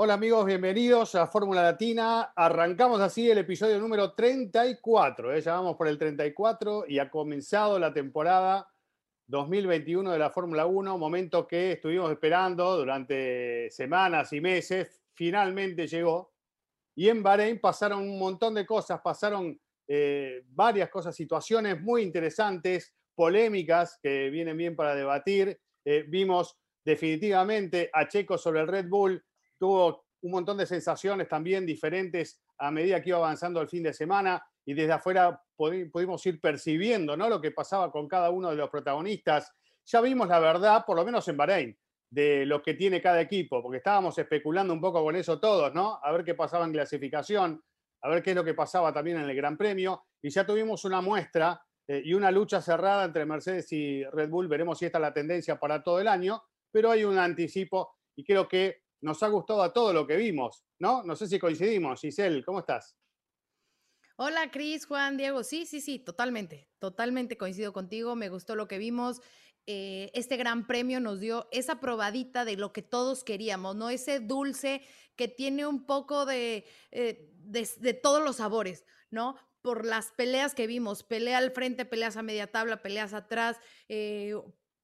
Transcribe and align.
Hola 0.00 0.14
amigos, 0.14 0.46
bienvenidos 0.46 1.16
a 1.16 1.26
Fórmula 1.26 1.60
Latina. 1.60 2.32
Arrancamos 2.36 3.00
así 3.00 3.28
el 3.28 3.38
episodio 3.38 3.80
número 3.80 4.12
34. 4.12 5.34
¿eh? 5.34 5.40
Ya 5.40 5.54
vamos 5.54 5.74
por 5.74 5.88
el 5.88 5.98
34 5.98 6.84
y 6.86 7.00
ha 7.00 7.10
comenzado 7.10 7.80
la 7.80 7.92
temporada 7.92 8.72
2021 9.26 10.12
de 10.12 10.18
la 10.20 10.30
Fórmula 10.30 10.66
1, 10.66 10.96
momento 10.98 11.48
que 11.48 11.72
estuvimos 11.72 12.12
esperando 12.12 12.76
durante 12.76 13.68
semanas 13.72 14.32
y 14.32 14.40
meses. 14.40 15.02
Finalmente 15.14 15.88
llegó. 15.88 16.32
Y 16.94 17.08
en 17.08 17.20
Bahrein 17.20 17.60
pasaron 17.60 18.08
un 18.08 18.20
montón 18.20 18.54
de 18.54 18.64
cosas, 18.64 19.00
pasaron 19.00 19.60
eh, 19.88 20.44
varias 20.46 20.90
cosas, 20.90 21.16
situaciones 21.16 21.80
muy 21.82 22.02
interesantes, 22.02 22.94
polémicas 23.16 23.98
que 24.00 24.30
vienen 24.30 24.56
bien 24.56 24.76
para 24.76 24.94
debatir. 24.94 25.60
Eh, 25.84 26.04
vimos 26.06 26.56
definitivamente 26.84 27.90
a 27.92 28.06
Checo 28.06 28.38
sobre 28.38 28.60
el 28.60 28.68
Red 28.68 28.88
Bull 28.88 29.24
tuvo 29.58 30.04
un 30.22 30.30
montón 30.30 30.56
de 30.56 30.66
sensaciones 30.66 31.28
también 31.28 31.64
diferentes 31.64 32.40
a 32.58 32.70
medida 32.70 33.00
que 33.00 33.10
iba 33.10 33.18
avanzando 33.18 33.60
el 33.60 33.68
fin 33.68 33.82
de 33.82 33.92
semana 33.92 34.42
y 34.64 34.74
desde 34.74 34.92
afuera 34.92 35.40
pudimos 35.56 36.24
ir 36.26 36.40
percibiendo 36.40 37.16
¿no? 37.16 37.28
lo 37.28 37.40
que 37.40 37.52
pasaba 37.52 37.90
con 37.90 38.08
cada 38.08 38.30
uno 38.30 38.50
de 38.50 38.56
los 38.56 38.68
protagonistas. 38.68 39.52
Ya 39.86 40.00
vimos 40.00 40.28
la 40.28 40.40
verdad, 40.40 40.84
por 40.86 40.96
lo 40.96 41.04
menos 41.04 41.26
en 41.28 41.36
Bahrein, 41.36 41.78
de 42.10 42.44
lo 42.46 42.62
que 42.62 42.74
tiene 42.74 43.00
cada 43.00 43.20
equipo, 43.20 43.62
porque 43.62 43.78
estábamos 43.78 44.18
especulando 44.18 44.72
un 44.72 44.80
poco 44.80 45.02
con 45.02 45.16
eso 45.16 45.40
todos, 45.40 45.74
¿no? 45.74 45.98
A 46.02 46.12
ver 46.12 46.24
qué 46.24 46.34
pasaba 46.34 46.64
en 46.64 46.72
clasificación, 46.72 47.62
a 48.02 48.08
ver 48.08 48.22
qué 48.22 48.30
es 48.30 48.36
lo 48.36 48.44
que 48.44 48.54
pasaba 48.54 48.92
también 48.92 49.18
en 49.18 49.28
el 49.28 49.36
Gran 49.36 49.56
Premio, 49.56 50.04
y 50.20 50.30
ya 50.30 50.44
tuvimos 50.44 50.84
una 50.84 51.00
muestra 51.00 51.60
eh, 51.86 52.02
y 52.04 52.12
una 52.14 52.30
lucha 52.30 52.60
cerrada 52.60 53.04
entre 53.04 53.24
Mercedes 53.24 53.72
y 53.72 54.04
Red 54.04 54.28
Bull. 54.28 54.48
Veremos 54.48 54.78
si 54.78 54.86
esta 54.86 54.98
es 54.98 55.02
la 55.02 55.14
tendencia 55.14 55.58
para 55.58 55.82
todo 55.82 56.00
el 56.00 56.08
año, 56.08 56.42
pero 56.70 56.90
hay 56.90 57.04
un 57.04 57.18
anticipo 57.18 57.96
y 58.14 58.24
creo 58.24 58.46
que 58.48 58.82
nos 59.00 59.22
ha 59.22 59.28
gustado 59.28 59.62
a 59.62 59.72
todo 59.72 59.92
lo 59.92 60.06
que 60.06 60.16
vimos, 60.16 60.64
¿no? 60.78 61.02
No 61.02 61.16
sé 61.16 61.26
si 61.26 61.38
coincidimos. 61.38 62.00
Giselle, 62.00 62.44
¿cómo 62.44 62.60
estás? 62.60 62.96
Hola, 64.16 64.50
Cris, 64.50 64.86
Juan, 64.86 65.16
Diego. 65.16 65.44
Sí, 65.44 65.64
sí, 65.64 65.80
sí, 65.80 66.00
totalmente, 66.00 66.68
totalmente 66.80 67.38
coincido 67.38 67.72
contigo. 67.72 68.16
Me 68.16 68.28
gustó 68.28 68.56
lo 68.56 68.66
que 68.66 68.78
vimos. 68.78 69.20
Eh, 69.66 70.10
este 70.14 70.36
gran 70.36 70.66
premio 70.66 70.98
nos 70.98 71.20
dio 71.20 71.46
esa 71.52 71.78
probadita 71.78 72.44
de 72.44 72.56
lo 72.56 72.72
que 72.72 72.82
todos 72.82 73.22
queríamos, 73.22 73.76
¿no? 73.76 73.90
Ese 73.90 74.18
dulce 74.18 74.82
que 75.14 75.28
tiene 75.28 75.66
un 75.66 75.84
poco 75.84 76.24
de, 76.24 76.64
eh, 76.90 77.30
de, 77.34 77.94
todos 77.94 78.24
los 78.24 78.36
sabores, 78.36 78.86
¿no? 79.10 79.36
Por 79.60 79.84
las 79.84 80.10
peleas 80.12 80.54
que 80.54 80.66
vimos, 80.66 81.02
pelea 81.02 81.38
al 81.38 81.50
frente, 81.50 81.84
peleas 81.84 82.16
a 82.16 82.22
media 82.22 82.50
tabla, 82.50 82.82
peleas 82.82 83.12
atrás, 83.12 83.58
eh, 83.88 84.34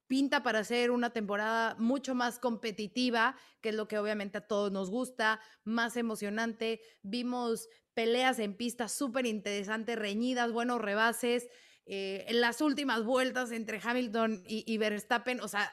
pinta 0.06 0.42
para 0.42 0.64
ser 0.64 0.91
una 0.91 1.10
temporada 1.10 1.77
mucho 1.78 2.14
más 2.14 2.38
competitiva, 2.38 3.36
que 3.60 3.70
es 3.70 3.74
lo 3.74 3.88
que 3.88 3.98
obviamente 3.98 4.38
a 4.38 4.47
todos 4.47 4.70
nos 4.70 4.91
gusta, 4.91 5.41
más 5.64 5.97
emocionante. 5.97 6.80
Vimos 7.02 7.69
peleas 7.94 8.38
en 8.38 8.56
pista 8.56 8.88
súper 8.88 9.27
interesantes, 9.27 9.98
reñidas, 9.98 10.52
buenos 10.52 10.80
rebases. 10.80 11.48
Eh, 11.86 12.25
en 12.28 12.41
las 12.41 12.60
últimas 12.60 13.05
vueltas 13.05 13.50
entre 13.52 13.80
Hamilton 13.82 14.42
y, 14.47 14.65
y, 14.66 14.78
Verstappen, 14.78 15.41
o 15.41 15.48
sea, 15.48 15.70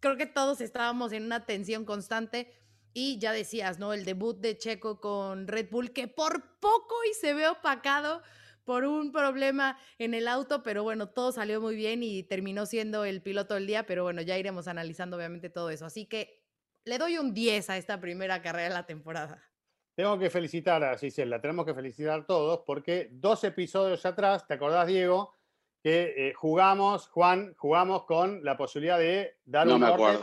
creo 0.00 0.16
que 0.16 0.26
todos 0.26 0.60
estábamos 0.60 1.12
en 1.12 1.24
una 1.24 1.46
tensión 1.46 1.84
constante. 1.84 2.52
Y 2.92 3.18
ya 3.18 3.32
decías, 3.32 3.78
¿no? 3.78 3.92
El 3.92 4.06
debut 4.06 4.38
de 4.40 4.56
Checo 4.56 5.02
con 5.02 5.48
Red 5.48 5.68
Bull, 5.70 5.92
que 5.92 6.08
por 6.08 6.58
poco 6.60 6.94
y 7.10 7.12
se 7.14 7.34
ve 7.34 7.46
opacado 7.46 8.22
por 8.66 8.84
un 8.84 9.12
problema 9.12 9.78
en 9.98 10.12
el 10.12 10.28
auto, 10.28 10.62
pero 10.62 10.82
bueno, 10.82 11.08
todo 11.08 11.32
salió 11.32 11.60
muy 11.60 11.76
bien 11.76 12.02
y 12.02 12.24
terminó 12.24 12.66
siendo 12.66 13.04
el 13.04 13.22
piloto 13.22 13.54
del 13.54 13.66
día, 13.66 13.86
pero 13.86 14.02
bueno, 14.02 14.20
ya 14.20 14.36
iremos 14.36 14.68
analizando 14.68 15.16
obviamente 15.16 15.48
todo 15.48 15.70
eso. 15.70 15.86
Así 15.86 16.04
que 16.04 16.42
le 16.84 16.98
doy 16.98 17.16
un 17.16 17.32
10 17.32 17.70
a 17.70 17.76
esta 17.78 18.00
primera 18.00 18.42
carrera 18.42 18.68
de 18.68 18.74
la 18.74 18.84
temporada. 18.84 19.40
Tengo 19.94 20.18
que 20.18 20.28
felicitar 20.28 20.82
a 20.84 20.98
Gisela, 20.98 21.40
tenemos 21.40 21.64
que 21.64 21.74
felicitar 21.74 22.26
todos 22.26 22.64
porque 22.66 23.08
dos 23.12 23.44
episodios 23.44 24.04
atrás, 24.04 24.46
¿te 24.46 24.54
acordás, 24.54 24.88
Diego? 24.88 25.32
Que 25.80 26.14
eh, 26.16 26.34
jugamos, 26.34 27.06
Juan, 27.08 27.54
jugamos 27.56 28.04
con 28.04 28.44
la 28.44 28.56
posibilidad 28.56 28.98
de 28.98 29.38
dar 29.44 29.68
un 29.68 29.82
orden 29.84 30.18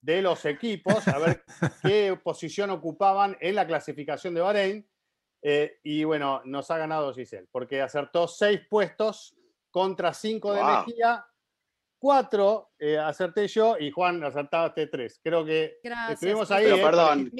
de 0.00 0.20
los 0.20 0.44
equipos, 0.44 1.06
a 1.08 1.18
ver 1.18 1.44
qué 1.82 2.18
posición 2.22 2.70
ocupaban 2.70 3.36
en 3.40 3.54
la 3.54 3.66
clasificación 3.66 4.34
de 4.34 4.40
Bahrein 4.40 4.88
eh, 5.46 5.78
y 5.82 6.04
bueno, 6.04 6.40
nos 6.46 6.70
ha 6.70 6.78
ganado 6.78 7.12
Giselle, 7.12 7.46
porque 7.52 7.82
acertó 7.82 8.26
seis 8.26 8.62
puestos 8.66 9.36
contra 9.70 10.14
cinco 10.14 10.54
de 10.54 10.64
Mejía, 10.64 11.22
cuatro 11.98 12.70
eh, 12.78 12.96
acerté 12.96 13.46
yo 13.48 13.76
y 13.78 13.90
Juan 13.90 14.24
acertaste 14.24 14.86
tres. 14.86 15.20
Creo 15.22 15.44
que 15.44 15.80
estuvimos 16.08 16.50
ahí. 16.50 16.64
Pero 16.64 16.76
¿eh? 16.76 16.82
perdón, 16.82 17.30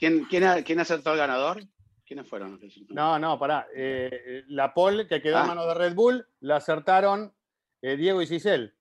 ¿quién, 0.00 0.24
quién, 0.24 0.80
acertó 0.80 1.10
al 1.10 1.18
ganador? 1.18 1.62
¿Quiénes 2.04 2.28
fueron? 2.28 2.58
No, 2.88 3.20
no, 3.20 3.38
pará. 3.38 3.68
la 4.48 4.74
pole 4.74 5.06
que 5.06 5.22
quedó 5.22 5.36
en 5.36 5.44
ah. 5.44 5.46
manos 5.46 5.68
de 5.68 5.74
Red 5.74 5.94
Bull 5.94 6.26
la 6.40 6.56
acertaron 6.56 7.32
Diego 7.80 8.20
y 8.20 8.26
Giselle. 8.26 8.75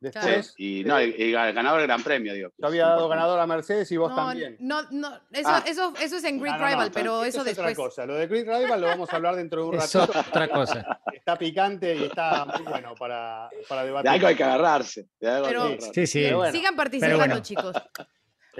Después, 0.00 0.54
y 0.58 0.84
no, 0.84 0.98
el, 0.98 1.32
ganador 1.32 1.78
del 1.78 1.86
Gran 1.86 2.02
Premio, 2.02 2.34
digo. 2.34 2.50
Yo 2.58 2.66
había 2.66 2.86
dado 2.88 3.08
ganador 3.08 3.40
a 3.40 3.46
Mercedes 3.46 3.90
y 3.90 3.96
vos 3.96 4.14
también. 4.14 4.56
No, 4.60 4.82
no, 4.90 5.14
eso, 5.32 5.48
ah. 5.48 5.64
eso, 5.66 5.94
eso 6.00 6.16
es 6.16 6.24
en 6.24 6.40
Grid 6.40 6.52
Rival, 6.52 6.90
pero 6.92 7.24
eso, 7.24 7.42
después. 7.42 7.72
Es 7.72 7.78
otra 7.78 7.84
cosa. 7.84 8.06
Lo 8.06 8.14
de 8.14 8.26
Grid 8.26 8.46
Rival 8.46 8.80
lo 8.80 8.86
vamos 8.88 9.10
a 9.10 9.16
hablar 9.16 9.36
dentro 9.36 9.62
de 9.62 9.68
un 9.68 9.74
ratito. 9.78 10.02
otra 10.02 10.48
cosa. 10.48 11.00
Está 11.12 11.38
picante 11.38 11.94
y 11.94 12.04
está 12.04 12.44
muy 12.44 12.66
bueno 12.66 12.94
para, 12.96 13.48
para 13.68 13.84
debatir. 13.84 14.10
De 14.10 14.14
algo 14.16 14.26
hay 14.26 14.36
que 14.36 14.44
agarrarse. 14.44 15.08
pero, 15.18 15.76
Sí, 15.94 16.06
sí. 16.06 16.28
sigan 16.52 16.76
participando, 16.76 17.40
chicos. 17.40 17.74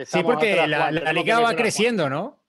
sí, 0.04 0.22
porque 0.22 0.66
la, 0.66 0.90
la 0.90 1.12
liga 1.12 1.40
va 1.40 1.54
creciendo, 1.54 2.08
¿no? 2.08 2.44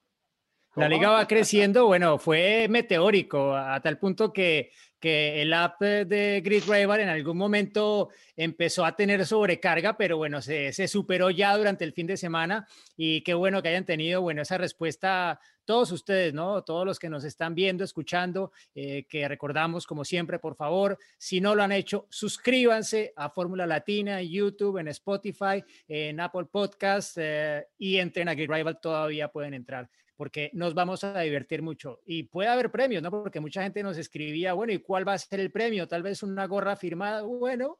La 0.76 0.88
liga 0.90 1.08
va 1.08 1.26
creciendo, 1.26 1.86
bueno, 1.86 2.18
fue 2.18 2.66
meteórico 2.68 3.56
a 3.56 3.80
tal 3.80 3.98
punto 3.98 4.30
que 4.30 4.72
que 5.00 5.42
el 5.42 5.52
app 5.52 5.80
de 5.80 6.40
Grid 6.44 6.64
Rival 6.68 7.00
en 7.00 7.08
algún 7.08 7.36
momento 7.36 8.08
empezó 8.36 8.84
a 8.84 8.96
tener 8.96 9.24
sobrecarga, 9.26 9.96
pero 9.96 10.16
bueno, 10.16 10.40
se, 10.42 10.72
superó 10.88 11.30
ya 11.30 11.56
durante 11.56 11.84
el 11.84 11.92
fin 11.92 12.06
de 12.06 12.16
semana 12.16 12.66
y 12.96 13.22
qué 13.22 13.34
bueno 13.34 13.62
que 13.62 13.68
hayan 13.68 13.84
tenido, 13.84 14.22
bueno, 14.22 14.42
esa 14.42 14.58
respuesta 14.58 15.38
todos 15.64 15.90
ustedes, 15.90 16.32
¿no? 16.32 16.62
Todos 16.62 16.86
los 16.86 16.98
que 16.98 17.10
nos 17.10 17.24
están 17.24 17.54
viendo, 17.54 17.82
escuchando, 17.82 18.52
eh, 18.74 19.04
que 19.08 19.26
recordamos 19.26 19.84
como 19.84 20.04
siempre, 20.04 20.38
por 20.38 20.54
favor, 20.54 20.96
si 21.18 21.40
no 21.40 21.54
lo 21.54 21.62
han 21.64 21.72
hecho, 21.72 22.06
suscríbanse 22.08 23.12
a 23.16 23.30
Fórmula 23.30 23.66
Latina 23.66 24.20
en 24.20 24.28
YouTube, 24.28 24.78
en 24.78 24.88
Spotify, 24.88 25.64
en 25.88 26.20
Apple 26.20 26.46
Podcast 26.50 27.16
eh, 27.20 27.66
y 27.78 27.96
entren 27.96 28.28
a 28.28 28.34
Grid 28.34 28.50
Rival, 28.50 28.80
todavía 28.80 29.28
pueden 29.28 29.54
entrar 29.54 29.90
porque 30.16 30.50
nos 30.52 30.74
vamos 30.74 31.04
a 31.04 31.20
divertir 31.20 31.62
mucho. 31.62 32.00
Y 32.06 32.24
puede 32.24 32.48
haber 32.48 32.70
premios, 32.70 33.02
¿no? 33.02 33.10
Porque 33.10 33.40
mucha 33.40 33.62
gente 33.62 33.82
nos 33.82 33.98
escribía, 33.98 34.54
bueno, 34.54 34.72
¿y 34.72 34.78
cuál 34.78 35.06
va 35.06 35.14
a 35.14 35.18
ser 35.18 35.40
el 35.40 35.50
premio? 35.50 35.86
Tal 35.86 36.02
vez 36.02 36.22
una 36.22 36.46
gorra 36.46 36.76
firmada. 36.76 37.22
Bueno, 37.22 37.78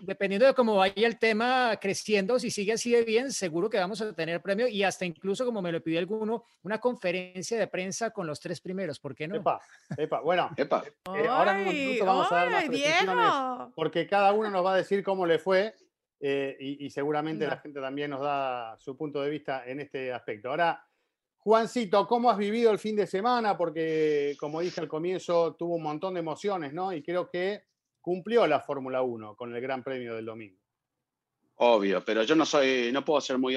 dependiendo 0.00 0.46
de 0.46 0.54
cómo 0.54 0.76
vaya 0.76 1.06
el 1.06 1.18
tema 1.18 1.76
creciendo, 1.80 2.38
si 2.38 2.50
sigue 2.50 2.72
así 2.72 2.92
de 2.92 3.02
bien, 3.02 3.32
seguro 3.32 3.68
que 3.68 3.78
vamos 3.78 4.00
a 4.00 4.12
tener 4.12 4.40
premio 4.40 4.68
y 4.68 4.82
hasta 4.82 5.04
incluso, 5.04 5.44
como 5.44 5.60
me 5.60 5.72
lo 5.72 5.82
pidió 5.82 5.98
alguno, 5.98 6.44
una 6.62 6.78
conferencia 6.78 7.58
de 7.58 7.66
prensa 7.66 8.10
con 8.10 8.26
los 8.26 8.40
tres 8.40 8.60
primeros. 8.60 9.00
¿Por 9.00 9.14
qué 9.14 9.26
no? 9.26 9.36
Epa, 9.36 9.60
epa. 9.96 10.20
Bueno, 10.20 10.50
epa. 10.56 10.84
Eh, 10.86 11.26
ahora 11.28 11.54
mismo 11.54 12.06
vamos 12.06 12.30
a 12.30 12.34
dar 12.36 12.50
las 12.50 12.70
Diego. 12.70 13.72
porque 13.74 14.06
cada 14.06 14.32
uno 14.32 14.50
nos 14.50 14.64
va 14.64 14.74
a 14.74 14.76
decir 14.76 15.02
cómo 15.02 15.26
le 15.26 15.38
fue. 15.38 15.74
Eh, 16.24 16.56
y, 16.60 16.88
seguramente 16.90 17.48
la 17.48 17.56
gente 17.56 17.80
también 17.80 18.08
nos 18.08 18.20
da 18.20 18.76
su 18.78 18.96
punto 18.96 19.20
de 19.20 19.28
vista 19.28 19.64
en 19.66 19.80
este 19.80 20.12
aspecto. 20.12 20.50
Ahora, 20.50 20.86
Juancito, 21.44 22.06
¿cómo 22.06 22.30
has 22.30 22.38
vivido 22.38 22.70
el 22.70 22.78
fin 22.78 22.94
de 22.94 23.04
semana? 23.04 23.56
Porque, 23.56 24.36
como 24.38 24.60
dije 24.60 24.80
al 24.80 24.86
comienzo, 24.86 25.56
tuvo 25.58 25.74
un 25.74 25.82
montón 25.82 26.14
de 26.14 26.20
emociones, 26.20 26.72
¿no? 26.72 26.92
Y 26.92 27.02
creo 27.02 27.28
que 27.28 27.64
cumplió 28.00 28.46
la 28.46 28.60
Fórmula 28.60 29.02
1 29.02 29.34
con 29.34 29.52
el 29.52 29.60
Gran 29.60 29.82
Premio 29.82 30.14
del 30.14 30.24
domingo. 30.24 30.56
Obvio, 31.56 32.04
pero 32.04 32.22
yo 32.22 32.36
no 32.36 32.46
soy, 32.46 32.92
no 32.92 33.04
puedo 33.04 33.20
ser 33.20 33.38
muy, 33.38 33.56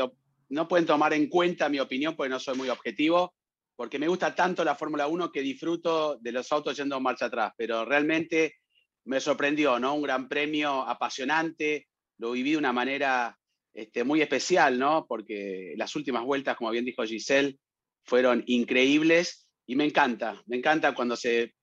no 0.49 0.67
pueden 0.67 0.87
tomar 0.87 1.13
en 1.13 1.29
cuenta 1.29 1.69
mi 1.69 1.79
opinión 1.79 2.15
porque 2.15 2.31
no 2.31 2.39
soy 2.39 2.57
muy 2.57 2.69
objetivo, 2.69 3.35
porque 3.75 3.99
me 3.99 4.07
gusta 4.07 4.33
tanto 4.33 4.63
la 4.63 4.73
Fórmula 4.73 5.05
1 5.05 5.31
que 5.31 5.41
disfruto 5.41 6.17
de 6.17 6.31
los 6.31 6.51
autos 6.51 6.75
yendo 6.75 6.99
marcha 6.99 7.25
atrás, 7.25 7.53
pero 7.55 7.85
realmente 7.85 8.55
me 9.03 9.19
sorprendió, 9.19 9.77
¿no? 9.79 9.93
Un 9.93 10.01
Gran 10.01 10.27
Premio 10.27 10.81
apasionante, 10.89 11.87
lo 12.17 12.31
viví 12.31 12.53
de 12.53 12.57
una 12.57 12.73
manera 12.73 13.37
este, 13.75 14.03
muy 14.03 14.23
especial, 14.23 14.79
¿no? 14.79 15.05
Porque 15.07 15.75
las 15.77 15.95
últimas 15.95 16.23
vueltas, 16.23 16.57
como 16.57 16.71
bien 16.71 16.85
dijo 16.85 17.03
Giselle, 17.03 17.59
fueron 18.05 18.43
increíbles 18.47 19.47
y 19.65 19.75
me 19.75 19.85
encanta, 19.85 20.41
me 20.45 20.57
encanta 20.57 20.93
cuando 20.93 21.15
se 21.15 21.53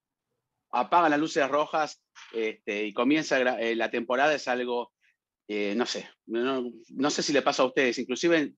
apagan 0.73 1.11
las 1.11 1.21
luces 1.21 1.49
rojas 1.49 2.03
este, 2.33 2.87
y 2.87 2.93
comienza 2.93 3.59
eh, 3.61 3.77
la 3.77 3.91
temporada, 3.91 4.35
es 4.35 4.49
algo, 4.49 4.93
eh, 5.47 5.75
no 5.77 5.87
sé, 5.87 6.09
no, 6.27 7.11
sé 7.11 7.23
si 7.23 7.33
le 7.33 7.43
pasa 7.43 7.63
a 7.63 7.67
ustedes, 7.67 7.99
inclusive 7.99 8.55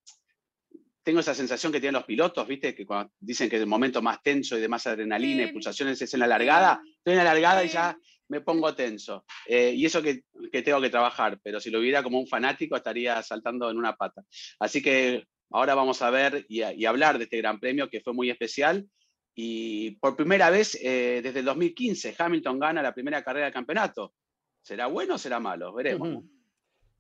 tengo 1.03 1.21
esa 1.21 1.35
sensación 1.35 1.71
que 1.71 1.81
tienen 1.81 1.95
los 1.95 2.05
pilotos, 2.05 2.47
¿viste? 2.49 2.75
Que 2.75 2.87
cuando 2.87 3.13
dicen 3.21 3.51
que 3.51 3.57
el 3.57 3.67
momento 3.67 4.01
más 4.01 4.23
tenso 4.23 4.57
y 4.57 4.61
de 4.63 4.69
más 4.69 4.87
adrenalina 4.87 5.43
y 5.43 5.53
pulsaciones 5.53 6.01
es 6.01 6.15
en 6.15 6.21
la 6.21 6.27
largada, 6.27 6.81
estoy 6.97 7.13
en 7.13 7.19
la 7.19 7.25
largada 7.25 7.63
y 7.63 7.69
ya 7.69 7.99
me 8.29 8.41
pongo 8.41 8.75
tenso. 8.75 9.25
Eh, 9.47 9.73
y 9.77 9.85
eso 9.85 10.03
que, 10.03 10.25
tengo 10.63 10.81
que 10.81 10.89
trabajar, 10.89 11.39
pero 11.43 11.61
si 11.61 11.71
lo 11.71 11.81
viera 11.81 12.03
como 12.03 12.19
un 12.19 12.27
fanático 12.27 12.77
estaría 12.77 13.23
saltando 13.23 13.71
en 13.71 13.77
una 13.77 13.97
pata. 13.97 14.23
Así 14.59 14.83
que 14.83 15.27
ahora 15.55 15.75
vamos 15.75 16.03
a 16.03 16.11
ver 16.11 16.45
y, 16.49 16.63
y 16.63 16.85
hablar 16.85 17.19
de 17.19 17.25
este 17.25 17.39
gran 17.39 17.61
premio 17.61 17.89
que 17.89 18.01
fue 18.01 18.13
muy 18.13 18.29
especial 18.29 18.89
y 19.35 19.93
por 19.93 20.17
primera 20.17 20.51
vez 20.51 20.79
eh, 20.81 21.21
desde 21.23 21.41
el 21.41 21.45
2015, 21.45 22.15
Hamilton 22.17 22.59
gana 22.59 22.83
la 22.83 22.95
primera 22.95 23.23
carrera 23.23 23.47
del 23.47 23.55
campeonato. 23.55 24.15
¿Será 24.63 24.87
bueno 24.87 25.15
o 25.15 25.19
será 25.19 25.41
malo? 25.41 25.73
Veremos. 25.73 26.25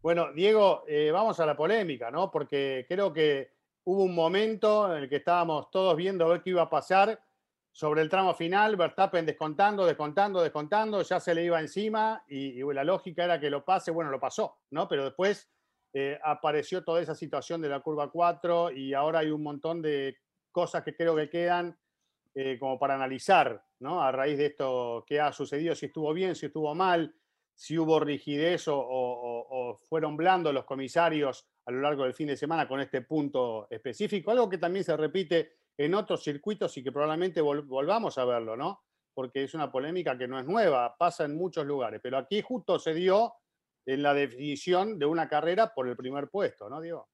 Bueno, 0.00 0.32
Diego, 0.32 0.84
eh, 0.86 1.10
vamos 1.12 1.38
a 1.40 1.46
la 1.46 1.56
polémica, 1.56 2.10
¿no? 2.10 2.30
Porque 2.30 2.84
creo 2.88 3.12
que 3.12 3.52
hubo 3.84 4.02
un 4.02 4.14
momento 4.14 4.94
en 4.94 5.04
el 5.04 5.08
que 5.08 5.16
estábamos 5.16 5.70
todos 5.70 5.96
viendo 5.96 6.26
a 6.26 6.28
ver 6.28 6.42
qué 6.42 6.50
iba 6.50 6.62
a 6.62 6.70
pasar 6.70 7.20
sobre 7.70 8.02
el 8.02 8.08
tramo 8.08 8.34
final, 8.34 8.76
Verstappen 8.76 9.26
descontando, 9.26 9.86
descontando, 9.86 10.42
descontando, 10.42 11.02
ya 11.02 11.18
se 11.18 11.34
le 11.34 11.44
iba 11.44 11.60
encima 11.60 12.22
y, 12.28 12.62
la 12.72 12.84
lógica 12.84 13.24
era 13.24 13.40
que 13.40 13.50
lo 13.50 13.64
pase, 13.64 13.90
bueno, 13.90 14.10
lo 14.10 14.20
pasó, 14.20 14.58
¿no? 14.70 14.86
Pero 14.86 15.04
después 15.04 15.50
eh, 15.96 16.18
apareció 16.24 16.82
toda 16.82 17.00
esa 17.00 17.14
situación 17.14 17.60
de 17.62 17.68
la 17.68 17.78
curva 17.78 18.10
4 18.10 18.72
y 18.72 18.92
ahora 18.94 19.20
hay 19.20 19.30
un 19.30 19.44
montón 19.44 19.80
de 19.80 20.16
cosas 20.50 20.82
que 20.82 20.96
creo 20.96 21.14
que 21.14 21.30
quedan 21.30 21.78
eh, 22.34 22.58
como 22.58 22.80
para 22.80 22.96
analizar, 22.96 23.64
¿no? 23.78 24.02
A 24.02 24.10
raíz 24.10 24.38
de 24.38 24.46
esto, 24.46 25.04
qué 25.06 25.20
ha 25.20 25.32
sucedido, 25.32 25.72
si 25.76 25.86
estuvo 25.86 26.12
bien, 26.12 26.34
si 26.34 26.46
estuvo 26.46 26.74
mal, 26.74 27.14
si 27.54 27.78
hubo 27.78 28.00
rigidez 28.00 28.64
o, 28.66 29.78
fueron 29.88 30.16
blandos 30.16 30.52
los 30.52 30.64
comisarios 30.64 31.46
a 31.64 31.70
lo 31.70 31.80
largo 31.80 32.02
del 32.02 32.12
fin 32.12 32.26
de 32.26 32.36
semana 32.36 32.66
con 32.66 32.80
este 32.80 33.02
punto 33.02 33.68
específico, 33.70 34.32
algo 34.32 34.48
que 34.48 34.58
también 34.58 34.84
se 34.84 34.96
repite 34.96 35.52
en 35.78 35.94
otros 35.94 36.24
circuitos 36.24 36.76
y 36.76 36.82
que 36.82 36.90
probablemente 36.90 37.40
volvamos 37.40 38.18
a 38.18 38.24
verlo, 38.24 38.56
¿no? 38.56 38.82
Porque 39.14 39.44
es 39.44 39.54
una 39.54 39.70
polémica 39.70 40.18
que 40.18 40.26
no 40.26 40.40
es 40.40 40.44
nueva, 40.44 40.96
pasa 40.96 41.24
en 41.24 41.36
muchos 41.36 41.64
lugares, 41.64 42.00
pero 42.02 42.18
aquí 42.18 42.42
justo 42.42 42.80
se 42.80 42.94
dio 42.94 43.34
en 43.86 44.02
la 44.02 44.14
definición 44.14 44.98
de 44.98 45.06
una 45.06 45.28
carrera 45.28 45.72
por 45.74 45.88
el 45.88 45.96
primer 45.96 46.28
puesto, 46.28 46.68
¿no, 46.68 46.80
Diego? 46.80 47.08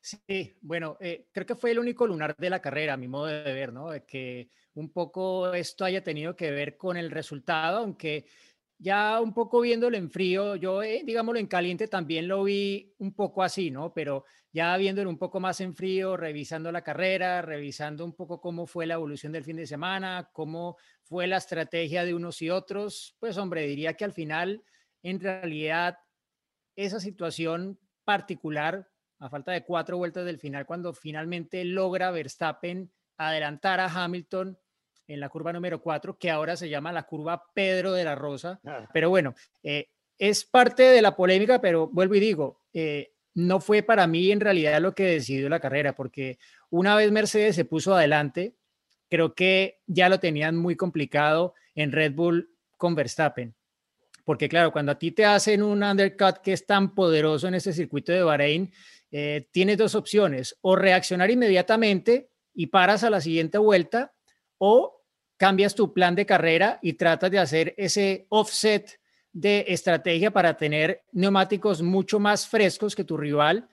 Sí, 0.00 0.56
bueno, 0.60 0.96
eh, 1.00 1.28
creo 1.30 1.46
que 1.46 1.54
fue 1.54 1.70
el 1.70 1.78
único 1.78 2.06
lunar 2.06 2.34
de 2.36 2.50
la 2.50 2.60
carrera, 2.60 2.94
a 2.94 2.96
mi 2.96 3.06
modo 3.06 3.26
de 3.26 3.52
ver, 3.52 3.72
¿no? 3.72 3.90
que 4.04 4.50
un 4.74 4.92
poco 4.92 5.54
esto 5.54 5.84
haya 5.84 6.02
tenido 6.02 6.34
que 6.34 6.50
ver 6.50 6.76
con 6.76 6.96
el 6.96 7.10
resultado, 7.10 7.78
aunque 7.78 8.26
ya 8.78 9.20
un 9.20 9.32
poco 9.32 9.60
viéndolo 9.60 9.96
en 9.96 10.10
frío, 10.10 10.56
yo, 10.56 10.82
eh, 10.82 11.02
digámoslo 11.04 11.38
en 11.38 11.46
caliente, 11.46 11.86
también 11.86 12.26
lo 12.26 12.42
vi 12.42 12.92
un 12.98 13.14
poco 13.14 13.44
así, 13.44 13.70
¿no? 13.70 13.92
Pero 13.94 14.24
ya 14.50 14.76
viéndolo 14.76 15.08
un 15.08 15.18
poco 15.18 15.38
más 15.38 15.60
en 15.60 15.72
frío, 15.72 16.16
revisando 16.16 16.72
la 16.72 16.82
carrera, 16.82 17.40
revisando 17.42 18.04
un 18.04 18.16
poco 18.16 18.40
cómo 18.40 18.66
fue 18.66 18.86
la 18.86 18.94
evolución 18.94 19.30
del 19.30 19.44
fin 19.44 19.56
de 19.56 19.68
semana, 19.68 20.30
cómo 20.32 20.76
fue 21.04 21.28
la 21.28 21.36
estrategia 21.36 22.04
de 22.04 22.12
unos 22.12 22.42
y 22.42 22.50
otros, 22.50 23.16
pues 23.20 23.38
hombre, 23.38 23.68
diría 23.68 23.94
que 23.94 24.04
al 24.04 24.12
final, 24.12 24.64
en 25.02 25.20
realidad, 25.20 25.98
esa 26.76 27.00
situación 27.00 27.78
particular 28.04 28.88
a 29.22 29.30
falta 29.30 29.52
de 29.52 29.62
cuatro 29.62 29.98
vueltas 29.98 30.24
del 30.24 30.40
final, 30.40 30.66
cuando 30.66 30.92
finalmente 30.92 31.64
logra 31.64 32.10
Verstappen 32.10 32.90
adelantar 33.16 33.78
a 33.78 33.86
Hamilton 33.86 34.58
en 35.06 35.20
la 35.20 35.28
curva 35.28 35.52
número 35.52 35.80
cuatro, 35.80 36.18
que 36.18 36.28
ahora 36.28 36.56
se 36.56 36.68
llama 36.68 36.90
la 36.90 37.04
curva 37.04 37.44
Pedro 37.54 37.92
de 37.92 38.02
la 38.02 38.16
Rosa. 38.16 38.60
Ah. 38.66 38.88
Pero 38.92 39.10
bueno, 39.10 39.36
eh, 39.62 39.90
es 40.18 40.44
parte 40.44 40.82
de 40.82 41.00
la 41.00 41.14
polémica, 41.14 41.60
pero 41.60 41.86
vuelvo 41.86 42.16
y 42.16 42.20
digo, 42.20 42.62
eh, 42.72 43.12
no 43.34 43.60
fue 43.60 43.84
para 43.84 44.08
mí 44.08 44.32
en 44.32 44.40
realidad 44.40 44.80
lo 44.80 44.92
que 44.92 45.04
decidió 45.04 45.48
la 45.48 45.60
carrera, 45.60 45.94
porque 45.94 46.38
una 46.68 46.96
vez 46.96 47.12
Mercedes 47.12 47.54
se 47.54 47.64
puso 47.64 47.94
adelante, 47.94 48.56
creo 49.08 49.34
que 49.34 49.82
ya 49.86 50.08
lo 50.08 50.18
tenían 50.18 50.56
muy 50.56 50.74
complicado 50.74 51.54
en 51.76 51.92
Red 51.92 52.14
Bull 52.14 52.50
con 52.76 52.96
Verstappen. 52.96 53.54
Porque 54.24 54.48
claro, 54.48 54.72
cuando 54.72 54.92
a 54.92 54.98
ti 54.98 55.12
te 55.12 55.24
hacen 55.24 55.62
un 55.62 55.82
undercut 55.82 56.38
que 56.38 56.52
es 56.52 56.66
tan 56.66 56.94
poderoso 56.94 57.48
en 57.48 57.54
este 57.54 57.72
circuito 57.72 58.12
de 58.12 58.22
Bahrein, 58.22 58.72
eh, 59.10 59.48
tienes 59.50 59.78
dos 59.78 59.94
opciones, 59.94 60.56
o 60.60 60.76
reaccionar 60.76 61.30
inmediatamente 61.30 62.30
y 62.54 62.68
paras 62.68 63.04
a 63.04 63.10
la 63.10 63.20
siguiente 63.20 63.58
vuelta, 63.58 64.12
o 64.58 65.02
cambias 65.36 65.74
tu 65.74 65.92
plan 65.92 66.14
de 66.14 66.24
carrera 66.24 66.78
y 66.82 66.92
tratas 66.92 67.30
de 67.30 67.38
hacer 67.38 67.74
ese 67.76 68.26
offset 68.28 69.00
de 69.32 69.64
estrategia 69.68 70.30
para 70.30 70.56
tener 70.56 71.02
neumáticos 71.12 71.82
mucho 71.82 72.20
más 72.20 72.46
frescos 72.46 72.94
que 72.94 73.04
tu 73.04 73.16
rival 73.16 73.68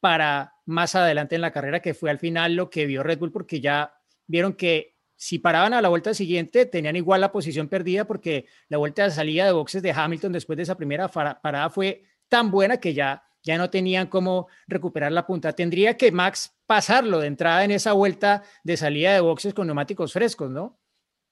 para 0.00 0.54
más 0.64 0.94
adelante 0.94 1.36
en 1.36 1.42
la 1.42 1.52
carrera, 1.52 1.80
que 1.80 1.94
fue 1.94 2.10
al 2.10 2.18
final 2.18 2.54
lo 2.54 2.70
que 2.70 2.86
vio 2.86 3.02
Red 3.02 3.18
Bull, 3.18 3.32
porque 3.32 3.60
ya 3.60 3.94
vieron 4.26 4.54
que 4.54 4.95
si 5.16 5.38
paraban 5.38 5.74
a 5.74 5.82
la 5.82 5.88
vuelta 5.88 6.14
siguiente, 6.14 6.66
tenían 6.66 6.96
igual 6.96 7.20
la 7.20 7.32
posición 7.32 7.68
perdida, 7.68 8.06
porque 8.06 8.46
la 8.68 8.78
vuelta 8.78 9.04
de 9.04 9.10
salida 9.10 9.46
de 9.46 9.52
boxes 9.52 9.82
de 9.82 9.92
Hamilton 9.92 10.32
después 10.32 10.56
de 10.56 10.62
esa 10.62 10.76
primera 10.76 11.08
parada 11.08 11.70
fue 11.70 12.04
tan 12.28 12.50
buena 12.50 12.78
que 12.78 12.94
ya 12.94 13.26
ya 13.46 13.56
no 13.56 13.70
tenían 13.70 14.08
cómo 14.08 14.48
recuperar 14.66 15.12
la 15.12 15.24
punta. 15.24 15.52
Tendría 15.52 15.96
que 15.96 16.10
Max 16.10 16.58
pasarlo 16.66 17.20
de 17.20 17.28
entrada 17.28 17.64
en 17.64 17.70
esa 17.70 17.92
vuelta 17.92 18.42
de 18.64 18.76
salida 18.76 19.14
de 19.14 19.20
boxes 19.20 19.54
con 19.54 19.68
neumáticos 19.68 20.12
frescos, 20.12 20.50
¿no? 20.50 20.80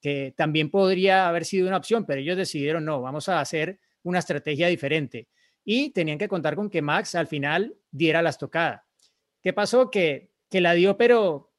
Que 0.01 0.33
también 0.37 0.71
podría 0.71 1.29
haber 1.29 1.45
sido 1.45 1.67
una 1.67 1.77
opción, 1.77 2.07
pero 2.07 2.21
ellos 2.21 2.37
decidieron, 2.37 2.85
no, 2.85 3.03
vamos 3.03 3.29
a 3.29 3.41
hacer 3.41 3.81
una 4.05 4.21
estrategia 4.21 4.69
diferente. 4.69 5.29
Y 5.65 5.91
tenían 5.91 6.17
que 6.17 6.29
contar 6.29 6.55
con 6.55 6.71
que 6.71 6.83
Max 6.83 7.17
al 7.17 7.27
final 7.27 7.75
diera 7.91 8.23
la 8.23 8.31
estocada. 8.31 8.87
¿Qué 9.43 9.53
pasó? 9.53 9.91
Que, 9.91 10.31
que 10.49 10.61
la 10.61 10.75
dio, 10.75 10.97
pero 10.97 11.53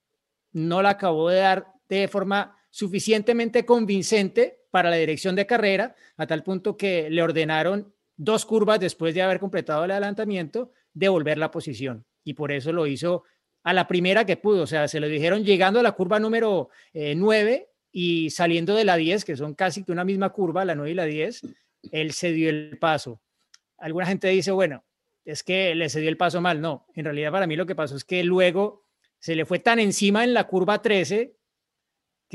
no 0.54 0.82
la 0.82 0.92
acabó 0.92 1.30
de 1.30 1.40
dar 1.40 1.75
de 1.90 2.08
forma 2.08 2.58
suficientemente 2.70 3.66
convincente 3.66 4.66
para 4.72 4.90
la 4.90 4.98
dirección 4.98 5.36
de 5.36 5.46
carrera, 5.46 5.96
a 6.18 6.28
tal 6.28 6.44
punto 6.44 6.76
que 6.76 7.10
le 7.10 7.24
ordenaron 7.24 7.94
dos 8.18 8.46
curvas 8.46 8.80
después 8.80 9.14
de 9.14 9.22
haber 9.22 9.40
completado 9.40 9.86
el 9.86 9.92
adelantamiento, 9.92 10.72
devolver 10.94 11.38
la 11.38 11.52
posición. 11.52 12.06
Y 12.24 12.34
por 12.34 12.52
eso 12.52 12.72
lo 12.74 12.88
hizo 12.88 13.24
a 13.64 13.74
la 13.74 13.88
primera 13.88 14.26
que 14.26 14.38
pudo. 14.38 14.64
O 14.64 14.68
sea, 14.68 14.88
se 14.88 15.00
lo 15.00 15.08
dijeron 15.08 15.44
llegando 15.44 15.80
a 15.80 15.84
la 15.84 15.94
curva 15.94 16.20
número 16.20 16.70
9 16.94 17.54
eh, 17.54 17.70
y 17.92 18.30
saliendo 18.30 18.76
de 18.76 18.86
la 18.86 18.96
10, 18.96 19.26
que 19.26 19.38
son 19.38 19.54
casi 19.54 19.84
que 19.84 19.92
una 19.92 20.04
misma 20.04 20.30
curva, 20.30 20.66
la 20.66 20.76
9 20.76 20.92
y 20.92 20.94
la 20.94 21.06
10, 21.06 21.42
él 21.92 22.12
se 22.12 22.32
dio 22.32 22.50
el 22.50 22.78
paso. 22.78 23.22
Alguna 23.78 24.06
gente 24.06 24.28
dice, 24.30 24.52
bueno, 24.52 24.84
es 25.24 25.44
que 25.44 25.74
le 25.76 25.90
cedió 25.90 26.10
el 26.10 26.18
paso 26.18 26.42
mal. 26.42 26.62
No, 26.62 26.86
en 26.96 27.06
realidad 27.06 27.32
para 27.32 27.48
mí 27.48 27.56
lo 27.56 27.66
que 27.66 27.76
pasó 27.76 27.96
es 27.96 28.04
que 28.04 28.24
luego 28.24 28.86
se 29.20 29.36
le 29.36 29.46
fue 29.46 29.60
tan 29.60 29.80
encima 29.80 30.24
en 30.24 30.34
la 30.34 30.46
curva 30.46 30.82
13 30.82 31.36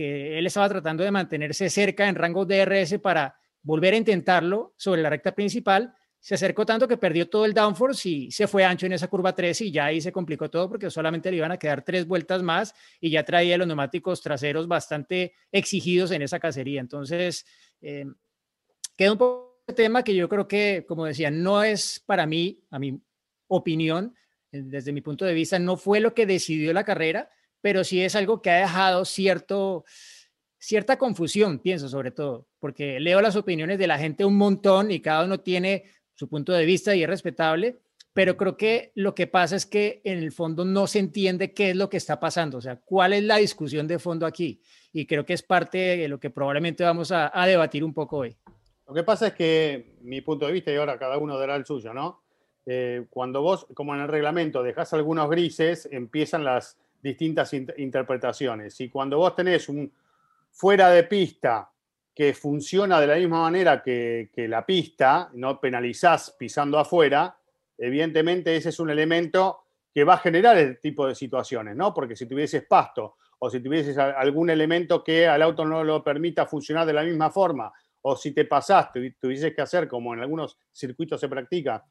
él 0.02 0.46
estaba 0.46 0.68
tratando 0.68 1.04
de 1.04 1.10
mantenerse 1.10 1.70
cerca 1.70 2.08
en 2.08 2.14
rango 2.14 2.44
de 2.44 2.64
DRS 2.64 2.98
para 2.98 3.36
volver 3.62 3.94
a 3.94 3.96
intentarlo 3.96 4.74
sobre 4.76 5.02
la 5.02 5.10
recta 5.10 5.34
principal, 5.34 5.94
se 6.20 6.34
acercó 6.34 6.66
tanto 6.66 6.86
que 6.86 6.98
perdió 6.98 7.28
todo 7.28 7.46
el 7.46 7.54
downforce 7.54 8.08
y 8.08 8.30
se 8.30 8.46
fue 8.46 8.62
ancho 8.62 8.84
en 8.84 8.92
esa 8.92 9.08
curva 9.08 9.34
3 9.34 9.58
y 9.62 9.70
ya 9.70 9.86
ahí 9.86 10.02
se 10.02 10.12
complicó 10.12 10.50
todo 10.50 10.68
porque 10.68 10.90
solamente 10.90 11.30
le 11.30 11.38
iban 11.38 11.50
a 11.50 11.56
quedar 11.56 11.82
tres 11.82 12.06
vueltas 12.06 12.42
más 12.42 12.74
y 13.00 13.10
ya 13.10 13.24
traía 13.24 13.56
los 13.56 13.66
neumáticos 13.66 14.20
traseros 14.20 14.68
bastante 14.68 15.32
exigidos 15.50 16.10
en 16.10 16.20
esa 16.20 16.38
cacería. 16.38 16.80
Entonces, 16.80 17.46
eh, 17.80 18.04
queda 18.96 19.12
un 19.12 19.18
poco 19.18 19.62
de 19.66 19.72
tema 19.72 20.04
que 20.04 20.14
yo 20.14 20.28
creo 20.28 20.46
que, 20.46 20.84
como 20.86 21.06
decía, 21.06 21.30
no 21.30 21.64
es 21.64 22.02
para 22.04 22.26
mí, 22.26 22.62
a 22.70 22.78
mi 22.78 23.00
opinión, 23.48 24.14
desde 24.52 24.92
mi 24.92 25.00
punto 25.00 25.24
de 25.24 25.32
vista, 25.32 25.58
no 25.58 25.78
fue 25.78 26.00
lo 26.00 26.12
que 26.12 26.26
decidió 26.26 26.72
la 26.74 26.84
carrera, 26.84 27.30
pero 27.60 27.84
sí 27.84 28.02
es 28.02 28.14
algo 28.16 28.42
que 28.42 28.50
ha 28.50 28.60
dejado 28.60 29.04
cierto 29.04 29.84
cierta 30.60 30.98
confusión, 30.98 31.58
pienso 31.58 31.88
sobre 31.88 32.10
todo, 32.10 32.46
porque 32.58 33.00
leo 33.00 33.20
las 33.20 33.34
opiniones 33.34 33.78
de 33.78 33.86
la 33.86 33.98
gente 33.98 34.24
un 34.24 34.36
montón 34.36 34.90
y 34.90 35.00
cada 35.00 35.24
uno 35.24 35.40
tiene 35.40 35.84
su 36.14 36.28
punto 36.28 36.52
de 36.52 36.66
vista 36.66 36.94
y 36.94 37.02
es 37.02 37.08
respetable, 37.08 37.78
pero 38.12 38.36
creo 38.36 38.56
que 38.56 38.92
lo 38.94 39.14
que 39.14 39.26
pasa 39.26 39.56
es 39.56 39.64
que 39.64 40.02
en 40.04 40.18
el 40.18 40.32
fondo 40.32 40.64
no 40.64 40.86
se 40.86 40.98
entiende 40.98 41.54
qué 41.54 41.70
es 41.70 41.76
lo 41.76 41.88
que 41.88 41.96
está 41.96 42.20
pasando, 42.20 42.58
o 42.58 42.60
sea, 42.60 42.76
cuál 42.76 43.14
es 43.14 43.24
la 43.24 43.36
discusión 43.36 43.86
de 43.86 43.98
fondo 43.98 44.26
aquí. 44.26 44.60
Y 44.92 45.06
creo 45.06 45.24
que 45.24 45.32
es 45.32 45.42
parte 45.42 45.78
de 45.96 46.08
lo 46.08 46.20
que 46.20 46.28
probablemente 46.28 46.84
vamos 46.84 47.10
a, 47.12 47.32
debatir 47.46 47.82
un 47.82 47.94
poco 47.94 48.18
hoy. 48.18 48.36
Lo 48.86 48.92
que 48.92 49.04
pasa 49.04 49.28
es 49.28 49.34
que 49.34 49.96
mi 50.02 50.20
punto 50.20 50.46
de 50.46 50.52
vista, 50.52 50.72
y 50.72 50.76
ahora 50.76 50.98
cada 50.98 51.16
uno 51.16 51.38
dará 51.38 51.56
el 51.56 51.64
suyo, 51.64 51.94
¿no? 51.94 52.22
Eh, 52.66 53.06
cuando 53.08 53.40
vos, 53.40 53.66
como 53.74 53.94
en 53.94 54.02
el 54.02 54.08
reglamento, 54.08 54.62
dejás 54.62 54.92
algunos 54.92 55.30
grises, 55.30 55.88
empiezan 55.90 56.44
las 56.44 56.76
distintas 57.02 57.52
interpretaciones. 57.52 58.80
Y 58.80 58.88
cuando 58.88 59.18
vos 59.18 59.34
tenés 59.34 59.68
un, 59.68 59.92
fuera 60.50 60.90
de 60.90 61.04
pista 61.04 61.70
que 62.14 62.34
funciona 62.34 63.00
de 63.00 63.06
la 63.06 63.16
misma 63.16 63.42
manera 63.42 63.82
que, 63.82 64.28
la 64.48 64.66
pista, 64.66 65.30
no 65.34 65.60
penalizás 65.60 66.34
pisando 66.38 66.78
afuera, 66.78 67.36
evidentemente 67.78 68.54
ese 68.54 68.70
es 68.70 68.80
un 68.80 68.90
elemento 68.90 69.60
que 69.92 70.04
va 70.04 70.14
a 70.14 70.18
generar 70.18 70.56
este 70.58 70.74
tipo 70.76 71.06
de 71.06 71.14
situaciones, 71.14 71.76
¿no? 71.76 71.94
Porque 71.94 72.16
si 72.16 72.26
tuvieses 72.26 72.64
pasto 72.64 73.16
o 73.38 73.48
si 73.48 73.60
tuvieses 73.60 73.96
algún 73.96 74.50
elemento 74.50 75.02
que 75.02 75.26
al 75.26 75.40
auto 75.42 75.64
no 75.64 75.82
lo 75.82 76.04
permita 76.04 76.46
funcionar 76.46 76.86
de 76.86 76.92
la 76.92 77.02
misma 77.02 77.30
forma, 77.30 77.72
o 78.02 78.16
si 78.16 78.32
te 78.32 78.44
pasaste 78.44 79.00
y 79.00 79.12
tuvieses 79.12 79.54
que 79.54 79.62
hacer, 79.62 79.88
como 79.88 80.12
en 80.12 80.20
algunos 80.20 80.58
circuitos 80.72 81.20
se 81.20 81.28
practica, 81.28 81.84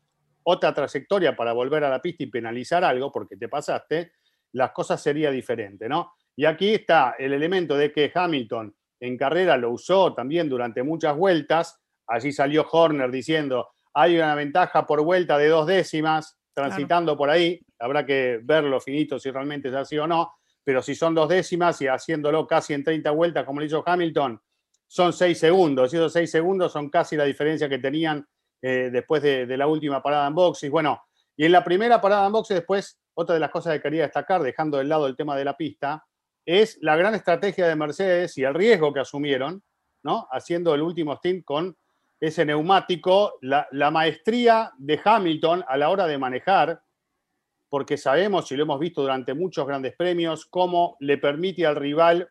otra 0.44 0.74
trayectoria 0.74 1.36
para 1.36 1.54
volver 1.54 1.84
a 1.84 1.90
la 1.90 2.02
pista 2.02 2.24
y 2.24 2.28
penalizar 2.28 2.84
algo 2.84 3.12
porque 3.12 3.36
te 3.36 3.50
pasaste, 3.50 4.12
las 4.54 4.72
cosas 4.72 5.02
serían 5.02 5.34
diferentes, 5.34 5.88
¿no? 5.90 6.14
Y 6.36 6.46
aquí 6.46 6.74
está 6.74 7.16
el 7.20 7.34
elemento 7.34 7.76
de 7.76 7.92
que 7.92 8.12
Hamilton 8.14 8.74
en 9.00 9.18
carrera 9.18 9.58
lo 9.58 9.72
usó 9.72 10.14
también 10.14 10.50
durante 10.50 10.84
muchas 10.84 11.16
vueltas. 11.16 11.80
Allí 12.08 12.32
salió 12.32 12.66
Horner 12.70 13.12
diciendo, 13.12 13.70
hay 13.94 14.16
una 14.16 14.36
ventaja 14.36 14.86
por 14.86 15.04
vuelta 15.04 15.38
de 15.38 15.48
dos 15.48 15.68
décimas 15.68 16.38
transitando 16.54 17.18
por 17.18 17.30
ahí. 17.30 17.60
Habrá 17.80 18.06
que 18.06 18.40
verlo 18.44 18.80
finito 18.80 19.20
si 19.20 19.32
realmente 19.32 19.70
es 19.70 19.76
así 19.76 19.98
o 19.98 20.08
no. 20.08 20.34
Pero 20.64 20.82
si 20.82 20.96
son 20.96 21.16
dos 21.16 21.30
décimas 21.30 21.82
y 21.82 21.88
haciéndolo 21.88 22.46
casi 22.46 22.74
en 22.74 22.84
30 22.84 23.12
vueltas 23.12 23.46
como 23.46 23.60
lo 23.60 23.66
hizo 23.66 23.84
Hamilton, 23.86 24.40
son 24.88 25.14
seis 25.14 25.40
segundos. 25.40 25.94
Y 25.94 25.98
esos 25.98 26.14
seis 26.14 26.32
segundos 26.32 26.72
son 26.72 26.90
casi 26.90 27.16
la 27.16 27.24
diferencia 27.24 27.70
que 27.70 27.80
tenían 27.80 28.26
eh, 28.62 28.90
después 28.92 29.22
de, 29.22 29.46
de, 29.46 29.58
la 29.58 29.68
última 29.68 30.02
parada 30.02 30.28
en 30.28 30.36
boxes. 30.36 30.70
Bueno, 30.70 31.02
y 31.36 31.46
en 31.46 31.52
la 31.52 31.64
primera 31.64 32.02
parada 32.02 32.26
en 32.26 32.34
boxes 32.34 32.58
después, 32.58 33.00
otra 33.20 33.34
de 33.34 33.42
las 33.42 33.52
cosas 33.52 33.74
que 33.74 33.82
quería 33.82 34.04
destacar, 34.04 34.42
dejando 34.42 34.78
de 34.78 34.86
lado 34.86 35.06
el 35.06 35.18
tema 35.18 35.36
de 35.36 35.44
la 35.44 35.58
pista, 35.58 36.06
es 36.46 36.78
la 36.82 36.96
gran 36.96 37.14
estrategia 37.16 37.68
de 37.68 37.76
Mercedes 37.76 38.38
y 38.38 38.44
el 38.44 38.54
riesgo 38.54 38.94
que 38.94 39.02
asumieron, 39.02 39.62
¿no? 40.04 40.26
Haciendo 40.32 40.74
el 40.74 40.82
último 40.82 41.18
stint 41.18 41.44
con 41.44 41.76
ese 42.22 42.46
neumático, 42.46 43.34
la, 43.42 43.92
maestría 43.92 44.72
de 44.78 45.00
Hamilton 45.04 45.66
a 45.68 45.76
la 45.76 45.90
hora 45.90 46.08
de 46.08 46.18
manejar, 46.18 46.82
porque 47.68 47.98
sabemos 47.98 48.50
y 48.52 48.56
lo 48.56 48.64
hemos 48.64 48.80
visto 48.80 49.02
durante 49.02 49.34
muchos 49.34 49.68
grandes 49.68 49.96
premios, 49.98 50.46
cómo 50.46 50.96
le 51.02 51.18
permite 51.18 51.66
al 51.66 51.76
rival, 51.76 52.30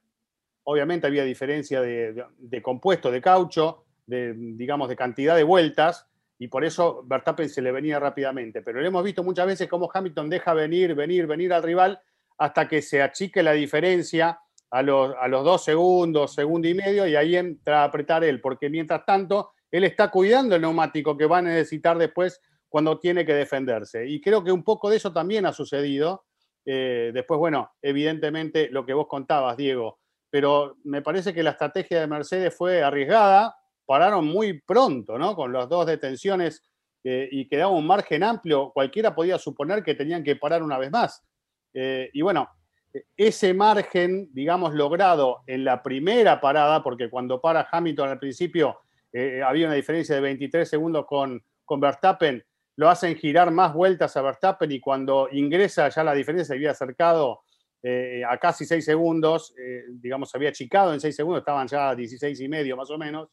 obviamente 0.64 1.07
había 1.07 1.25
diferencia 1.25 1.83
de, 1.83 2.25
de 2.38 2.62
compuesto 2.62 3.11
de 3.11 3.21
caucho, 3.21 3.85
de, 4.07 4.33
digamos, 4.35 4.88
de 4.88 4.97
cantidad 4.97 5.37
de 5.37 5.42
vueltas, 5.42 6.09
y 6.38 6.49
por 6.49 6.64
eso 6.64 7.02
Verstappen 7.04 7.49
se 7.49 7.61
le 7.61 7.73
venía 7.73 7.99
rápidamente. 7.99 8.62
Pero 8.62 8.80
lo 8.80 8.87
hemos 8.87 9.02
visto 9.02 9.25
muchas 9.25 9.47
veces 9.47 9.68
cómo 9.68 9.90
Hamilton 9.92 10.30
deja 10.30 10.54
venir, 10.54 10.95
venir, 10.95 11.26
venir 11.26 11.52
al 11.52 11.62
rival 11.62 12.00
hasta 12.38 12.68
que 12.68 12.80
se 12.80 13.02
achique 13.02 13.42
la 13.42 13.52
diferencia 13.52 14.38
a 14.71 14.83
los, 14.83 15.14
a 15.18 15.26
los 15.28 15.45
dos 15.45 15.64
segundos, 15.64 16.35
segundo 16.35 16.68
y 16.68 16.75
medio, 16.75 17.07
y 17.07 17.16
ahí 17.16 17.37
entra 17.37 17.83
a 17.83 17.85
apretar 17.85 18.23
él, 18.23 18.40
porque 18.40 18.68
mientras 18.68 19.04
tanto, 19.04 19.52
él 19.71 19.85
está 19.85 20.11
cuidando 20.11 20.54
el 20.54 20.62
neumático 20.62 21.16
que 21.16 21.26
va 21.26 21.38
a 21.38 21.42
necesitar 21.42 21.99
después 21.99 22.40
cuando 22.68 23.00
tiene 23.00 23.25
que 23.25 23.35
defenderse. 23.35 24.07
Y 24.07 24.21
creo 24.21 24.45
que 24.45 24.52
un 24.52 24.62
poco 24.62 24.90
de 24.90 24.99
eso 24.99 25.12
también 25.12 25.47
ha 25.47 25.52
sucedido. 25.52 26.25
Eh, 26.64 27.11
después, 27.14 27.38
bueno, 27.38 27.73
evidentemente 27.80 28.68
lo 28.71 28.85
que 28.85 28.92
vos 28.92 29.07
contabas, 29.09 29.57
Diego, 29.57 29.99
pero 30.30 30.76
me 30.85 31.00
parece 31.02 31.33
que 31.33 31.42
la 31.42 31.50
estrategia 31.50 32.00
de 32.00 32.07
Mercedes 32.07 32.54
fue 32.54 32.83
arriesgada, 32.83 33.57
pararon 33.88 34.26
muy 34.26 34.61
pronto, 34.61 35.16
¿no? 35.16 35.35
Con 35.35 35.50
las 35.50 35.66
dos 35.66 35.87
detenciones 35.87 36.62
eh, 37.02 37.26
y 37.33 37.49
quedaba 37.49 37.71
un 37.71 37.87
margen 37.87 38.23
amplio, 38.23 38.71
cualquiera 38.71 39.14
podía 39.14 39.38
suponer 39.38 39.83
que 39.83 39.95
tenían 39.95 40.23
que 40.23 40.37
parar 40.37 40.62
una 40.62 40.76
vez 40.76 40.90
más. 40.90 41.25
Eh, 41.73 42.11
y 42.12 42.21
bueno, 42.21 42.50
ese 43.16 43.54
margen, 43.54 44.28
digamos, 44.35 44.75
logrado 44.75 45.38
en 45.47 45.64
la 45.64 45.83
primera 45.83 46.38
parada, 46.38 46.83
porque 46.83 47.09
cuando 47.09 47.40
para 47.40 47.66
Hamilton 47.71 48.11
al 48.11 48.18
principio 48.18 48.80
eh, 49.11 49.40
había 49.42 49.66
una 49.66 49.75
diferencia 49.75 50.14
de 50.14 50.21
23 50.21 50.68
segundos 50.68 51.07
con, 51.07 51.42
con 51.64 51.80
Verstappen, 51.80 52.45
lo 52.76 52.90
hacen 52.90 53.16
girar 53.16 53.50
más 53.50 53.73
vueltas 53.73 54.14
a 54.18 54.23
Verstappen 54.23 54.71
y 54.71 54.80
cuando 54.80 55.30
ingresa 55.33 55.88
ya 55.88 56.04
la 56.04 56.12
diferencia 56.12 56.45
se 56.45 56.54
había 56.54 56.73
acercado 56.73 57.40
eh, 57.83 58.23
a 58.28 58.37
casi 58.37 58.66
6 58.66 58.85
segundos, 58.85 59.54
digamos, 59.88 60.30
se 60.30 60.37
había 60.37 60.50
achicado 60.50 60.92
en 60.92 61.00
6 61.00 61.16
segundos, 61.16 61.40
estaban 61.40 61.66
ya 61.68 61.88
a 61.88 61.95
16 61.95 62.38
y 62.38 62.49
medio 62.49 62.76
más 62.76 62.90
o 62.90 62.99
menos, 62.99 63.30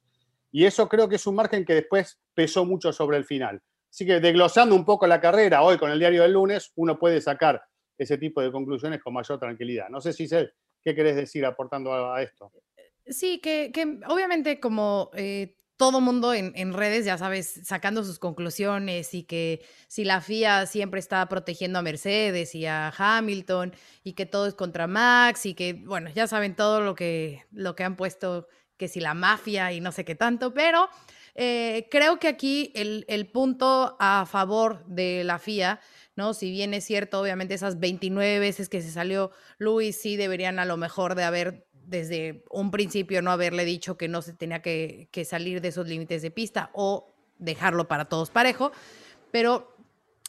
y 0.55 0.65
eso 0.65 0.87
creo 0.87 1.09
que 1.09 1.17
es 1.17 1.27
un 1.27 1.35
margen 1.35 1.65
que 1.65 1.73
después 1.73 2.17
pesó 2.33 2.63
mucho 2.63 2.93
sobre 2.93 3.17
el 3.17 3.25
final. 3.25 3.61
Así 3.91 4.05
que 4.05 4.21
desglosando 4.21 4.73
un 4.73 4.85
poco 4.85 5.05
la 5.05 5.19
carrera 5.19 5.61
hoy 5.61 5.77
con 5.77 5.91
el 5.91 5.99
diario 5.99 6.21
del 6.21 6.31
lunes, 6.31 6.71
uno 6.75 6.97
puede 6.97 7.19
sacar 7.19 7.61
ese 7.97 8.17
tipo 8.17 8.41
de 8.41 8.53
conclusiones 8.53 9.03
con 9.03 9.13
mayor 9.13 9.37
tranquilidad. 9.37 9.89
No 9.89 9.99
sé 9.99 10.13
si 10.13 10.29
sé 10.29 10.53
qué 10.81 10.95
querés 10.95 11.17
decir 11.17 11.45
aportando 11.45 11.93
a, 11.93 12.21
esto. 12.21 12.53
Sí, 13.05 13.39
que, 13.39 13.69
obviamente 14.07 14.61
como 14.61 15.11
eh, 15.13 15.57
todo 15.75 15.99
mundo 15.99 16.33
en, 16.33 16.73
redes, 16.73 17.03
ya 17.03 17.17
sabes, 17.17 17.59
sacando 17.65 18.05
sus 18.05 18.17
conclusiones 18.17 19.13
y 19.13 19.23
que 19.23 19.61
si 19.89 20.05
la 20.05 20.21
FIA 20.21 20.67
siempre 20.67 21.01
está 21.01 21.27
protegiendo 21.27 21.79
a 21.79 21.81
Mercedes 21.81 22.55
y 22.55 22.65
a 22.65 22.93
Hamilton 22.97 23.73
y 24.05 24.13
que 24.13 24.25
todo 24.25 24.47
es 24.47 24.53
contra 24.53 24.87
Max 24.87 25.47
y 25.47 25.53
que, 25.53 25.73
bueno, 25.73 26.09
ya 26.15 26.27
saben 26.27 26.55
todo 26.55 26.79
lo 26.79 26.95
que, 26.95 27.43
lo 27.51 27.75
que 27.75 27.83
han 27.83 27.97
puesto, 27.97 28.47
que 28.77 28.87
si 28.87 28.99
la 28.99 29.13
mafia 29.13 29.71
y 29.71 29.81
no 29.81 29.91
sé 29.91 30.05
qué 30.05 30.15
tanto, 30.15 30.53
pero 30.53 30.89
eh, 31.35 31.87
creo 31.91 32.19
que 32.19 32.27
aquí 32.27 32.71
el, 32.75 33.05
el 33.07 33.27
punto 33.27 33.95
a 33.99 34.25
favor 34.25 34.85
de 34.85 35.23
la 35.23 35.39
FIA 35.39 35.79
¿no? 36.15 36.33
Si 36.33 36.49
bien 36.49 36.73
es 36.73 36.85
cierto, 36.85 37.19
obviamente 37.19 37.53
esas 37.53 37.79
29 37.79 38.39
veces 38.39 38.69
que 38.69 38.81
se 38.81 38.91
salió 38.91 39.31
Luis, 39.57 39.99
sí 39.99 40.15
deberían 40.15 40.59
a 40.59 40.65
lo 40.65 40.77
mejor 40.77 41.15
de 41.15 41.23
haber 41.23 41.67
desde 41.73 42.43
un 42.49 42.71
principio 42.71 43.21
no 43.21 43.31
haberle 43.31 43.63
dicho 43.63 43.97
que 43.97 44.07
no 44.07 44.21
se 44.21 44.33
tenía 44.33 44.61
que, 44.61 45.07
salir 45.25 45.61
de 45.61 45.67
esos 45.67 45.87
límites 45.87 46.21
de 46.21 46.31
pista 46.31 46.71
o 46.73 47.13
dejarlo 47.37 47.87
para 47.87 48.05
todos 48.05 48.31
parejo, 48.31 48.71
pero 49.31 49.75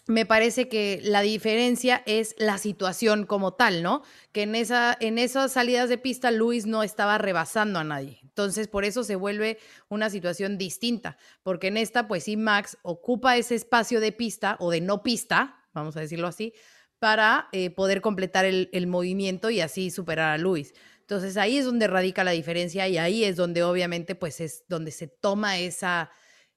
me 0.06 0.26
parece 0.26 0.68
que 0.68 1.00
la 1.02 1.22
diferencia 1.22 2.02
es 2.04 2.34
la 2.38 2.58
situación 2.58 3.24
como 3.24 3.54
tal, 3.54 3.82
¿no? 3.82 4.02
Que 4.32 4.42
en, 4.42 4.54
esa, 4.54 4.96
en 5.00 5.18
esas 5.18 5.52
salidas 5.52 5.88
de 5.88 5.98
pista 5.98 6.30
Luis 6.30 6.66
no 6.66 6.82
estaba 6.82 7.16
rebasando 7.16 7.78
a 7.78 7.84
nadie. 7.84 8.20
Entonces, 8.36 8.68
por 8.68 8.84
eso 8.84 9.02
se 9.02 9.16
vuelve 9.16 9.56
una 9.88 10.10
situación 10.10 10.58
distinta, 10.58 11.16
porque 11.42 11.68
en 11.68 11.78
esta, 11.78 12.06
pues 12.06 12.24
sí, 12.24 12.36
Max 12.36 12.76
ocupa 12.82 13.38
ese 13.38 13.54
espacio 13.54 13.98
de 13.98 14.12
pista 14.12 14.58
o 14.60 14.70
de 14.70 14.82
no 14.82 15.02
pista, 15.02 15.64
vamos 15.72 15.96
a 15.96 16.00
decirlo 16.00 16.26
así, 16.26 16.52
para 16.98 17.48
eh, 17.52 17.70
poder 17.70 18.02
completar 18.02 18.44
el, 18.44 18.86
movimiento 18.86 19.48
y 19.48 19.62
así 19.62 19.90
superar 19.90 20.34
a 20.34 20.38
Luis. 20.38 20.74
Entonces 21.00 21.38
ahí 21.38 21.56
es 21.56 21.64
donde 21.64 21.86
radica 21.86 22.24
la 22.24 22.32
diferencia 22.32 22.86
y 22.88 22.98
ahí 22.98 23.24
es 23.24 23.36
donde 23.36 23.62
obviamente 23.62 24.14
pues 24.14 24.42
es 24.42 24.64
donde 24.68 24.90
se 24.90 25.08
toma 25.08 25.56
esa... 25.56 26.10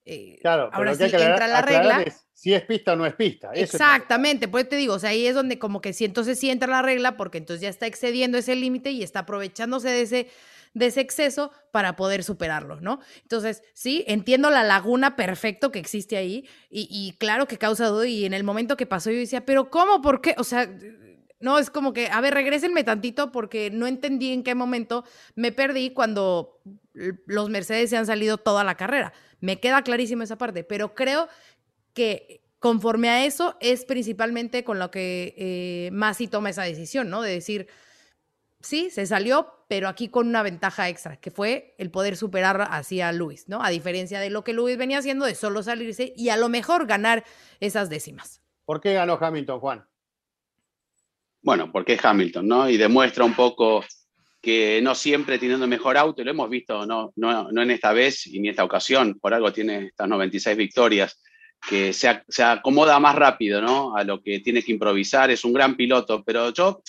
Eh, 0.03 0.37
claro, 0.41 0.69
ahora 0.73 0.95
sí 0.95 1.03
entra 1.03 1.47
la 1.47 1.61
regla. 1.61 2.03
si 2.33 2.53
es 2.53 2.63
pista 2.63 2.91
o 2.91 2.95
no 2.97 3.05
es 3.05 3.13
pista. 3.13 3.51
Exactamente, 3.53 4.49
pues 4.49 4.67
te 4.67 4.75
digo, 4.75 4.95
o 4.95 4.99
sea, 4.99 5.11
ahí 5.11 5.25
es 5.27 5.35
donde 5.35 5.59
como 5.59 5.79
que 5.79 5.93
si 5.93 6.03
entonces 6.03 6.37
sí 6.37 6.49
entra 6.49 6.67
la 6.67 6.81
regla 6.81 7.15
porque 7.15 7.37
entonces 7.37 7.61
ya 7.61 7.69
está 7.69 7.87
excediendo 7.87 8.37
ese 8.37 8.55
límite 8.55 8.91
y 8.91 9.01
está 9.01 9.19
aprovechándose 9.19 9.87
de 9.87 10.01
ese 10.01 10.27
de 10.73 10.87
ese 10.87 11.01
exceso 11.01 11.51
para 11.71 11.95
poder 11.95 12.23
superarlo, 12.23 12.79
¿no? 12.81 12.99
Entonces, 13.21 13.63
sí, 13.73 14.03
entiendo 14.07 14.49
la 14.49 14.63
laguna 14.63 15.15
perfecto 15.15 15.71
que 15.71 15.79
existe 15.79 16.17
ahí 16.17 16.47
y, 16.69 17.15
claro 17.19 17.47
que 17.47 17.57
causa 17.57 17.87
duda 17.87 18.07
y 18.07 18.25
en 18.25 18.33
el 18.33 18.43
momento 18.43 18.77
que 18.77 18.85
pasó 18.85 19.11
yo 19.11 19.17
decía, 19.17 19.45
pero 19.45 19.69
¿cómo? 19.69 20.01
¿Por 20.01 20.21
qué? 20.21 20.35
O 20.37 20.43
sea, 20.43 20.69
no, 21.39 21.57
es 21.57 21.69
como 21.69 21.93
que, 21.93 22.07
a 22.07 22.21
ver, 22.21 22.33
regrésenme 22.33 22.83
tantito 22.83 23.31
porque 23.31 23.71
no 23.71 23.87
entendí 23.87 24.31
en 24.33 24.43
qué 24.43 24.55
momento 24.55 25.05
me 25.35 25.51
perdí 25.51 25.91
cuando 25.91 26.59
los 26.93 27.49
Mercedes 27.49 27.89
se 27.89 27.97
han 27.97 28.05
salido 28.05 28.37
toda 28.37 28.63
la 28.63 28.75
carrera. 28.75 29.13
Me 29.39 29.59
queda 29.59 29.81
clarísimo 29.83 30.23
esa 30.23 30.37
parte, 30.37 30.63
pero 30.63 30.93
creo 30.95 31.29
que 31.93 32.43
conforme 32.59 33.09
a 33.09 33.25
eso 33.25 33.57
es 33.61 33.85
principalmente 33.85 34.63
con 34.63 34.79
lo 34.79 34.91
que 34.91 35.33
eh, 35.37 35.89
Masi 35.91 36.27
toma 36.27 36.49
esa 36.49 36.63
decisión, 36.63 37.09
¿no? 37.09 37.21
De 37.21 37.31
decir, 37.31 37.67
sí, 38.59 38.89
se 38.89 39.05
salió, 39.05 39.58
pero 39.69 39.87
aquí 39.87 40.09
con 40.09 40.27
una 40.27 40.41
ventaja 40.41 40.89
extra, 40.89 41.17
que 41.17 41.29
fue 41.29 41.75
el 41.77 41.91
poder 41.91 42.17
superar 42.17 42.67
así 42.71 43.01
a 43.01 43.11
Luis, 43.11 43.47
¿no? 43.47 43.63
A 43.63 43.69
diferencia 43.69 44.19
de 44.19 44.31
lo 44.31 44.43
que 44.43 44.51
Luis 44.51 44.77
venía 44.77 44.97
haciendo 44.97 45.27
de 45.27 45.35
solo 45.35 45.61
salirse 45.61 46.11
y 46.17 46.29
a 46.29 46.37
lo 46.37 46.49
mejor 46.49 46.87
ganar 46.87 47.23
esas 47.59 47.87
décimas. 47.87 48.41
¿Por 48.65 48.81
qué 48.81 48.93
ganó 48.93 49.19
Hamilton, 49.21 49.59
Juan? 49.59 49.85
Bueno, 51.43 51.71
porque 51.71 51.93
es 51.93 52.03
Hamilton, 52.03 52.47
¿no? 52.47 52.67
Y 52.67 52.77
demuestra 52.77 53.23
un 53.23 53.35
poco 53.35 53.85
que 54.41 54.81
no 54.81 54.95
siempre 54.95 55.37
teniendo 55.37 55.67
mejor 55.67 55.97
auto, 55.97 56.23
y 56.23 56.25
lo 56.25 56.31
hemos 56.31 56.49
visto 56.49 56.87
no, 56.87 57.13
no, 57.15 57.51
no 57.51 57.61
en 57.61 57.69
esta 57.69 57.93
vez 57.93 58.25
y 58.25 58.39
ni 58.39 58.47
en 58.47 58.53
esta 58.53 58.63
ocasión, 58.63 59.19
por 59.19 59.35
algo 59.35 59.53
tiene 59.53 59.85
estas 59.85 60.07
96 60.09 60.57
victorias, 60.57 61.21
que 61.69 61.93
se, 61.93 62.23
se 62.27 62.41
acomoda 62.41 62.99
más 62.99 63.15
rápido, 63.15 63.61
¿no? 63.61 63.95
A 63.95 64.03
lo 64.03 64.19
que 64.19 64.39
tiene 64.39 64.63
que 64.63 64.71
improvisar, 64.71 65.29
es 65.29 65.45
un 65.45 65.53
gran 65.53 65.75
piloto, 65.75 66.23
pero 66.23 66.51
yo 66.51 66.81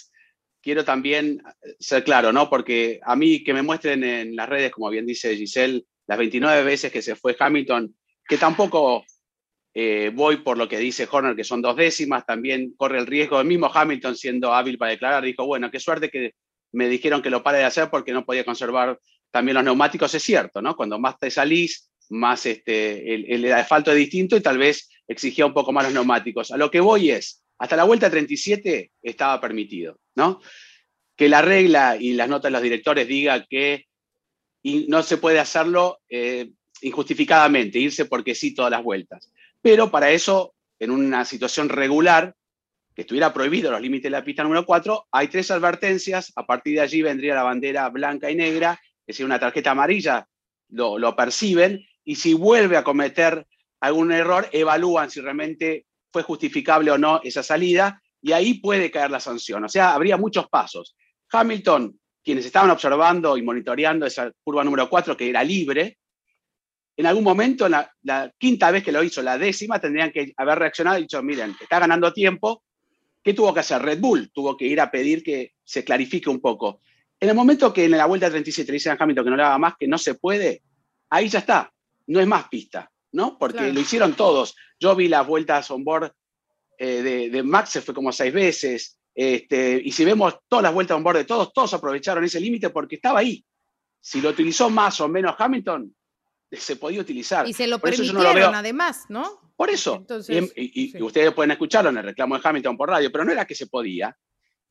quiero 0.63 0.85
también 0.85 1.43
ser 1.79 2.05
claro, 2.05 2.33
¿no? 2.33 2.49
Porque 2.49 3.01
a 3.03 3.17
mí 3.17 3.43
que 3.43 3.55
me 3.55 3.63
muestren 3.63 4.05
en 4.05 4.37
las 4.37 4.49
redes, 4.49 4.71
como 4.71 4.91
bien 4.91 5.07
dice 5.07 5.37
Giselle, 5.37 5.85
las 6.07 6.19
29 6.19 6.65
veces 6.65 6.93
que 6.93 7.03
se 7.03 7.17
fue 7.17 7.37
Hamilton, 7.39 7.95
que 8.27 8.37
tampoco 8.37 9.05
eh, 9.73 10.11
voy 10.13 10.39
por 10.39 10.59
lo 10.59 10.69
que 10.69 10.79
dice 10.79 11.09
Horner, 11.11 11.37
que 11.37 11.45
son 11.45 11.63
dos 11.63 11.77
décimas, 11.77 12.27
también 12.27 12.75
corre 12.77 12.99
el 12.99 13.07
riesgo, 13.07 13.41
el 13.41 13.47
mismo 13.47 13.71
Hamilton 13.73 14.17
siendo 14.17 14.53
hábil 14.53 14.79
para 14.79 14.91
declarar, 14.91 15.25
dijo, 15.25 15.47
bueno, 15.47 15.71
qué 15.71 15.79
suerte 15.79 16.11
que 16.11 16.33
me 16.73 16.89
dijeron 16.89 17.23
que 17.23 17.31
lo 17.31 17.43
pare 17.43 17.59
de 17.59 17.65
hacer 17.65 17.89
porque 17.91 18.13
no 18.13 18.25
podía 18.25 18.45
conservar 18.45 18.99
también 19.31 19.55
los 19.55 19.65
neumáticos, 19.65 20.15
es 20.15 20.23
cierto, 20.23 20.61
¿no? 20.61 20.75
Cuando 20.75 20.99
más 20.99 21.19
te 21.19 21.31
salís, 21.31 21.91
más 22.11 22.45
este, 22.47 23.15
el 23.15 23.53
asfalto 23.53 23.93
es 23.93 23.97
distinto 23.97 24.37
y 24.37 24.41
tal 24.41 24.59
vez 24.59 24.89
exigía 25.07 25.47
un 25.47 25.55
poco 25.55 25.73
más 25.73 25.85
los 25.85 25.95
neumáticos. 25.95 26.51
A 26.51 26.57
lo 26.57 26.71
que 26.71 26.81
voy 26.81 27.11
es, 27.11 27.40
hasta 27.61 27.77
la 27.77 27.85
vuelta 27.85 28.11
37 28.11 28.91
estaba 29.03 29.39
permitido, 29.39 30.01
¿no? 30.15 30.41
Que 31.15 31.29
la 31.29 31.43
regla 31.43 31.99
y 32.01 32.15
las 32.15 32.27
notas 32.27 32.49
de 32.49 32.53
los 32.53 32.63
directores 32.63 33.07
diga 33.07 33.45
que 33.45 33.85
no 34.89 35.03
se 35.03 35.19
puede 35.19 35.39
hacerlo 35.39 36.01
eh, 36.09 36.53
injustificadamente, 36.81 37.79
irse 37.79 38.07
porque 38.07 38.35
sí 38.35 38.55
todas 38.55 38.71
las 38.71 38.83
vueltas. 38.83 39.31
Pero 39.61 39.91
para 39.91 40.11
eso, 40.11 40.55
en 40.79 40.91
una 40.91 41.27
situación 41.27 41.69
regular, 41.69 42.35
que 42.95 43.03
estuviera 43.03 43.35
prohibido 43.35 43.71
los 43.71 43.83
límites 43.83 44.05
de 44.05 44.11
la 44.11 44.25
pista 44.25 44.43
número 44.43 44.65
4, 44.65 45.09
hay 45.13 45.29
tres 45.29 45.51
advertencias, 45.51 46.33
a 46.37 46.47
partir 46.47 46.77
de 46.77 46.81
allí 46.81 47.03
vendría 47.03 47.35
la 47.35 47.43
bandera 47.43 47.91
blanca 47.91 48.31
y 48.31 48.37
negra, 48.37 48.81
que 49.07 49.13
si 49.13 49.23
una 49.23 49.39
tarjeta 49.39 49.73
amarilla 49.73 50.27
lo 50.71 51.15
perciben, 51.15 51.87
y 52.05 52.17
si 52.17 52.33
vuelve 52.33 52.79
a 52.79 52.85
cometer 52.85 53.47
algún 53.81 54.13
error, 54.13 54.49
evalúan 54.51 55.11
si 55.11 55.21
realmente 55.21 55.85
fue 56.13 56.23
justificable 56.23 56.91
o 56.91 56.99
no 56.99 57.21
esa 57.23 57.43
salida, 57.43 58.03
y 58.23 58.33
ahí 58.33 58.55
puede 58.55 58.91
caer 58.91 59.11
la 59.11 59.21
sanción. 59.21 59.65
O 59.65 59.69
sea, 59.69 59.95
habría 59.95 60.17
muchos 60.17 60.49
pasos. 60.49 60.97
Hamilton, 61.33 61.99
quienes 62.23 62.45
estaban 62.45 62.71
observando 62.71 63.37
y 63.37 63.43
monitoreando 63.43 64.07
esa 64.07 64.31
curva 64.43 64.65
número 64.65 64.89
4, 64.91 65.17
que 65.17 65.31
era 65.31 65.43
libre, 65.43 65.99
en 66.97 67.07
algún 67.07 67.25
momento, 67.25 67.67
la, 67.67 67.91
la, 68.03 68.31
quinta 68.37 68.71
vez 68.71 68.85
que 68.85 68.93
lo 68.93 69.03
hizo, 69.03 69.23
la 69.23 69.39
décima, 69.39 69.81
tendrían 69.81 70.11
que 70.11 70.35
haber 70.37 70.59
reaccionado 70.59 70.99
y 70.99 71.03
dicho, 71.03 71.23
miren, 71.23 71.57
está 71.59 71.79
ganando 71.79 72.13
tiempo. 72.13 72.63
¿Qué 73.23 73.33
tuvo 73.33 73.55
que 73.55 73.61
hacer? 73.61 73.81
Red 73.81 74.01
Bull 74.01 74.31
tuvo 74.33 74.55
que 74.55 74.67
ir 74.67 74.81
a 74.81 74.91
pedir 74.91 75.23
que 75.23 75.55
se 75.65 75.83
clarifique 75.83 76.29
un 76.29 76.41
poco. 76.41 76.81
En 77.19 77.31
el 77.31 77.35
momento 77.35 77.73
que 77.73 77.87
en 77.87 77.93
la 77.93 78.05
vuelta 78.05 78.29
37 78.29 78.71
le 78.71 78.77
dicen 78.77 78.93
a 78.93 78.97
Hamilton 78.99 79.25
que 79.25 79.31
no 79.31 79.37
le 79.37 79.43
haga 79.43 79.59
más, 79.59 79.75
que 79.79 79.89
no 79.89 79.97
se 79.97 80.15
puede, 80.15 80.63
ahí 81.09 81.29
ya 81.29 81.39
está, 81.39 81.73
no 82.07 82.21
es 82.21 82.27
más 82.27 82.49
pista, 82.49 82.91
¿no? 83.13 83.39
Porque 83.39 83.73
lo 83.73 83.81
hicieron 83.81 84.15
todos. 84.15 84.55
Yo 84.81 84.97
vi 84.97 85.09
las 85.09 85.27
vueltas 85.27 85.71
on 85.71 85.85
board 85.85 86.13
eh, 86.79 87.03
de, 87.03 87.31
de, 87.31 87.43
Max, 87.43 87.71
se 87.71 87.83
fue 87.83 87.95
como 87.95 88.11
seis 88.11 88.33
veces, 88.33 88.99
este, 89.15 89.81
y 89.85 89.93
si 89.93 90.05
vemos 90.05 90.39
todas 90.49 90.63
las 90.63 90.73
vueltas 90.73 90.97
on 90.97 91.05
board 91.05 91.19
de 91.19 91.25
todos, 91.25 91.53
todos 91.53 91.75
aprovecharon 91.75 92.25
ese 92.25 92.41
límite 92.41 92.71
porque 92.71 92.97
estaba 92.97 93.21
ahí. 93.21 93.45
Si 94.01 94.21
lo 94.21 94.31
utilizó 94.31 94.71
más 94.71 95.01
o 95.01 95.09
menos 95.09 95.35
Hamilton, 95.39 95.95
se 96.51 96.77
podía 96.77 97.03
utilizar. 97.03 97.47
Y 97.47 97.53
se 97.53 97.67
lo 97.67 97.79
por 97.79 97.91
permitieron 97.91 98.55
además, 98.55 99.05
¿no? 99.09 99.53
Por 99.57 99.69
eso. 99.69 100.07
y, 100.57 101.03
ustedes 101.03 101.35
pueden 101.35 101.51
escucharlo 101.51 101.91
en 101.91 101.99
el 101.99 102.05
reclamo 102.05 102.39
de 102.39 102.49
Hamilton 102.49 102.77
por 102.79 102.89
radio, 102.89 103.13
pero 103.13 103.25
no 103.25 103.33
era 103.33 103.45
que 103.45 103.55
se 103.55 103.67
podía. 103.67 104.17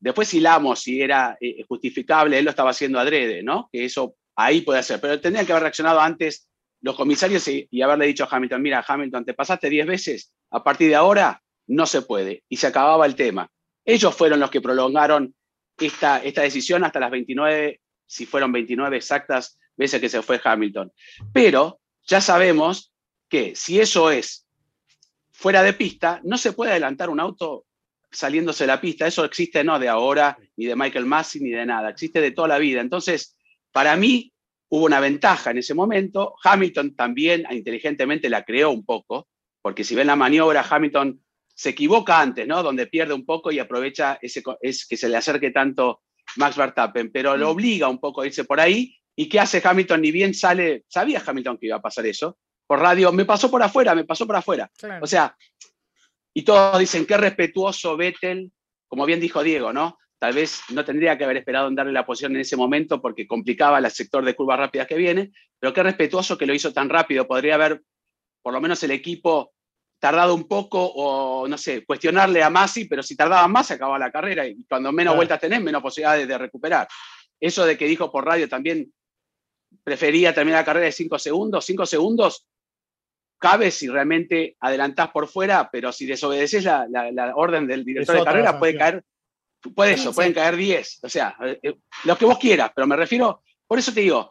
Después 0.00 0.34
hilamos 0.34 0.80
si 0.80 1.00
era 1.00 1.36
eh, 1.40 1.62
justificable, 1.68 2.38
él 2.38 2.44
lo 2.44 2.50
estaba 2.50 2.70
haciendo 2.70 2.98
adrede, 2.98 3.42
¿no? 3.42 3.68
Que 3.72 3.84
eso 3.84 4.16
ahí 4.34 4.62
puede 4.62 4.82
ser. 4.82 5.00
Pero 5.00 5.20
tendrían 5.20 5.46
que 5.46 5.52
haber 5.52 5.62
reaccionado 5.62 6.00
antes 6.00 6.48
los 6.82 6.96
comisarios 6.96 7.46
y, 7.48 7.68
y 7.70 7.82
haberle 7.82 8.06
dicho 8.06 8.24
a 8.24 8.28
Hamilton, 8.30 8.62
mira, 8.62 8.84
Hamilton, 8.86 9.24
te 9.24 9.34
pasaste 9.34 9.68
10 9.68 9.86
veces, 9.86 10.32
a 10.50 10.62
partir 10.62 10.88
de 10.88 10.96
ahora 10.96 11.42
no 11.70 11.86
se 11.86 12.02
puede. 12.02 12.42
Y 12.48 12.56
se 12.56 12.66
acababa 12.66 13.06
el 13.06 13.14
tema. 13.14 13.50
Ellos 13.84 14.14
fueron 14.14 14.40
los 14.40 14.50
que 14.50 14.60
prolongaron 14.60 15.34
esta, 15.78 16.20
decisión 16.20 16.84
hasta 16.84 17.00
las 17.00 17.10
29, 17.10 17.80
si 18.06 18.26
fueron 18.26 18.52
29 18.52 18.96
exactas 18.96 19.58
veces 19.76 20.00
que 20.00 20.08
se 20.08 20.22
fue 20.22 20.40
Hamilton. 20.42 20.92
Pero 21.32 21.80
ya 22.06 22.20
sabemos 22.20 22.92
que 23.28 23.54
si 23.54 23.80
eso 23.80 24.10
es 24.10 24.46
fuera 25.30 25.62
de 25.62 25.72
pista, 25.72 26.20
no 26.24 26.36
se 26.36 26.52
puede 26.52 26.72
adelantar 26.72 27.08
un 27.08 27.20
auto 27.20 27.64
saliéndose 28.10 28.64
de 28.64 28.68
la 28.68 28.80
pista. 28.80 29.06
Eso 29.06 29.24
existe 29.24 29.62
no 29.64 29.78
de 29.78 29.88
ahora, 29.88 30.36
ni 30.56 30.66
de 30.66 30.76
Michael 30.76 31.06
Massey, 31.06 31.40
ni 31.40 31.50
de 31.50 31.64
nada. 31.64 31.90
Existe 31.90 32.20
de 32.20 32.32
toda 32.32 32.48
la 32.48 32.58
vida. 32.58 32.80
Entonces, 32.80 33.36
para 33.72 33.96
mí, 33.96 34.32
hubo 34.70 34.86
una 34.86 35.00
ventaja 35.00 35.50
en 35.50 35.58
ese 35.58 35.74
momento. 35.74 36.34
Hamilton 36.42 36.96
también 36.96 37.44
inteligentemente 37.50 38.30
la 38.30 38.44
creó 38.44 38.70
un 38.70 38.84
poco, 38.84 39.28
porque 39.60 39.84
si 39.84 39.94
ven 39.94 40.06
la 40.06 40.16
maniobra, 40.16 40.66
Hamilton 40.68 41.20
se 41.54 41.70
equivoca 41.70 42.20
antes, 42.20 42.46
¿no? 42.46 42.62
Donde 42.62 42.86
pierde 42.86 43.12
un 43.12 43.26
poco 43.26 43.52
y 43.52 43.58
aprovecha 43.58 44.18
ese, 44.22 44.42
es, 44.62 44.86
que 44.86 44.96
se 44.96 45.08
le 45.08 45.16
acerque 45.16 45.50
tanto 45.50 46.02
Max 46.36 46.56
Verstappen, 46.56 47.10
pero 47.12 47.36
lo 47.36 47.48
mm. 47.48 47.50
obliga 47.50 47.88
un 47.88 47.98
poco 47.98 48.22
a 48.22 48.26
irse 48.26 48.44
por 48.44 48.60
ahí. 48.60 48.96
¿Y 49.14 49.28
qué 49.28 49.40
hace 49.40 49.60
Hamilton? 49.62 50.00
Ni 50.00 50.10
bien 50.12 50.32
sale, 50.32 50.84
sabía 50.88 51.22
Hamilton 51.24 51.58
que 51.58 51.66
iba 51.66 51.76
a 51.76 51.82
pasar 51.82 52.06
eso, 52.06 52.38
por 52.66 52.78
radio, 52.78 53.12
me 53.12 53.24
pasó 53.24 53.50
por 53.50 53.62
afuera, 53.62 53.94
me 53.94 54.04
pasó 54.04 54.26
por 54.26 54.36
afuera. 54.36 54.70
O 55.02 55.06
sea, 55.06 55.36
y 56.32 56.42
todos 56.42 56.78
dicen, 56.78 57.04
qué 57.04 57.16
respetuoso 57.16 57.96
Vettel, 57.96 58.52
como 58.86 59.04
bien 59.04 59.20
dijo 59.20 59.42
Diego, 59.42 59.72
¿no? 59.72 59.98
Tal 60.20 60.34
vez 60.34 60.60
no 60.68 60.84
tendría 60.84 61.16
que 61.16 61.24
haber 61.24 61.38
esperado 61.38 61.68
en 61.68 61.74
darle 61.74 61.92
la 61.92 62.04
posición 62.04 62.34
en 62.34 62.42
ese 62.42 62.54
momento 62.54 63.00
porque 63.00 63.26
complicaba 63.26 63.78
el 63.78 63.90
sector 63.90 64.22
de 64.22 64.36
curvas 64.36 64.58
rápidas 64.58 64.86
que 64.86 64.96
viene, 64.96 65.32
pero 65.58 65.72
qué 65.72 65.82
respetuoso 65.82 66.36
que 66.36 66.44
lo 66.44 66.52
hizo 66.52 66.74
tan 66.74 66.90
rápido. 66.90 67.26
Podría 67.26 67.54
haber, 67.54 67.82
por 68.42 68.52
lo 68.52 68.60
menos 68.60 68.82
el 68.82 68.90
equipo, 68.90 69.54
tardado 69.98 70.34
un 70.34 70.46
poco 70.46 70.84
o, 70.84 71.48
no 71.48 71.56
sé, 71.56 71.86
cuestionarle 71.86 72.42
a 72.42 72.50
Masi, 72.50 72.84
pero 72.84 73.02
si 73.02 73.16
tardaba 73.16 73.48
más 73.48 73.68
se 73.68 73.74
acababa 73.74 73.98
la 73.98 74.12
carrera 74.12 74.46
y 74.46 74.62
cuando 74.68 74.92
menos 74.92 75.16
vueltas 75.16 75.40
tenés, 75.40 75.62
menos 75.62 75.80
posibilidades 75.80 76.28
de 76.28 76.36
recuperar. 76.36 76.86
Eso 77.40 77.64
de 77.64 77.78
que 77.78 77.86
dijo 77.86 78.12
por 78.12 78.26
radio 78.26 78.46
también 78.46 78.92
prefería 79.82 80.34
terminar 80.34 80.60
la 80.60 80.64
carrera 80.66 80.84
de 80.84 80.92
5 80.92 81.18
segundos, 81.18 81.64
5 81.64 81.86
segundos 81.86 82.46
cabe 83.38 83.70
si 83.70 83.88
realmente 83.88 84.58
adelantás 84.60 85.10
por 85.12 85.28
fuera, 85.28 85.70
pero 85.72 85.92
si 85.92 86.04
desobedeces 86.04 86.64
la, 86.64 86.86
la, 86.90 87.34
orden 87.34 87.66
del 87.66 87.86
director 87.86 88.18
de 88.18 88.24
carrera 88.24 88.58
puede 88.58 88.76
caer, 88.76 89.02
puede 89.74 89.92
eso, 89.92 90.12
pueden 90.12 90.32
caer 90.32 90.56
10, 90.56 91.00
o 91.02 91.08
sea, 91.08 91.36
eh, 91.44 91.58
eh, 91.62 91.74
lo 92.04 92.16
que 92.16 92.24
vos 92.24 92.38
quieras, 92.38 92.72
pero 92.74 92.86
me 92.86 92.96
refiero, 92.96 93.42
por 93.66 93.78
eso 93.78 93.92
te 93.92 94.00
digo, 94.00 94.30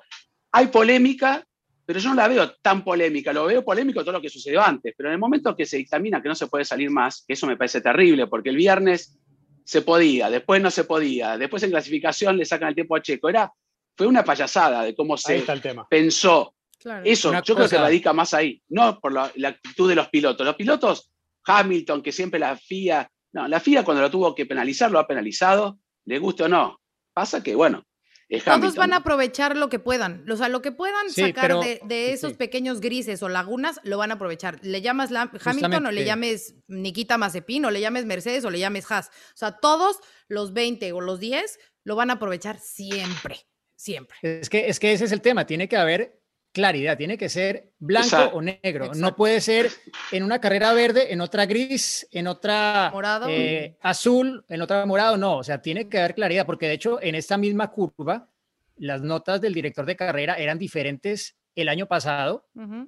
hay 0.52 0.68
polémica, 0.68 1.46
pero 1.86 2.00
yo 2.00 2.10
no 2.10 2.15
la 2.15 2.28
veo 2.28 2.52
tan 2.62 2.84
polémica, 2.84 3.34
lo 3.34 3.46
veo 3.46 3.63
polémico 3.63 4.02
todo 4.02 4.13
lo 4.13 4.22
que 4.22 4.30
sucedió 4.30 4.62
antes, 4.62 4.94
pero 4.98 5.10
en 5.10 5.13
el 5.13 5.20
momento 5.20 5.56
que 5.56 5.65
se 5.65 5.78
dictamina 5.78 6.22
que 6.22 6.30
no 6.30 6.36
se 6.36 6.48
puede 6.48 6.65
salir 6.65 6.89
más, 6.89 7.24
que 7.28 7.34
eso 7.34 7.48
me 7.48 7.58
parece 7.58 7.82
terrible, 7.82 8.28
porque 8.28 8.50
el 8.50 8.56
viernes 8.56 9.18
se 9.63 9.82
podía, 9.82 10.30
después 10.30 10.62
no 10.62 10.72
se 10.72 10.84
podía, 10.84 11.38
después 11.38 11.62
en 11.63 11.72
clasificación 11.72 12.38
le 12.38 12.46
sacan 12.46 12.70
el 12.70 12.76
tiempo 12.76 12.96
a 12.96 13.02
Checo, 13.02 13.30
era, 13.30 13.52
fue 13.96 14.08
una 14.08 14.24
payasada 14.24 14.84
de 14.84 14.96
cómo 14.96 15.18
se 15.18 15.44
pensó. 15.89 16.56
Eso 17.04 17.34
yo 17.44 17.56
creo 17.56 17.68
que 17.68 17.78
radica 17.78 18.13
más 18.13 18.34
ahí, 18.34 18.62
no 18.70 19.00
por 19.00 19.12
la, 19.12 19.32
actitud 19.48 19.89
de 19.89 19.96
los 19.96 20.08
pilotos. 20.08 20.46
Los 20.46 20.56
pilotos, 20.56 21.12
Hamilton, 21.46 22.02
que 22.02 22.12
siempre 22.12 22.39
la 22.39 22.56
FIA, 22.56 23.12
no, 23.32 23.48
la 23.48 23.60
FIA 23.60 23.84
cuando 23.84 24.02
lo 24.02 24.10
tuvo 24.10 24.34
que 24.36 24.46
penalizar, 24.46 24.92
lo 24.92 25.00
ha 25.00 25.08
penalizado, 25.08 25.80
le 26.06 26.20
guste 26.20 26.44
o 26.44 26.48
no. 26.48 26.80
Pasa 27.13 27.44
que, 27.44 27.56
bueno, 27.56 27.84
es 28.30 28.44
Todos 28.44 28.76
van 28.76 28.94
a 28.94 28.98
aprovechar 28.98 29.58
lo 29.58 29.70
que 29.70 29.80
puedan. 29.80 30.24
O 30.30 30.38
sea, 30.38 30.50
lo 30.50 30.62
que 30.62 30.72
puedan 30.72 31.10
sacar 31.10 31.52
de, 31.60 32.13
esos 32.13 32.34
pequeños 32.34 32.80
grises 32.80 33.24
o 33.24 33.30
lagunas, 33.30 33.80
lo 33.84 33.98
van 33.98 34.12
a 34.12 34.15
aprovechar. 34.15 34.60
Le 34.62 34.82
llamas 34.82 35.10
Hamilton 35.12 35.88
o 35.88 35.92
le 35.92 36.06
llames 36.06 36.56
Nikita 36.68 37.18
Mazepin 37.18 37.65
o 37.65 37.72
le 37.72 37.82
llames 37.82 38.06
Mercedes 38.06 38.46
o 38.46 38.52
le 38.52 38.60
llames 38.60 38.89
Haas. 38.92 39.08
O 39.08 39.38
sea, 39.38 39.54
todos 39.54 39.98
los 40.28 40.54
20 40.54 40.92
o 40.92 41.02
los 41.02 41.20
10 41.20 41.60
lo 41.84 41.96
van 41.96 42.12
a 42.12 42.13
aprovechar 42.13 42.60
siempre. 42.60 43.39
Siempre. 43.76 44.18
Es 44.22 44.50
que, 44.50 44.68
es 44.68 44.80
que 44.80 44.92
ese 44.92 45.06
es 45.06 45.12
el 45.12 45.22
tema. 45.22 45.46
Tiene 45.46 45.68
que 45.68 45.78
haber 45.78 46.18
claridad, 46.51 46.97
tiene 46.97 47.17
que 47.17 47.29
ser 47.29 47.71
blanco 47.79 48.17
o 48.33 48.41
negro. 48.41 48.91
No 48.95 49.15
puede 49.15 49.41
ser 49.41 49.69
en 50.12 50.23
una 50.23 50.39
carrera 50.39 50.73
verde, 50.73 51.13
en 51.13 51.21
otra 51.21 51.45
gris, 51.45 52.07
en 52.12 52.27
otra 52.27 52.91
eh, 53.27 53.77
azul, 53.81 54.43
en 54.49 54.62
otra 54.62 54.85
morado. 54.85 55.17
No, 55.17 55.38
o 55.38 55.43
sea, 55.43 55.62
tiene 55.62 55.88
que 55.88 55.99
haber 55.99 56.15
claridad, 56.15 56.45
porque 56.45 56.67
de 56.67 56.73
hecho 56.73 57.01
en 57.01 57.15
esta 57.15 57.38
misma 57.38 57.69
curva, 57.71 58.29
las 58.77 59.01
notas 59.01 59.41
del 59.41 59.53
director 59.53 59.85
de 59.85 59.95
carrera 59.95 60.35
eran 60.35 60.57
diferentes 60.57 61.35
el 61.55 61.67
año 61.67 61.88
pasado 61.88 62.47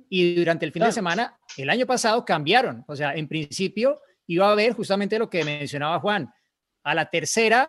y 0.09 0.35
durante 0.35 0.65
el 0.65 0.71
fin 0.71 0.83
de 0.83 0.91
semana, 0.91 1.37
el 1.57 1.69
año 1.69 1.85
pasado 1.85 2.23
cambiaron. 2.23 2.85
O 2.87 2.95
sea, 2.95 3.13
en 3.15 3.27
principio 3.27 3.99
iba 4.27 4.47
a 4.47 4.51
haber 4.51 4.73
justamente 4.73 5.19
lo 5.19 5.29
que 5.29 5.43
mencionaba 5.43 5.99
Juan. 5.99 6.31
A 6.83 6.95
la 6.95 7.09
tercera 7.09 7.67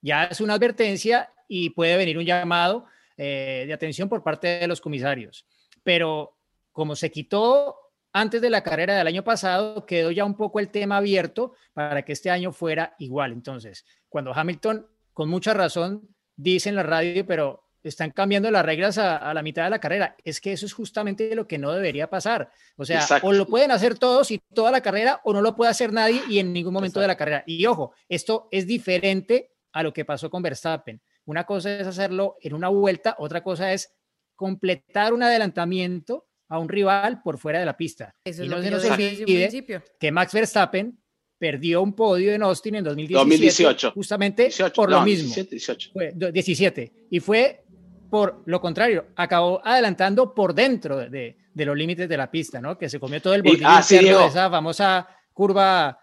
ya 0.00 0.24
es 0.24 0.40
una 0.40 0.54
advertencia 0.54 1.30
y 1.48 1.70
puede 1.70 1.96
venir 1.96 2.16
un 2.16 2.24
llamado 2.24 2.86
eh, 3.22 3.64
de 3.66 3.74
atención 3.74 4.08
por 4.08 4.22
parte 4.22 4.48
de 4.60 4.66
los 4.66 4.80
comisarios. 4.80 5.44
Pero 5.82 6.38
como 6.72 6.96
se 6.96 7.10
quitó 7.10 7.76
antes 8.14 8.40
de 8.40 8.48
la 8.48 8.62
carrera 8.62 8.96
del 8.96 9.06
año 9.06 9.22
pasado, 9.22 9.84
quedó 9.84 10.10
ya 10.10 10.24
un 10.24 10.38
poco 10.38 10.58
el 10.58 10.70
tema 10.70 10.96
abierto 10.96 11.52
para 11.74 12.02
que 12.02 12.12
este 12.12 12.30
año 12.30 12.50
fuera 12.50 12.94
igual. 12.98 13.32
Entonces, 13.32 13.84
cuando 14.08 14.32
Hamilton, 14.32 14.86
con 15.12 15.28
mucha 15.28 15.52
razón, 15.52 16.08
dice 16.34 16.70
en 16.70 16.76
la 16.76 16.82
radio, 16.82 17.26
pero 17.26 17.62
están 17.82 18.10
cambiando 18.10 18.50
las 18.50 18.64
reglas 18.64 18.96
a, 18.96 19.34
la 19.34 19.42
mitad 19.42 19.64
de 19.64 19.70
la 19.70 19.80
carrera. 19.80 20.16
Es 20.24 20.40
que 20.40 20.54
eso 20.54 20.64
es 20.64 20.72
justamente 20.72 21.34
lo 21.34 21.46
que 21.46 21.58
no 21.58 21.72
debería 21.72 22.08
pasar. 22.08 22.50
O 22.76 22.86
sea, 22.86 23.06
o 23.20 23.34
lo 23.34 23.46
pueden 23.46 23.70
hacer 23.70 23.98
todos 23.98 24.30
y 24.30 24.38
toda 24.38 24.70
la 24.70 24.80
carrera, 24.80 25.20
o 25.24 25.34
no 25.34 25.42
lo 25.42 25.54
puede 25.54 25.70
hacer 25.70 25.92
nadie 25.92 26.22
y 26.26 26.38
en 26.38 26.54
ningún 26.54 26.72
momento 26.72 27.00
de 27.00 27.06
la 27.06 27.18
carrera. 27.18 27.44
Y 27.46 27.66
ojo, 27.66 27.92
esto 28.08 28.48
es 28.50 28.66
diferente 28.66 29.52
a 29.72 29.82
lo 29.82 29.92
que 29.92 30.06
pasó 30.06 30.30
con 30.30 30.42
Verstappen. 30.42 31.02
Una 31.30 31.44
cosa 31.44 31.78
es 31.78 31.86
hacerlo 31.86 32.38
en 32.40 32.54
una 32.54 32.68
vuelta, 32.70 33.14
otra 33.16 33.40
cosa 33.40 33.72
es 33.72 33.94
completar 34.34 35.12
un 35.12 35.22
adelantamiento 35.22 36.26
a 36.48 36.58
un 36.58 36.68
rival 36.68 37.22
por 37.22 37.38
fuera 37.38 37.60
de 37.60 37.66
la 37.66 37.76
pista. 37.76 38.16
Eso 38.24 38.42
y 38.42 38.48
no 38.48 38.60
se 38.60 38.68
nos 38.68 38.84
olvide 38.84 39.80
que 40.00 40.10
Max 40.10 40.32
Verstappen 40.32 40.98
perdió 41.38 41.82
un 41.82 41.94
podio 41.94 42.32
en 42.32 42.42
Austin 42.42 42.74
en 42.74 42.82
2018, 42.82 43.92
justamente 43.92 44.50
por 44.74 44.90
lo 44.90 45.02
mismo. 45.02 45.32
17, 45.32 45.90
Fue, 45.92 46.12
17. 46.12 46.92
Y 47.12 47.20
fue 47.20 47.62
por 48.10 48.42
lo 48.46 48.60
contrario, 48.60 49.06
acabó 49.14 49.64
adelantando 49.64 50.34
por 50.34 50.52
dentro 50.52 50.96
de, 50.96 51.36
de, 51.54 51.64
los 51.64 51.76
límites 51.76 52.08
de 52.08 52.16
la 52.16 52.28
pista, 52.28 52.60
¿no? 52.60 52.76
Que 52.76 52.88
se 52.88 52.98
comió 52.98 53.22
todo 53.22 53.34
el 53.34 53.42
bordillo 53.42 53.68
ah, 53.68 53.84
de 53.88 54.26
esa 54.26 54.50
famosa 54.50 55.08
curva 55.32 55.96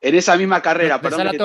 En 0.00 0.14
esa 0.14 0.38
misma 0.38 0.62
carrera, 0.62 0.98
perdón 1.02 1.28
que 1.32 1.36
te 1.36 1.44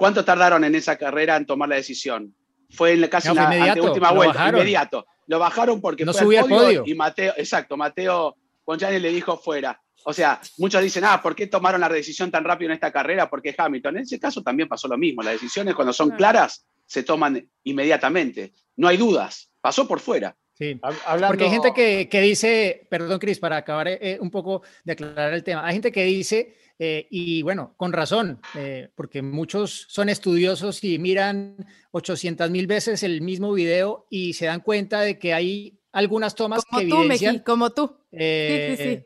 ¿Cuánto 0.00 0.24
tardaron 0.24 0.64
en 0.64 0.74
esa 0.74 0.96
carrera 0.96 1.36
en 1.36 1.44
tomar 1.44 1.68
la 1.68 1.76
decisión? 1.76 2.34
Fue 2.70 2.92
en 2.92 3.06
casi 3.08 3.34
la 3.34 3.76
última 3.82 4.12
vuelta, 4.12 4.48
inmediato. 4.48 5.06
Lo 5.26 5.38
bajaron 5.38 5.78
porque 5.78 6.06
no 6.06 6.14
fue 6.14 6.40
podio, 6.40 6.84
y 6.86 6.94
Mateo, 6.94 7.34
exacto, 7.36 7.76
Mateo 7.76 8.34
Ponchani 8.64 8.98
le 8.98 9.10
dijo 9.12 9.36
fuera. 9.36 9.78
O 10.04 10.14
sea, 10.14 10.40
muchos 10.56 10.82
dicen, 10.82 11.04
ah, 11.04 11.20
¿por 11.22 11.36
qué 11.36 11.48
tomaron 11.48 11.82
la 11.82 11.88
decisión 11.90 12.30
tan 12.30 12.44
rápido 12.44 12.70
en 12.70 12.76
esta 12.76 12.90
carrera? 12.90 13.28
Porque 13.28 13.54
Hamilton. 13.56 13.98
En 13.98 14.02
ese 14.04 14.18
caso 14.18 14.42
también 14.42 14.70
pasó 14.70 14.88
lo 14.88 14.96
mismo. 14.96 15.22
Las 15.22 15.34
decisiones 15.34 15.74
cuando 15.74 15.92
son 15.92 16.12
claras 16.12 16.64
se 16.86 17.02
toman 17.02 17.46
inmediatamente. 17.64 18.54
No 18.76 18.88
hay 18.88 18.96
dudas. 18.96 19.50
Pasó 19.60 19.86
por 19.86 20.00
fuera. 20.00 20.34
Sí, 20.54 20.80
porque 21.28 21.44
hay 21.44 21.50
gente 21.50 22.08
que, 22.10 22.20
dice, 22.22 22.86
perdón 22.90 23.18
Cris, 23.18 23.38
para 23.38 23.58
acabar 23.58 23.88
eh, 23.88 24.18
un 24.20 24.30
poco 24.30 24.62
de 24.84 24.92
aclarar 24.92 25.34
el 25.34 25.42
tema, 25.42 25.66
hay 25.66 25.72
gente 25.74 25.90
que 25.90 26.04
dice, 26.04 26.54
eh, 26.82 27.06
y 27.10 27.42
bueno, 27.42 27.74
con 27.76 27.92
razón, 27.92 28.40
eh, 28.54 28.88
porque 28.94 29.20
muchos 29.20 29.84
son 29.90 30.08
estudiosos 30.08 30.82
y 30.82 30.98
miran 30.98 31.54
800 31.90 32.50
mil 32.50 32.66
veces 32.66 33.02
el 33.02 33.20
mismo 33.20 33.52
video 33.52 34.06
y 34.08 34.32
se 34.32 34.46
dan 34.46 34.60
cuenta 34.60 35.02
de 35.02 35.18
que 35.18 35.34
hay 35.34 35.78
algunas 35.92 36.34
tomas 36.34 36.64
como 36.64 36.80
que 36.80 36.88
tú, 36.88 37.00
evidencian... 37.00 37.40
como 37.40 37.68
tú. 37.68 37.98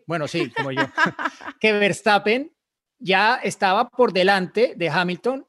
Bueno, 0.06 0.28
sí, 0.28 0.52
como 0.52 0.70
yo. 0.70 0.82
que 1.60 1.72
Verstappen 1.72 2.52
ya 3.00 3.40
estaba 3.42 3.88
por 3.88 4.12
delante 4.12 4.74
de 4.76 4.88
Hamilton 4.88 5.44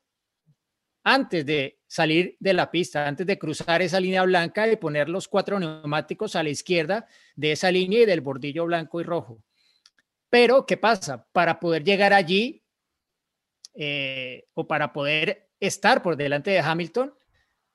antes 1.03 1.45
de 1.45 1.77
salir 1.85 2.38
de 2.39 2.53
la 2.53 2.71
pista, 2.71 3.07
antes 3.07 3.27
de 3.27 3.38
cruzar 3.38 3.83
esa 3.83 3.99
línea 3.99 4.23
blanca 4.23 4.67
y 4.67 4.77
poner 4.77 5.09
los 5.09 5.27
cuatro 5.27 5.59
neumáticos 5.59 6.35
a 6.35 6.41
la 6.41 6.49
izquierda 6.49 7.05
de 7.35 7.51
esa 7.51 7.69
línea 7.69 8.01
y 8.01 8.05
del 8.05 8.21
bordillo 8.21 8.65
blanco 8.65 8.99
y 8.99 9.03
rojo. 9.03 9.43
Pero, 10.29 10.65
¿qué 10.65 10.77
pasa? 10.77 11.27
Para 11.31 11.59
poder 11.59 11.83
llegar 11.83 12.13
allí 12.13 12.63
eh, 13.75 14.45
o 14.53 14.67
para 14.67 14.93
poder 14.93 15.49
estar 15.59 16.01
por 16.01 16.17
delante 16.17 16.51
de 16.51 16.59
Hamilton, 16.59 17.13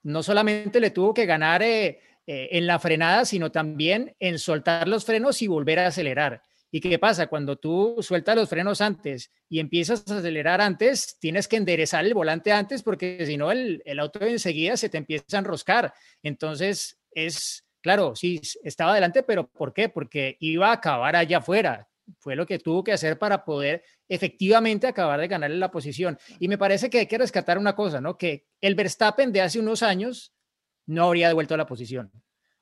no 0.03 0.23
solamente 0.23 0.81
le 0.81 0.91
tuvo 0.91 1.13
que 1.13 1.27
ganar 1.27 1.63
eh, 1.63 2.01
eh, 2.27 2.49
en 2.53 2.67
la 2.67 2.79
frenada, 2.79 3.25
sino 3.25 3.51
también 3.51 4.15
en 4.19 4.39
soltar 4.39 4.89
los 4.89 5.05
frenos 5.05 5.43
y 5.43 5.47
volver 5.47 5.79
a 5.81 5.89
acelerar. 5.89 6.43
¿Y 6.73 6.81
qué 6.81 6.99
pasa? 6.99 7.27
Cuando 7.27 7.57
tú 7.57 7.97
sueltas 8.01 8.37
los 8.37 8.49
frenos 8.49 8.81
antes 8.81 9.33
y 9.49 9.59
empiezas 9.59 10.09
a 10.09 10.19
acelerar 10.19 10.61
antes, 10.61 11.19
tienes 11.19 11.49
que 11.49 11.57
enderezar 11.57 12.05
el 12.05 12.15
volante 12.15 12.53
antes 12.53 12.83
porque 12.83 13.27
si 13.27 13.37
no 13.37 13.51
el, 13.51 13.83
el 13.85 13.99
auto 13.99 14.21
enseguida 14.21 14.77
se 14.77 14.89
te 14.89 14.99
empieza 14.99 15.25
a 15.37 15.39
enroscar. 15.41 15.93
Entonces 16.23 17.01
es, 17.11 17.67
claro, 17.83 18.15
sí, 18.15 18.41
estaba 18.63 18.93
adelante, 18.93 19.25
pero 19.25 19.49
¿por 19.49 19.75
qué? 19.75 19.89
Porque 19.89 20.37
iba 20.39 20.69
a 20.69 20.75
acabar 20.75 21.17
allá 21.17 21.39
afuera. 21.39 21.90
Fue 22.19 22.37
lo 22.37 22.47
que 22.47 22.59
tuvo 22.59 22.83
que 22.85 22.93
hacer 22.93 23.19
para 23.19 23.45
poder 23.45 23.83
efectivamente 24.09 24.87
acabar 24.87 25.21
de 25.21 25.29
ganarle 25.29 25.57
la 25.57 25.71
posición. 25.71 26.19
Y 26.39 26.49
me 26.49 26.59
parece 26.59 26.91
que 26.91 27.01
hay 27.01 27.07
que 27.07 27.19
rescatar 27.19 27.59
una 27.59 27.75
cosa, 27.75 28.01
¿no? 28.01 28.19
Que 28.19 28.47
el 28.61 28.75
Verstappen 28.75 29.33
de 29.33 29.43
hace 29.43 29.59
unos 29.59 29.83
años 29.83 30.35
no 30.87 31.05
habría 31.05 31.29
devuelto 31.29 31.57
la 31.57 31.67
posición 31.67 32.11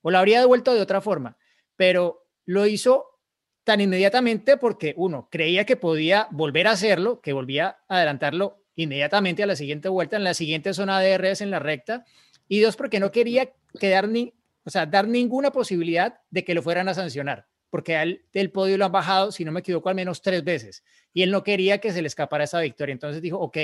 o 0.03 0.11
la 0.11 0.21
habría 0.21 0.41
devuelto 0.41 0.75
de 0.75 0.81
otra 0.81 1.01
forma, 1.01 1.37
pero 1.77 2.27
lo 2.45 2.67
hizo 2.67 3.21
tan 3.65 3.81
inmediatamente 3.81 4.57
porque 4.57 4.95
uno 4.97 5.29
creía 5.31 5.67
que 5.67 5.77
podía 5.77 6.29
volver 6.31 6.67
a 6.67 6.73
hacerlo, 6.73 7.21
que 7.21 7.33
volvía 7.33 7.79
a 7.89 7.97
adelantarlo 7.97 8.65
inmediatamente 8.75 9.43
a 9.43 9.47
la 9.47 9.57
siguiente 9.57 9.89
vuelta 9.89 10.17
en 10.17 10.25
la 10.25 10.35
siguiente 10.35 10.73
zona 10.73 11.01
de 11.01 11.19
RS 11.19 11.43
en 11.43 11.51
la 11.51 11.59
recta 11.59 12.05
y 12.49 12.61
dos 12.61 12.77
porque 12.77 13.01
no 13.01 13.11
quería 13.11 13.53
quedar 13.79 14.09
ni, 14.09 14.35
o 14.65 14.71
sea, 14.71 14.87
dar 14.87 15.09
ninguna 15.09 15.51
posibilidad 15.51 16.21
de 16.31 16.45
que 16.45 16.55
lo 16.55 16.63
fueran 16.63 16.89
a 16.89 16.95
sancionar, 16.95 17.47
porque 17.71 17.97
al 17.97 18.23
el 18.33 18.51
podio 18.51 18.79
lo 18.79 18.87
han 18.87 18.93
bajado, 18.93 19.33
si 19.33 19.45
no 19.45 19.53
me 19.53 19.61
equivoco, 19.61 19.89
al 19.89 19.95
menos 19.95 20.23
tres 20.23 20.45
veces 20.45 20.83
y 21.13 21.23
él 21.23 21.31
no 21.31 21.43
quería 21.43 21.79
que 21.79 21.93
se 21.93 22.01
le 22.01 22.09
escapara 22.09 22.45
esa 22.45 22.61
victoria. 22.61 22.93
Entonces 22.93 23.23
dijo, 23.23 23.39
ok, 23.39 23.59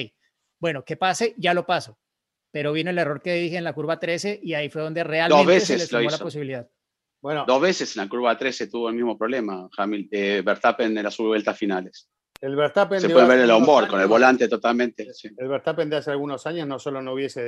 bueno, 0.59 0.85
que 0.85 0.97
pase, 0.97 1.35
ya 1.37 1.55
lo 1.55 1.67
paso. 1.67 1.99
Pero 2.51 2.73
vino 2.73 2.91
el 2.91 2.99
error 2.99 3.21
que 3.21 3.35
dije 3.35 3.57
en 3.57 3.65
la 3.65 3.73
curva 3.73 3.99
13 3.99 4.41
y 4.43 4.55
ahí 4.55 4.71
fue 4.71 4.83
donde 4.83 5.05
realmente 5.05 5.61
se 5.61 5.79
le 5.79 5.87
tomó 5.87 6.11
la 6.11 6.19
posibilidad. 6.19 6.69
Bueno, 7.21 7.45
Dos 7.47 7.61
veces 7.61 7.97
en 7.97 8.03
la 8.03 8.09
curva 8.09 8.37
13 8.37 8.67
tuvo 8.67 8.89
el 8.89 8.95
mismo 8.95 9.17
problema, 9.17 9.69
Hamilton, 9.77 10.19
eh, 10.21 10.43
Verstappen 10.45 10.97
en 10.97 11.05
las 11.05 11.17
vueltas 11.17 11.57
finales. 11.57 12.09
El 12.41 12.55
Verstappen 12.55 13.01
Se 13.01 13.09
puede 13.09 13.27
ver 13.27 13.39
el 13.39 13.51
onboard 13.51 13.89
con 13.89 14.01
el 14.01 14.07
volante 14.07 14.49
totalmente. 14.49 15.09
El 15.39 15.49
Verstappen 15.49 15.89
de 15.89 15.97
hace 15.97 16.11
algunos 16.11 16.47
años 16.47 16.69
no 16.69 16.79
solo 16.79 17.01
no 17.01 17.15
hubiese 17.15 17.41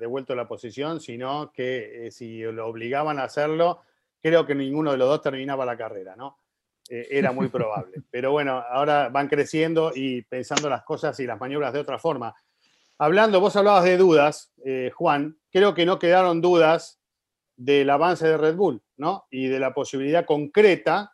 devuelto 0.00 0.34
la 0.34 0.48
posición, 0.48 1.00
sino 1.00 1.52
que 1.52 2.06
eh, 2.06 2.10
si 2.10 2.40
lo 2.40 2.66
obligaban 2.66 3.20
a 3.20 3.24
hacerlo, 3.24 3.82
creo 4.22 4.46
que 4.46 4.54
ninguno 4.54 4.92
de 4.92 4.98
los 4.98 5.08
dos 5.08 5.22
terminaba 5.22 5.66
la 5.66 5.76
carrera, 5.76 6.14
¿no? 6.16 6.38
Eh, 6.88 7.08
era 7.10 7.32
muy 7.32 7.48
probable. 7.48 8.02
Pero 8.10 8.32
bueno, 8.32 8.62
ahora 8.70 9.08
van 9.08 9.28
creciendo 9.28 9.92
y 9.94 10.22
pensando 10.22 10.68
las 10.68 10.84
cosas 10.84 11.18
y 11.20 11.26
las 11.26 11.40
maniobras 11.40 11.72
de 11.72 11.80
otra 11.80 11.98
forma. 11.98 12.34
Hablando, 12.98 13.40
vos 13.40 13.56
hablabas 13.56 13.84
de 13.84 13.96
dudas, 13.96 14.54
Juan, 14.94 15.36
creo 15.50 15.74
que 15.74 15.84
no 15.84 15.98
quedaron 15.98 16.40
dudas 16.40 17.00
del 17.56 17.90
avance 17.90 18.26
de 18.26 18.36
Red 18.36 18.56
Bull, 18.56 18.82
¿no? 18.96 19.26
Y 19.30 19.48
de 19.48 19.58
la 19.58 19.74
posibilidad 19.74 20.24
concreta 20.24 21.12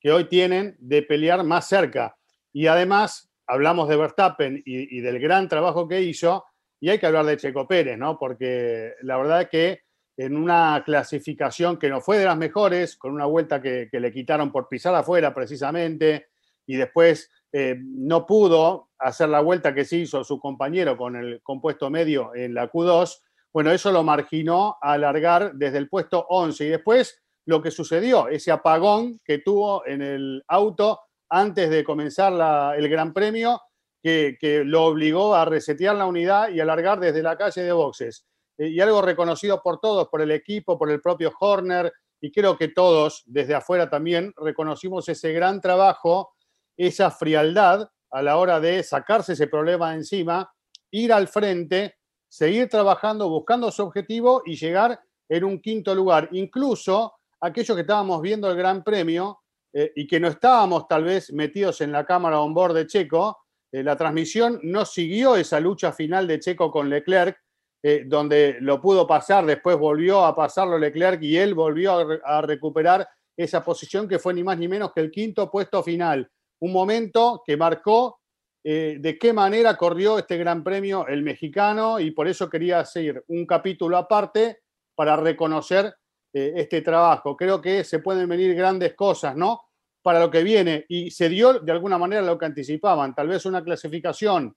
que 0.00 0.10
hoy 0.10 0.24
tienen 0.24 0.76
de 0.78 1.02
pelear 1.02 1.44
más 1.44 1.68
cerca. 1.68 2.16
Y 2.52 2.66
además, 2.66 3.30
hablamos 3.46 3.88
de 3.88 3.96
Verstappen 3.96 4.62
y, 4.64 5.00
del 5.00 5.20
gran 5.20 5.48
trabajo 5.48 5.86
que 5.86 6.00
hizo, 6.00 6.44
y 6.80 6.88
hay 6.88 6.98
que 6.98 7.06
hablar 7.06 7.26
de 7.26 7.36
Checo 7.36 7.68
Pérez, 7.68 7.98
¿no? 7.98 8.18
Porque 8.18 8.94
la 9.02 9.18
verdad 9.18 9.42
es 9.42 9.48
que 9.50 9.82
en 10.16 10.36
una 10.36 10.82
clasificación 10.84 11.78
que 11.78 11.88
no 11.88 12.00
fue 12.00 12.18
de 12.18 12.26
las 12.26 12.36
mejores, 12.36 12.96
con 12.96 13.12
una 13.12 13.26
vuelta 13.26 13.60
que, 13.60 13.88
le 13.90 14.12
quitaron 14.12 14.52
por 14.52 14.68
pisar 14.68 14.94
afuera 14.94 15.34
precisamente, 15.34 16.28
y 16.66 16.76
después 16.76 17.30
eh, 17.52 17.76
no 17.78 18.26
pudo 18.26 18.90
hacer 18.98 19.28
la 19.28 19.40
vuelta 19.40 19.74
que 19.74 19.84
se 19.84 19.96
hizo 19.96 20.22
su 20.24 20.38
compañero 20.38 20.96
con 20.96 21.16
el 21.16 21.40
compuesto 21.42 21.90
medio 21.90 22.34
en 22.34 22.54
la 22.54 22.70
Q2, 22.70 23.20
bueno, 23.52 23.72
eso 23.72 23.90
lo 23.90 24.04
marginó 24.04 24.76
a 24.80 24.92
alargar 24.92 25.54
desde 25.54 25.78
el 25.78 25.88
puesto 25.88 26.24
11 26.28 26.64
y 26.66 26.68
después 26.68 27.20
lo 27.46 27.60
que 27.60 27.72
sucedió, 27.72 28.28
ese 28.28 28.52
apagón 28.52 29.18
que 29.24 29.38
tuvo 29.38 29.84
en 29.86 30.02
el 30.02 30.44
auto 30.46 31.00
antes 31.28 31.68
de 31.70 31.82
comenzar 31.82 32.76
el 32.76 32.88
Gran 32.88 33.12
Premio, 33.12 33.60
que, 34.02 34.62
lo 34.64 34.84
obligó 34.84 35.34
a 35.34 35.44
resetear 35.44 35.96
la 35.96 36.06
unidad 36.06 36.50
y 36.50 36.60
alargar 36.60 37.00
desde 37.00 37.22
la 37.22 37.36
calle 37.36 37.62
de 37.62 37.72
boxes. 37.72 38.26
Eh, 38.60 38.68
y 38.68 38.80
algo 38.80 39.00
reconocido 39.00 39.62
por 39.62 39.80
todos, 39.80 40.08
por 40.08 40.20
el 40.20 40.30
equipo, 40.30 40.78
por 40.78 40.90
el 40.90 41.00
propio 41.00 41.32
Horner, 41.40 41.90
y 42.20 42.30
creo 42.30 42.58
que 42.58 42.68
todos 42.68 43.22
desde 43.24 43.54
afuera 43.54 43.88
también 43.88 44.34
reconocimos 44.36 45.08
ese 45.08 45.32
gran 45.32 45.62
trabajo, 45.62 46.34
esa 46.76 47.10
frialdad 47.10 47.88
a 48.10 48.22
la 48.22 48.36
hora 48.36 48.60
de 48.60 48.82
sacarse 48.82 49.32
ese 49.32 49.46
problema 49.46 49.94
encima, 49.94 50.52
ir 50.90 51.10
al 51.10 51.28
frente 51.28 51.94
seguir 52.28 52.68
trabajando, 52.68 53.28
buscando 53.28 53.70
su 53.70 53.82
objetivo 53.82 54.42
y 54.44 54.56
llegar 54.56 55.00
en 55.28 55.44
un 55.44 55.60
quinto 55.60 55.94
lugar. 55.94 56.28
Incluso 56.32 57.14
aquellos 57.40 57.74
que 57.74 57.80
estábamos 57.80 58.20
viendo 58.20 58.50
el 58.50 58.56
Gran 58.56 58.84
Premio 58.84 59.40
eh, 59.72 59.92
y 59.96 60.06
que 60.06 60.20
no 60.20 60.28
estábamos 60.28 60.86
tal 60.86 61.04
vez 61.04 61.32
metidos 61.32 61.80
en 61.80 61.92
la 61.92 62.04
cámara 62.04 62.40
on 62.40 62.54
board 62.54 62.74
de 62.74 62.86
Checo, 62.86 63.38
eh, 63.72 63.82
la 63.82 63.96
transmisión 63.96 64.60
no 64.62 64.84
siguió 64.84 65.36
esa 65.36 65.58
lucha 65.60 65.92
final 65.92 66.26
de 66.26 66.38
Checo 66.38 66.70
con 66.70 66.88
Leclerc, 66.88 67.36
eh, 67.82 68.04
donde 68.06 68.58
lo 68.60 68.78
pudo 68.78 69.06
pasar, 69.06 69.46
después 69.46 69.78
volvió 69.78 70.26
a 70.26 70.36
pasarlo 70.36 70.78
Leclerc 70.78 71.22
y 71.22 71.38
él 71.38 71.54
volvió 71.54 72.20
a, 72.24 72.42
recuperar 72.42 73.08
esa 73.34 73.64
posición 73.64 74.06
que 74.06 74.18
fue 74.18 74.34
ni 74.34 74.44
más 74.44 74.58
ni 74.58 74.68
menos 74.68 74.92
que 74.92 75.00
el 75.00 75.10
quinto 75.10 75.50
puesto 75.50 75.82
final. 75.82 76.30
Un 76.60 76.72
momento 76.72 77.42
que 77.46 77.56
marcó 77.56 78.20
eh, 78.62 78.98
de 79.00 79.18
qué 79.18 79.32
manera 79.32 79.78
corrió 79.78 80.18
este 80.18 80.36
Gran 80.36 80.62
Premio 80.62 81.06
el 81.06 81.22
mexicano 81.22 81.98
y 81.98 82.10
por 82.10 82.28
eso 82.28 82.50
quería 82.50 82.80
hacer 82.80 83.24
un 83.28 83.46
capítulo 83.46 83.96
aparte 83.96 84.58
para 84.94 85.16
reconocer 85.16 85.94
eh, 86.34 86.52
este 86.56 86.82
trabajo. 86.82 87.34
Creo 87.34 87.62
que 87.62 87.82
se 87.84 88.00
pueden 88.00 88.28
venir 88.28 88.54
grandes 88.54 88.94
cosas, 88.94 89.34
¿no? 89.34 89.62
Para 90.02 90.20
lo 90.20 90.30
que 90.30 90.42
viene 90.42 90.84
y 90.86 91.10
se 91.10 91.30
dio 91.30 91.60
de 91.60 91.72
alguna 91.72 91.96
manera 91.96 92.20
lo 92.20 92.36
que 92.36 92.44
anticipaban, 92.44 93.14
tal 93.14 93.28
vez 93.28 93.46
una 93.46 93.64
clasificación 93.64 94.54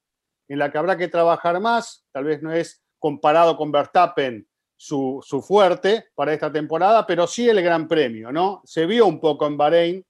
en 0.50 0.60
la 0.60 0.70
que 0.70 0.78
habrá 0.78 0.98
que 0.98 1.08
trabajar 1.08 1.62
más, 1.62 2.06
tal 2.12 2.26
vez 2.26 2.42
no 2.44 2.52
es 2.52 2.83
comparado 3.04 3.58
con 3.58 3.70
Verstappen 3.70 4.48
su, 4.78 5.22
su 5.28 5.42
fuerte 5.42 6.08
para 6.16 6.34
esta 6.34 6.50
temporada, 6.50 7.06
pero 7.06 7.28
sí 7.28 7.50
el 7.50 7.62
Gran 7.62 7.86
Premio, 7.86 8.32
¿no? 8.32 8.62
Se 8.64 8.86
vio 8.86 9.06
un 9.08 9.20
poco 9.20 9.46
en 9.46 9.58
Bahrein 9.58 10.06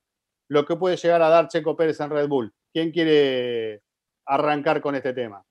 lo 0.47 0.63
que 0.63 0.75
puede 0.75 0.95
llegar 0.95 1.19
a 1.23 1.29
dar 1.29 1.47
Checo 1.47 1.75
Pérez 1.75 1.99
en 2.01 2.11
Red 2.11 2.27
Bull. 2.27 2.53
¿Quién 2.71 2.91
quiere 2.91 3.81
arrancar 4.27 4.79
con 4.79 4.93
este 4.93 5.11
tema? 5.11 5.43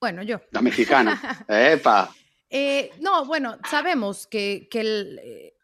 Bueno, 0.00 0.22
yo. 0.22 0.40
La 0.52 0.62
mexicana. 0.62 1.20
¡Epa! 1.48 2.14
Eh, 2.48 2.92
no, 3.00 3.24
bueno, 3.24 3.58
sabemos 3.68 4.28
que, 4.28 4.68
el, 4.72 5.20
eh, 5.24 5.54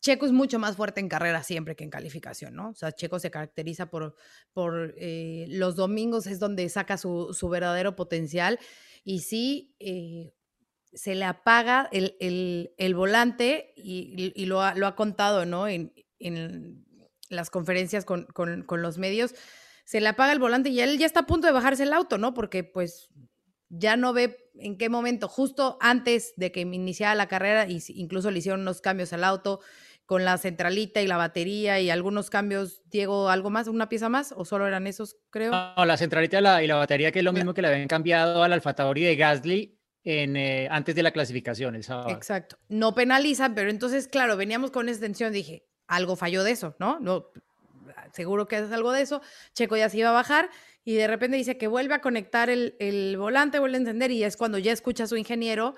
Checo 0.00 0.24
es 0.24 0.32
mucho 0.32 0.58
más 0.58 0.76
fuerte 0.76 1.00
en 1.00 1.08
carrera 1.10 1.42
siempre 1.42 1.76
que 1.76 1.84
en 1.84 1.90
calificación, 1.90 2.54
¿no? 2.54 2.70
O 2.70 2.74
sea, 2.74 2.92
Checo 2.92 3.18
se 3.18 3.30
caracteriza 3.30 3.90
por, 3.90 4.14
por 4.54 4.94
eh, 4.96 5.44
los 5.50 5.76
domingos 5.76 6.26
es 6.26 6.38
donde 6.38 6.66
saca 6.70 6.96
su, 6.96 7.48
verdadero 7.50 7.94
potencial 7.94 8.58
y 9.08 9.20
sí, 9.20 9.74
se 10.92 11.14
le 11.14 11.24
apaga 11.24 11.88
el, 11.92 12.94
volante 12.94 13.72
y, 13.74 14.44
lo, 14.44 14.60
ha, 14.60 14.96
contado, 14.96 15.46
¿no? 15.46 15.66
En, 15.66 15.94
en 16.18 16.84
las 17.30 17.48
conferencias 17.48 18.04
con, 18.04 18.26
con, 18.26 18.64
con 18.64 18.82
los 18.82 18.98
medios 18.98 19.34
se 19.86 20.02
le 20.02 20.08
apaga 20.08 20.32
el 20.32 20.38
volante 20.38 20.68
y 20.68 20.80
él 20.80 20.98
ya 20.98 21.06
está 21.06 21.20
a 21.20 21.26
punto 21.26 21.46
de 21.46 21.54
bajarse 21.54 21.84
el 21.84 21.94
auto, 21.94 22.18
¿no? 22.18 22.34
Porque 22.34 22.64
pues 22.64 23.08
ya 23.70 23.96
no 23.96 24.12
ve 24.12 24.50
en 24.56 24.76
qué 24.76 24.90
momento, 24.90 25.26
justo 25.26 25.78
antes 25.80 26.34
de 26.36 26.52
que 26.52 26.60
iniciara 26.60 27.14
la 27.14 27.28
carrera, 27.28 27.66
incluso 27.66 28.30
le 28.30 28.40
hicieron 28.40 28.60
unos 28.60 28.82
cambios 28.82 29.14
al 29.14 29.24
auto 29.24 29.60
con 30.08 30.24
la 30.24 30.38
centralita 30.38 31.02
y 31.02 31.06
la 31.06 31.18
batería 31.18 31.80
y 31.80 31.90
algunos 31.90 32.30
cambios, 32.30 32.80
Diego, 32.86 33.28
¿algo 33.28 33.50
más? 33.50 33.68
¿Una 33.68 33.90
pieza 33.90 34.08
más? 34.08 34.32
¿O 34.34 34.46
solo 34.46 34.66
eran 34.66 34.86
esos, 34.86 35.18
creo? 35.28 35.52
No, 35.52 35.84
la 35.84 35.98
centralita 35.98 36.38
y 36.38 36.42
la, 36.42 36.62
y 36.62 36.66
la 36.66 36.76
batería, 36.76 37.12
que 37.12 37.18
es 37.18 37.24
lo 37.26 37.34
mismo 37.34 37.52
que 37.52 37.60
le 37.60 37.68
habían 37.68 37.88
cambiado 37.88 38.42
al 38.42 38.54
Alfa 38.54 38.72
Tauri 38.72 39.02
de 39.02 39.16
Gasly 39.16 39.78
en, 40.04 40.38
eh, 40.38 40.66
antes 40.70 40.94
de 40.94 41.02
la 41.02 41.10
clasificación. 41.10 41.76
Exacto. 41.76 42.56
No 42.70 42.94
penaliza, 42.94 43.54
pero 43.54 43.68
entonces, 43.68 44.08
claro, 44.08 44.38
veníamos 44.38 44.70
con 44.70 44.88
esa 44.88 45.00
tensión, 45.00 45.30
dije, 45.30 45.66
algo 45.86 46.16
falló 46.16 46.42
de 46.42 46.52
eso, 46.52 46.74
¿no? 46.78 46.98
No, 47.00 47.26
seguro 48.14 48.48
que 48.48 48.56
es 48.56 48.72
algo 48.72 48.92
de 48.92 49.02
eso. 49.02 49.20
Checo 49.52 49.76
ya 49.76 49.90
se 49.90 49.98
iba 49.98 50.08
a 50.08 50.12
bajar 50.12 50.48
y 50.86 50.94
de 50.94 51.06
repente 51.06 51.36
dice 51.36 51.58
que 51.58 51.66
vuelve 51.66 51.92
a 51.92 52.00
conectar 52.00 52.48
el, 52.48 52.76
el 52.80 53.18
volante, 53.18 53.58
vuelve 53.58 53.76
a 53.76 53.80
encender 53.80 54.10
y 54.10 54.24
es 54.24 54.38
cuando 54.38 54.56
ya 54.56 54.72
escucha 54.72 55.04
a 55.04 55.06
su 55.06 55.18
ingeniero 55.18 55.74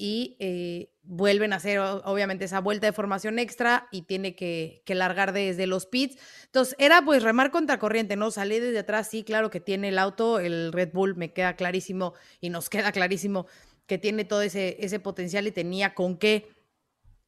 y 0.00 0.36
eh, 0.38 0.92
vuelven 1.02 1.52
a 1.52 1.56
hacer 1.56 1.80
obviamente 1.80 2.44
esa 2.44 2.60
vuelta 2.60 2.86
de 2.86 2.92
formación 2.92 3.40
extra 3.40 3.88
y 3.90 4.02
tiene 4.02 4.36
que, 4.36 4.84
largar 4.86 5.32
desde 5.32 5.66
los 5.66 5.86
pits. 5.86 6.16
Entonces 6.44 6.76
era 6.78 7.04
pues 7.04 7.24
remar 7.24 7.50
contra 7.50 7.80
corriente, 7.80 8.14
¿no? 8.14 8.30
Salí 8.30 8.60
desde 8.60 8.78
atrás, 8.78 9.08
sí, 9.10 9.24
claro 9.24 9.50
que 9.50 9.58
tiene 9.58 9.88
el 9.88 9.98
auto, 9.98 10.38
el 10.38 10.72
Red 10.72 10.92
Bull 10.92 11.16
me 11.16 11.32
queda 11.32 11.56
clarísimo 11.56 12.14
y 12.40 12.50
nos 12.50 12.70
queda 12.70 12.92
clarísimo 12.92 13.46
que 13.86 13.98
tiene 13.98 14.24
todo 14.24 14.42
ese, 14.42 14.76
ese 14.78 15.00
potencial 15.00 15.48
y 15.48 15.52
tenía 15.52 15.94
con 15.94 16.16
qué 16.16 16.48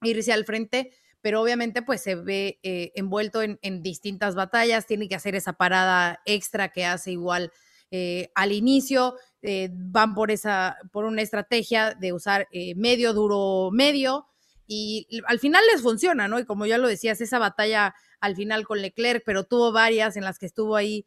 irse 0.03 0.33
al 0.33 0.45
frente, 0.45 0.93
pero 1.21 1.43
obviamente 1.43 1.83
pues 1.83 2.03
se 2.03 2.15
ve 2.15 2.61
eh, 2.63 2.93
envuelto 2.95 3.43
en, 3.43 3.59
en, 3.63 3.83
distintas 3.83 4.37
batallas, 4.37 4.87
tiene 4.87 5.09
que 5.09 5.17
hacer 5.17 5.35
esa 5.35 5.55
parada 5.55 6.21
extra 6.25 6.69
que 6.69 6.85
hace 6.85 7.11
igual 7.11 7.51
eh, 7.91 8.31
al 8.37 8.53
inicio, 8.53 9.17
eh, 9.43 9.71
van 9.73 10.15
por, 10.15 10.31
esa, 10.31 10.77
por 10.93 11.05
una 11.05 11.23
estrategia 11.23 11.95
de 11.95 12.13
usar 12.13 12.49
eh, 12.53 12.75
medio, 12.75 13.15
duro, 13.15 13.71
medio, 13.73 14.27
y 14.67 15.09
al 15.27 15.41
final 15.41 15.65
les 15.73 15.83
funciona, 15.83 16.29
¿no? 16.29 16.39
Y 16.39 16.45
como 16.45 16.65
ya 16.67 16.79
lo 16.79 16.87
decías, 16.87 17.21
esa 17.21 17.39
batalla 17.39 17.95
al 18.21 18.37
final 18.37 18.67
con 18.67 18.81
Leclerc, 18.81 19.23
pero 19.25 19.45
tuvo 19.45 19.73
varias 19.73 20.17
en 20.17 20.25
las 20.25 20.39
que 20.39 20.47
estuvo 20.47 20.77
ahí 20.77 21.07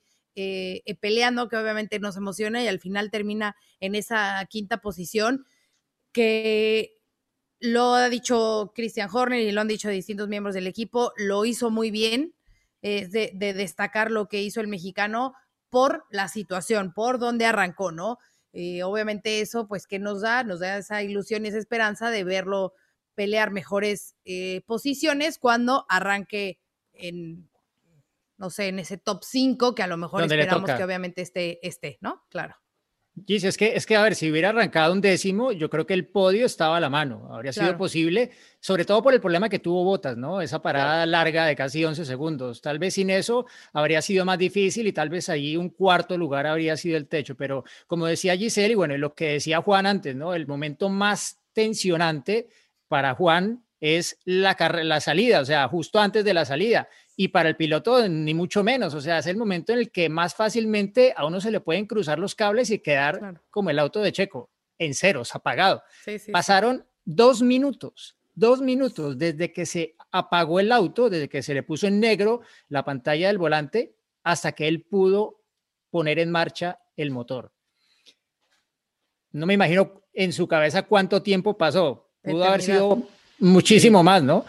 peleando, 0.99 1.47
que 1.47 1.57
obviamente 1.57 1.99
nos 1.99 2.17
emociona 2.17 2.63
y 2.63 2.67
al 2.67 2.79
final 2.79 3.11
termina 3.11 3.55
en 3.79 3.93
esa 3.93 4.43
quinta 4.49 4.81
posición, 4.81 5.45
que 6.11 6.97
lo 7.59 7.93
ha 7.93 8.09
dicho 8.09 8.73
Christian 8.75 9.09
Horner 9.13 9.39
y 9.41 9.51
lo 9.51 9.61
han 9.61 9.67
dicho 9.67 9.89
distintos 9.89 10.27
miembros 10.27 10.55
del 10.55 10.67
equipo, 10.67 11.13
lo 11.15 11.45
hizo 11.45 11.69
muy 11.69 11.91
bien, 11.91 12.33
es 12.81 13.11
de 13.11 13.31
destacar 13.37 14.11
lo 14.11 14.27
que 14.27 14.41
hizo 14.41 14.59
el 14.59 14.67
mexicano, 14.67 15.35
por 15.73 16.05
la 16.11 16.27
situación, 16.27 16.93
por 16.93 17.17
donde 17.17 17.47
arrancó, 17.47 17.91
¿no? 17.91 18.19
Eh, 18.51 18.83
obviamente 18.83 19.41
eso, 19.41 19.67
pues, 19.67 19.87
¿qué 19.87 19.97
nos 19.97 20.21
da? 20.21 20.43
Nos 20.43 20.59
da 20.59 20.77
esa 20.77 21.01
ilusión 21.01 21.43
y 21.43 21.47
esa 21.47 21.57
esperanza 21.57 22.11
de 22.11 22.23
verlo 22.23 22.73
pelear 23.15 23.49
mejores 23.49 24.13
eh, 24.23 24.61
posiciones 24.67 25.39
cuando 25.39 25.87
arranque 25.89 26.59
en, 26.93 27.49
no 28.37 28.51
sé, 28.51 28.67
en 28.67 28.77
ese 28.77 28.99
top 28.99 29.23
5 29.23 29.73
que 29.73 29.81
a 29.81 29.87
lo 29.87 29.97
mejor 29.97 30.21
esperamos 30.21 30.69
que 30.69 30.83
obviamente 30.83 31.23
esté, 31.23 31.57
esté, 31.67 31.97
¿no? 32.01 32.23
Claro. 32.29 32.55
Gis, 33.27 33.43
es 33.43 33.57
que, 33.57 33.75
es 33.75 33.85
que, 33.85 33.95
a 33.95 34.01
ver, 34.01 34.15
si 34.15 34.31
hubiera 34.31 34.49
arrancado 34.49 34.91
un 34.91 34.99
décimo, 34.99 35.51
yo 35.51 35.69
creo 35.69 35.85
que 35.85 35.93
el 35.93 36.07
podio 36.07 36.47
estaba 36.47 36.77
a 36.77 36.79
la 36.79 36.89
mano. 36.89 37.29
Habría 37.31 37.53
sido 37.53 37.77
posible, 37.77 38.31
sobre 38.59 38.85
todo 38.85 39.03
por 39.03 39.13
el 39.13 39.21
problema 39.21 39.49
que 39.49 39.59
tuvo 39.59 39.83
Botas, 39.83 40.17
¿no? 40.17 40.41
Esa 40.41 40.63
parada 40.63 41.05
larga 41.05 41.45
de 41.45 41.55
casi 41.55 41.85
11 41.85 42.05
segundos. 42.05 42.59
Tal 42.61 42.79
vez 42.79 42.95
sin 42.95 43.11
eso 43.11 43.45
habría 43.71 44.01
sido 44.01 44.25
más 44.25 44.39
difícil 44.39 44.87
y 44.87 44.93
tal 44.93 45.09
vez 45.09 45.29
allí 45.29 45.55
un 45.55 45.69
cuarto 45.69 46.17
lugar 46.17 46.47
habría 46.47 46.75
sido 46.75 46.97
el 46.97 47.07
techo. 47.07 47.35
Pero 47.35 47.63
como 47.85 48.07
decía 48.07 48.35
Giselle, 48.35 48.71
y 48.71 48.75
bueno, 48.75 48.97
lo 48.97 49.13
que 49.13 49.33
decía 49.33 49.61
Juan 49.61 49.85
antes, 49.85 50.15
¿no? 50.15 50.33
El 50.33 50.47
momento 50.47 50.89
más 50.89 51.39
tensionante 51.53 52.47
para 52.87 53.13
Juan 53.13 53.63
es 53.83 54.17
la, 54.23 54.55
la 54.81 55.01
salida, 55.01 55.41
o 55.41 55.45
sea, 55.45 55.67
justo 55.67 55.99
antes 55.99 56.23
de 56.23 56.33
la 56.33 56.45
salida 56.45 56.87
y 57.17 57.27
para 57.27 57.49
el 57.49 57.57
piloto 57.57 58.07
ni 58.07 58.33
mucho 58.33 58.63
menos, 58.63 58.93
o 58.93 59.01
sea, 59.01 59.17
es 59.17 59.27
el 59.27 59.35
momento 59.35 59.73
en 59.73 59.79
el 59.79 59.91
que 59.91 60.07
más 60.07 60.35
fácilmente 60.35 61.13
a 61.17 61.25
uno 61.25 61.41
se 61.41 61.51
le 61.51 61.59
pueden 61.59 61.85
cruzar 61.85 62.17
los 62.17 62.33
cables 62.33 62.69
y 62.71 62.79
quedar 62.79 63.41
como 63.49 63.71
el 63.71 63.79
auto 63.79 63.99
de 63.99 64.13
Checo, 64.13 64.49
en 64.77 64.93
ceros, 64.93 65.35
apagado. 65.35 65.83
Pasaron 66.31 66.85
dos 67.03 67.41
minutos, 67.41 68.15
dos 68.33 68.61
minutos 68.61 69.17
desde 69.17 69.51
que 69.51 69.65
se 69.65 69.97
apagó 70.11 70.61
el 70.61 70.71
auto, 70.71 71.09
desde 71.09 71.27
que 71.27 71.43
se 71.43 71.53
le 71.53 71.61
puso 71.61 71.85
en 71.85 71.99
negro 71.99 72.39
la 72.69 72.85
pantalla 72.85 73.27
del 73.27 73.37
volante, 73.37 73.97
hasta 74.23 74.53
que 74.53 74.69
él 74.69 74.83
pudo 74.83 75.41
poner 75.89 76.19
en 76.19 76.31
marcha 76.31 76.79
el 76.95 77.11
motor. 77.11 77.51
No 79.33 79.45
me 79.45 79.55
imagino 79.55 80.03
en 80.13 80.31
su 80.31 80.47
cabeza 80.47 80.83
cuánto 80.83 81.21
tiempo 81.21 81.57
pasó. 81.57 82.11
Pudo 82.23 82.45
haber 82.45 82.61
sido 82.61 83.03
muchísimo 83.43 84.03
más, 84.03 84.23
¿no? 84.23 84.45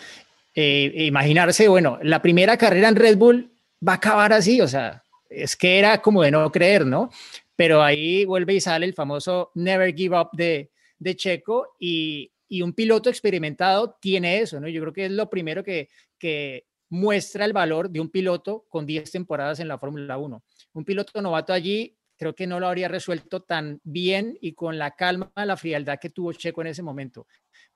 Eh, 0.55 0.93
imaginarse, 1.07 1.67
bueno, 1.69 1.99
la 2.03 2.23
primera 2.23 2.57
carrera 2.57 2.89
en 2.89 2.97
Red 2.97 3.17
Bull 3.19 3.51
va 3.87 3.95
a 3.95 3.97
acabar 3.97 4.33
así, 4.33 4.61
o 4.61 4.69
sea, 4.69 5.03
es 5.29 5.57
que 5.57 5.79
era 5.79 6.01
como 6.01 6.23
de 6.23 6.31
no 6.31 6.51
creer, 6.53 6.87
¿no? 6.87 7.11
Pero 7.57 7.83
ahí 7.83 8.25
vuelve 8.25 8.55
y 8.55 8.61
sale 8.61 8.87
el 8.87 8.95
famoso 8.95 9.51
Never 9.55 9.95
Give 9.95 10.19
Up 10.19 10.29
de, 10.33 10.71
de 10.99 11.17
Checo 11.17 11.75
y, 11.81 12.31
y 12.49 12.63
un 12.63 12.73
piloto 12.73 13.11
experimentado 13.11 13.97
tiene 14.01 14.39
eso, 14.39 14.61
¿no? 14.61 14.69
Yo 14.69 14.81
creo 14.81 14.93
que 14.93 15.07
es 15.07 15.11
lo 15.11 15.29
primero 15.29 15.65
que, 15.65 15.89
que 16.17 16.67
muestra 16.89 17.45
el 17.45 17.53
valor 17.53 17.91
de 17.91 18.01
un 18.01 18.11
piloto 18.11 18.65
con 18.69 18.87
10 18.87 19.11
temporadas 19.11 19.59
en 19.59 19.67
la 19.67 19.79
Fórmula 19.79 20.17
1. 20.19 20.43
Un 20.75 20.85
piloto 20.85 21.21
novato 21.21 21.53
allí 21.53 21.97
creo 22.17 22.35
que 22.35 22.47
no 22.47 22.61
lo 22.61 22.69
habría 22.69 22.87
resuelto 22.87 23.43
tan 23.43 23.81
bien 23.83 24.39
y 24.41 24.55
con 24.55 24.79
la 24.79 24.93
calma, 24.93 25.33
la 25.35 25.57
frialdad 25.57 25.99
que 26.01 26.11
tuvo 26.11 26.33
Checo 26.33 26.61
en 26.61 26.69
ese 26.69 26.83
momento 26.83 27.27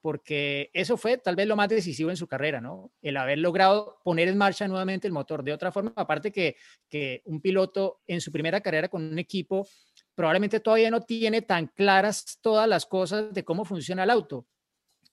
porque 0.01 0.71
eso 0.73 0.97
fue 0.97 1.19
tal 1.19 1.37
vez 1.37 1.47
lo 1.47 1.57
más 1.57 1.69
decisivo 1.69 2.11
en 2.11 2.17
su 2.17 2.27
carrera, 2.27 2.61
¿no? 2.61 2.93
El 3.03 3.17
haber 3.17 3.39
logrado 3.39 4.01
poner 4.05 4.29
en 4.29 4.39
marcha 4.39 4.69
nuevamente 4.69 5.07
el 5.07 5.13
motor. 5.13 5.43
De 5.43 5.53
otra 5.53 5.73
forma, 5.73 5.93
aparte 5.97 6.31
que, 6.31 6.57
que 6.89 7.23
un 7.25 7.41
piloto 7.41 8.01
en 8.07 8.21
su 8.21 8.31
primera 8.31 8.61
carrera 8.61 8.89
con 8.89 9.03
un 9.03 9.19
equipo 9.19 9.69
probablemente 10.15 10.61
todavía 10.61 10.91
no 10.91 11.03
tiene 11.03 11.43
tan 11.43 11.69
claras 11.69 12.39
todas 12.41 12.69
las 12.69 12.87
cosas 12.87 13.33
de 13.33 13.45
cómo 13.45 13.65
funciona 13.65 14.05
el 14.05 14.11
auto. 14.11 14.47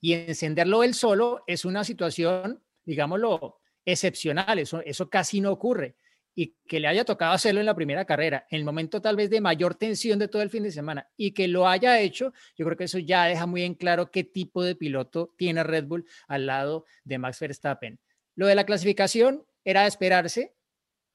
Y 0.01 0.13
encenderlo 0.13 0.83
él 0.83 0.93
solo 0.93 1.43
es 1.47 1.65
una 1.65 1.83
situación, 1.83 2.63
digámoslo, 2.83 3.59
excepcional. 3.85 4.59
Eso, 4.59 4.81
eso 4.81 5.09
casi 5.09 5.41
no 5.41 5.51
ocurre 5.51 5.95
y 6.35 6.53
que 6.67 6.79
le 6.81 6.87
haya 6.87 7.05
tocado 7.05 7.31
hacerlo 7.31 7.61
en 7.61 7.65
la 7.65 7.73
primera 7.73 8.05
carrera, 8.05 8.45
en 8.49 8.59
el 8.59 8.65
momento 8.65 9.01
tal 9.01 9.15
vez 9.15 9.29
de 9.29 9.39
mayor 9.39 9.75
tensión 9.75 10.19
de 10.19 10.27
todo 10.27 10.41
el 10.41 10.49
fin 10.49 10.63
de 10.63 10.71
semana, 10.71 11.09
y 11.15 11.31
que 11.31 11.47
lo 11.47 11.67
haya 11.67 11.99
hecho, 11.99 12.33
yo 12.57 12.65
creo 12.65 12.77
que 12.77 12.83
eso 12.83 12.99
ya 12.99 13.25
deja 13.25 13.45
muy 13.45 13.63
en 13.63 13.73
claro 13.73 14.11
qué 14.11 14.25
tipo 14.25 14.61
de 14.61 14.75
piloto 14.75 15.33
tiene 15.37 15.63
Red 15.63 15.85
Bull 15.85 16.05
al 16.27 16.45
lado 16.45 16.85
de 17.05 17.17
Max 17.17 17.39
Verstappen. 17.39 17.99
Lo 18.35 18.47
de 18.47 18.55
la 18.55 18.65
clasificación 18.65 19.45
era 19.63 19.83
de 19.83 19.87
esperarse, 19.87 20.53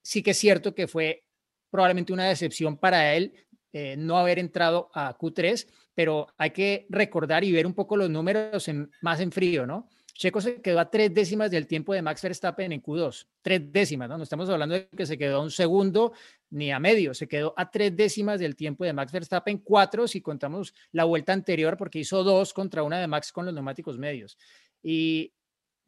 sí 0.03 0.23
que 0.23 0.31
es 0.31 0.39
cierto 0.39 0.75
que 0.75 0.89
fue 0.89 1.25
probablemente 1.71 2.13
una 2.13 2.27
decepción 2.27 2.79
para 2.79 3.15
él 3.15 3.35
eh, 3.73 3.95
no 3.97 4.19
haber 4.19 4.39
entrado 4.39 4.91
a 4.95 5.17
Q3, 5.17 5.69
pero 5.95 6.27
hay 6.39 6.51
que 6.51 6.87
recordar 6.89 7.45
y 7.45 7.53
ver 7.53 7.67
un 7.67 7.75
poco 7.75 7.97
los 7.97 8.11
números 8.11 8.69
más 9.01 9.21
en 9.21 9.31
frío, 9.31 9.67
¿no? 9.67 9.89
Checo 10.21 10.43
se 10.43 10.61
quedó 10.61 10.81
a 10.81 10.91
tres 10.91 11.15
décimas 11.15 11.51
del 11.51 11.67
tiempo 11.67 11.95
de 11.95 12.03
Max 12.03 12.21
Verstappen 12.21 12.71
en 12.73 12.83
Q2. 12.83 13.27
Tres 13.41 13.73
décimas, 13.73 14.07
¿no? 14.07 14.19
No 14.19 14.25
estamos 14.25 14.51
hablando 14.51 14.75
de 14.75 14.87
que 14.87 15.07
se 15.07 15.17
quedó 15.17 15.39
a 15.39 15.43
un 15.43 15.51
segundo 15.51 16.13
ni 16.51 16.71
a 16.71 16.79
medio, 16.79 17.15
se 17.15 17.27
quedó 17.27 17.55
a 17.57 17.71
tres 17.71 17.97
décimas 17.97 18.39
del 18.39 18.55
tiempo 18.55 18.85
de 18.85 18.93
Max 18.93 19.13
Verstappen, 19.13 19.57
cuatro 19.61 20.07
si 20.07 20.21
contamos 20.21 20.75
la 20.93 21.05
vuelta 21.05 21.33
anterior, 21.33 21.79
porque 21.79 22.01
hizo 22.01 22.23
dos 22.23 22.53
contra 22.53 22.83
una 22.83 23.01
de 23.01 23.07
Max 23.07 23.33
con 23.33 23.47
los 23.47 23.55
neumáticos 23.55 23.97
medios. 23.97 24.37
Y 24.83 25.33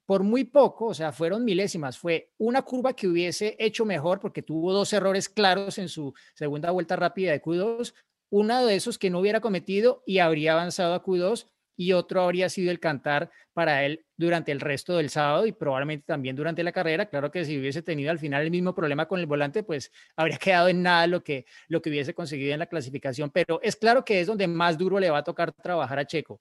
por 0.07 0.23
muy 0.23 0.45
poco, 0.45 0.87
o 0.87 0.95
sea, 0.95 1.13
fueron 1.13 1.45
milésimas, 1.45 1.99
fue 1.99 2.33
una 2.39 2.63
curva 2.63 2.95
que 2.95 3.09
hubiese 3.09 3.55
hecho 3.59 3.85
mejor 3.85 4.19
porque 4.19 4.41
tuvo 4.41 4.73
dos 4.73 4.95
errores 4.95 5.29
claros 5.29 5.77
en 5.77 5.91
su 5.91 6.15
segunda 6.33 6.71
vuelta 6.71 6.97
rápida 6.97 7.33
de 7.33 7.43
Q2, 7.43 7.93
uno 8.31 8.65
de 8.65 8.77
esos 8.77 8.97
que 8.97 9.11
no 9.11 9.21
hubiera 9.21 9.41
cometido 9.41 10.03
y 10.07 10.21
habría 10.21 10.55
avanzado 10.55 10.95
a 10.95 11.05
Q2 11.05 11.52
y 11.77 11.93
otro 11.93 12.23
habría 12.23 12.49
sido 12.49 12.71
el 12.71 12.81
cantar 12.81 13.31
para 13.53 13.85
él 13.85 14.05
durante 14.17 14.53
el 14.53 14.61
resto 14.61 14.97
del 14.97 15.11
sábado 15.11 15.47
y 15.47 15.53
probablemente 15.53 16.05
también 16.07 16.37
durante 16.37 16.63
la 16.63 16.73
carrera. 16.73 17.07
Claro 17.07 17.31
que 17.31 17.45
si 17.45 17.59
hubiese 17.59 17.83
tenido 17.83 18.11
al 18.11 18.19
final 18.19 18.43
el 18.43 18.51
mismo 18.51 18.75
problema 18.75 19.07
con 19.07 19.21
el 19.21 19.27
volante, 19.27 19.63
pues 19.63 19.91
habría 20.17 20.37
quedado 20.39 20.69
en 20.69 20.83
nada 20.83 21.07
lo 21.07 21.23
que, 21.23 21.47
lo 21.69 21.83
que 21.83 21.91
hubiese 21.91 22.15
conseguido 22.15 22.53
en 22.53 22.59
la 22.59 22.67
clasificación, 22.67 23.31
pero 23.31 23.61
es 23.63 23.77
claro 23.77 24.05
que 24.05 24.21
es 24.21 24.27
donde 24.27 24.47
más 24.47 24.79
duro 24.79 24.99
le 24.99 25.11
va 25.11 25.19
a 25.19 25.25
tocar 25.25 25.53
trabajar 25.53 25.99
a 25.99 26.07
Checo. 26.07 26.41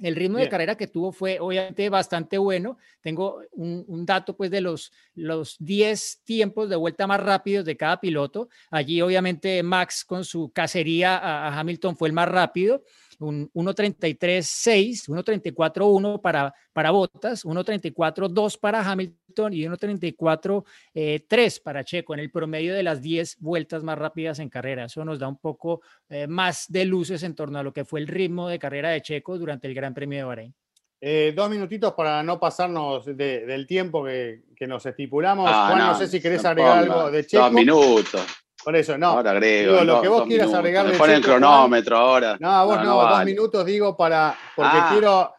El 0.00 0.14
ritmo 0.14 0.38
de 0.38 0.48
carrera 0.48 0.76
que 0.76 0.86
tuvo 0.86 1.10
fue 1.10 1.40
obviamente 1.40 1.88
bastante 1.88 2.38
bueno. 2.38 2.78
Tengo 3.00 3.40
un, 3.52 4.06
dato 4.06 4.36
pues 4.36 4.50
de 4.50 4.60
los, 4.60 4.92
los 5.14 5.56
10 5.58 6.22
tiempos 6.24 6.68
de 6.68 6.76
vuelta 6.76 7.06
más 7.06 7.20
rápidos 7.20 7.64
de 7.64 7.76
cada 7.76 8.00
piloto. 8.00 8.48
Allí 8.70 9.02
obviamente 9.02 9.62
Max 9.62 10.04
con 10.04 10.24
su 10.24 10.52
cacería 10.52 11.18
a 11.18 11.58
Hamilton 11.58 11.96
fue 11.96 12.08
el 12.08 12.14
más 12.14 12.28
rápido 12.28 12.84
un 13.18 13.50
1.33.6, 13.52 15.08
1.34.1 15.08 16.20
para, 16.20 16.54
para 16.72 16.90
Bottas, 16.90 17.44
1.34.2 17.44 18.58
para 18.60 18.88
Hamilton 18.88 19.52
y 19.52 19.62
1.34.3 19.62 20.64
eh, 20.94 21.60
para 21.62 21.84
Checo 21.84 22.14
en 22.14 22.20
el 22.20 22.30
promedio 22.30 22.74
de 22.74 22.82
las 22.82 23.02
10 23.02 23.38
vueltas 23.40 23.82
más 23.82 23.98
rápidas 23.98 24.38
en 24.38 24.48
carrera. 24.48 24.84
Eso 24.84 25.04
nos 25.04 25.18
da 25.18 25.28
un 25.28 25.38
poco 25.38 25.82
eh, 26.08 26.26
más 26.26 26.66
de 26.68 26.84
luces 26.84 27.22
en 27.22 27.34
torno 27.34 27.58
a 27.58 27.62
lo 27.62 27.72
que 27.72 27.84
fue 27.84 28.00
el 28.00 28.06
ritmo 28.06 28.48
de 28.48 28.58
carrera 28.58 28.90
de 28.90 29.02
Checo 29.02 29.38
durante 29.38 29.66
el 29.66 29.74
Gran 29.74 29.94
Premio 29.94 30.18
de 30.18 30.24
Bahrein. 30.24 30.54
Eh, 31.00 31.32
dos 31.34 31.48
minutitos 31.48 31.92
para 31.94 32.24
no 32.24 32.40
pasarnos 32.40 33.04
del 33.06 33.66
tiempo 33.66 34.04
que, 34.04 34.42
nos 34.66 34.84
estipulamos. 34.84 35.48
Ah, 35.48 35.68
Juan, 35.70 35.86
no, 35.86 35.94
sé 35.94 36.08
si 36.08 36.20
querés 36.20 36.44
agregar 36.44 36.78
algo 36.78 37.10
de 37.10 37.24
Checo. 37.24 37.44
Dos 37.44 37.52
minutos. 37.52 38.26
Por 38.64 38.76
eso, 38.76 38.98
no. 38.98 39.08
Ahora 39.08 39.30
agrego. 39.32 39.84
lo 39.84 40.02
que 40.02 40.08
vos 40.08 40.26
quieras 40.26 40.52
agregar 40.52 40.86
de 40.86 40.92
Checo. 40.92 41.04
el 41.06 41.22
cronómetro 41.22 41.96
ahora. 41.96 42.36
No, 42.40 42.66
vos 42.66 42.82
no, 42.82 43.08
dos 43.08 43.24
minutos 43.24 43.64
digo 43.64 43.96
para. 43.96 44.36
Porque 44.54 44.76
ah. 44.76 44.88
quiero 44.90 45.34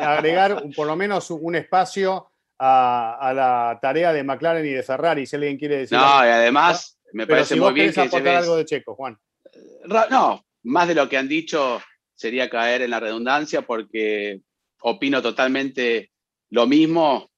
agregar 0.00 0.62
por 0.76 0.86
lo 0.86 0.96
menos 0.96 1.30
un 1.30 1.56
espacio 1.56 2.30
a, 2.58 3.32
la 3.34 3.78
tarea 3.80 4.12
de 4.12 4.24
McLaren 4.24 4.66
y 4.66 4.70
de 4.70 4.82
Ferrari, 4.82 5.26
si 5.26 5.36
alguien 5.36 5.56
quiere 5.56 5.78
decir. 5.78 5.96
No, 5.96 6.24
y 6.24 6.28
además 6.28 6.98
me 7.12 7.26
parece 7.26 7.56
muy 7.56 7.72
bien 7.72 7.92
que 7.92 8.00
aportar 8.00 8.36
algo 8.36 8.56
de 8.56 8.64
Checo, 8.64 8.94
Juan. 8.94 9.18
No, 10.10 10.44
más 10.64 10.88
de 10.88 10.94
lo 10.94 11.08
que 11.08 11.16
han 11.16 11.28
dicho 11.28 11.80
sería 12.14 12.50
caer 12.50 12.82
en 12.82 12.90
la 12.90 13.00
redundancia 13.00 13.62
porque 13.62 14.40
opino 14.80 15.22
totalmente 15.22 16.10
lo 16.50 16.66
mismo. 16.66 17.30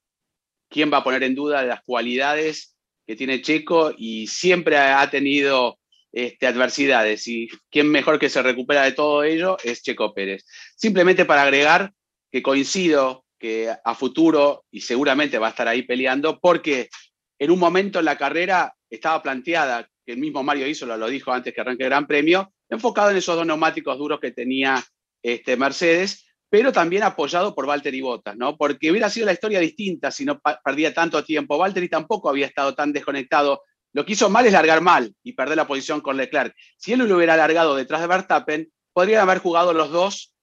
¿Quién 0.68 0.92
va 0.92 0.98
a 0.98 1.04
poner 1.04 1.22
en 1.24 1.34
duda 1.34 1.62
las 1.62 1.82
cualidades 1.82 2.76
que 3.10 3.16
tiene 3.16 3.42
Checo 3.42 3.92
y 3.98 4.28
siempre 4.28 4.78
ha 4.78 5.10
tenido 5.10 5.80
este, 6.12 6.46
adversidades? 6.46 7.26
Y 7.26 7.48
quién 7.68 7.90
mejor 7.90 8.20
que 8.20 8.28
se 8.28 8.40
recupera 8.40 8.84
de 8.84 8.92
todo 8.92 9.24
ello 9.24 9.56
es 9.64 9.82
Checo 9.82 10.14
Pérez. 10.14 10.46
Simplemente 10.76 11.24
para 11.24 11.42
agregar 11.42 11.92
que 12.30 12.40
coincido 12.40 13.24
que 13.36 13.68
a 13.84 13.94
futuro 13.96 14.64
y 14.70 14.82
seguramente 14.82 15.40
va 15.40 15.48
a 15.48 15.50
estar 15.50 15.66
ahí 15.66 15.82
peleando 15.82 16.38
porque 16.38 16.88
en 17.36 17.50
un 17.50 17.58
momento 17.58 17.98
en 17.98 18.04
la 18.04 18.16
carrera 18.16 18.76
estaba 18.88 19.20
planteada, 19.20 19.88
que 20.06 20.12
el 20.12 20.18
mismo 20.18 20.44
Mario 20.44 20.68
hizo, 20.68 20.86
lo 20.86 21.08
dijo 21.08 21.32
antes 21.32 21.52
que 21.52 21.60
arranque 21.62 21.82
el 21.82 21.90
Gran 21.90 22.06
Premio, 22.06 22.52
enfocado 22.68 23.10
en 23.10 23.16
esos 23.16 23.34
dos 23.34 23.44
neumáticos 23.44 23.98
duros 23.98 24.20
que 24.20 24.30
tenía 24.30 24.80
este, 25.20 25.56
Mercedes, 25.56 26.29
pero 26.50 26.72
también 26.72 27.04
apoyado 27.04 27.54
por 27.54 27.66
Valtteri 27.66 28.00
Bottas, 28.00 28.36
¿no? 28.36 28.56
Porque 28.56 28.90
hubiera 28.90 29.08
sido 29.08 29.26
la 29.26 29.32
historia 29.32 29.60
distinta 29.60 30.10
si 30.10 30.24
no 30.24 30.40
perdía 30.64 30.92
tanto 30.92 31.24
tiempo. 31.24 31.56
Valtteri 31.56 31.88
tampoco 31.88 32.28
había 32.28 32.46
estado 32.46 32.74
tan 32.74 32.92
desconectado. 32.92 33.62
Lo 33.92 34.04
que 34.04 34.12
hizo 34.12 34.28
mal 34.28 34.44
es 34.46 34.52
largar 34.52 34.80
mal 34.80 35.14
y 35.22 35.32
perder 35.32 35.56
la 35.56 35.68
posición 35.68 36.00
con 36.00 36.16
Leclerc. 36.16 36.54
Si 36.76 36.92
él 36.92 36.98
lo 36.98 37.16
hubiera 37.16 37.36
largado 37.36 37.76
detrás 37.76 38.00
de 38.00 38.08
Verstappen, 38.08 38.72
podrían 38.92 39.22
haber 39.22 39.38
jugado 39.38 39.72
los 39.72 39.90
dos 39.90 40.34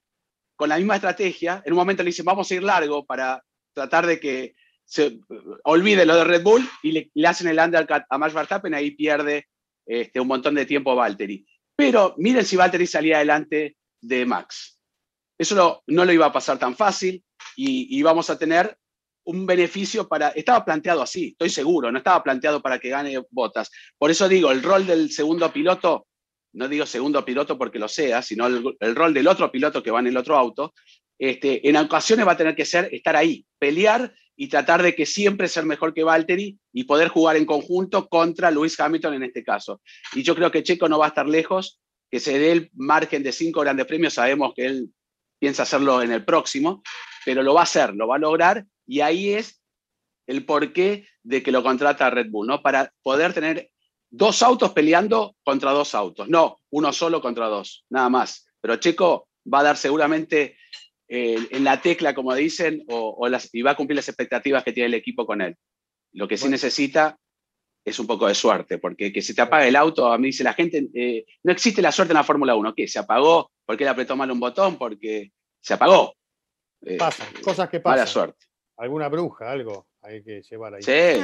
con 0.55 0.69
la 0.69 0.77
misma 0.77 0.95
estrategia. 0.95 1.61
En 1.65 1.73
un 1.73 1.77
momento 1.77 2.03
le 2.03 2.09
dicen, 2.09 2.25
vamos 2.25 2.49
a 2.49 2.55
ir 2.55 2.63
largo 2.63 3.05
para 3.05 3.43
tratar 3.73 4.07
de 4.07 4.19
que 4.19 4.55
se 4.85 5.19
olvide 5.65 6.05
lo 6.05 6.15
de 6.15 6.23
Red 6.23 6.43
Bull 6.43 6.67
y 6.83 7.09
le, 7.13 7.27
hacen 7.27 7.49
el 7.49 7.59
undercut 7.59 8.03
a 8.09 8.17
Max 8.17 8.33
Verstappen, 8.33 8.73
ahí 8.73 8.91
pierde 8.91 9.47
este, 9.85 10.21
un 10.21 10.27
montón 10.27 10.55
de 10.55 10.65
tiempo 10.65 10.95
Valtteri. 10.95 11.45
Pero 11.75 12.15
miren 12.17 12.45
si 12.45 12.55
Valtteri 12.55 12.87
salía 12.87 13.17
adelante 13.17 13.75
de 13.99 14.25
Max. 14.25 14.76
Eso 15.37 15.83
no, 15.87 16.05
lo 16.05 16.11
iba 16.11 16.25
a 16.25 16.33
pasar 16.33 16.57
tan 16.57 16.75
fácil 16.75 17.23
y 17.55 17.97
íbamos 17.97 18.29
a 18.29 18.37
tener 18.37 18.77
un 19.27 19.45
beneficio 19.45 20.07
para... 20.07 20.29
Estaba 20.29 20.63
planteado 20.63 21.01
así, 21.01 21.29
estoy 21.29 21.49
seguro, 21.49 21.91
no 21.91 21.97
estaba 21.97 22.23
planteado 22.23 22.61
para 22.61 22.79
que 22.79 22.89
gane 22.89 23.21
Botas. 23.29 23.69
Por 23.97 24.09
eso 24.09 24.27
digo, 24.27 24.51
el 24.51 24.63
rol 24.63 24.87
del 24.87 25.11
segundo 25.11 25.51
piloto, 25.51 26.07
no 26.53 26.67
digo 26.67 26.85
segundo 26.85 27.23
piloto 27.25 27.57
porque 27.57 27.77
lo 27.77 27.89
sea, 27.89 28.21
sino 28.21 28.47
el, 28.47 28.95
rol 28.95 29.13
del 29.13 29.27
otro 29.27 29.51
piloto 29.51 29.83
que 29.83 29.91
va 29.91 29.99
en 29.99 30.07
el 30.07 30.17
otro 30.17 30.37
auto, 30.37 30.73
este, 31.19 31.67
en 31.67 31.75
ocasiones 31.75 32.25
va 32.25 32.33
a 32.33 32.37
tener 32.37 32.55
que 32.55 32.65
ser 32.65 32.89
estar 32.93 33.15
ahí, 33.15 33.45
pelear 33.59 34.13
y 34.37 34.47
tratar 34.47 34.81
de 34.81 34.95
que 34.95 35.05
siempre 35.05 35.47
ser 35.47 35.65
mejor 35.65 35.93
que 35.93 36.03
Valtteri 36.03 36.57
y 36.71 36.83
poder 36.85 37.09
jugar 37.09 37.35
en 37.35 37.45
conjunto 37.45 38.07
contra 38.07 38.49
Lewis 38.49 38.79
Hamilton 38.79 39.15
en 39.15 39.23
este 39.23 39.43
caso. 39.43 39.81
Y 40.13 40.23
yo 40.23 40.35
creo 40.35 40.51
que 40.51 40.63
Checo 40.63 40.87
no 40.87 40.99
va 40.99 41.05
a 41.05 41.09
estar 41.09 41.27
lejos, 41.27 41.81
que 42.09 42.19
se 42.21 42.39
dé 42.39 42.51
el 42.53 42.69
margen 42.73 43.23
de 43.23 43.33
cinco 43.33 43.61
grandes 43.61 43.87
premios, 43.87 44.13
sabemos 44.13 44.53
que 44.55 44.67
él 44.67 44.91
piensa 45.39 45.63
hacerlo 45.63 46.01
en 46.01 46.11
el 46.11 46.25
próximo, 46.25 46.81
pero 47.25 47.43
lo 47.43 47.53
va 47.53 47.61
a 47.61 47.63
hacer, 47.63 47.95
lo 47.95 48.07
va 48.07 48.15
a 48.15 48.19
lograr 48.19 48.65
y 48.85 49.01
ahí 49.01 49.33
es 49.33 49.61
el 50.27 50.45
porqué 50.45 51.07
de 51.23 51.41
que 51.41 51.51
lo 51.51 51.63
contrata 51.63 52.09
Red 52.09 52.29
Bull, 52.29 52.47
¿no? 52.47 52.61
Para 52.61 52.91
poder 53.01 53.33
tener 53.33 53.69
dos 54.09 54.41
autos 54.41 54.71
peleando 54.71 55.35
contra 55.43 55.71
dos 55.71 55.93
autos, 55.95 56.27
no 56.27 56.59
uno 56.69 56.93
solo 56.93 57.21
contra 57.21 57.47
dos, 57.47 57.85
nada 57.89 58.09
más. 58.09 58.47
Pero 58.61 58.77
Checo 58.77 59.27
va 59.51 59.59
a 59.59 59.63
dar 59.63 59.77
seguramente 59.77 60.57
eh, 61.07 61.47
en 61.51 61.63
la 61.63 61.81
tecla, 61.81 62.13
como 62.13 62.33
dicen, 62.35 62.83
o, 62.87 63.27
las, 63.29 63.49
y 63.53 63.61
va 63.61 63.71
a 63.71 63.75
cumplir 63.75 63.95
las 63.95 64.09
expectativas 64.09 64.63
que 64.63 64.73
tiene 64.73 64.87
el 64.87 64.93
equipo 64.93 65.25
con 65.25 65.41
él. 65.41 65.55
Lo 66.13 66.27
que 66.27 66.37
sí 66.37 66.49
necesita 66.49 67.17
es 67.85 67.99
un 67.99 68.07
poco 68.07 68.27
de 68.27 68.35
suerte, 68.35 68.77
porque 68.77 69.13
que 69.13 69.21
se 69.21 69.33
te 69.33 69.41
apague 69.41 69.69
el 69.69 69.75
auto, 69.77 70.11
a 70.11 70.17
mí 70.17 70.27
dice 70.27 70.43
la 70.43 70.53
gente, 70.53 70.89
eh, 70.93 71.25
no 71.43 71.53
existe 71.53 71.81
la 71.81 71.93
suerte 71.93 72.11
en 72.11 72.17
la 72.17 72.23
Fórmula 72.23 72.55
1, 72.55 72.73
¿qué? 72.75 72.87
¿Se 72.87 72.99
apagó 72.99 73.51
porque 73.67 73.83
él 73.83 73.89
apretó 73.89 74.15
mal 74.15 74.31
un 74.31 74.39
botón? 74.39 74.77
Porque 74.77 75.33
se 75.61 75.73
apagó. 75.73 76.13
Eh, 76.81 76.97
Pasa, 76.97 77.25
cosas 77.43 77.69
que 77.69 77.81
pasan. 77.81 77.99
Mala 77.99 78.07
suerte. 78.07 78.45
Alguna 78.77 79.09
bruja, 79.09 79.51
algo 79.51 79.87
hay 80.01 80.23
que 80.23 80.41
llevar 80.41 80.73
ahí. 80.73 80.81
Sí. 80.81 81.21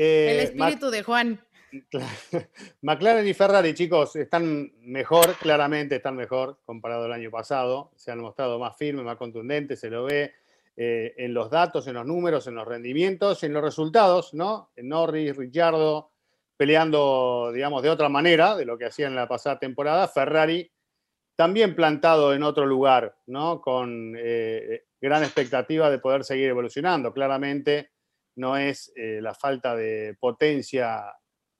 Eh, 0.00 0.30
el 0.30 0.38
espíritu 0.44 0.90
de 0.90 1.02
Juan. 1.02 1.40
McLaren 2.82 3.26
y 3.26 3.34
Ferrari, 3.34 3.74
chicos, 3.74 4.14
están 4.14 4.70
mejor, 4.82 5.34
claramente 5.40 5.96
están 5.96 6.14
mejor 6.14 6.60
comparado 6.64 7.06
al 7.06 7.12
año 7.12 7.32
pasado. 7.32 7.90
Se 7.96 8.12
han 8.12 8.20
mostrado 8.20 8.60
más 8.60 8.76
firmes, 8.76 9.04
más 9.04 9.16
contundentes, 9.16 9.80
se 9.80 9.90
lo 9.90 10.04
ve 10.04 10.34
eh, 10.76 11.14
en 11.16 11.34
los 11.34 11.50
datos, 11.50 11.88
en 11.88 11.94
los 11.94 12.06
números, 12.06 12.46
en 12.46 12.54
los 12.54 12.68
rendimientos, 12.68 13.42
en 13.42 13.52
los 13.52 13.62
resultados, 13.62 14.34
¿no? 14.34 14.70
Norris, 14.76 15.36
Ricciardo 15.36 16.12
peleando, 16.56 17.50
digamos, 17.52 17.82
de 17.82 17.90
otra 17.90 18.08
manera 18.08 18.56
de 18.56 18.64
lo 18.64 18.78
que 18.78 18.84
hacían 18.84 19.10
en 19.10 19.16
la 19.16 19.28
pasada 19.28 19.58
temporada. 19.58 20.06
Ferrari 20.06 20.70
también 21.38 21.76
plantado 21.76 22.34
en 22.34 22.42
otro 22.42 22.66
lugar, 22.66 23.16
¿no? 23.28 23.60
Con 23.60 24.16
eh, 24.18 24.86
gran 25.00 25.22
expectativa 25.22 25.88
de 25.88 26.00
poder 26.00 26.24
seguir 26.24 26.48
evolucionando. 26.48 27.12
Claramente 27.12 27.92
no 28.34 28.56
es 28.56 28.92
eh, 28.96 29.20
la 29.22 29.34
falta 29.34 29.76
de 29.76 30.16
potencia, 30.18 31.00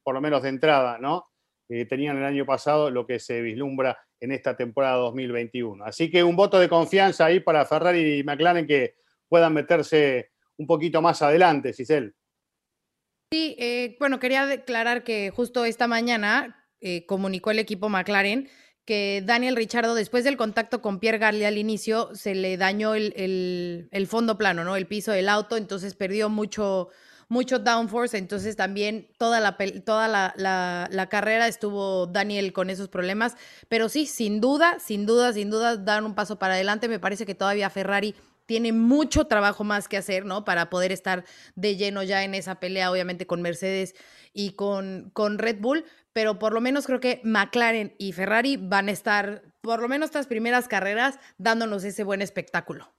por 0.03 0.17
lo 0.17 0.21
menos 0.21 0.43
de 0.43 0.49
entrada, 0.49 0.99
¿no? 0.99 1.29
Que 1.69 1.85
tenían 1.85 2.19
el 2.19 2.25
año 2.25 2.45
pasado, 2.45 2.91
lo 2.91 3.07
que 3.07 3.21
se 3.21 3.41
vislumbra 3.41 3.97
en 4.19 4.33
esta 4.33 4.57
temporada 4.57 4.97
2021. 4.97 5.85
Así 5.85 6.11
que 6.11 6.25
un 6.25 6.35
voto 6.35 6.59
de 6.59 6.69
confianza 6.69 7.27
ahí 7.27 7.39
para 7.39 7.65
Ferrari 7.65 8.19
y 8.19 8.25
McLaren 8.25 8.67
que 8.67 8.97
puedan 9.29 9.55
meterse 9.55 10.33
un 10.57 10.67
poquito 10.67 11.01
más 11.01 11.23
adelante, 11.23 11.73
Cisel. 11.73 12.17
Sí, 13.33 13.55
eh, 13.61 13.97
bueno, 14.01 14.19
quería 14.19 14.45
declarar 14.45 15.05
que 15.05 15.31
justo 15.31 15.65
esta 15.65 15.87
mañana 15.87 16.69
eh, 16.81 17.07
comunicó 17.07 17.53
el 17.53 17.61
equipo 17.61 17.89
McLaren 17.89 18.49
que 18.89 19.23
Daniel 19.23 19.55
Richardo, 19.55 19.95
después 19.95 20.25
del 20.25 20.39
contacto 20.39 20.81
con 20.81 20.99
Pierre 20.99 21.19
Gasly 21.19 21.45
al 21.45 21.59
inicio, 21.59 22.09
se 22.15 22.35
le 22.35 22.57
dañó 22.57 22.95
el, 22.95 24.07
fondo 24.09 24.39
plano, 24.39 24.65
¿no? 24.65 24.77
El 24.77 24.87
piso 24.87 25.13
del 25.13 25.29
auto, 25.29 25.59
entonces 25.59 25.95
perdió 25.95 26.31
mucho, 26.31 26.89
mucho 27.29 27.59
downforce, 27.59 28.17
entonces 28.17 28.57
también 28.57 29.07
toda 29.19 29.41
la, 29.41 29.59
toda 29.85 30.09
la, 30.09 30.33
la, 30.89 31.09
carrera 31.11 31.49
estuvo 31.49 32.07
Daniel 32.07 32.55
con 32.55 32.71
esos 32.71 32.89
problemas, 32.89 33.37
pero 33.69 33.91
sí, 33.91 34.07
sin 34.07 34.41
duda, 34.41 34.79
sin 34.81 35.05
duda, 35.05 35.35
sin 35.35 35.51
duda, 35.51 35.77
dar 35.77 36.03
un 36.03 36.15
paso 36.15 36.39
para 36.39 36.55
adelante, 36.55 36.89
me 36.89 36.99
parece 36.99 37.27
que 37.27 37.35
todavía 37.35 37.69
Ferrari 37.69 38.15
tiene 38.47 38.73
mucho 38.73 39.27
trabajo 39.27 39.65
más 39.65 39.87
que 39.87 39.99
hacer, 39.99 40.25
¿no? 40.25 40.47
Para 40.47 40.71
poder 40.71 40.93
estar 40.93 41.27
de 41.57 41.77
lleno 41.77 42.03
ya 42.03 42.25
en 42.25 42.35
esa 42.35 42.59
pelea, 42.59 42.91
obviamente 42.91 43.27
con 43.27 43.43
Mercedes 43.43 43.95
y 44.33 44.53
con, 44.53 45.11
con 45.13 45.37
Red 45.37 45.59
Bull, 45.61 45.85
pero 46.19 46.37
por 46.37 46.53
lo 46.53 46.61
menos 46.61 46.85
creo 46.85 46.99
que 46.99 47.21
McLaren 47.23 47.95
y 47.97 48.11
Ferrari 48.11 48.57
van 48.57 48.89
a 48.89 48.91
estar, 48.91 49.55
por 49.61 49.81
lo 49.81 49.87
menos 49.87 50.07
estas 50.07 50.27
primeras 50.27 50.67
carreras, 50.67 51.21
dándonos 51.37 51.85
ese 51.85 52.03
buen 52.03 52.23
espectáculo. 52.23 52.93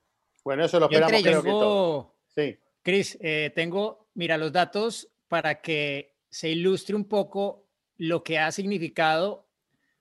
Bueno, 0.45 0.63
eso 0.63 0.79
lo 0.79 0.86
esperamos 0.86 1.21
creo 1.21 1.43
que 1.43 1.49
todo. 1.49 2.15
Sí. 2.34 2.58
Cris, 2.82 3.17
eh, 3.19 3.51
tengo, 3.53 4.08
mira, 4.13 4.38
los 4.38 4.53
datos 4.53 5.12
para 5.27 5.60
que 5.60 6.15
se 6.29 6.47
ilustre 6.47 6.95
un 6.95 7.09
poco 7.09 7.67
lo 7.97 8.24
que 8.24 8.39
ha 8.39 8.53
significado 8.53 9.49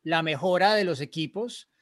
la 0.05 0.23
mejora 0.23 0.77
de 0.77 0.85
los 0.85 1.01
equipos 1.01 1.73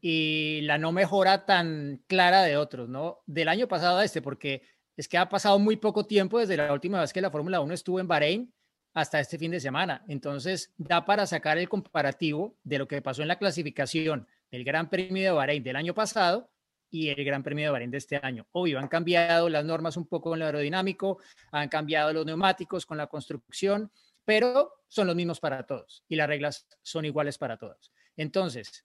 y 0.00 0.62
la 0.62 0.78
no 0.78 0.90
mejora 0.90 1.46
tan 1.46 2.02
clara 2.08 2.42
de 2.42 2.56
otros, 2.56 2.88
¿no? 2.88 3.22
Del 3.26 3.46
año 3.46 3.68
pasado 3.68 3.98
a 3.98 4.04
este, 4.04 4.20
porque 4.20 4.62
es 4.96 5.06
que 5.06 5.16
ha 5.16 5.28
pasado 5.28 5.60
muy 5.60 5.76
poco 5.76 6.06
tiempo 6.06 6.40
desde 6.40 6.56
la 6.56 6.72
última 6.72 7.00
vez 7.00 7.12
que 7.12 7.20
la 7.20 7.30
Fórmula 7.30 7.60
1 7.60 7.72
estuvo 7.72 8.00
en 8.00 8.08
Bahrein 8.08 8.52
hasta 8.94 9.20
este 9.20 9.38
fin 9.38 9.50
de 9.50 9.60
semana. 9.60 10.04
Entonces, 10.08 10.72
da 10.76 11.04
para 11.04 11.26
sacar 11.26 11.58
el 11.58 11.68
comparativo 11.68 12.56
de 12.64 12.78
lo 12.78 12.88
que 12.88 13.02
pasó 13.02 13.22
en 13.22 13.28
la 13.28 13.38
clasificación 13.38 14.26
del 14.50 14.64
Gran 14.64 14.90
Premio 14.90 15.22
de 15.22 15.30
Bahrein 15.30 15.62
del 15.62 15.76
año 15.76 15.94
pasado 15.94 16.50
y 16.90 17.08
el 17.08 17.24
Gran 17.24 17.42
Premio 17.42 17.66
de 17.66 17.70
Bahrein 17.70 17.90
de 17.90 17.98
este 17.98 18.20
año. 18.22 18.46
Obvio, 18.52 18.78
han 18.78 18.88
cambiado 18.88 19.48
las 19.48 19.64
normas 19.64 19.96
un 19.96 20.06
poco 20.06 20.34
en 20.34 20.40
lo 20.40 20.46
aerodinámico, 20.46 21.18
han 21.50 21.68
cambiado 21.68 22.12
los 22.12 22.26
neumáticos 22.26 22.84
con 22.84 22.98
la 22.98 23.06
construcción, 23.06 23.90
pero 24.24 24.72
son 24.88 25.06
los 25.06 25.16
mismos 25.16 25.40
para 25.40 25.64
todos 25.64 26.04
y 26.08 26.16
las 26.16 26.28
reglas 26.28 26.66
son 26.82 27.06
iguales 27.06 27.38
para 27.38 27.56
todos. 27.56 27.92
Entonces, 28.16 28.84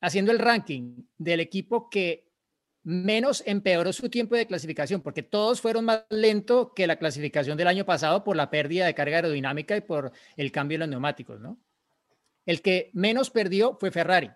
haciendo 0.00 0.32
el 0.32 0.40
ranking 0.40 1.04
del 1.16 1.40
equipo 1.40 1.88
que 1.88 2.27
menos 2.88 3.42
empeoró 3.44 3.92
su 3.92 4.08
tiempo 4.08 4.34
de 4.34 4.46
clasificación, 4.46 5.02
porque 5.02 5.22
todos 5.22 5.60
fueron 5.60 5.84
más 5.84 6.06
lentos 6.08 6.70
que 6.74 6.86
la 6.86 6.96
clasificación 6.96 7.58
del 7.58 7.66
año 7.66 7.84
pasado 7.84 8.24
por 8.24 8.34
la 8.34 8.48
pérdida 8.48 8.86
de 8.86 8.94
carga 8.94 9.16
aerodinámica 9.16 9.76
y 9.76 9.82
por 9.82 10.10
el 10.38 10.50
cambio 10.50 10.76
de 10.76 10.78
los 10.80 10.88
neumáticos, 10.88 11.38
¿no? 11.38 11.58
El 12.46 12.62
que 12.62 12.88
menos 12.94 13.28
perdió 13.28 13.76
fue 13.78 13.90
Ferrari, 13.90 14.30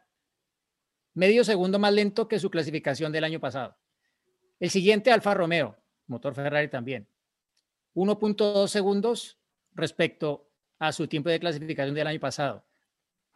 medio 1.14 1.44
segundo 1.44 1.78
más 1.78 1.94
lento 1.94 2.28
que 2.28 2.38
su 2.38 2.50
clasificación 2.50 3.10
del 3.10 3.24
año 3.24 3.40
pasado. 3.40 3.74
El 4.60 4.68
siguiente, 4.68 5.10
Alfa 5.10 5.32
Romeo, 5.32 5.78
motor 6.06 6.34
Ferrari 6.34 6.68
también, 6.68 7.08
1.2 7.94 8.68
segundos 8.68 9.38
respecto 9.72 10.50
a 10.78 10.92
su 10.92 11.08
tiempo 11.08 11.30
de 11.30 11.40
clasificación 11.40 11.94
del 11.94 12.06
año 12.06 12.20
pasado. 12.20 12.66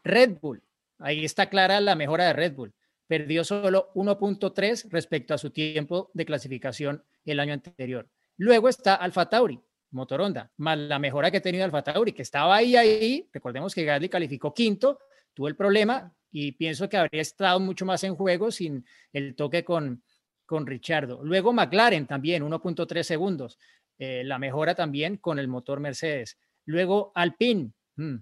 Red 0.04 0.36
Bull, 0.42 0.62
ahí 0.98 1.24
está 1.24 1.48
clara 1.48 1.80
la 1.80 1.94
mejora 1.94 2.26
de 2.26 2.34
Red 2.34 2.52
Bull, 2.52 2.74
perdió 3.07 3.44
solo 3.44 3.90
1.3 3.94 4.90
respecto 4.90 5.34
a 5.34 5.38
su 5.38 5.50
tiempo 5.50 6.11
de 6.14 6.26
clasificación 6.26 7.04
el 7.24 7.40
año 7.40 7.52
anterior. 7.52 8.09
Luego 8.36 8.68
está 8.68 8.96
Alfa 8.96 9.28
Tauri, 9.28 9.61
motor 9.90 10.20
Honda, 10.20 10.52
más 10.59 10.78
la 10.78 10.98
mejora 10.98 11.30
que 11.30 11.38
ha 11.38 11.42
tenido 11.42 11.64
Alfa 11.64 11.82
Tauri, 11.82 12.12
que 12.12 12.22
estaba 12.22 12.57
ahí, 12.57 12.76
ahí. 12.76 13.28
Recordemos 13.32 13.74
que 13.74 13.84
Gasly 13.84 14.09
calificó 14.09 14.52
quinto, 14.52 14.98
tuvo 15.32 15.48
el 15.48 15.57
problema 15.57 16.14
y 16.30 16.52
pienso 16.52 16.88
que 16.88 16.96
habría 16.96 17.22
estado 17.22 17.61
mucho 17.61 17.86
más 17.86 18.04
en 18.04 18.14
juego 18.14 18.50
sin 18.50 18.84
el 19.12 19.34
toque 19.34 19.64
con, 19.64 20.02
con 20.44 20.66
Richardo. 20.66 21.24
Luego 21.24 21.52
McLaren 21.52 22.07
también, 22.07 22.42
1.3 22.42 23.02
segundos. 23.02 23.59
Eh, 23.98 24.22
la 24.24 24.38
mejora 24.38 24.74
también 24.74 25.16
con 25.16 25.38
el 25.38 25.48
motor 25.48 25.80
Mercedes. 25.80 26.38
Luego 26.66 27.12
Alpine, 27.14 27.72
hmm, 27.96 28.16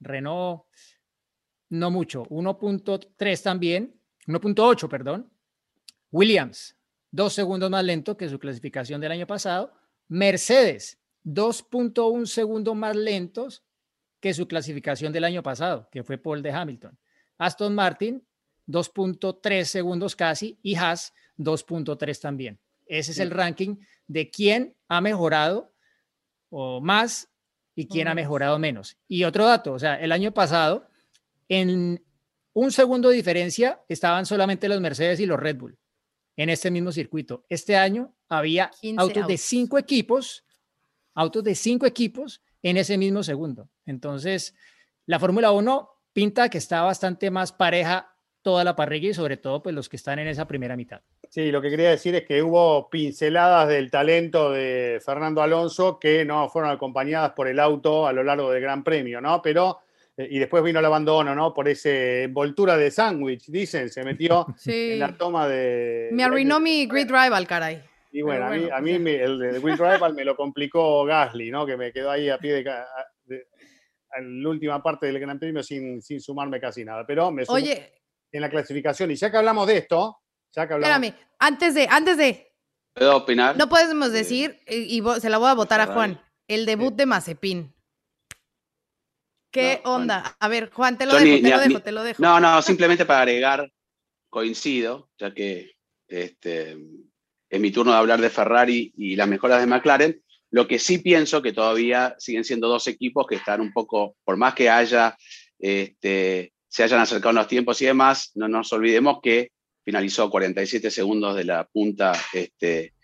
Renault, 0.00 0.64
no 1.72 1.90
mucho, 1.90 2.24
1.3 2.26 3.42
también, 3.42 3.98
1.8, 4.26 4.88
perdón. 4.90 5.32
Williams, 6.10 6.76
dos 7.10 7.32
segundos 7.32 7.70
más 7.70 7.82
lento 7.82 8.14
que 8.14 8.28
su 8.28 8.38
clasificación 8.38 9.00
del 9.00 9.12
año 9.12 9.26
pasado. 9.26 9.72
Mercedes, 10.08 11.00
2.1 11.24 12.26
segundos 12.26 12.76
más 12.76 12.94
lentos 12.94 13.64
que 14.20 14.34
su 14.34 14.46
clasificación 14.46 15.14
del 15.14 15.24
año 15.24 15.42
pasado, 15.42 15.88
que 15.90 16.04
fue 16.04 16.18
Paul 16.18 16.42
de 16.42 16.52
Hamilton. 16.52 16.98
Aston 17.38 17.74
Martin, 17.74 18.22
2.3 18.68 19.64
segundos 19.64 20.14
casi, 20.14 20.58
y 20.62 20.74
Haas, 20.74 21.14
2.3 21.38 22.20
también. 22.20 22.60
Ese 22.84 23.12
es 23.12 23.18
el 23.18 23.30
ranking 23.30 23.76
de 24.06 24.30
quién 24.30 24.76
ha 24.88 25.00
mejorado 25.00 25.72
o 26.50 26.82
más 26.82 27.30
y 27.74 27.86
quién 27.88 28.08
ha 28.08 28.14
mejorado 28.14 28.58
menos. 28.58 28.98
Y 29.08 29.24
otro 29.24 29.46
dato, 29.46 29.72
o 29.72 29.78
sea, 29.78 29.94
el 29.94 30.12
año 30.12 30.32
pasado, 30.32 30.91
en 31.52 32.02
un 32.54 32.72
segundo 32.72 33.10
de 33.10 33.16
diferencia 33.16 33.82
estaban 33.86 34.24
solamente 34.24 34.68
los 34.68 34.80
Mercedes 34.80 35.20
y 35.20 35.26
los 35.26 35.38
Red 35.38 35.56
Bull 35.56 35.78
en 36.36 36.48
este 36.48 36.70
mismo 36.70 36.92
circuito. 36.92 37.44
Este 37.50 37.76
año 37.76 38.14
había 38.28 38.70
autos, 38.96 39.26
de 39.26 39.36
cinco 39.36 39.76
equipos, 39.76 40.46
autos 41.14 41.44
de 41.44 41.54
cinco 41.54 41.84
equipos 41.84 42.42
en 42.62 42.78
ese 42.78 42.96
mismo 42.96 43.22
segundo. 43.22 43.68
Entonces, 43.84 44.54
la 45.04 45.18
Fórmula 45.18 45.50
1 45.52 45.90
pinta 46.14 46.48
que 46.48 46.56
está 46.56 46.80
bastante 46.82 47.30
más 47.30 47.52
pareja 47.52 48.14
toda 48.40 48.64
la 48.64 48.74
parrilla 48.74 49.10
y 49.10 49.14
sobre 49.14 49.36
todo 49.36 49.62
pues 49.62 49.74
los 49.74 49.88
que 49.90 49.96
están 49.96 50.18
en 50.18 50.28
esa 50.28 50.46
primera 50.46 50.74
mitad. 50.74 51.02
Sí, 51.28 51.50
lo 51.50 51.60
que 51.60 51.70
quería 51.70 51.90
decir 51.90 52.14
es 52.14 52.26
que 52.26 52.42
hubo 52.42 52.88
pinceladas 52.88 53.68
del 53.68 53.90
talento 53.90 54.50
de 54.50 55.00
Fernando 55.04 55.42
Alonso 55.42 55.98
que 55.98 56.24
no 56.24 56.48
fueron 56.48 56.70
acompañadas 56.70 57.32
por 57.32 57.46
el 57.46 57.60
auto 57.60 58.06
a 58.06 58.12
lo 58.12 58.24
largo 58.24 58.50
del 58.50 58.62
Gran 58.62 58.82
Premio, 58.82 59.20
¿no? 59.20 59.40
Pero, 59.42 59.80
y 60.16 60.38
después 60.38 60.62
vino 60.62 60.78
el 60.78 60.84
abandono, 60.84 61.34
¿no? 61.34 61.54
Por 61.54 61.68
esa 61.68 61.90
envoltura 61.90 62.76
de 62.76 62.90
sándwich, 62.90 63.46
dicen, 63.46 63.88
se 63.88 64.04
metió 64.04 64.46
en 64.66 64.98
la 64.98 65.16
toma 65.16 65.48
de... 65.48 66.10
Me 66.12 66.24
arruinó 66.24 66.60
mi 66.60 66.86
Grid 66.86 67.10
Rival, 67.10 67.46
caray. 67.46 67.82
Y 68.10 68.20
bueno, 68.20 68.46
a 68.46 68.50
mí, 68.50 68.68
a 68.70 68.80
mí 68.80 68.90
el, 68.90 69.60
Grid 69.62 69.80
Rival 69.80 70.14
me 70.14 70.24
lo 70.24 70.36
complicó 70.36 71.04
Gasly, 71.04 71.50
¿no? 71.50 71.64
Que 71.64 71.76
me 71.76 71.92
quedó 71.92 72.10
ahí 72.10 72.28
a 72.28 72.38
pie 72.38 72.62
de, 72.62 73.46
en 74.14 74.42
la 74.42 74.48
última 74.50 74.82
parte 74.82 75.06
del 75.06 75.18
Gran 75.18 75.38
Premio 75.38 75.62
sin, 75.62 76.02
sin 76.02 76.20
sumarme 76.20 76.60
casi 76.60 76.84
nada. 76.84 77.04
Pero 77.06 77.30
me 77.30 77.44
Oye. 77.48 77.92
en 78.30 78.40
la 78.42 78.50
clasificación. 78.50 79.10
Y 79.10 79.14
ya 79.14 79.30
que 79.30 79.38
hablamos 79.38 79.66
de 79.66 79.78
esto, 79.78 80.22
Espérame, 80.54 81.14
antes 81.38 81.74
de, 81.74 81.88
antes 81.90 82.18
de. 82.18 82.52
¿Puedo 82.94 83.16
opinar? 83.16 83.56
No 83.56 83.68
podemos 83.68 84.12
decir, 84.12 84.60
y, 84.68 85.02
se 85.18 85.30
la 85.30 85.38
voy 85.38 85.48
a 85.48 85.54
votar 85.54 85.80
a 85.80 85.86
Juan, 85.86 86.20
el 86.46 86.66
debut 86.66 86.94
de 86.94 87.06
Mazepin. 87.06 87.71
¿Qué 89.52 89.82
onda? 89.84 90.34
A 90.40 90.48
ver, 90.48 90.70
Juan, 90.70 90.96
te 90.96 91.04
lo 91.04 91.14
dejo, 91.14 91.42
te 91.42 91.50
lo 91.50 91.60
dejo, 91.60 91.80
te 91.80 91.92
lo 91.92 92.02
dejo. 92.02 92.22
No, 92.22 92.40
no, 92.40 92.62
simplemente 92.62 93.04
para 93.04 93.20
agregar, 93.20 93.70
coincido, 94.30 95.10
ya 95.18 95.34
que 95.34 95.72
este, 96.08 96.78
es 97.50 97.60
mi 97.60 97.70
turno 97.70 97.92
de 97.92 97.98
hablar 97.98 98.20
de 98.20 98.30
Ferrari 98.30 98.94
y 98.96 99.14
las 99.14 99.28
mejoras 99.28 99.60
de 99.60 99.66
McLaren. 99.66 100.22
Lo 100.50 100.66
que 100.66 100.78
sí 100.78 100.98
pienso 100.98 101.42
que 101.42 101.52
todavía 101.52 102.16
siguen 102.18 102.44
siendo 102.44 102.66
dos 102.66 102.86
equipos 102.88 103.26
que 103.26 103.34
están 103.34 103.60
un 103.60 103.72
poco, 103.72 104.16
por 104.24 104.38
más 104.38 104.54
que 104.54 104.70
haya, 104.70 105.16
este, 105.58 106.54
se 106.66 106.82
hayan 106.82 107.00
acercado 107.00 107.30
en 107.30 107.36
los 107.36 107.48
tiempos 107.48 107.80
y 107.82 107.86
demás, 107.86 108.30
no 108.34 108.48
nos 108.48 108.72
olvidemos 108.72 109.18
que 109.22 109.50
finalizó 109.84 110.30
47 110.30 110.90
segundos 110.90 111.36
de 111.36 111.44
la 111.44 111.66
punta 111.66 112.12
este, 112.32 112.94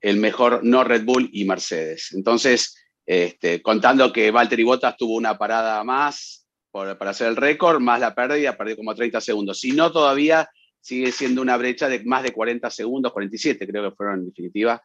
el 0.00 0.18
mejor 0.18 0.62
no 0.62 0.84
Red 0.84 1.04
Bull 1.04 1.30
y 1.32 1.44
Mercedes. 1.44 2.12
Entonces, 2.12 2.76
este, 3.06 3.62
contando 3.62 4.12
que 4.12 4.30
Valtteri 4.30 4.64
Bottas 4.64 4.96
tuvo 4.96 5.14
una 5.14 5.38
parada 5.38 5.82
más 5.84 6.46
para 6.72 7.10
hacer 7.10 7.28
el 7.28 7.36
récord, 7.36 7.80
más 7.80 8.00
la 8.00 8.14
pérdida, 8.14 8.56
perdió 8.56 8.76
como 8.76 8.94
30 8.94 9.20
segundos. 9.20 9.60
Si 9.60 9.72
no, 9.72 9.90
todavía 9.90 10.50
sigue 10.80 11.10
siendo 11.10 11.40
una 11.40 11.56
brecha 11.56 11.88
de 11.88 12.04
más 12.04 12.22
de 12.22 12.32
40 12.32 12.70
segundos, 12.70 13.12
47 13.12 13.66
creo 13.66 13.88
que 13.88 13.96
fueron 13.96 14.20
en 14.20 14.26
definitiva, 14.26 14.82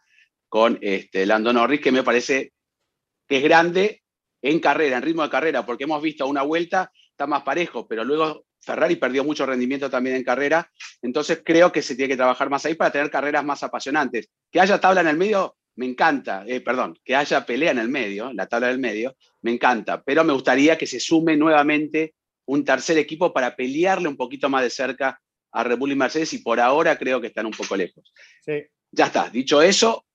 con 0.48 0.80
este, 0.82 1.26
Lando 1.26 1.52
Norris, 1.52 1.82
que 1.82 1.92
me 1.92 2.04
parece 2.04 2.54
que 3.28 3.38
es 3.38 3.44
grande 3.44 4.04
en 4.42 4.60
carrera, 4.60 4.98
en 4.98 5.04
ritmo 5.04 5.24
de 5.24 5.30
carrera, 5.30 5.66
porque 5.66 5.84
hemos 5.84 6.02
visto 6.02 6.26
una 6.28 6.44
vuelta, 6.44 6.92
está 7.10 7.28
más 7.28 7.44
parejo, 7.44 7.88
pero 7.88 8.04
luego 8.04 8.46
Ferrari 8.60 8.96
perdió 8.96 9.24
mucho 9.24 9.46
rendimiento 9.46 9.90
también 9.90 10.16
en 10.16 10.24
carrera, 10.24 10.70
entonces 11.02 11.42
creo 11.44 11.72
que 11.72 11.82
se 11.82 11.96
tiene 11.96 12.10
que 12.10 12.18
trabajar 12.18 12.50
más 12.50 12.66
ahí 12.66 12.76
para 12.76 12.92
tener 12.92 13.10
carreras 13.10 13.44
más 13.44 13.64
apasionantes. 13.64 14.30
Que 14.52 14.60
haya 14.60 14.80
tabla 14.80 15.02
en 15.02 15.08
el 15.08 15.18
medio, 15.18 15.56
me 15.76 15.86
encanta, 15.86 16.44
eh, 16.48 16.62
perdón, 16.62 16.98
que 17.04 17.16
haya 17.16 17.46
pelea 17.46 17.72
en 17.72 17.80
el 17.80 17.90
medio, 17.90 18.32
la 18.34 18.48
tabla 18.48 18.68
del 18.68 18.80
medio, 18.80 19.16
me 19.42 19.52
encanta, 19.52 20.02
pero 20.04 20.24
me 20.24 20.34
gustaría 20.34 20.78
que 20.78 20.88
se 20.88 21.00
sume 21.00 21.38
nuevamente 21.38 22.16
un 22.46 22.66
tercer 22.66 22.98
equipo 22.98 23.34
para 23.34 23.56
pelearle 23.56 24.08
un 24.08 24.18
poquito 24.18 24.50
más 24.50 24.64
de 24.64 24.70
cerca 24.70 25.22
a 25.52 25.64
Red 25.64 25.78
Bull 25.78 25.92
y 25.92 25.96
Mercedes 25.96 26.34
y 26.34 26.40
por 26.40 26.60
ahora 26.60 26.98
creo 26.98 27.22
que 27.22 27.28
están 27.28 27.46
un 27.46 27.54
poco 27.54 27.76
lejos. 27.76 28.14
Ya 28.92 29.06
está, 29.06 29.30
dicho 29.30 29.62
eso, 29.62 30.06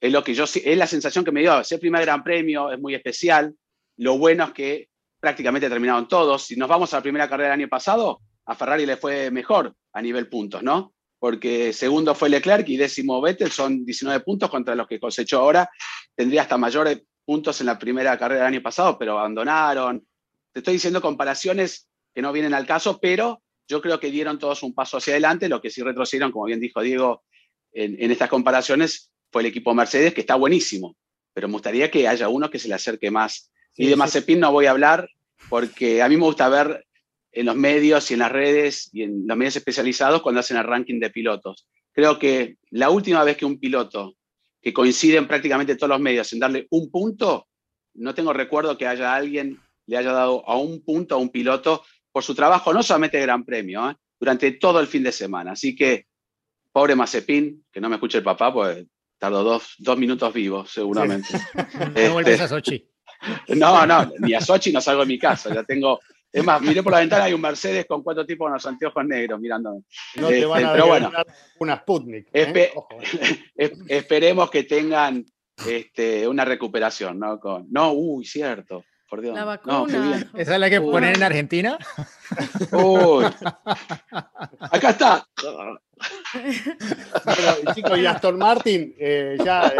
es 0.00 0.12
lo 0.12 0.22
que 0.22 0.34
yo 0.34 0.44
es 0.44 0.76
la 0.76 0.86
sensación 0.86 1.24
que 1.24 1.32
me 1.32 1.40
dio, 1.40 1.60
ese 1.60 1.78
primer 1.78 2.02
Gran 2.02 2.22
Premio 2.22 2.70
es 2.70 2.78
muy 2.78 2.94
especial, 2.94 3.54
lo 3.96 4.18
bueno 4.18 4.44
es 4.44 4.50
que 4.50 4.88
prácticamente 5.18 5.68
terminaron 5.68 6.06
todos. 6.06 6.44
Si 6.44 6.56
nos 6.56 6.68
vamos 6.68 6.92
a 6.92 6.98
la 6.98 7.02
primera 7.02 7.28
carrera 7.28 7.50
del 7.50 7.60
año 7.60 7.68
pasado, 7.68 8.20
a 8.44 8.54
Ferrari 8.54 8.86
le 8.86 8.96
fue 8.96 9.30
mejor 9.30 9.74
a 9.92 10.02
nivel 10.02 10.28
puntos, 10.28 10.62
¿no? 10.62 10.94
Porque 11.26 11.72
segundo 11.72 12.14
fue 12.14 12.28
Leclerc 12.28 12.68
y 12.68 12.76
décimo 12.76 13.20
Vettel, 13.20 13.50
son 13.50 13.84
19 13.84 14.20
puntos 14.20 14.48
contra 14.48 14.76
los 14.76 14.86
que 14.86 15.00
cosechó 15.00 15.40
ahora. 15.40 15.68
Tendría 16.14 16.42
hasta 16.42 16.56
mayores 16.56 17.02
puntos 17.24 17.60
en 17.60 17.66
la 17.66 17.76
primera 17.76 18.16
carrera 18.16 18.44
del 18.44 18.54
año 18.54 18.62
pasado, 18.62 18.96
pero 18.96 19.18
abandonaron. 19.18 20.06
Te 20.52 20.60
estoy 20.60 20.74
diciendo 20.74 21.02
comparaciones 21.02 21.88
que 22.14 22.22
no 22.22 22.30
vienen 22.30 22.54
al 22.54 22.64
caso, 22.64 23.00
pero 23.00 23.42
yo 23.66 23.82
creo 23.82 23.98
que 23.98 24.12
dieron 24.12 24.38
todos 24.38 24.62
un 24.62 24.72
paso 24.72 24.98
hacia 24.98 25.14
adelante. 25.14 25.48
Lo 25.48 25.60
que 25.60 25.68
sí 25.68 25.82
retrocedieron, 25.82 26.30
como 26.30 26.44
bien 26.44 26.60
dijo 26.60 26.80
Diego, 26.80 27.24
en, 27.72 28.08
estas 28.08 28.30
comparaciones 28.30 29.10
fue 29.32 29.42
el 29.42 29.46
equipo 29.46 29.74
Mercedes, 29.74 30.14
que 30.14 30.20
está 30.20 30.36
buenísimo, 30.36 30.96
pero 31.34 31.48
me 31.48 31.54
gustaría 31.54 31.90
que 31.90 32.06
haya 32.06 32.28
uno 32.28 32.50
que 32.50 32.60
se 32.60 32.68
le 32.68 32.74
acerque 32.74 33.10
más. 33.10 33.50
y 33.74 33.88
de 33.88 33.96
Mazepin 33.96 34.38
no 34.38 34.52
voy 34.52 34.66
a 34.66 34.70
hablar, 34.70 35.10
porque 35.48 36.02
a 36.02 36.08
mí 36.08 36.16
me 36.16 36.22
gusta 36.22 36.48
ver 36.48 36.85
en 37.36 37.46
los 37.46 37.54
medios 37.54 38.10
y 38.10 38.14
en 38.14 38.20
las 38.20 38.32
redes 38.32 38.88
y 38.92 39.02
en 39.02 39.26
los 39.26 39.36
medios 39.36 39.56
especializados 39.56 40.22
cuando 40.22 40.40
hacen 40.40 40.56
el 40.56 40.64
ranking 40.64 40.98
de 40.98 41.10
pilotos. 41.10 41.68
Creo 41.92 42.18
que 42.18 42.56
la 42.70 42.88
última 42.88 43.22
vez 43.24 43.36
que 43.36 43.44
un 43.44 43.60
piloto, 43.60 44.14
que 44.60 44.72
coincide 44.72 45.18
en 45.18 45.28
prácticamente 45.28 45.76
todos 45.76 45.90
los 45.90 46.00
medios 46.00 46.32
en 46.32 46.38
darle 46.38 46.66
un 46.70 46.90
punto, 46.90 47.46
no 47.94 48.14
tengo 48.14 48.32
recuerdo 48.32 48.78
que 48.78 48.86
haya 48.86 49.14
alguien 49.14 49.60
le 49.86 49.98
haya 49.98 50.12
dado 50.12 50.48
a 50.48 50.56
un 50.56 50.82
punto 50.82 51.14
a 51.14 51.18
un 51.18 51.28
piloto 51.28 51.84
por 52.10 52.24
su 52.24 52.34
trabajo, 52.34 52.72
no 52.72 52.82
solamente 52.82 53.18
de 53.18 53.24
Gran 53.24 53.44
Premio, 53.44 53.90
¿eh? 53.90 53.94
durante 54.18 54.52
todo 54.52 54.80
el 54.80 54.86
fin 54.86 55.02
de 55.02 55.12
semana. 55.12 55.52
Así 55.52 55.76
que, 55.76 56.06
pobre 56.72 56.96
Mazepin, 56.96 57.66
que 57.70 57.80
no 57.80 57.90
me 57.90 57.96
escuche 57.96 58.18
el 58.18 58.24
papá, 58.24 58.52
pues 58.52 58.84
tardó 59.18 59.44
dos, 59.44 59.98
minutos 59.98 60.32
vivos, 60.32 60.70
seguramente. 60.70 61.28
no 61.94 62.12
vuelves 62.14 62.40
a 62.40 62.48
Sochi. 62.48 62.82
No, 63.48 63.86
no, 63.86 64.12
ni 64.18 64.34
a 64.34 64.42
Sochi 64.42 64.72
no 64.72 64.80
salgo 64.80 65.00
de 65.00 65.06
mi 65.06 65.18
casa. 65.18 65.52
Ya 65.54 65.64
tengo. 65.64 66.00
Es 66.36 66.44
más, 66.44 66.60
miré 66.60 66.82
por 66.82 66.92
la 66.92 66.98
ventana, 67.00 67.24
hay 67.24 67.32
un 67.32 67.40
Mercedes 67.40 67.86
con 67.86 68.02
cuatro 68.02 68.26
tipos 68.26 68.44
con 68.44 68.52
los 68.52 68.66
anteojos 68.66 69.04
negros 69.06 69.40
mirando. 69.40 69.80
No 70.16 70.28
te 70.28 70.44
van 70.44 70.58
a 70.58 70.66
este, 70.66 70.72
pero 70.74 70.86
bueno, 70.86 71.10
una 71.60 71.76
Sputnik. 71.78 72.28
¿eh? 72.32 72.72
esperemos 73.88 74.50
que 74.50 74.64
tengan 74.64 75.24
este, 75.66 76.28
una 76.28 76.44
recuperación, 76.44 77.18
¿no? 77.18 77.40
Con, 77.40 77.66
no, 77.70 77.92
uy, 77.92 78.26
cierto. 78.26 78.84
por 79.08 79.22
Dios. 79.22 79.34
La 79.34 79.44
vacuna. 79.46 80.28
¿Esa 80.36 80.54
es 80.54 80.60
la 80.60 80.68
que 80.68 80.80
ponen 80.80 81.14
en 81.16 81.22
Argentina? 81.22 81.78
Uy. 82.72 83.24
Acá 84.60 84.90
está. 84.90 85.26
Chicos, 87.74 87.98
y 87.98 88.04
Aston 88.04 88.36
Martin, 88.36 88.94
eh, 88.98 89.38
ya, 89.42 89.68
eh, 89.68 89.76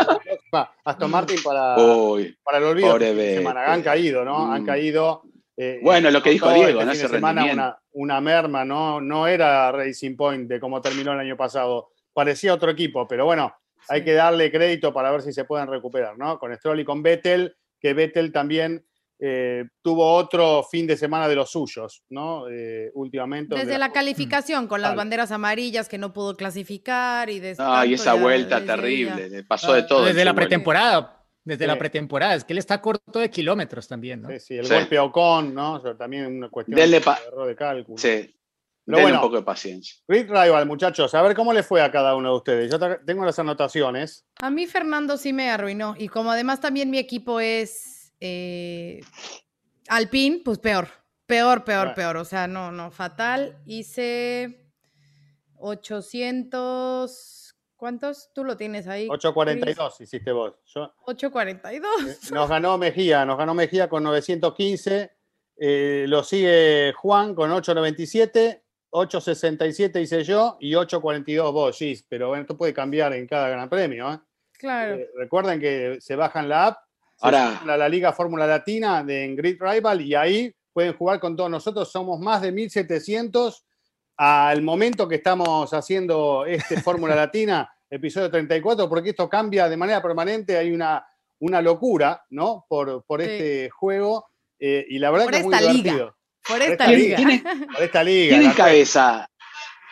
Aston 0.84 1.10
Martin 1.10 1.42
para, 1.42 1.76
Uy, 1.76 2.34
para 2.42 2.58
el 2.58 2.64
olvido. 2.64 2.98
semana. 2.98 3.72
Han 3.72 3.82
caído, 3.82 4.24
¿no? 4.24 4.50
Han 4.50 4.62
Mm. 4.62 4.66
caído. 4.66 5.22
Eh, 5.56 5.80
Bueno, 5.82 6.10
lo 6.10 6.22
que 6.22 6.30
dijo 6.30 6.52
Diego, 6.52 6.80
este 6.80 6.84
¿no? 6.86 6.92
fin 6.92 7.00
de 7.00 7.04
Ese 7.06 7.08
semana 7.14 7.44
una, 7.52 7.78
una 7.92 8.20
merma, 8.20 8.64
¿no? 8.64 9.00
No 9.00 9.26
era 9.26 9.72
Racing 9.72 10.16
Point 10.16 10.48
de 10.48 10.60
cómo 10.60 10.80
terminó 10.80 11.12
el 11.12 11.20
año 11.20 11.36
pasado. 11.36 11.90
Parecía 12.12 12.54
otro 12.54 12.70
equipo, 12.70 13.06
pero 13.08 13.24
bueno, 13.24 13.54
hay 13.88 14.02
que 14.04 14.12
darle 14.14 14.50
crédito 14.50 14.92
para 14.92 15.10
ver 15.10 15.22
si 15.22 15.32
se 15.32 15.44
pueden 15.44 15.68
recuperar, 15.68 16.18
¿no? 16.18 16.38
Con 16.38 16.54
Stroll 16.56 16.80
y 16.80 16.84
con 16.84 17.02
Vettel, 17.02 17.54
que 17.80 17.94
Vettel 17.94 18.32
también 18.32 18.84
eh, 19.18 19.64
tuvo 19.80 20.12
otro 20.14 20.62
fin 20.70 20.86
de 20.86 20.94
semana 20.94 21.26
de 21.26 21.36
los 21.36 21.50
suyos, 21.50 22.02
¿no? 22.10 22.48
Eh, 22.50 22.90
últimamente. 22.92 23.54
Desde 23.54 23.72
la- 23.78 23.86
la 23.86 23.92
calificación, 23.92 24.66
con 24.66 24.82
las 24.82 24.90
Vale. 24.90 24.98
banderas 24.98 25.30
amarillas 25.32 25.88
que 25.88 25.96
no 25.96 26.12
pudo 26.12 26.36
clasificar 26.36 27.30
y 27.30 27.40
de 27.40 27.50
Ay, 27.52 27.54
tanto 27.56 27.94
esa 27.94 28.14
ya 28.14 28.20
vuelta 28.22 28.60
desde 28.60 28.72
terrible. 28.74 29.28
Le 29.30 29.44
pasó 29.44 29.72
de 29.72 29.84
todo. 29.84 30.04
Desde 30.04 30.22
la 30.22 30.34
pretemporada. 30.34 31.15
Desde 31.46 31.64
Sí. 31.64 31.68
la 31.68 31.78
pretemporada. 31.78 32.34
Es 32.34 32.44
que 32.44 32.52
él 32.52 32.58
está 32.58 32.82
corto 32.82 33.18
de 33.20 33.30
kilómetros 33.30 33.88
también, 33.88 34.20
¿no? 34.20 34.28
Sí, 34.28 34.40
sí, 34.40 34.58
el 34.58 34.66
Sí. 34.66 34.74
golpe 34.74 34.98
a 34.98 35.04
Ocon, 35.04 35.54
¿no? 35.54 35.74
O 35.74 35.80
sea, 35.80 35.96
también 35.96 36.26
una 36.26 36.50
cuestión 36.50 36.76
Denle 36.76 37.00
de 37.00 37.10
error 37.28 37.46
de 37.46 37.56
cálculo. 37.56 37.96
Sí. 37.96 38.08
Pero 38.84 38.98
Denle 38.98 39.02
bueno. 39.02 39.16
un 39.18 39.22
poco 39.22 39.36
de 39.36 39.42
paciencia. 39.42 39.94
Grid 40.06 40.28
Rival, 40.28 40.66
muchachos, 40.66 41.14
a 41.14 41.22
ver 41.22 41.34
cómo 41.34 41.52
le 41.52 41.62
fue 41.62 41.80
a 41.82 41.90
cada 41.90 42.14
uno 42.16 42.30
de 42.30 42.36
ustedes. 42.36 42.70
Yo 42.70 42.78
tengo 43.04 43.24
las 43.24 43.38
anotaciones. 43.38 44.26
A 44.40 44.50
mí 44.50 44.66
Fernando 44.66 45.16
sí 45.16 45.32
me 45.32 45.48
arruinó. 45.50 45.94
Y 45.98 46.08
como 46.08 46.30
además 46.32 46.60
también 46.60 46.90
mi 46.90 46.98
equipo 46.98 47.38
es 47.40 48.12
eh, 48.20 49.00
Alpine, 49.88 50.40
pues 50.44 50.58
peor. 50.58 50.88
Peor, 51.26 51.64
peor, 51.64 51.78
Bueno. 51.86 51.94
peor. 51.94 52.16
O 52.18 52.24
sea, 52.24 52.46
no, 52.48 52.70
no, 52.72 52.90
fatal. 52.90 53.56
Hice 53.66 54.68
800... 55.58 57.45
¿Cuántos? 57.76 58.30
Tú 58.34 58.42
lo 58.44 58.56
tienes 58.56 58.88
ahí. 58.88 59.06
8.42 59.08 60.00
hiciste 60.00 60.32
vos. 60.32 60.54
Yo- 60.66 60.92
842. 61.04 61.90
eh, 62.06 62.16
nos 62.32 62.48
ganó 62.48 62.78
Mejía, 62.78 63.24
nos 63.26 63.36
ganó 63.36 63.54
Mejía 63.54 63.88
con 63.88 64.02
915. 64.02 65.10
eh, 65.58 66.04
lo 66.08 66.22
sigue 66.22 66.92
Juan 66.96 67.34
con 67.34 67.50
8.97. 67.50 68.62
8.67 68.90 70.00
hice 70.00 70.24
yo 70.24 70.56
y 70.60 70.72
8.42 70.74 71.52
vos, 71.52 71.76
Gis. 71.76 72.04
Pero 72.08 72.28
bueno, 72.28 72.42
esto 72.42 72.56
puede 72.56 72.72
cambiar 72.72 73.12
en 73.12 73.26
cada 73.26 73.48
gran 73.48 73.68
premio. 73.68 74.12
¿eh? 74.12 74.18
Claro. 74.52 74.94
Eh, 74.96 75.10
recuerden 75.16 75.60
que 75.60 75.98
se 76.00 76.16
bajan 76.16 76.48
la 76.48 76.66
app, 76.68 76.78
se 77.16 77.26
Ahora- 77.26 77.58
suman 77.58 77.70
a 77.70 77.76
la 77.76 77.88
Liga 77.88 78.12
Fórmula 78.12 78.46
Latina 78.46 79.02
de 79.04 79.24
en 79.24 79.36
Grid 79.36 79.56
Rival 79.60 80.00
y 80.00 80.14
ahí 80.14 80.54
pueden 80.72 80.94
jugar 80.94 81.20
con 81.20 81.36
todos 81.36 81.50
nosotros. 81.50 81.90
Somos 81.90 82.20
más 82.20 82.40
de 82.42 82.52
1.700 82.52 83.64
al 84.16 84.62
momento 84.62 85.06
que 85.08 85.16
estamos 85.16 85.72
haciendo 85.72 86.44
este 86.46 86.80
Fórmula 86.82 87.14
Latina, 87.14 87.70
episodio 87.90 88.30
34, 88.30 88.88
porque 88.88 89.10
esto 89.10 89.28
cambia 89.28 89.68
de 89.68 89.76
manera 89.76 90.02
permanente. 90.02 90.56
Hay 90.56 90.72
una, 90.72 91.06
una 91.40 91.60
locura, 91.62 92.24
¿no? 92.30 92.64
Por, 92.68 93.04
por 93.04 93.22
Sí. 93.22 93.28
este 93.30 93.70
juego 93.70 94.26
eh, 94.58 94.86
y 94.88 94.98
la 94.98 95.10
verdad 95.10 95.26
Por 95.26 95.32
que 95.34 95.38
es 95.40 95.44
muy 95.44 95.54
liga. 95.56 95.72
divertido. 95.72 96.16
Por 96.48 96.62
esta 96.62 96.72
esta 96.72 96.86
liga. 96.88 96.98
liga. 96.98 97.16
¿Quién 97.16 97.30
es- 97.30 97.42
Por 97.74 97.82
esta 97.82 98.04
liga. 98.04 98.36
¿Quién 98.38 98.50
encabeza? 98.50 99.30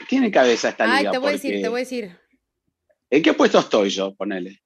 ¿Quién 0.09 0.25
encabeza 0.25 0.69
esta 0.71 0.85
Ay, 0.85 0.99
liga? 1.01 1.11
te 1.13 1.19
voy 1.19 1.29
a 1.29 1.33
decir, 1.33 1.63
te 1.63 1.69
voy 1.69 1.79
a 1.81 1.85
decir. 1.85 2.19
¿En 3.11 3.23
qué 3.23 3.33
puesto 3.35 3.59
estoy 3.59 3.91
yo? 3.91 4.15
Ponele. 4.15 4.61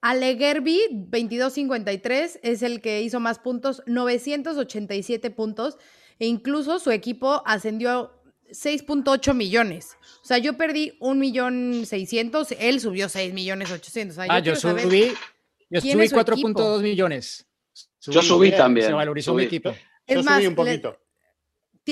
Ale 0.00 0.36
Gerby, 0.36 0.80
2253, 0.92 2.38
es 2.42 2.62
el 2.62 2.80
que 2.80 3.02
hizo 3.02 3.18
más 3.20 3.38
puntos, 3.40 3.82
987 3.86 5.30
puntos, 5.30 5.76
e 6.20 6.26
incluso 6.26 6.78
su 6.78 6.90
equipo 6.92 7.42
ascendió 7.46 8.17
6.8 8.50 9.34
millones. 9.34 9.96
O 10.22 10.24
sea, 10.24 10.38
yo 10.38 10.56
perdí 10.56 10.96
1 11.00 11.14
millón 11.20 11.84
600, 11.86 12.52
él 12.58 12.80
subió 12.80 13.08
6 13.08 13.32
millones 13.34 13.70
800. 13.70 14.16
O 14.18 14.22
sea, 14.24 14.34
Ah, 14.34 14.38
yo 14.40 14.54
subí, 14.56 15.12
yo 15.70 15.80
subí 15.80 16.04
es 16.04 16.10
su 16.10 16.16
4.2 16.16 16.82
millones. 16.82 17.46
Yo 18.06 18.22
subí 18.22 18.52
también. 18.52 18.86
Se 18.88 18.92
valorizó 18.92 19.32
mi 19.34 19.42
subí. 19.44 19.46
equipo. 19.46 19.74
Yo 20.06 20.22
subí 20.22 20.46
un 20.46 20.54
poquito. 20.54 20.98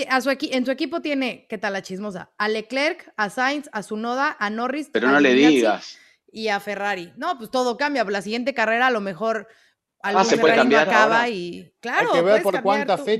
a 0.09 0.21
su 0.21 0.31
en 0.31 0.65
su 0.67 0.71
equipo 0.71 1.01
tiene, 1.01 1.47
¿qué 1.49 1.57
tal 1.59 1.73
la 1.73 1.83
chismosa? 1.83 2.31
A 2.39 2.49
Leclerc, 2.49 3.13
a 3.17 3.31
Sainz, 3.31 3.69
a 3.73 3.83
Sunoda, 3.83 4.37
a 4.39 4.51
Norris, 4.51 4.91
Pero 4.93 5.09
a 5.09 5.13
no 5.13 5.21
le 5.21 5.33
digas. 5.35 5.99
y 6.31 6.49
a 6.49 6.61
Ferrari. 6.61 7.13
No, 7.17 7.39
pues 7.39 7.51
todo 7.51 7.77
cambia. 7.79 8.05
La 8.05 8.21
siguiente 8.23 8.53
carrera 8.53 8.89
a 8.89 8.91
lo 8.91 9.01
mejor 9.01 9.49
algún 10.03 10.21
Ah, 10.23 10.25
¿se 10.25 10.37
puede 10.37 10.53
Ferrari 10.55 10.57
no 10.57 10.63
cambiar 10.77 10.89
acaba 10.89 11.17
ahora? 11.21 11.29
y 11.31 11.73
claro, 11.81 12.13
que 12.13 12.21
ver 12.23 12.43
por 12.43 12.53
Depende 12.55 12.87
contrataste. 12.87 13.19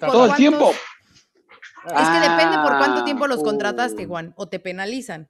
por 0.00 0.10
Todo 0.10 0.24
el 0.24 0.30
cuántos- 0.30 0.40
tiempo. 1.84 2.00
Es 2.02 2.08
que 2.08 2.20
depende 2.28 2.58
por 2.58 2.78
cuánto 2.78 3.04
tiempo 3.04 3.26
los 3.26 3.40
Ah, 3.40 3.44
contrataste. 3.44 4.06
Juan, 4.06 4.32
o 4.36 4.48
te 4.48 4.58
penalizan. 4.60 5.28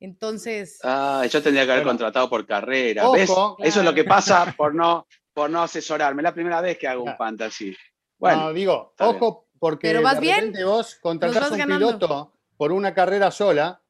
Entonces, 0.00 0.80
Ah, 0.82 1.24
yo 1.30 1.42
tendría 1.42 1.64
que 1.64 1.72
haber 1.72 1.84
Bueno. 1.84 1.98
contratado 1.98 2.28
por 2.28 2.44
carrera. 2.46 3.04
Ojo, 3.06 3.12
¿Ves? 3.14 3.30
Eso 3.30 3.56
es 3.60 3.76
lo 3.76 3.80
claro. 3.82 3.94
que 3.94 4.04
pasa 4.04 4.54
por 4.56 4.74
no, 4.74 5.06
por 5.32 5.48
no 5.48 5.62
asesorarme. 5.62 6.22
Es 6.22 6.24
la 6.24 6.34
primera 6.34 6.60
vez 6.60 6.76
que 6.76 6.88
hago 6.88 7.02
un 7.02 7.06
Claro. 7.06 7.18
fantasy. 7.18 7.76
Bueno, 8.18 8.42
no, 8.44 8.52
digo, 8.52 8.94
ojo, 8.98 9.46
porque 9.58 9.88
Pero 9.88 10.02
vas 10.02 10.14
de 10.14 10.20
bien, 10.20 10.36
repente 10.36 10.64
vos 10.64 10.96
contratás 11.00 11.40
vas 11.42 11.50
un 11.52 11.58
ganando. 11.58 11.86
piloto 11.88 12.32
por 12.56 12.72
una 12.72 12.92
carrera 12.94 13.30
sola 13.30 13.80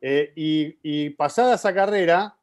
eh, 0.00 0.32
y, 0.36 0.78
y 0.82 1.10
pasada 1.10 1.54
esa 1.54 1.74
carrera 1.74 2.36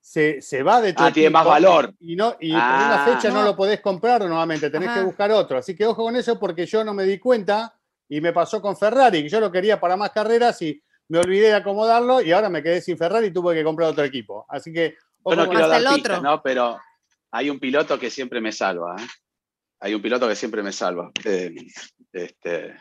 se, 0.00 0.40
se 0.42 0.62
va 0.62 0.80
de 0.82 0.92
tu 0.92 1.02
Ah, 1.02 1.10
tiene 1.12 1.30
más 1.30 1.44
valor. 1.46 1.94
Y, 2.00 2.14
no, 2.16 2.36
y 2.40 2.52
Ah. 2.54 2.68
por 2.70 2.86
una 2.86 3.04
fecha 3.16 3.28
no. 3.30 3.40
No. 3.40 3.44
lo 3.46 3.56
podés 3.56 3.80
comprar 3.80 4.20
nuevamente, 4.26 4.68
tenés 4.70 4.88
que 4.88 4.94
Ajá. 4.98 5.04
buscar 5.04 5.30
otro. 5.32 5.56
Así 5.58 5.74
que 5.74 5.86
ojo 5.86 6.02
con 6.04 6.14
eso 6.16 6.38
porque 6.38 6.66
yo 6.66 6.84
no 6.84 6.92
me 6.94 7.04
di 7.04 7.18
cuenta 7.18 7.74
y 8.10 8.20
me 8.20 8.32
pasó 8.32 8.60
con 8.60 8.76
Ferrari, 8.76 9.22
que 9.22 9.28
yo 9.28 9.38
lo 9.40 9.50
quería 9.52 9.78
para 9.80 9.96
más 9.96 10.10
carreras 10.10 10.60
y 10.62 10.82
me 11.08 11.18
olvidé 11.20 11.46
de 11.46 11.54
acomodarlo 11.54 12.20
y 12.20 12.32
ahora 12.32 12.48
me 12.48 12.60
quedé 12.62 12.80
sin 12.82 12.98
Ferrari 12.98 13.28
y 13.28 13.32
tuve 13.32 13.54
que 13.54 13.62
comprar 13.64 13.88
otro 13.90 14.04
equipo. 14.04 14.44
Así 14.48 14.72
que 14.72 14.90
yo 14.90 14.96
ojo 15.22 15.36
no 15.36 15.48
quiero 15.48 15.68
dar 15.68 15.80
el 15.80 15.86
pistas, 15.94 16.18
otro. 16.18 16.30
¿no? 16.30 16.42
Pero 16.42 16.78
hay 17.30 17.50
un 17.50 17.60
piloto 17.60 17.98
que 18.00 18.10
siempre 18.10 18.40
me 18.40 18.50
salva. 18.50 18.96
¿eh? 18.98 19.06
Hay 19.78 19.94
un 19.94 20.02
piloto 20.02 20.28
que 20.28 20.34
siempre 20.34 20.62
me 20.62 20.72
salva. 20.72 21.12
Eh, 21.24 21.54
este, 22.12 22.74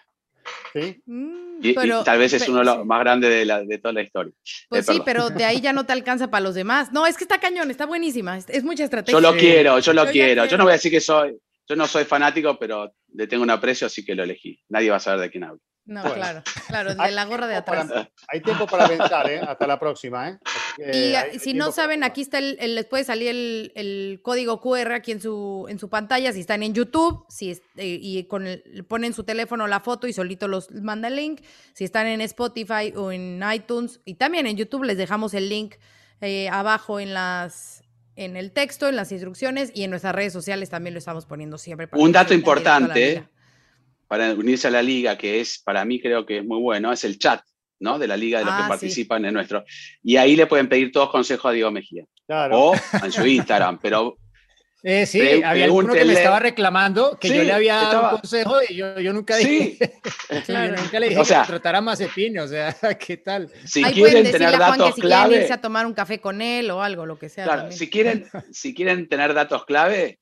¿sí? 0.74 1.02
mm, 1.06 1.60
y, 1.62 1.76
tal 2.04 2.18
vez 2.18 2.34
es 2.34 2.50
uno 2.50 2.60
de 2.60 2.66
los 2.66 2.78
sí. 2.78 2.84
más 2.86 3.00
grandes 3.02 3.30
de, 3.30 3.46
la- 3.46 3.64
de 3.64 3.78
toda 3.78 3.94
la 3.94 4.02
historia. 4.02 4.34
Pues 4.68 4.90
Eh, 4.90 4.94
sí, 4.94 5.02
pero 5.06 5.30
de 5.30 5.46
ahí 5.46 5.62
ya 5.62 5.74
no 5.74 5.86
te 5.86 5.94
alcanza 5.94 6.32
para 6.32 6.42
los 6.42 6.56
demás. 6.56 6.92
No, 6.92 7.06
es 7.06 7.18
que 7.18 7.24
está 7.24 7.40
cañón, 7.40 7.70
está 7.70 7.86
buenísima. 7.86 8.36
Es, 8.36 8.46
es 8.50 8.64
mucha 8.64 8.84
estrategia. 8.84 9.14
Yo 9.14 9.22
lo 9.22 9.38
quiero, 9.38 9.78
yo 9.78 9.94
lo 9.94 10.06
Yo 10.06 10.12
quiero. 10.12 10.46
Yo 10.46 10.58
no 10.58 10.64
voy 10.64 10.72
a 10.72 10.74
decir 10.74 10.92
que 10.92 11.02
soy, 11.02 11.38
yo 11.70 11.76
no 11.76 11.88
soy 11.88 12.04
fanático, 12.04 12.58
pero 12.60 12.94
le 13.14 13.28
tengo 13.28 13.44
un 13.44 13.52
aprecio, 13.52 13.86
así 13.88 14.04
que 14.04 14.16
lo 14.16 14.24
elegí. 14.24 14.60
Nadie 14.70 14.90
va 14.90 14.98
a 14.98 15.00
saber 15.00 15.20
de 15.22 15.30
quién 15.30 15.44
hablo. 15.44 15.62
No, 15.86 16.02
Bueno. 16.02 16.16
claro, 16.18 16.44
claro, 16.68 16.90
Hay 17.00 17.10
de 17.10 17.16
la 17.16 17.26
gorra 17.26 17.48
de 17.48 17.54
tiempo 17.54 17.66
para- 17.72 17.82
atrás. 17.82 18.08
hay 18.28 18.42
tiempo 18.42 18.68
para 18.68 18.88
pensar, 18.88 19.30
¿eh? 19.30 19.40
Hasta 19.40 19.66
la 19.66 19.80
próxima, 19.80 20.30
¿eh? 20.30 20.38
Y 20.78 20.84
hay- 20.88 21.16
hay 21.16 21.40
si 21.40 21.54
no 21.56 21.72
saben, 21.72 22.04
aquí 22.04 22.22
está 22.22 22.38
el, 22.38 22.58
el- 22.60 22.76
les 22.76 22.86
puede 22.86 23.04
salir 23.04 23.30
el, 23.30 23.72
el 23.76 24.20
código 24.24 24.62
QR 24.62 24.94
aquí 24.94 25.12
en 25.12 25.22
su, 25.22 25.66
en 25.68 25.80
su 25.80 25.90
pantalla, 25.90 26.32
si 26.32 26.42
están 26.42 26.62
en 26.62 26.74
YouTube, 26.76 27.26
si 27.30 27.52
es- 27.52 27.62
eh, 27.76 27.98
y 28.02 28.24
con 28.26 28.46
el- 28.46 28.86
ponen 28.88 29.14
su 29.14 29.24
teléfono 29.24 29.66
la 29.68 29.80
foto 29.80 30.08
y 30.08 30.14
solito 30.14 30.48
los 30.48 30.70
manda 30.72 31.08
el 31.08 31.16
link. 31.16 31.42
Si 31.74 31.86
están 31.86 32.06
en 32.08 32.22
Spotify 32.22 32.94
o 32.96 33.12
en 33.12 33.42
iTunes 33.52 34.00
y 34.06 34.16
también 34.16 34.46
en 34.46 34.58
YouTube 34.58 34.84
les 34.84 34.98
dejamos 34.98 35.34
el 35.34 35.50
link 35.50 35.76
eh, 36.22 36.50
abajo 36.50 37.00
en 37.00 37.14
las 37.16 37.82
en 38.20 38.36
el 38.36 38.52
texto, 38.52 38.90
en 38.90 38.96
las 38.98 39.12
instrucciones 39.12 39.72
y 39.74 39.84
en 39.84 39.90
nuestras 39.92 40.14
redes 40.14 40.34
sociales 40.34 40.70
también 40.70 40.94
lo 40.94 41.00
estamos 41.00 41.26
poniendo 41.26 41.58
siempre. 41.58 41.88
para 41.88 42.04
Un 42.04 42.12
dato 42.12 42.34
importante, 42.34 43.24
para 44.08 44.34
unirse 44.34 44.68
a 44.68 44.72
la 44.72 44.82
liga, 44.82 45.18
que 45.18 45.40
es 45.40 45.58
para 45.60 45.86
mí 45.86 46.02
creo 46.02 46.26
que 46.26 46.40
es 46.40 46.46
muy 46.46 46.60
bueno, 46.60 46.92
es 46.92 47.04
el 47.06 47.18
chat, 47.18 47.42
¿no? 47.80 47.98
De 47.98 48.08
la 48.08 48.18
liga 48.18 48.40
de 48.40 48.46
los 48.46 48.54
Ah, 48.54 48.58
que 48.58 48.64
sí. 48.64 48.70
participan 48.70 49.26
en 49.26 49.34
nuestro. 49.34 49.64
Y 50.04 50.18
ahí 50.18 50.36
le 50.36 50.48
pueden 50.48 50.68
pedir 50.68 50.92
todos 50.92 51.10
consejos 51.10 51.50
a 51.50 51.54
Diego 51.54 51.72
Mejía. 51.72 52.04
Claro. 52.28 52.60
O 52.60 52.74
en 53.04 53.12
su 53.12 53.26
Instagram, 53.26 53.80
pero 53.82 54.18
Eh, 54.82 55.06
sí, 55.06 55.20
Pre- 55.20 55.44
había 55.44 55.70
uno 55.72 55.94
que 55.94 56.06
me 56.06 56.14
estaba 56.14 56.40
reclamando 56.40 57.18
que 57.20 57.28
yo 57.28 57.34
Sí, 57.42 57.44
le 57.44 57.52
había 57.52 57.76
dado 57.76 57.86
estaba- 57.88 58.14
un 58.16 58.20
consejo 58.22 58.56
y 58.70 58.76
yo, 58.76 59.00
yo 59.00 59.12
nunca 59.12 59.36
sí, 59.36 59.46
dije, 59.80 60.00
Claro. 60.46 60.76
yo 60.76 60.82
nunca 60.84 61.00
le 61.02 61.10
dije 61.10 61.20
O 61.22 61.26
sea- 61.26 61.42
que 61.42 61.48
tratara 61.48 61.82
más 61.82 62.00
Mazepin, 62.00 62.40
o 62.40 62.48
sea, 62.48 62.74
¿qué 62.98 63.18
tal? 63.18 63.52
si 63.66 63.84
Ahí 63.84 63.94
quieren 63.94 64.32
tener 64.32 64.48
a 64.56 64.58
Juan 64.58 64.72
que 64.74 64.78
datos 64.80 64.96
si 64.96 65.02
quieren 65.02 65.10
clave, 65.20 65.36
irse 65.42 65.54
a 65.54 65.62
tomar 65.62 65.86
un 65.86 65.94
café 65.94 66.22
con 66.22 66.42
él 66.42 66.72
o 66.72 66.82
algo, 66.82 67.06
lo 67.06 67.20
que 67.20 67.28
sea. 67.28 67.44
claro, 67.44 67.62
también. 67.64 67.78
si 67.78 67.90
quieren, 67.90 68.26
si 68.54 68.74
quieren 68.74 69.10
tener 69.10 69.34
datos 69.34 69.66
clave, 69.66 70.20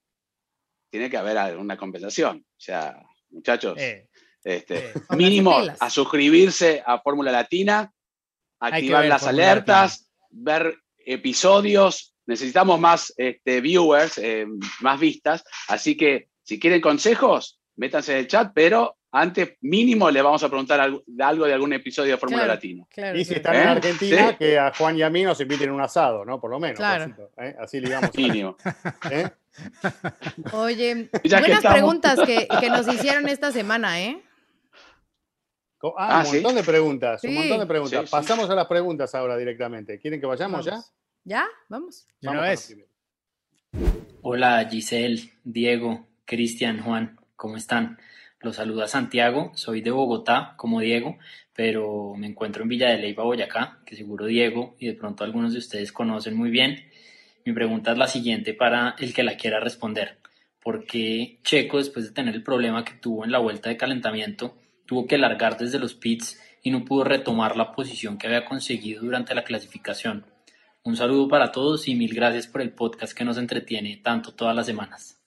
tiene 0.89 1.09
que 1.09 1.17
haber 1.17 1.37
alguna 1.37 1.77
compensación. 1.77 2.37
O 2.49 2.59
sea, 2.59 2.97
muchachos, 3.29 3.75
Eh, 3.77 4.07
este, 4.43 4.77
eh, 4.89 4.93
mínimo 5.17 5.55
a 5.79 5.89
suscribirse 5.91 6.81
a 6.83 6.99
Fórmula 6.99 7.31
Latina, 7.31 7.91
activar 8.59 9.01
ver 9.01 9.09
las 9.09 9.21
Fórmula 9.21 9.43
alertas, 9.51 10.09
ver 10.31 10.77
episodios. 11.05 12.15
Necesitamos 12.27 12.79
más 12.79 13.13
este, 13.17 13.61
viewers, 13.61 14.17
eh, 14.17 14.45
más 14.81 14.99
vistas. 14.99 15.43
Así 15.67 15.97
que 15.97 16.27
si 16.43 16.59
quieren 16.59 16.81
consejos, 16.81 17.59
métanse 17.77 18.13
en 18.13 18.19
el 18.19 18.27
chat, 18.27 18.51
pero 18.53 18.97
antes 19.11 19.57
mínimo 19.61 20.11
le 20.11 20.21
vamos 20.21 20.43
a 20.43 20.49
preguntar 20.49 20.79
algo, 20.79 21.01
de 21.05 21.23
algo 21.23 21.45
de 21.45 21.53
algún 21.53 21.73
episodio 21.73 22.11
de 22.11 22.17
Fórmula 22.17 22.43
Claro. 22.43 22.53
Latina. 22.53 22.85
Claro, 22.89 23.17
Y 23.17 23.25
si 23.25 23.35
están 23.35 23.55
en 23.55 23.61
¿Eh? 23.61 23.71
Argentina, 23.71 24.29
Sí. 24.29 24.35
que 24.37 24.59
a 24.59 24.73
Juan 24.73 24.97
y 24.97 25.01
a 25.01 25.09
mí 25.09 25.23
nos 25.23 25.39
inviten 25.39 25.71
un 25.71 25.81
asado, 25.81 26.25
¿no? 26.25 26.39
Por 26.39 26.51
lo 26.51 26.59
menos. 26.59 26.77
Claro. 26.77 27.31
¿eh? 27.37 27.55
Así 27.59 27.79
ligamos. 27.79 28.11
Mínimo. 28.15 28.57
¿eh? 29.09 29.29
Oye, 30.51 31.09
buenas 31.23 31.65
preguntas 31.65 32.19
que, 32.25 32.47
nos 32.69 32.87
hicieron 32.87 33.27
esta 33.27 33.51
semana, 33.51 34.01
¿eh? 34.01 34.21
Ah, 35.97 36.21
ah 36.21 36.23
un 36.25 36.33
montón 36.33 36.55
de 36.55 36.63
preguntas, 36.63 37.23
un 37.23 37.35
montón 37.35 37.59
de 37.59 37.65
preguntas. 37.65 38.09
Pasamos 38.09 38.49
a 38.49 38.55
las 38.55 38.67
preguntas 38.67 39.13
ahora 39.15 39.37
directamente. 39.37 39.99
¿Quieren 39.99 40.19
que 40.19 40.25
vayamos 40.25 40.65
ya? 40.65 40.81
¿Ya? 41.27 41.45
Vamos. 41.67 42.07
Vamos 42.21 42.73
Hola 44.21 44.65
Giselle, 44.71 45.29
Diego, 45.43 46.07
Cristian, 46.23 46.79
Juan, 46.79 47.19
¿cómo 47.35 47.57
están? 47.57 47.97
Los 48.39 48.55
saluda 48.55 48.87
Santiago, 48.87 49.51
soy 49.53 49.81
de 49.81 49.91
Bogotá, 49.91 50.53
como 50.55 50.79
Diego, 50.79 51.17
pero 51.53 52.13
me 52.15 52.27
encuentro 52.27 52.63
en 52.63 52.69
Villa 52.69 52.91
de 52.91 52.99
Leyva, 52.99 53.25
Boyacá, 53.25 53.79
que 53.85 53.97
seguro 53.97 54.25
Diego 54.25 54.77
y 54.79 54.87
de 54.87 54.93
pronto 54.93 55.25
algunos 55.25 55.51
de 55.51 55.59
ustedes 55.59 55.91
conocen 55.91 56.33
muy 56.33 56.49
bien. 56.49 56.85
Mi 57.43 57.51
pregunta 57.51 57.91
es 57.91 57.97
la 57.97 58.07
siguiente 58.07 58.53
para 58.53 58.95
el 58.97 59.13
que 59.13 59.23
la 59.23 59.35
quiera 59.35 59.59
responder. 59.59 60.19
¿Por 60.63 60.85
qué 60.85 61.41
Checo, 61.43 61.77
después 61.77 62.05
de 62.05 62.13
tener 62.13 62.35
el 62.35 62.43
problema 62.43 62.85
que 62.85 62.93
tuvo 62.93 63.25
en 63.25 63.33
la 63.33 63.39
vuelta 63.39 63.67
de 63.67 63.75
calentamiento, 63.75 64.55
tuvo 64.85 65.07
que 65.07 65.17
largar 65.17 65.57
desde 65.57 65.77
los 65.77 65.93
pits 65.93 66.41
y 66.63 66.71
no 66.71 66.85
pudo 66.85 67.03
retomar 67.03 67.57
la 67.57 67.73
posición 67.73 68.17
que 68.17 68.27
había 68.27 68.45
conseguido 68.45 69.01
durante 69.03 69.35
la 69.35 69.43
clasificación? 69.43 70.36
Un 70.83 70.95
saludo 70.95 71.27
para 71.27 71.51
todos 71.51 71.87
y 71.87 71.95
mil 71.95 72.13
gracias 72.13 72.47
por 72.47 72.61
el 72.61 72.73
podcast 72.73 73.13
que 73.13 73.25
nos 73.25 73.37
entretiene 73.37 73.97
tanto 73.97 74.33
todas 74.33 74.55
las 74.55 74.65
semanas. 74.65 75.21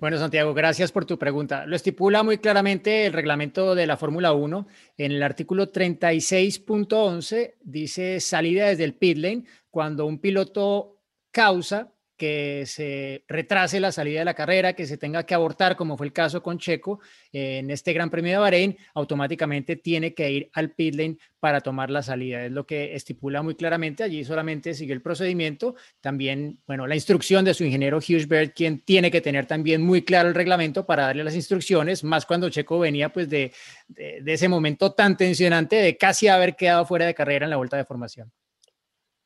Bueno, 0.00 0.16
Santiago, 0.16 0.54
gracias 0.54 0.92
por 0.92 1.04
tu 1.04 1.18
pregunta. 1.18 1.66
Lo 1.66 1.76
estipula 1.76 2.22
muy 2.22 2.38
claramente 2.38 3.04
el 3.04 3.12
reglamento 3.12 3.74
de 3.74 3.86
la 3.86 3.98
Fórmula 3.98 4.32
1. 4.32 4.66
En 4.96 5.12
el 5.12 5.22
artículo 5.22 5.70
36.11 5.70 7.56
dice 7.60 8.18
salida 8.20 8.68
desde 8.68 8.84
el 8.84 8.94
pit 8.94 9.18
lane 9.18 9.44
cuando 9.70 10.06
un 10.06 10.18
piloto 10.18 11.02
causa 11.30 11.92
que 12.20 12.64
se 12.66 13.24
retrase 13.28 13.80
la 13.80 13.92
salida 13.92 14.18
de 14.18 14.26
la 14.26 14.34
carrera, 14.34 14.74
que 14.74 14.84
se 14.84 14.98
tenga 14.98 15.24
que 15.24 15.32
abortar, 15.32 15.74
como 15.74 15.96
fue 15.96 16.04
el 16.04 16.12
caso 16.12 16.42
con 16.42 16.58
Checo 16.58 17.00
en 17.32 17.70
este 17.70 17.94
Gran 17.94 18.10
Premio 18.10 18.32
de 18.32 18.38
Bahrein, 18.38 18.76
automáticamente 18.92 19.76
tiene 19.76 20.12
que 20.12 20.30
ir 20.30 20.50
al 20.52 20.72
pit 20.72 20.96
lane 20.96 21.16
para 21.38 21.62
tomar 21.62 21.88
la 21.88 22.02
salida. 22.02 22.44
Es 22.44 22.52
lo 22.52 22.66
que 22.66 22.94
estipula 22.94 23.42
muy 23.42 23.54
claramente. 23.54 24.02
Allí 24.02 24.22
solamente 24.22 24.74
sigue 24.74 24.92
el 24.92 25.00
procedimiento. 25.00 25.76
También, 26.02 26.58
bueno, 26.66 26.86
la 26.86 26.94
instrucción 26.94 27.42
de 27.42 27.54
su 27.54 27.64
ingeniero 27.64 27.96
Hughes 27.96 28.28
Bird, 28.28 28.52
quien 28.54 28.80
tiene 28.80 29.10
que 29.10 29.22
tener 29.22 29.46
también 29.46 29.80
muy 29.80 30.02
claro 30.02 30.28
el 30.28 30.34
reglamento 30.34 30.84
para 30.84 31.04
darle 31.04 31.24
las 31.24 31.34
instrucciones, 31.34 32.04
más 32.04 32.26
cuando 32.26 32.50
Checo 32.50 32.78
venía 32.78 33.08
pues 33.08 33.30
de, 33.30 33.50
de 33.88 34.30
ese 34.30 34.46
momento 34.46 34.92
tan 34.92 35.16
tensionante 35.16 35.76
de 35.76 35.96
casi 35.96 36.28
haber 36.28 36.54
quedado 36.54 36.84
fuera 36.84 37.06
de 37.06 37.14
carrera 37.14 37.46
en 37.46 37.50
la 37.50 37.56
vuelta 37.56 37.78
de 37.78 37.86
formación. 37.86 38.30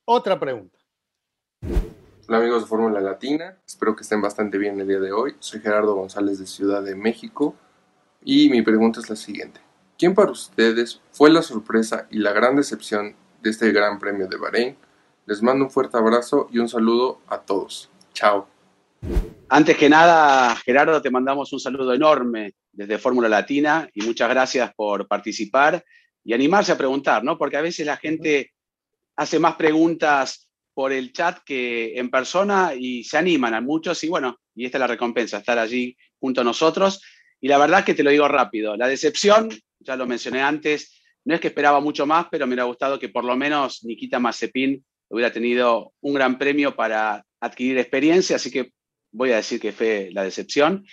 Otra 0.05 0.39
pregunta. 0.39 0.79
Hola 2.27 2.39
amigos 2.39 2.63
de 2.63 2.69
Fórmula 2.69 3.01
Latina, 3.03 3.59
espero 3.67 3.95
que 3.95 4.03
estén 4.03 4.23
bastante 4.23 4.57
bien 4.57 4.81
el 4.81 4.89
día 4.89 4.99
de 4.99 5.13
hoy. 5.13 5.35
Soy 5.41 5.61
Gerardo 5.61 5.95
González 5.95 6.39
de 6.39 6.47
Ciudad 6.47 6.83
de 6.83 6.95
México 6.95 7.55
y 8.25 8.49
mi 8.49 8.63
pregunta 8.63 9.01
es 9.01 9.11
la 9.11 9.17
siguiente. 9.17 9.61
¿Quién 9.99 10.15
para 10.15 10.31
ustedes 10.31 11.03
fue 11.13 11.29
la 11.29 11.43
sorpresa 11.43 12.09
y 12.11 12.21
la 12.21 12.33
gran 12.33 12.57
decepción 12.57 13.15
de 13.43 13.51
este 13.51 13.71
Gran 13.73 13.99
Premio 13.99 14.27
de 14.27 14.39
Bahrein? 14.39 14.75
Les 15.27 15.43
mando 15.43 15.67
un 15.67 15.71
fuerte 15.71 15.99
abrazo 15.99 16.49
y 16.51 16.61
un 16.61 16.69
saludo 16.71 17.21
a 17.29 17.43
todos. 17.43 17.91
Chao. 18.15 18.49
Antes 19.51 19.77
que 19.77 19.91
nada, 19.91 20.57
Gerardo, 20.57 21.03
te 21.03 21.11
mandamos 21.11 21.53
un 21.53 21.61
saludo 21.61 21.93
enorme 21.93 22.55
desde 22.73 22.97
Fórmula 22.97 23.29
Latina 23.29 23.87
y 23.93 24.01
muchas 24.01 24.31
gracias 24.31 24.73
por 24.75 25.07
participar 25.07 25.85
y 26.25 26.33
animarse 26.33 26.73
a 26.73 26.79
preguntar, 26.79 27.23
¿no? 27.23 27.37
Porque 27.37 27.59
a 27.59 27.63
veces 27.63 27.85
la 27.85 27.99
gente 27.99 28.55
hace 29.15 29.39
más 29.39 29.57
preguntas 29.57 30.44
por 30.75 30.93
el 30.93 31.13
chat 31.13 31.39
que 31.45 31.99
en 31.99 32.11
persona 32.11 32.73
y 32.77 33.05
se 33.05 33.17
animan 33.17 33.55
a 33.55 33.61
muchos 33.61 34.03
y 34.05 34.09
bueno, 34.09 34.39
y 34.55 34.67
esta 34.67 34.79
es 34.79 34.81
la 34.81 34.87
recompensa, 34.89 35.39
estar 35.39 35.59
allí 35.59 35.97
junto 36.19 36.41
a 36.41 36.45
nosotros. 36.45 37.01
Y 37.41 37.49
la 37.49 37.59
verdad 37.59 37.85
que 37.85 37.95
te 37.95 38.03
lo 38.03 38.11
digo 38.11 38.27
rápido, 38.29 38.77
la 38.77 38.89
decepción, 38.89 39.51
ya 39.79 39.97
lo 39.97 40.07
mencioné 40.07 40.43
antes, 40.43 41.01
no 41.25 41.35
es 41.35 41.41
que 41.41 41.49
esperaba 41.49 41.81
mucho 41.81 42.07
más, 42.07 42.27
pero 42.31 42.47
me 42.47 42.51
hubiera 42.51 42.65
gustado 42.65 42.99
que 42.99 43.09
por 43.09 43.25
lo 43.25 43.37
menos 43.37 43.85
Nikita 43.85 44.19
Mazepin 44.19 44.85
hubiera 45.09 45.33
tenido 45.33 45.93
un 46.01 46.15
gran 46.15 46.39
premio 46.39 46.75
para 46.75 47.25
adquirir 47.41 47.79
experiencia, 47.79 48.37
así 48.37 48.51
que 48.51 48.73
voy 49.13 49.31
a 49.33 49.37
decir 49.37 49.61
que 49.61 49.73
fue 49.73 50.11
la 50.13 50.25
decepción. 50.25 50.85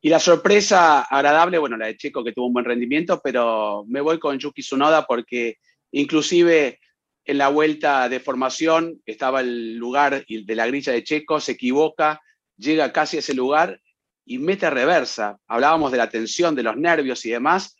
Y 0.00 0.08
la 0.08 0.20
sorpresa 0.20 1.02
agradable, 1.02 1.58
bueno, 1.58 1.76
la 1.76 1.86
de 1.86 1.96
Checo 1.96 2.22
que 2.22 2.32
tuvo 2.32 2.46
un 2.46 2.52
buen 2.52 2.64
rendimiento, 2.64 3.20
pero 3.24 3.84
me 3.88 4.00
voy 4.00 4.18
con 4.18 4.38
Yuki 4.38 4.62
Tsunoda 4.62 5.06
porque 5.06 5.56
inclusive 5.90 6.78
en 7.26 7.38
la 7.38 7.48
vuelta 7.48 8.08
de 8.08 8.20
formación 8.20 9.02
estaba 9.04 9.40
el 9.40 9.76
lugar 9.76 10.24
de 10.26 10.54
la 10.54 10.66
grilla 10.66 10.92
de 10.92 11.02
Checo, 11.02 11.40
se 11.40 11.52
equivoca, 11.52 12.20
llega 12.56 12.92
casi 12.92 13.16
a 13.16 13.20
ese 13.20 13.34
lugar 13.34 13.80
y 14.24 14.38
mete 14.38 14.70
reversa. 14.70 15.38
Hablábamos 15.48 15.90
de 15.90 15.98
la 15.98 16.08
tensión, 16.08 16.54
de 16.54 16.62
los 16.62 16.76
nervios 16.76 17.24
y 17.26 17.30
demás. 17.30 17.76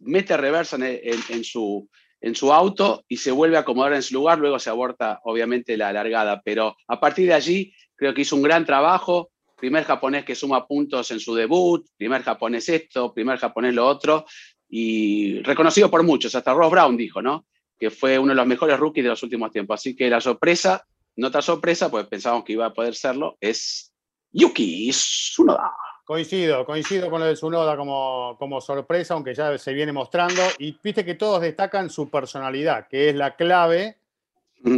Mete 0.00 0.36
reversa 0.36 0.78
en, 0.80 1.44
su, 1.44 1.88
en 2.20 2.34
su 2.34 2.52
auto 2.52 3.04
y 3.08 3.18
se 3.18 3.30
vuelve 3.30 3.58
a 3.58 3.60
acomodar 3.60 3.92
en 3.92 4.02
su 4.02 4.14
lugar. 4.14 4.38
Luego 4.38 4.58
se 4.58 4.70
aborta, 4.70 5.20
obviamente, 5.24 5.76
la 5.76 5.92
largada. 5.92 6.40
Pero 6.42 6.74
a 6.88 6.98
partir 6.98 7.26
de 7.26 7.34
allí, 7.34 7.74
creo 7.94 8.14
que 8.14 8.22
hizo 8.22 8.36
un 8.36 8.42
gran 8.42 8.64
trabajo. 8.64 9.30
Primer 9.58 9.84
japonés 9.84 10.24
que 10.24 10.34
suma 10.34 10.66
puntos 10.66 11.10
en 11.10 11.20
su 11.20 11.34
debut, 11.34 11.86
primer 11.96 12.22
japonés 12.22 12.68
esto, 12.68 13.14
primer 13.14 13.38
japonés 13.38 13.74
lo 13.74 13.86
otro. 13.86 14.24
Y 14.68 15.40
reconocido 15.42 15.90
por 15.90 16.02
muchos, 16.02 16.34
hasta 16.34 16.54
Ross 16.54 16.70
Brown 16.70 16.96
dijo, 16.96 17.20
¿no? 17.20 17.46
Que 17.82 17.90
fue 17.90 18.16
uno 18.16 18.28
de 18.28 18.36
los 18.36 18.46
mejores 18.46 18.78
rookies 18.78 19.02
de 19.02 19.10
los 19.10 19.24
últimos 19.24 19.50
tiempos. 19.50 19.80
Así 19.80 19.96
que 19.96 20.08
la 20.08 20.20
sorpresa, 20.20 20.86
no 21.16 21.26
otra 21.26 21.42
sorpresa, 21.42 21.90
pues 21.90 22.06
pensábamos 22.06 22.44
que 22.44 22.52
iba 22.52 22.64
a 22.64 22.72
poder 22.72 22.94
serlo, 22.94 23.36
es 23.40 23.92
Yuki 24.30 24.90
Tsunoda. 24.90 25.72
Coincido, 26.04 26.64
coincido 26.64 27.10
con 27.10 27.18
lo 27.18 27.26
de 27.26 27.34
Tsunoda 27.34 27.76
como, 27.76 28.36
como 28.38 28.60
sorpresa, 28.60 29.14
aunque 29.14 29.34
ya 29.34 29.58
se 29.58 29.72
viene 29.72 29.90
mostrando. 29.90 30.42
Y 30.60 30.78
viste 30.80 31.04
que 31.04 31.16
todos 31.16 31.40
destacan 31.40 31.90
su 31.90 32.08
personalidad, 32.08 32.86
que 32.86 33.08
es 33.08 33.16
la 33.16 33.34
clave 33.34 33.96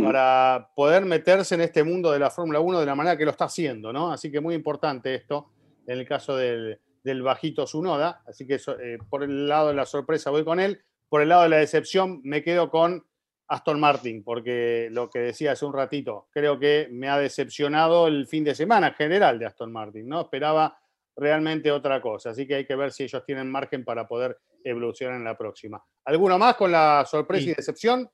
para 0.02 0.70
poder 0.74 1.04
meterse 1.04 1.56
en 1.56 1.60
este 1.60 1.84
mundo 1.84 2.10
de 2.10 2.20
la 2.20 2.30
Fórmula 2.30 2.60
1 2.60 2.80
de 2.80 2.86
la 2.86 2.94
manera 2.94 3.18
que 3.18 3.26
lo 3.26 3.32
está 3.32 3.44
haciendo, 3.44 3.92
¿no? 3.92 4.12
Así 4.12 4.32
que 4.32 4.40
muy 4.40 4.54
importante 4.54 5.14
esto 5.14 5.50
en 5.86 5.98
el 5.98 6.08
caso 6.08 6.38
del, 6.38 6.80
del 7.02 7.20
bajito 7.20 7.66
Tsunoda. 7.66 8.22
Así 8.26 8.46
que 8.46 8.54
eh, 8.54 8.96
por 9.10 9.24
el 9.24 9.46
lado 9.46 9.68
de 9.68 9.74
la 9.74 9.84
sorpresa 9.84 10.30
voy 10.30 10.42
con 10.42 10.58
él 10.58 10.80
por 11.14 11.22
el 11.22 11.28
lado 11.28 11.44
de 11.44 11.48
la 11.48 11.58
decepción 11.58 12.20
me 12.24 12.42
quedo 12.42 12.68
con 12.68 13.06
Aston 13.46 13.78
Martin, 13.78 14.24
porque 14.24 14.88
lo 14.90 15.08
que 15.08 15.20
decía 15.20 15.52
hace 15.52 15.64
un 15.64 15.72
ratito, 15.72 16.26
creo 16.32 16.58
que 16.58 16.88
me 16.90 17.08
ha 17.08 17.16
decepcionado 17.16 18.08
el 18.08 18.26
fin 18.26 18.42
de 18.42 18.52
semana 18.52 18.94
general 18.94 19.38
de 19.38 19.46
Aston 19.46 19.70
Martin, 19.70 20.08
¿no? 20.08 20.22
Esperaba 20.22 20.76
realmente 21.14 21.70
otra 21.70 22.02
cosa, 22.02 22.30
así 22.30 22.48
que 22.48 22.56
hay 22.56 22.66
que 22.66 22.74
ver 22.74 22.90
si 22.90 23.04
ellos 23.04 23.24
tienen 23.24 23.48
margen 23.48 23.84
para 23.84 24.08
poder 24.08 24.38
evolucionar 24.64 25.14
en 25.14 25.22
la 25.22 25.38
próxima. 25.38 25.80
¿Alguno 26.04 26.36
más 26.36 26.56
con 26.56 26.72
la 26.72 27.06
sorpresa 27.08 27.50
y 27.50 27.54
decepción? 27.54 28.10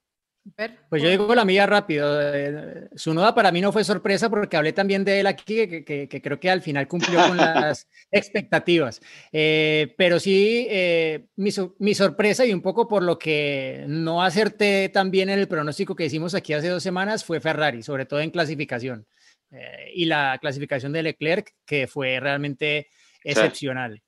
Pues 0.88 1.02
yo 1.02 1.08
digo 1.08 1.34
la 1.34 1.44
mía 1.44 1.66
rápido. 1.66 2.20
Eh, 2.20 2.88
su 2.94 3.14
noda 3.14 3.34
para 3.34 3.52
mí 3.52 3.60
no 3.60 3.72
fue 3.72 3.84
sorpresa 3.84 4.28
porque 4.28 4.56
hablé 4.56 4.72
también 4.72 5.04
de 5.04 5.20
él 5.20 5.26
aquí, 5.26 5.84
que, 5.84 6.20
creo 6.22 6.40
que 6.40 6.50
al 6.50 6.62
final 6.62 6.88
cumplió 6.88 7.26
con 7.26 7.36
las 7.36 7.88
expectativas. 8.10 9.00
Eh, 9.32 9.94
pero 9.96 10.20
sí, 10.20 10.66
eh, 10.70 11.26
mi, 11.36 11.94
sorpresa 11.94 12.44
y 12.44 12.52
un 12.52 12.62
poco 12.62 12.88
por 12.88 13.02
lo 13.02 13.18
que 13.18 13.84
no 13.88 14.22
acerté 14.22 14.88
también 14.88 15.30
en 15.30 15.38
el 15.38 15.48
pronóstico 15.48 15.94
que 15.94 16.06
hicimos 16.06 16.34
aquí 16.34 16.52
hace 16.52 16.68
dos 16.68 16.82
semanas 16.82 17.24
fue 17.24 17.40
Ferrari, 17.40 17.82
sobre 17.82 18.06
todo 18.06 18.20
en 18.20 18.30
clasificación. 18.30 19.06
y 19.94 20.04
la 20.04 20.38
clasificación 20.40 20.92
de 20.92 21.02
Leclerc, 21.02 21.54
que 21.66 21.86
fue 21.86 22.20
realmente 22.20 22.88
excepcional. 23.24 24.02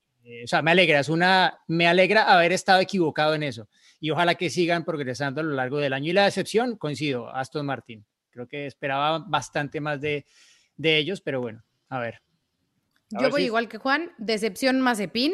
o 0.45 0.47
sea, 0.47 0.63
me 0.63 0.71
alegra, 0.71 1.01
es 1.01 1.09
una, 1.09 1.59
me 1.67 1.89
alegra 1.89 2.23
haber 2.33 2.53
estado 2.53 2.81
equivocado 2.81 3.35
en 3.35 3.43
eso 3.43 3.69
y 4.03 4.11
ojalá 4.11 4.35
que 4.35 4.51
sigan 4.51 4.85
progresando 4.85 5.41
a 5.41 5.45
lo 5.45 5.55
largo 5.55 5.79
del 5.79 5.93
año. 5.93 6.11
Y 6.11 6.13
la 6.13 6.25
decepción, 6.25 6.77
coincido, 6.77 7.33
Aston 7.33 7.65
Martin. 7.65 8.05
Creo 8.31 8.49
que 8.49 8.67
esperaba 8.67 9.21
bastante 9.21 9.81
más 9.81 10.01
de, 10.01 10.27
ellos, 10.77 11.21
pero 11.21 11.41
bueno, 11.41 11.63
a 11.89 12.01
ver. 12.01 12.21
Yo 13.11 13.31
voy 13.31 13.45
igual 13.45 13.69
que 13.69 13.79
Juan, 13.79 14.11
decepción 14.19 14.81
Mazepin 14.81 15.33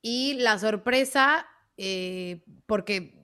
y 0.00 0.32
la 0.40 0.58
sorpresa, 0.58 1.46
eh, 1.76 2.42
porque 2.64 3.17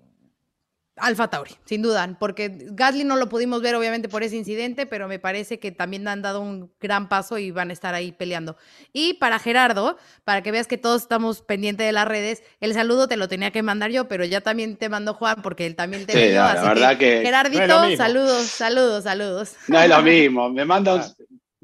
Alfa 0.96 1.28
Tauri, 1.28 1.50
sin 1.64 1.82
duda, 1.82 2.16
porque 2.20 2.56
Gasly 2.70 3.02
no 3.04 3.16
lo 3.16 3.28
pudimos 3.28 3.60
ver 3.60 3.74
obviamente 3.74 4.08
por 4.08 4.22
ese 4.22 4.36
incidente, 4.36 4.86
pero 4.86 5.08
me 5.08 5.18
parece 5.18 5.58
que 5.58 5.72
también 5.72 6.06
han 6.06 6.22
dado 6.22 6.40
un 6.40 6.72
gran 6.80 7.08
paso 7.08 7.38
y 7.38 7.50
van 7.50 7.70
a 7.70 7.72
estar 7.72 7.94
ahí 7.94 8.12
peleando. 8.12 8.56
Y 8.92 9.14
para 9.14 9.38
Gerardo, 9.38 9.96
para 10.24 10.42
que 10.42 10.52
veas 10.52 10.68
que 10.68 10.78
todos 10.78 11.02
estamos 11.02 11.42
pendientes 11.42 11.86
de 11.86 11.92
las 11.92 12.06
redes, 12.06 12.44
el 12.60 12.74
saludo 12.74 13.08
te 13.08 13.16
lo 13.16 13.26
tenía 13.26 13.50
que 13.50 13.62
mandar 13.62 13.90
yo, 13.90 14.06
pero 14.06 14.24
ya 14.24 14.40
también 14.40 14.76
te 14.76 14.88
mando 14.88 15.14
Juan 15.14 15.42
porque 15.42 15.66
él 15.66 15.74
también 15.74 16.06
te 16.06 16.12
sí, 16.12 16.32
la 16.32 16.62
verdad 16.62 16.96
que, 16.96 17.22
Gerardito, 17.22 17.96
saludos, 17.96 18.46
saludos, 18.46 19.04
saludos. 19.04 19.54
No 19.66 19.80
es 19.80 19.88
lo 19.88 20.00
mismo, 20.02 20.48
me 20.50 20.64
manda 20.64 20.94
un, 20.94 21.02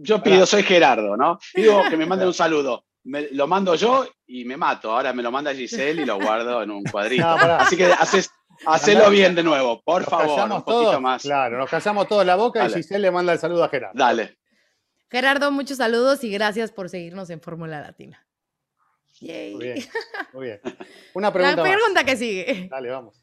yo 0.02 0.22
pido, 0.22 0.46
soy 0.46 0.62
Gerardo, 0.62 1.16
¿no? 1.16 1.38
Pido 1.54 1.82
que 1.88 1.96
me 1.96 2.06
mande 2.06 2.26
un 2.26 2.34
saludo. 2.34 2.84
lo 3.04 3.46
mando 3.46 3.74
yo 3.74 4.06
y 4.26 4.44
me 4.44 4.56
mato. 4.56 4.90
Ahora 4.92 5.12
me 5.12 5.22
lo 5.22 5.30
manda 5.30 5.54
Giselle 5.54 6.02
y 6.02 6.06
lo 6.06 6.18
guardo 6.18 6.62
en 6.62 6.70
un 6.70 6.82
cuadrito. 6.90 7.26
Así 7.28 7.76
que 7.76 7.84
haces 7.84 8.30
Hacelo 8.66 9.10
bien 9.10 9.34
de 9.34 9.42
nuevo, 9.42 9.80
por 9.82 10.04
favor, 10.04 10.50
un 10.50 10.62
poquito 10.62 11.00
más. 11.00 11.22
Claro, 11.22 11.58
nos 11.58 11.70
casamos 11.70 12.06
todos 12.08 12.26
la 12.26 12.36
boca 12.36 12.66
y 12.66 12.72
Giselle 12.72 13.00
le 13.00 13.10
manda 13.10 13.32
el 13.32 13.38
saludo 13.38 13.64
a 13.64 13.68
Gerardo. 13.68 13.98
Dale. 13.98 14.38
Gerardo, 15.10 15.50
muchos 15.50 15.78
saludos 15.78 16.22
y 16.24 16.30
gracias 16.30 16.70
por 16.70 16.88
seguirnos 16.88 17.30
en 17.30 17.40
Fórmula 17.40 17.80
Latina. 17.80 18.24
Muy 19.20 19.54
bien, 19.58 19.84
muy 20.32 20.46
bien. 20.46 20.60
Una 21.14 21.32
pregunta. 21.32 21.56
La 21.56 21.62
pregunta 21.62 22.04
que 22.04 22.16
sigue. 22.16 22.68
Dale, 22.70 22.90
vamos. 22.90 23.20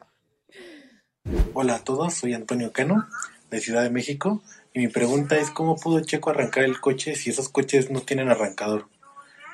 Hola 1.53 1.75
a 1.75 1.83
todos, 1.83 2.13
soy 2.13 2.33
Antonio 2.33 2.71
Cano, 2.71 3.07
de 3.49 3.59
Ciudad 3.59 3.83
de 3.83 3.89
México, 3.89 4.43
y 4.73 4.79
mi 4.79 4.87
pregunta 4.87 5.37
es 5.37 5.49
cómo 5.49 5.75
pudo 5.75 5.99
Checo 6.01 6.29
arrancar 6.29 6.63
el 6.63 6.79
coche 6.79 7.15
si 7.15 7.31
esos 7.31 7.49
coches 7.49 7.89
no 7.89 8.01
tienen 8.01 8.29
arrancador. 8.29 8.87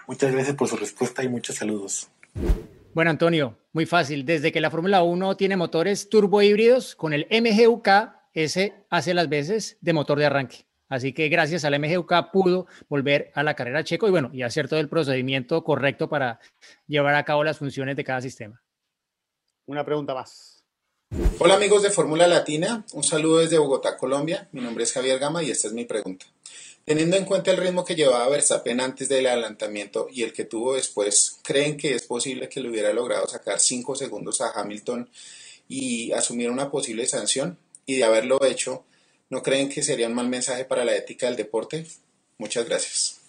Muchas 0.08 0.32
gracias 0.34 0.56
por 0.56 0.68
su 0.68 0.76
respuesta 0.76 1.24
y 1.24 1.30
muchos 1.30 1.56
saludos. 1.56 2.10
Bueno, 2.94 3.10
Antonio, 3.10 3.58
muy 3.72 3.88
fácil. 3.88 4.24
Desde 4.24 4.52
que 4.52 4.62
la 4.62 4.70
Fórmula 4.70 5.02
1 5.02 5.36
tiene 5.36 5.58
motores 5.58 6.10
turbo 6.10 6.44
híbridos, 6.44 6.96
con 6.96 7.12
el 7.12 7.26
MGUK, 7.32 7.90
ese 8.34 8.86
hace 8.92 9.16
las 9.16 9.30
veces 9.30 9.78
de 9.82 9.94
motor 9.94 10.20
de 10.20 10.28
arranque. 10.28 10.68
Así 10.90 11.12
que 11.12 11.28
gracias 11.28 11.66
al 11.66 11.80
MGUK 11.80 12.30
pudo 12.32 12.68
volver 12.90 13.32
a 13.34 13.42
la 13.42 13.56
carrera 13.56 13.84
checo 13.84 14.08
y 14.08 14.12
bueno, 14.12 14.30
y 14.32 14.44
hacer 14.44 14.68
todo 14.68 14.80
el 14.80 14.90
procedimiento 14.90 15.64
correcto 15.64 16.08
para 16.08 16.40
llevar 16.86 17.16
a 17.16 17.26
cabo 17.26 17.44
las 17.44 17.58
funciones 17.58 17.96
de 17.96 18.04
cada 18.04 18.22
sistema. 18.22 18.62
Una 19.66 19.84
pregunta 19.84 20.14
más. 20.14 20.64
Hola 21.40 21.56
amigos 21.56 21.82
de 21.82 21.90
Fórmula 21.90 22.28
Latina, 22.28 22.86
un 22.94 23.04
saludo 23.04 23.40
desde 23.40 23.58
Bogotá, 23.58 23.98
Colombia. 23.98 24.50
Mi 24.52 24.62
nombre 24.62 24.84
es 24.84 24.94
Javier 24.94 25.18
Gama 25.18 25.42
y 25.42 25.50
esta 25.50 25.68
es 25.68 25.74
mi 25.74 25.86
pregunta. 25.86 26.28
Teniendo 26.86 27.16
en 27.16 27.24
cuenta 27.24 27.52
el 27.52 27.58
ritmo 27.58 27.86
que 27.86 27.96
llevaba 27.96 28.28
Verstappen 28.28 28.82
antes 28.82 29.08
del 29.08 29.26
adelantamiento 29.26 30.08
y 30.12 30.24
el 30.24 30.34
que 30.34 30.44
tuvo 30.44 30.74
después, 30.74 31.40
¿creen 31.42 31.78
que 31.78 31.96
es 31.96 32.04
posible 32.04 32.50
que 32.50 32.60
le 32.60 32.70
hubiera 32.70 32.92
logrado 32.92 33.26
sacar 33.26 33.60
5 33.60 33.96
segundos 33.96 34.42
a 34.42 34.52
Hamilton 34.52 35.10
y 35.70 36.12
asumir 36.12 36.52
una 36.52 36.70
posible 36.70 37.06
sanción? 37.06 37.58
Y 37.86 37.96
de 37.96 38.04
haberlo 38.04 38.44
hecho, 38.44 38.84
¿no 39.30 39.42
creen 39.42 39.70
que 39.70 39.82
sería 39.82 40.08
un 40.08 40.14
mal 40.14 40.28
mensaje 40.28 40.66
para 40.66 40.84
la 40.84 40.94
ética 40.94 41.28
del 41.28 41.38
deporte? 41.38 41.86
Muchas 42.38 42.68
gracias. 42.68 43.22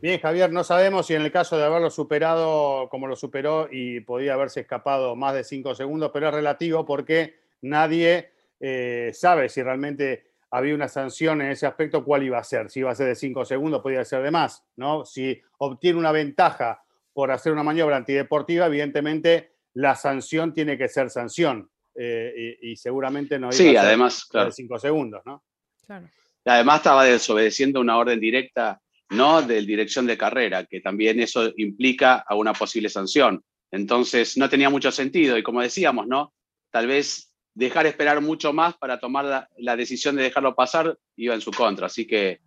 Bien, 0.00 0.18
Javier, 0.18 0.50
no 0.50 0.64
sabemos 0.64 1.06
si 1.06 1.14
en 1.14 1.22
el 1.22 1.30
caso 1.30 1.56
de 1.56 1.64
haberlo 1.64 1.90
superado 1.90 2.88
como 2.88 3.06
lo 3.06 3.14
superó 3.14 3.68
y 3.70 4.00
podía 4.00 4.34
haberse 4.34 4.58
escapado 4.58 5.14
más 5.14 5.34
de 5.34 5.44
5 5.44 5.76
segundos, 5.76 6.10
pero 6.12 6.26
es 6.26 6.34
relativo 6.34 6.84
porque 6.84 7.36
nadie 7.60 8.30
eh, 8.58 9.12
sabe 9.14 9.48
si 9.48 9.62
realmente 9.62 10.31
había 10.52 10.74
una 10.74 10.86
sanción 10.86 11.40
en 11.40 11.50
ese 11.50 11.66
aspecto, 11.66 12.04
¿cuál 12.04 12.24
iba 12.24 12.38
a 12.38 12.44
ser? 12.44 12.70
Si 12.70 12.80
iba 12.80 12.90
a 12.90 12.94
ser 12.94 13.06
de 13.06 13.14
5 13.14 13.46
segundos, 13.46 13.80
podía 13.80 14.04
ser 14.04 14.22
de 14.22 14.30
más, 14.30 14.62
¿no? 14.76 15.04
Si 15.06 15.40
obtiene 15.58 15.98
una 15.98 16.12
ventaja 16.12 16.84
por 17.14 17.30
hacer 17.30 17.52
una 17.52 17.62
maniobra 17.62 17.96
antideportiva, 17.96 18.66
evidentemente 18.66 19.54
la 19.72 19.96
sanción 19.96 20.52
tiene 20.52 20.76
que 20.76 20.88
ser 20.88 21.08
sanción. 21.08 21.70
Eh, 21.94 22.58
y, 22.60 22.76
seguramente 22.76 23.38
no 23.38 23.46
iba 23.46 23.52
sí, 23.52 23.76
a 23.76 23.82
además, 23.82 24.28
de 24.30 24.52
5 24.52 24.78
segundos, 24.78 25.22
¿no? 25.26 25.42
Claro. 25.86 26.08
además 26.44 26.76
estaba 26.78 27.04
desobedeciendo 27.04 27.80
una 27.80 27.98
orden 27.98 28.20
directa, 28.20 28.80
no 29.10 29.42
de 29.42 29.60
dirección 29.62 30.06
de 30.06 30.18
carrera, 30.18 30.64
que 30.64 30.80
también 30.80 31.18
eso 31.20 31.50
implica 31.56 32.24
a 32.26 32.34
una 32.34 32.52
posible 32.52 32.90
sanción. 32.90 33.42
Entonces 33.70 34.36
no 34.36 34.50
tenía 34.50 34.68
mucho 34.68 34.92
sentido 34.92 35.38
y 35.38 35.42
como 35.42 35.62
decíamos, 35.62 36.06
¿no? 36.06 36.34
Tal 36.70 36.86
vez 36.86 37.31
dejar 37.54 37.86
esperar 37.86 38.20
mucho 38.20 38.52
más 38.52 38.76
para 38.76 38.98
tomar 38.98 39.48
la, 39.56 39.76
decisión 39.76 40.16
de 40.16 40.22
dejarlo 40.22 40.54
pasar 40.54 40.98
iba 41.16 41.34
en 41.34 41.40
su 41.40 41.50
contra. 41.50 41.86
Así 41.86 42.06
que 42.06 42.40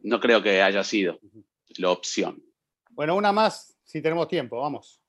no 0.00 0.20
creo 0.20 0.42
que 0.42 0.62
haya 0.62 0.82
sido 0.84 1.18
la 1.78 1.90
opción. 1.90 2.42
Bueno, 2.90 3.16
una 3.16 3.32
más 3.32 3.76
si 3.84 4.00
tenemos 4.00 4.28
tiempo, 4.28 4.60
vamos. 4.60 5.00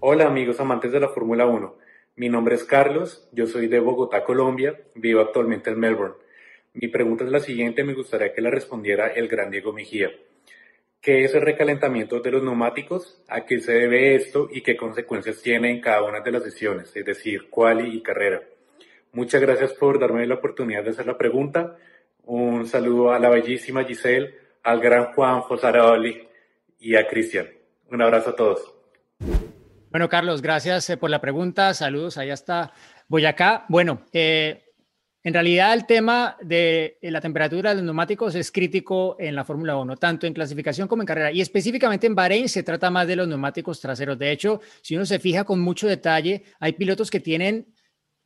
Hola 0.00 0.26
amigos 0.26 0.58
amantes 0.58 0.90
de 0.90 1.00
la 1.00 1.08
Fórmula 1.08 1.46
1. 1.46 1.76
Mi 2.16 2.28
nombre 2.28 2.56
es 2.56 2.64
Carlos, 2.64 3.28
yo 3.32 3.46
soy 3.46 3.68
de 3.68 3.78
Bogotá, 3.78 4.24
Colombia, 4.24 4.78
vivo 4.96 5.20
actualmente 5.20 5.70
en 5.70 5.78
Melbourne. 5.78 6.16
Mi 6.74 6.88
pregunta 6.88 7.24
es 7.24 7.30
la 7.30 7.40
siguiente, 7.40 7.84
me 7.84 7.94
gustaría 7.94 8.32
que 8.34 8.40
la 8.40 8.50
respondiera 8.50 9.08
el 9.08 9.28
gran 9.28 9.50
Diego 9.50 9.72
Mejía. 9.72 10.10
¿Qué 11.00 11.24
es 11.24 11.34
el 11.34 11.42
recalentamiento 11.42 12.20
de 12.20 12.30
los 12.30 12.42
neumáticos? 12.42 13.22
¿A 13.28 13.46
qué 13.46 13.60
se 13.60 13.72
debe 13.72 14.16
esto 14.16 14.48
y 14.52 14.60
qué 14.62 14.76
consecuencias 14.76 15.40
tiene 15.40 15.70
en 15.70 15.80
cada 15.80 16.02
una 16.02 16.20
de 16.20 16.32
las 16.32 16.42
sesiones, 16.42 16.94
es 16.94 17.04
decir, 17.04 17.48
quali 17.48 17.96
y 17.96 18.02
carrera? 18.02 18.42
Muchas 19.12 19.40
gracias 19.40 19.72
por 19.72 19.98
darme 19.98 20.26
la 20.26 20.36
oportunidad 20.36 20.84
de 20.84 20.90
hacer 20.90 21.06
la 21.06 21.18
pregunta. 21.18 21.76
Un 22.24 22.66
saludo 22.66 23.12
a 23.12 23.18
la 23.18 23.28
bellísima 23.28 23.84
Giselle, 23.84 24.34
al 24.62 24.80
gran 24.80 25.12
Juan 25.14 25.42
Fosaroli 25.42 26.28
y 26.78 26.94
a 26.94 27.06
Cristian. 27.08 27.48
Un 27.90 28.02
abrazo 28.02 28.30
a 28.30 28.36
todos. 28.36 28.72
Bueno, 29.90 30.08
Carlos, 30.08 30.40
gracias 30.40 30.88
eh, 30.90 30.96
por 30.96 31.10
la 31.10 31.20
pregunta. 31.20 31.74
Saludos, 31.74 32.18
allá 32.18 32.34
está 32.34 32.72
Boyacá. 33.08 33.64
Bueno, 33.68 34.02
eh, 34.12 34.62
en 35.24 35.34
realidad 35.34 35.74
el 35.74 35.86
tema 35.86 36.36
de 36.40 36.96
la 37.02 37.20
temperatura 37.20 37.70
de 37.70 37.76
los 37.76 37.84
neumáticos 37.84 38.36
es 38.36 38.52
crítico 38.52 39.16
en 39.18 39.34
la 39.34 39.44
Fórmula 39.44 39.76
1, 39.76 39.96
tanto 39.96 40.28
en 40.28 40.32
clasificación 40.32 40.86
como 40.86 41.02
en 41.02 41.06
carrera. 41.06 41.32
Y 41.32 41.40
específicamente 41.40 42.06
en 42.06 42.14
Bahrein 42.14 42.48
se 42.48 42.62
trata 42.62 42.90
más 42.90 43.08
de 43.08 43.16
los 43.16 43.26
neumáticos 43.26 43.80
traseros. 43.80 44.16
De 44.16 44.30
hecho, 44.30 44.60
si 44.80 44.94
uno 44.94 45.04
se 45.04 45.18
fija 45.18 45.42
con 45.42 45.60
mucho 45.60 45.88
detalle, 45.88 46.44
hay 46.60 46.74
pilotos 46.74 47.10
que 47.10 47.18
tienen 47.18 47.66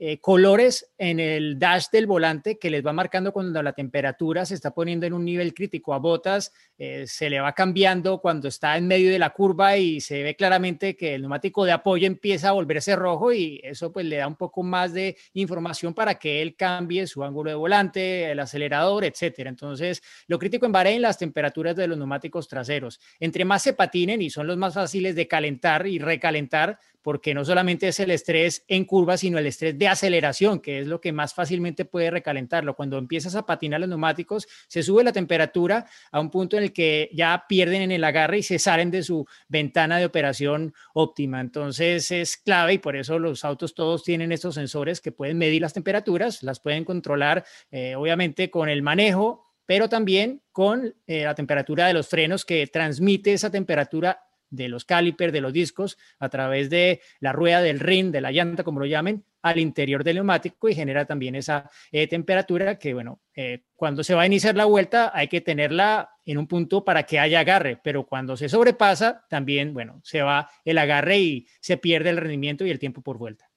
eh, 0.07 0.21
colores 0.21 0.93
en 0.99 1.19
el 1.19 1.59
dash 1.59 1.87
del 1.91 2.07
volante 2.07 2.59
que 2.59 2.69
les 2.69 2.85
va 2.85 2.93
marcando 2.93 3.33
cuando 3.33 3.63
la 3.63 3.73
temperatura 3.73 4.45
se 4.45 4.53
está 4.53 4.75
poniendo 4.75 5.07
en 5.07 5.15
un 5.15 5.25
nivel 5.25 5.55
crítico. 5.55 5.95
A 5.95 5.99
botas 5.99 6.53
eh, 6.77 7.07
se 7.07 7.31
le 7.31 7.41
va 7.41 7.55
cambiando 7.55 8.19
cuando 8.19 8.49
está 8.49 8.77
en 8.77 8.87
medio 8.87 9.11
de 9.11 9.19
la 9.19 9.31
curva 9.31 9.79
y 9.79 10.03
se 10.03 10.23
ve 10.23 10.37
claramente 10.37 10.95
que 10.95 11.15
el 11.15 11.23
neumático 11.23 11.65
de 11.65 11.73
apoyo 11.73 12.07
empieza 12.07 12.51
a 12.51 12.53
volverse 12.53 12.95
rojo 12.97 13.33
y 13.33 13.63
eso 13.65 13.93
pues 13.93 14.05
le 14.05 14.17
da 14.17 14.29
un 14.29 14.37
poco 14.37 14.63
más 14.63 14.93
de 14.93 15.17
información 15.33 15.95
para 15.95 16.17
que 16.17 16.43
él 16.43 16.55
cambie 16.55 17.07
su 17.07 17.25
ángulo 17.25 17.49
de 17.49 17.57
volante, 17.57 18.31
el 18.31 18.41
acelerador, 18.41 19.07
etcétera. 19.07 19.49
Entonces, 19.49 20.03
lo 20.27 20.39
crítico 20.39 20.67
en 20.67 20.73
Bahrein, 20.73 21.01
las 21.01 21.17
temperaturas 21.17 21.77
de 21.77 21.87
los 21.87 21.97
neumáticos 21.97 22.47
traseros. 22.47 23.01
Entre 23.21 23.47
más 23.47 23.63
se 23.63 23.73
patinen 23.73 24.21
y 24.21 24.29
son 24.29 24.49
los 24.49 24.59
más 24.59 24.75
fáciles 24.75 25.15
de 25.17 25.27
calentar 25.27 25.87
y 25.87 25.99
recalentar, 25.99 26.79
porque 27.05 27.35
no 27.35 27.45
solamente 27.45 27.87
es 27.87 28.01
el 28.01 28.11
estrés 28.11 28.65
en 28.67 28.87
curva, 28.87 29.19
sino 29.19 29.39
el 29.39 29.47
estrés 29.47 29.79
de 29.79 29.89
aceleración, 29.89 30.59
que 30.59 30.81
es 30.81 30.87
lo 30.87 31.03
que 31.03 31.13
más 31.13 31.35
fácilmente 31.35 31.85
puede 31.85 32.11
recalentarlo. 32.11 32.75
Cuando 32.75 32.97
empiezas 32.97 33.35
a 33.35 33.45
patinar 33.45 33.81
los 33.81 33.91
neumáticos, 33.91 34.49
se 34.69 34.83
sube 34.83 35.05
la 35.05 35.13
temperatura 35.13 35.87
a 36.11 36.19
un 36.19 36.31
punto 36.31 36.57
en 36.57 36.63
el 36.63 36.73
que 36.73 37.11
ya 37.13 37.45
pierden 37.47 37.83
en 37.83 37.93
el 37.93 38.03
agarre 38.05 38.39
y 38.39 38.43
se 38.43 38.59
salen 38.59 38.91
de 38.91 39.03
su 39.03 39.27
ventana 39.49 39.99
de 39.99 40.07
operación 40.07 40.73
óptima. 40.95 41.43
Entonces 41.43 42.11
es 42.11 42.39
clave 42.39 42.73
y 42.73 42.79
por 42.79 42.97
eso 42.97 43.19
los 43.19 43.45
autos 43.45 43.75
todos 43.75 44.03
tienen 44.03 44.33
estos 44.33 44.55
sensores 44.55 45.03
que 45.03 45.13
pueden 45.13 45.37
medir 45.37 45.61
las 45.61 45.75
temperaturas, 45.75 46.43
las 46.43 46.59
pueden 46.59 46.87
controlar 46.87 47.45
eh, 47.71 47.97
obviamente 47.97 48.51
con 48.51 48.71
el 48.71 48.83
manejo 48.83 49.45
pero 49.67 49.89
también 49.89 50.43
con 50.53 50.95
eh, 51.07 51.25
la 51.25 51.35
temperatura 51.35 51.87
de 51.87 51.95
los 51.95 52.09
frenos 52.09 52.45
que 52.45 52.67
transmite 52.67 53.33
esa 53.33 53.51
temperatura 53.51 54.21
de 54.55 54.69
los 54.69 54.85
calipers, 54.85 55.33
de 55.33 55.41
los 55.41 55.53
discos, 55.53 55.99
a 56.19 56.29
través 56.29 56.71
de 56.71 57.01
la 57.21 57.33
rueda 57.33 57.61
del 57.61 57.81
ring, 57.81 58.11
de 58.11 58.21
la 58.21 58.33
llanta, 58.33 58.65
como 58.65 58.81
lo 58.81 58.87
llamen, 58.87 59.25
al 59.45 59.59
interior 59.59 60.03
del 60.03 60.17
neumático 60.17 60.71
y 60.71 60.75
genera 60.75 61.05
también 61.05 61.35
esa 61.35 61.71
eh, 61.93 62.07
temperatura 62.07 62.79
que, 62.79 62.95
bueno, 62.95 63.21
eh, 63.37 63.65
cuando 63.77 64.03
se 64.03 64.15
va 64.15 64.23
a 64.23 64.27
iniciar 64.27 64.57
la 64.57 64.65
vuelta 64.65 65.13
hay 65.15 65.29
que 65.29 65.43
tenerla 65.43 66.09
en 66.25 66.39
un 66.39 66.47
punto 66.47 66.83
para 66.83 67.03
que 67.03 67.19
haya 67.19 67.41
agarre, 67.41 67.79
pero 67.85 68.07
cuando 68.07 68.39
se 68.39 68.49
sobrepasa, 68.49 69.27
también, 69.29 69.75
bueno, 69.75 70.01
se 70.03 70.23
va 70.23 70.49
el 70.65 70.79
agarre 70.79 71.19
y 71.19 71.47
se 71.61 71.77
pierde 71.77 72.09
el 72.09 72.17
rendimiento 72.17 72.65
y 72.65 72.71
el 72.71 72.79
tiempo 72.79 73.03
por 73.03 73.19
vuelta. 73.19 73.51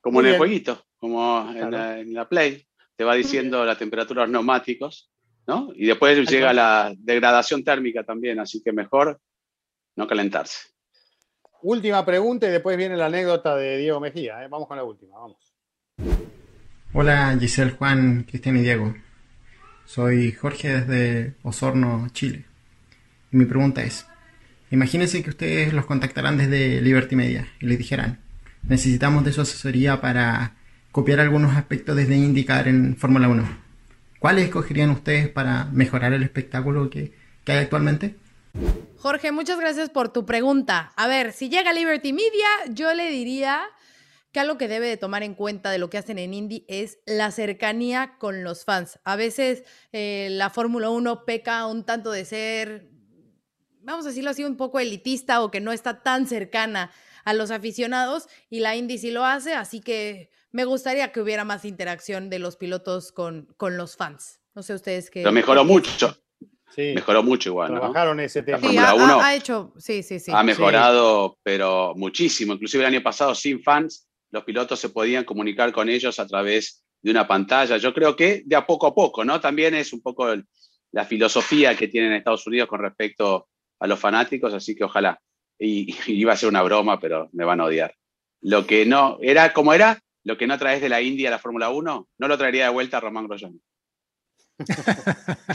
Como 0.00 0.20
en 0.20 0.28
el 0.28 0.38
jueguito, 0.38 0.86
como 0.96 1.52
en, 1.54 2.14
la, 2.14 2.26
Play, 2.26 2.64
te 2.96 3.04
va 3.04 3.14
diciendo 3.14 3.62
la 3.66 3.76
temperatura 3.76 4.22
de 4.22 4.28
los 4.28 4.32
neumáticos, 4.32 5.10
¿no? 5.46 5.70
Y 5.74 5.84
después 5.84 6.26
llega 6.30 6.54
la 6.54 6.94
degradación 6.96 7.62
térmica 7.62 8.04
también, 8.04 8.40
así 8.40 8.62
que 8.62 8.72
mejor 8.72 9.20
no 9.96 10.06
calentarse. 10.06 10.68
Última 11.62 12.04
pregunta 12.04 12.46
y 12.48 12.50
después 12.50 12.76
viene 12.76 12.96
la 12.96 13.06
anécdota 13.06 13.56
de 13.56 13.76
Diego 13.78 14.00
Mejía. 14.00 14.42
¿eh? 14.42 14.48
Vamos 14.48 14.66
con 14.66 14.76
la 14.76 14.84
última, 14.84 15.18
vamos. 15.18 15.36
Hola 16.92 17.36
Giselle, 17.38 17.72
Juan, 17.72 18.24
Cristian 18.24 18.56
y 18.56 18.62
Diego. 18.62 18.94
Soy 19.84 20.32
Jorge 20.32 20.80
desde 20.80 21.34
Osorno, 21.42 22.08
Chile. 22.12 22.46
Y 23.30 23.36
mi 23.36 23.44
pregunta 23.44 23.82
es, 23.82 24.06
imagínense 24.70 25.22
que 25.22 25.30
ustedes 25.30 25.72
los 25.72 25.86
contactarán 25.86 26.38
desde 26.38 26.80
Liberty 26.80 27.14
Media 27.14 27.48
y 27.60 27.66
les 27.66 27.78
dijeran, 27.78 28.20
necesitamos 28.62 29.24
de 29.24 29.32
su 29.32 29.40
asesoría 29.40 30.00
para 30.00 30.56
copiar 30.92 31.20
algunos 31.20 31.56
aspectos 31.56 31.96
desde 31.96 32.16
indicar 32.16 32.68
en 32.68 32.96
Fórmula 32.96 33.28
1. 33.28 33.44
¿Cuáles 34.18 34.44
escogerían 34.44 34.90
ustedes 34.90 35.28
para 35.28 35.66
mejorar 35.66 36.12
el 36.12 36.22
espectáculo 36.22 36.90
que, 36.90 37.12
que 37.44 37.52
hay 37.52 37.58
actualmente? 37.58 38.16
Jorge, 38.96 39.32
muchas 39.32 39.58
gracias 39.58 39.88
por 39.88 40.12
tu 40.12 40.26
pregunta. 40.26 40.92
A 40.96 41.06
ver, 41.06 41.32
si 41.32 41.48
llega 41.48 41.72
Liberty 41.72 42.12
Media, 42.12 42.48
yo 42.68 42.92
le 42.92 43.08
diría 43.08 43.62
que 44.32 44.40
algo 44.40 44.58
que 44.58 44.68
debe 44.68 44.86
de 44.86 44.96
tomar 44.96 45.22
en 45.22 45.34
cuenta 45.34 45.70
de 45.70 45.78
lo 45.78 45.90
que 45.90 45.98
hacen 45.98 46.18
en 46.18 46.34
Indy 46.34 46.64
es 46.68 46.98
la 47.06 47.30
cercanía 47.30 48.16
con 48.18 48.44
los 48.44 48.64
fans. 48.64 49.00
A 49.04 49.16
veces 49.16 49.64
eh, 49.92 50.28
la 50.30 50.50
Fórmula 50.50 50.90
1 50.90 51.24
peca 51.24 51.66
un 51.66 51.84
tanto 51.84 52.10
de 52.10 52.24
ser, 52.24 52.90
vamos 53.80 54.04
a 54.04 54.10
decirlo 54.10 54.30
así, 54.30 54.44
un 54.44 54.56
poco 54.56 54.78
elitista 54.78 55.42
o 55.42 55.50
que 55.50 55.60
no 55.60 55.72
está 55.72 56.02
tan 56.02 56.26
cercana 56.26 56.92
a 57.24 57.32
los 57.32 57.50
aficionados 57.50 58.28
y 58.48 58.60
la 58.60 58.76
Indy 58.76 58.98
sí 58.98 59.10
lo 59.10 59.24
hace, 59.24 59.54
así 59.54 59.80
que 59.80 60.30
me 60.52 60.64
gustaría 60.64 61.12
que 61.12 61.20
hubiera 61.20 61.44
más 61.44 61.64
interacción 61.64 62.30
de 62.30 62.38
los 62.38 62.56
pilotos 62.56 63.12
con, 63.12 63.46
con 63.56 63.76
los 63.76 63.96
fans. 63.96 64.40
No 64.54 64.62
sé 64.62 64.74
ustedes 64.74 65.10
qué. 65.10 65.22
Lo 65.22 65.32
mejoró 65.32 65.64
mucho. 65.64 66.16
Mejoró 66.76 67.22
mucho 67.22 67.50
igual. 67.50 67.70
Trabajaron 67.70 68.20
ese 68.20 68.42
tema. 68.42 68.58
Sí, 68.58 68.76
ha, 68.78 69.34
hecho, 69.34 69.72
sí, 69.76 70.02
sí, 70.02 70.20
sí. 70.20 70.32
Ha 70.34 70.42
mejorado, 70.42 71.38
pero 71.42 71.94
muchísimo. 71.96 72.54
Inclusive 72.54 72.84
el 72.84 72.94
año 72.94 73.02
pasado, 73.02 73.34
sin 73.34 73.62
fans, 73.62 74.08
los 74.30 74.44
pilotos 74.44 74.78
se 74.78 74.90
podían 74.90 75.24
comunicar 75.24 75.72
con 75.72 75.88
ellos 75.88 76.18
a 76.18 76.26
través 76.26 76.84
de 77.02 77.10
una 77.10 77.26
pantalla. 77.26 77.76
Yo 77.76 77.92
creo 77.92 78.14
que 78.14 78.42
de 78.44 78.56
a 78.56 78.66
poco 78.66 78.86
a 78.86 78.94
poco, 78.94 79.24
¿no? 79.24 79.40
También 79.40 79.74
es 79.74 79.92
un 79.92 80.00
poco 80.00 80.26
la 80.92 81.04
filosofía 81.04 81.76
que 81.76 81.88
tienen 81.88 82.12
Estados 82.12 82.46
Unidos 82.46 82.68
con 82.68 82.80
respecto 82.80 83.48
a 83.78 83.86
los 83.86 83.98
fanáticos, 83.98 84.54
así 84.54 84.74
que 84.74 84.84
ojalá. 84.84 85.20
Y, 85.58 85.94
iba 86.06 86.32
a 86.32 86.36
ser 86.36 86.48
una 86.48 86.62
broma, 86.62 87.00
pero 87.00 87.28
me 87.32 87.44
van 87.44 87.60
a 87.60 87.64
odiar. 87.64 87.94
Lo 88.42 88.66
que 88.66 88.86
no, 88.86 89.18
era 89.20 89.52
como 89.52 89.74
era, 89.74 90.00
lo 90.24 90.38
que 90.38 90.46
no 90.46 90.58
traes 90.58 90.80
de 90.80 90.88
la 90.88 91.00
India 91.00 91.28
a 91.28 91.32
la 91.32 91.38
Fórmula 91.38 91.70
1, 91.70 92.08
no 92.18 92.28
lo 92.28 92.38
traería 92.38 92.64
de 92.64 92.70
vuelta 92.70 92.96
a 92.98 93.00
Román 93.00 93.26
Grosjean. 93.26 93.60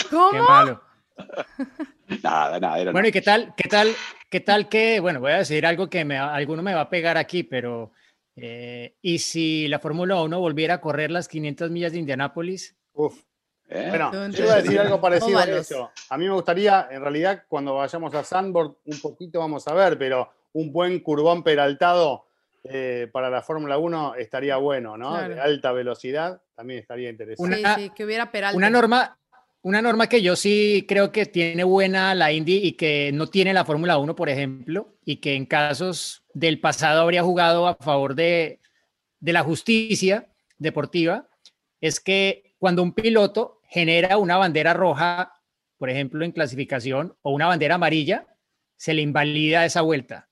¿Cómo? 0.09 0.31
Qué 0.31 0.39
malo. 0.39 0.81
nada, 2.23 2.59
nada. 2.59 2.91
bueno, 2.91 3.07
¿y 3.07 3.11
qué 3.11 3.21
tal, 3.21 3.53
qué 3.55 3.69
tal, 3.69 3.89
qué 4.29 4.39
tal 4.39 4.69
que, 4.69 4.99
bueno, 4.99 5.19
voy 5.19 5.31
a 5.31 5.37
decir 5.37 5.65
algo 5.65 5.89
que 5.89 6.05
me, 6.05 6.17
alguno 6.17 6.61
me 6.61 6.73
va 6.73 6.81
a 6.81 6.89
pegar 6.89 7.17
aquí, 7.17 7.43
pero 7.43 7.91
eh, 8.35 8.95
¿y 9.01 9.19
si 9.19 9.67
la 9.67 9.79
Fórmula 9.79 10.21
1 10.21 10.39
volviera 10.39 10.75
a 10.75 10.81
correr 10.81 11.11
las 11.11 11.27
500 11.27 11.71
millas 11.71 11.93
de 11.93 11.99
Indianápolis? 11.99 12.75
Uf. 12.93 13.21
¿Eh? 13.67 13.87
Bueno, 13.89 14.29
yo 14.29 14.43
iba 14.43 14.53
a 14.53 14.61
decir 14.61 14.79
algo 14.79 15.01
parecido 15.01 15.39
a 15.39 15.43
eso. 15.45 15.91
A 16.09 16.17
mí 16.17 16.25
me 16.25 16.33
gustaría, 16.33 16.87
en 16.91 17.01
realidad, 17.01 17.45
cuando 17.47 17.73
vayamos 17.75 18.13
a 18.13 18.23
Sandboard, 18.23 18.75
un 18.85 18.99
poquito 18.99 19.39
vamos 19.39 19.67
a 19.67 19.73
ver, 19.73 19.97
pero 19.97 20.29
un 20.53 20.71
buen 20.71 20.99
curbón 20.99 21.43
peraltado 21.43 22.27
eh, 22.63 23.09
para 23.11 23.29
la 23.29 23.41
Fórmula 23.41 23.77
1 23.77 24.15
estaría 24.15 24.57
bueno, 24.57 24.97
¿no? 24.97 25.17
De 25.17 25.39
alta 25.39 25.71
velocidad 25.71 26.41
también 26.55 26.79
estaría 26.79 27.09
interesante. 27.09 27.59
Una, 27.59 27.75
sí, 27.75 27.91
que 27.91 28.05
hubiera 28.05 28.31
peralta. 28.31 28.57
Una 28.57 28.69
norma, 28.69 29.17
una 29.65 29.81
norma 29.81 30.07
que 30.07 30.21
yo 30.21 30.35
sí 30.35 30.85
creo 30.87 31.11
que 31.11 31.25
tiene 31.25 31.63
buena 31.63 32.13
la 32.13 32.31
Indy 32.31 32.57
y 32.57 32.73
que 32.73 33.09
no 33.11 33.25
tiene 33.25 33.51
la 33.51 33.65
Fórmula 33.65 33.97
1, 33.97 34.15
por 34.15 34.29
ejemplo, 34.29 34.95
y 35.03 35.15
que 35.15 35.33
en 35.33 35.47
casos 35.47 36.23
del 36.35 36.59
pasado 36.59 37.01
habría 37.01 37.23
jugado 37.23 37.67
a 37.67 37.73
favor 37.73 38.13
de, 38.13 38.59
de 39.19 39.33
la 39.33 39.41
justicia 39.41 40.27
deportiva, 40.59 41.27
es 41.81 41.99
que 41.99 42.53
cuando 42.59 42.83
un 42.83 42.93
piloto 42.93 43.59
genera 43.67 44.19
una 44.19 44.37
bandera 44.37 44.75
roja, 44.75 45.33
por 45.79 45.89
ejemplo, 45.89 46.23
en 46.23 46.31
clasificación, 46.31 47.17
o 47.23 47.31
una 47.31 47.47
bandera 47.47 47.73
amarilla, 47.73 48.27
se 48.77 48.93
le 48.93 49.01
invalida 49.01 49.65
esa 49.65 49.81
vuelta 49.81 50.29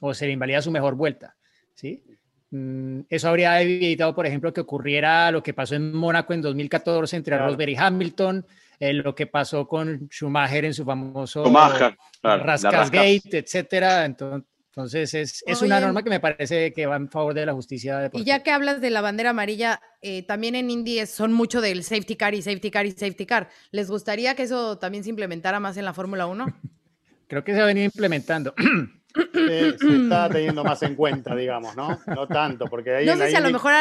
o 0.00 0.12
se 0.12 0.26
le 0.26 0.32
invalida 0.32 0.60
su 0.60 0.72
mejor 0.72 0.96
vuelta. 0.96 1.36
¿sí? 1.76 2.02
Mm, 2.50 3.02
eso 3.08 3.28
habría 3.28 3.62
evitado, 3.62 4.12
por 4.12 4.26
ejemplo, 4.26 4.52
que 4.52 4.60
ocurriera 4.60 5.30
lo 5.30 5.40
que 5.40 5.54
pasó 5.54 5.76
en 5.76 5.94
Mónaco 5.94 6.34
en 6.34 6.42
2014 6.42 7.16
entre 7.16 7.38
Rosberg 7.38 7.70
y 7.70 7.76
Hamilton, 7.76 8.44
eh, 8.82 8.94
lo 8.94 9.14
que 9.14 9.28
pasó 9.28 9.68
con 9.68 10.08
Schumacher 10.10 10.64
en 10.64 10.74
su 10.74 10.84
famoso 10.84 11.44
Schumacher, 11.44 11.96
Gate, 12.20 13.38
etcétera. 13.38 14.04
Entonces, 14.04 14.48
entonces, 14.74 15.14
es, 15.14 15.44
es 15.46 15.62
una 15.62 15.78
norma 15.78 16.02
que 16.02 16.10
me 16.10 16.18
parece 16.18 16.72
que 16.72 16.86
va 16.86 16.96
en 16.96 17.08
favor 17.08 17.32
de 17.32 17.46
la 17.46 17.52
justicia 17.52 17.98
deportiva. 17.98 18.22
Y 18.22 18.24
ya 18.24 18.42
que 18.42 18.50
hablas 18.50 18.80
de 18.80 18.90
la 18.90 19.00
bandera 19.00 19.30
amarilla, 19.30 19.80
eh, 20.00 20.24
también 20.24 20.56
en 20.56 20.68
Indy 20.68 21.06
son 21.06 21.32
mucho 21.32 21.60
del 21.60 21.84
safety 21.84 22.16
car 22.16 22.34
y 22.34 22.42
safety 22.42 22.72
car 22.72 22.86
y 22.86 22.90
safety 22.90 23.24
car. 23.24 23.50
¿Les 23.70 23.88
gustaría 23.88 24.34
que 24.34 24.44
eso 24.44 24.78
también 24.78 25.04
se 25.04 25.10
implementara 25.10 25.60
más 25.60 25.76
en 25.76 25.84
la 25.84 25.92
Fórmula 25.92 26.26
1? 26.26 26.46
Creo 27.28 27.44
que 27.44 27.54
se 27.54 27.60
ha 27.60 27.66
venido 27.66 27.84
implementando. 27.84 28.52
se 29.32 29.68
está 29.68 30.28
teniendo 30.28 30.64
más 30.64 30.82
en 30.82 30.96
cuenta, 30.96 31.36
digamos, 31.36 31.76
¿no? 31.76 32.00
No 32.06 32.26
tanto, 32.26 32.64
porque 32.66 32.96
ahí 32.96 33.06
No 33.06 33.16
sé 33.16 33.30
si 33.30 33.36
a 33.36 33.40
lo 33.40 33.50
mejor 33.50 33.72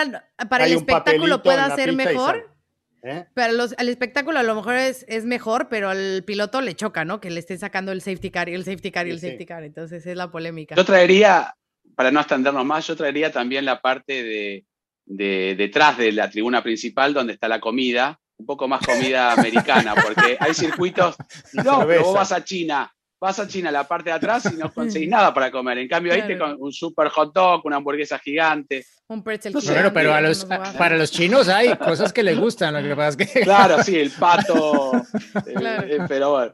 para 0.48 0.66
el 0.66 0.74
espectáculo 0.74 1.42
pueda 1.42 1.76
ser 1.76 1.94
mejor, 1.94 2.51
¿Eh? 3.04 3.26
Pero 3.34 3.54
los, 3.54 3.74
al 3.78 3.90
espectáculo 3.90 4.40
a 4.40 4.44
lo 4.44 4.56
mejor 4.56 4.76
es, 4.76 5.06
es, 5.08 5.26
mejor, 5.26 5.70
pero 5.70 5.90
al 5.90 6.24
piloto 6.26 6.62
le 6.62 6.76
choca, 6.76 7.04
¿no? 7.04 7.20
Que 7.20 7.30
le 7.30 7.40
estén 7.40 7.58
sacando 7.58 7.92
el 7.92 8.02
safety 8.02 8.30
car 8.30 8.50
y 8.50 8.54
el 8.54 8.64
safety 8.64 8.92
car 8.92 9.08
y 9.08 9.12
el 9.12 9.20
safety 9.20 9.46
car. 9.46 9.64
Entonces 9.64 10.06
es 10.06 10.16
la 10.16 10.30
polémica. 10.30 10.76
Yo 10.76 10.86
traería, 10.86 11.56
para 11.96 12.12
no 12.12 12.20
extendernos 12.20 12.66
más, 12.66 12.86
yo 12.86 12.96
traería 12.96 13.32
también 13.32 13.66
la 13.66 13.82
parte 13.82 14.24
de, 14.24 14.66
de 15.06 15.56
detrás 15.58 15.98
de 15.98 16.12
la 16.12 16.30
tribuna 16.30 16.62
principal 16.62 17.14
donde 17.14 17.34
está 17.34 17.48
la 17.48 17.60
comida, 17.60 18.20
un 18.38 18.46
poco 18.46 18.68
más 18.68 18.86
comida 18.86 19.32
americana, 19.34 19.96
porque 19.96 20.38
hay 20.40 20.54
circuitos. 20.54 21.16
No, 21.54 21.86
pero 21.88 22.04
vos 22.04 22.14
vas 22.14 22.32
a 22.32 22.44
China 22.44 22.94
vas 23.22 23.38
a 23.40 23.48
China, 23.48 23.72
la 23.72 23.88
parte 23.88 24.10
de 24.10 24.16
atrás, 24.16 24.52
y 24.52 24.58
no 24.58 24.74
conseguís 24.74 25.08
nada 25.08 25.34
para 25.34 25.52
comer. 25.52 25.78
En 25.78 25.88
cambio, 25.88 26.12
ahí 26.12 26.26
te 26.26 26.38
con 26.38 26.58
un 26.60 26.74
super 26.74 27.08
hot 27.10 27.34
dog, 27.34 27.66
una 27.66 27.78
hamburguesa 27.78 28.18
gigante. 28.18 28.84
Un 29.08 29.24
pretzel 29.24 29.54
gigante. 29.54 29.92
pero 29.92 30.12
para 30.78 30.98
los 30.98 31.12
chinos 31.12 31.48
hay 31.48 31.78
cosas 31.78 32.12
que 32.12 32.24
les 32.24 32.38
gustan, 32.38 32.74
lo 32.74 32.82
que 32.82 32.96
pasa 32.96 33.10
es 33.10 33.18
que... 33.18 33.42
Claro, 33.44 33.84
sí, 33.84 33.98
el 33.98 34.12
pato. 34.12 34.92
Eh, 35.46 35.54
eh, 35.56 36.00
pero 36.08 36.32
bueno. 36.32 36.54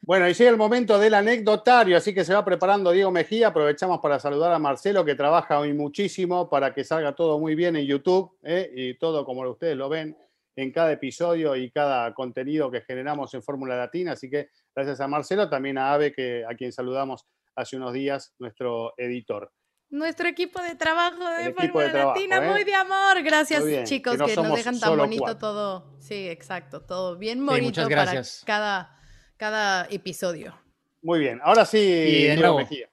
Bueno, 0.00 0.28
y 0.28 0.34
llega 0.34 0.50
el 0.50 0.56
momento 0.56 0.98
del 0.98 1.14
anecdotario, 1.14 1.96
así 1.96 2.12
que 2.12 2.24
se 2.24 2.34
va 2.34 2.44
preparando 2.44 2.90
Diego 2.90 3.10
Mejía. 3.10 3.48
Aprovechamos 3.48 4.00
para 4.00 4.18
saludar 4.18 4.52
a 4.52 4.58
Marcelo, 4.58 5.04
que 5.04 5.14
trabaja 5.14 5.58
hoy 5.58 5.72
muchísimo 5.72 6.48
para 6.48 6.74
que 6.74 6.82
salga 6.82 7.14
todo 7.14 7.38
muy 7.38 7.54
bien 7.54 7.76
en 7.76 7.86
YouTube 7.86 8.32
¿eh? 8.42 8.70
y 8.74 8.94
todo 8.94 9.24
como 9.24 9.48
ustedes 9.48 9.76
lo 9.76 9.88
ven 9.88 10.16
en 10.56 10.72
cada 10.72 10.92
episodio 10.92 11.54
y 11.56 11.70
cada 11.70 12.12
contenido 12.14 12.70
que 12.70 12.80
generamos 12.80 13.32
en 13.34 13.42
Fórmula 13.42 13.76
Latina. 13.76 14.12
Así 14.12 14.28
que 14.28 14.48
gracias 14.74 15.00
a 15.00 15.08
Marcelo, 15.08 15.48
también 15.48 15.78
a 15.78 15.92
Ave, 15.92 16.12
que, 16.12 16.44
a 16.48 16.54
quien 16.54 16.72
saludamos 16.72 17.26
hace 17.54 17.76
unos 17.76 17.92
días, 17.92 18.34
nuestro 18.38 18.94
editor. 18.96 19.52
Nuestro 19.90 20.26
equipo 20.26 20.60
de 20.62 20.74
trabajo 20.74 21.28
de 21.28 21.52
Fórmula 21.52 21.92
Latina, 21.92 22.38
¿eh? 22.38 22.50
muy 22.50 22.64
de 22.64 22.74
amor. 22.74 23.22
Gracias, 23.22 23.62
chicos, 23.84 24.14
que, 24.14 24.36
nos 24.36 24.56
dejan 24.56 24.80
tan 24.80 24.96
bonito 24.96 25.36
todo. 25.36 25.98
Sí, 26.00 26.28
exacto, 26.28 26.80
todo 26.80 27.18
bien 27.18 27.44
bonito 27.44 27.86
para 27.88 28.22
cada, 28.46 28.98
cada 29.36 29.86
episodio. 29.90 30.58
Muy 31.02 31.18
bien, 31.18 31.40
ahora 31.44 31.66
sí, 31.66 31.78
y 31.78 32.84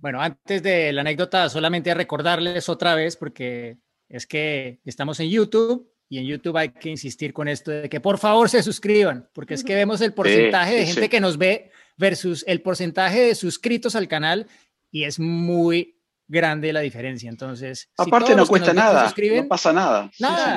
Bueno, 0.00 0.22
antes 0.22 0.62
de 0.62 0.92
la 0.92 1.02
anécdota, 1.02 1.50
solamente 1.50 1.92
recordarles 1.92 2.68
otra 2.70 2.94
vez, 2.94 3.16
porque 3.16 3.76
es 4.08 4.26
que 4.26 4.80
estamos 4.84 5.20
en 5.20 5.28
YouTube, 5.28 5.91
y 6.12 6.18
en 6.18 6.26
YouTube 6.26 6.58
hay 6.58 6.68
que 6.68 6.90
insistir 6.90 7.32
con 7.32 7.48
esto 7.48 7.70
de 7.70 7.88
que 7.88 7.98
por 7.98 8.18
favor 8.18 8.50
se 8.50 8.62
suscriban, 8.62 9.30
porque 9.32 9.54
es 9.54 9.64
que 9.64 9.74
vemos 9.74 10.02
el 10.02 10.12
porcentaje 10.12 10.74
de 10.74 10.84
gente 10.84 11.08
que 11.08 11.22
nos 11.22 11.38
ve 11.38 11.70
versus 11.96 12.44
el 12.46 12.60
porcentaje 12.60 13.28
de 13.28 13.34
suscritos 13.34 13.96
al 13.96 14.08
canal 14.08 14.46
y 14.90 15.04
es 15.04 15.18
muy 15.18 15.96
grande 16.28 16.70
la 16.70 16.80
diferencia. 16.80 17.30
Entonces, 17.30 17.88
aparte 17.96 18.36
no 18.36 18.46
cuesta 18.46 18.74
nada, 18.74 19.10
no 19.10 19.48
pasa 19.48 19.72
nada. 19.72 20.10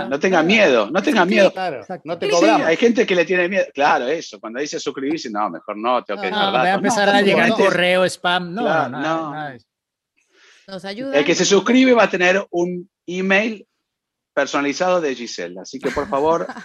no 0.10 0.20
tenga 0.20 0.43
miedo, 0.43 0.91
no 0.91 1.01
tenga 1.01 1.24
miedo. 1.24 1.53
no 2.03 2.20
te 2.20 2.30
cobramos. 2.30 2.68
hay 2.68 2.76
gente 2.76 3.06
que 3.06 3.16
le 3.16 3.24
tiene 3.24 3.47
miedo. 3.47 3.64
Claro, 3.74 4.10
eso, 4.10 4.41
cuando 4.41 4.60
dice 4.60 4.78
suscribirse, 4.78 5.30
no, 5.30 5.49
mejor 5.49 5.78
no, 5.78 6.03
tengo 6.03 6.22
que 6.22 6.32
no, 6.32 6.51
Voy 6.51 6.68
a 6.68 6.74
empezar 6.74 7.08
a 7.08 7.22
llegar 7.22 7.51
correo, 7.51 8.03
spam, 8.03 8.53
no, 8.53 8.89
no, 8.89 9.34
Nos 10.68 10.84
ayuda. 10.84 11.18
El 11.18 11.24
que 11.24 11.34
se 11.34 11.45
suscribe 11.45 11.93
va 11.93 12.03
a 12.03 12.10
tener 12.10 12.45
un 12.51 12.89
email 13.08 13.66
personalizado 14.36 15.02
de 15.02 15.16
Giselle. 15.16 15.60
Así 15.60 15.80
que 15.80 15.90
por 15.90 16.08
favor. 16.08 16.46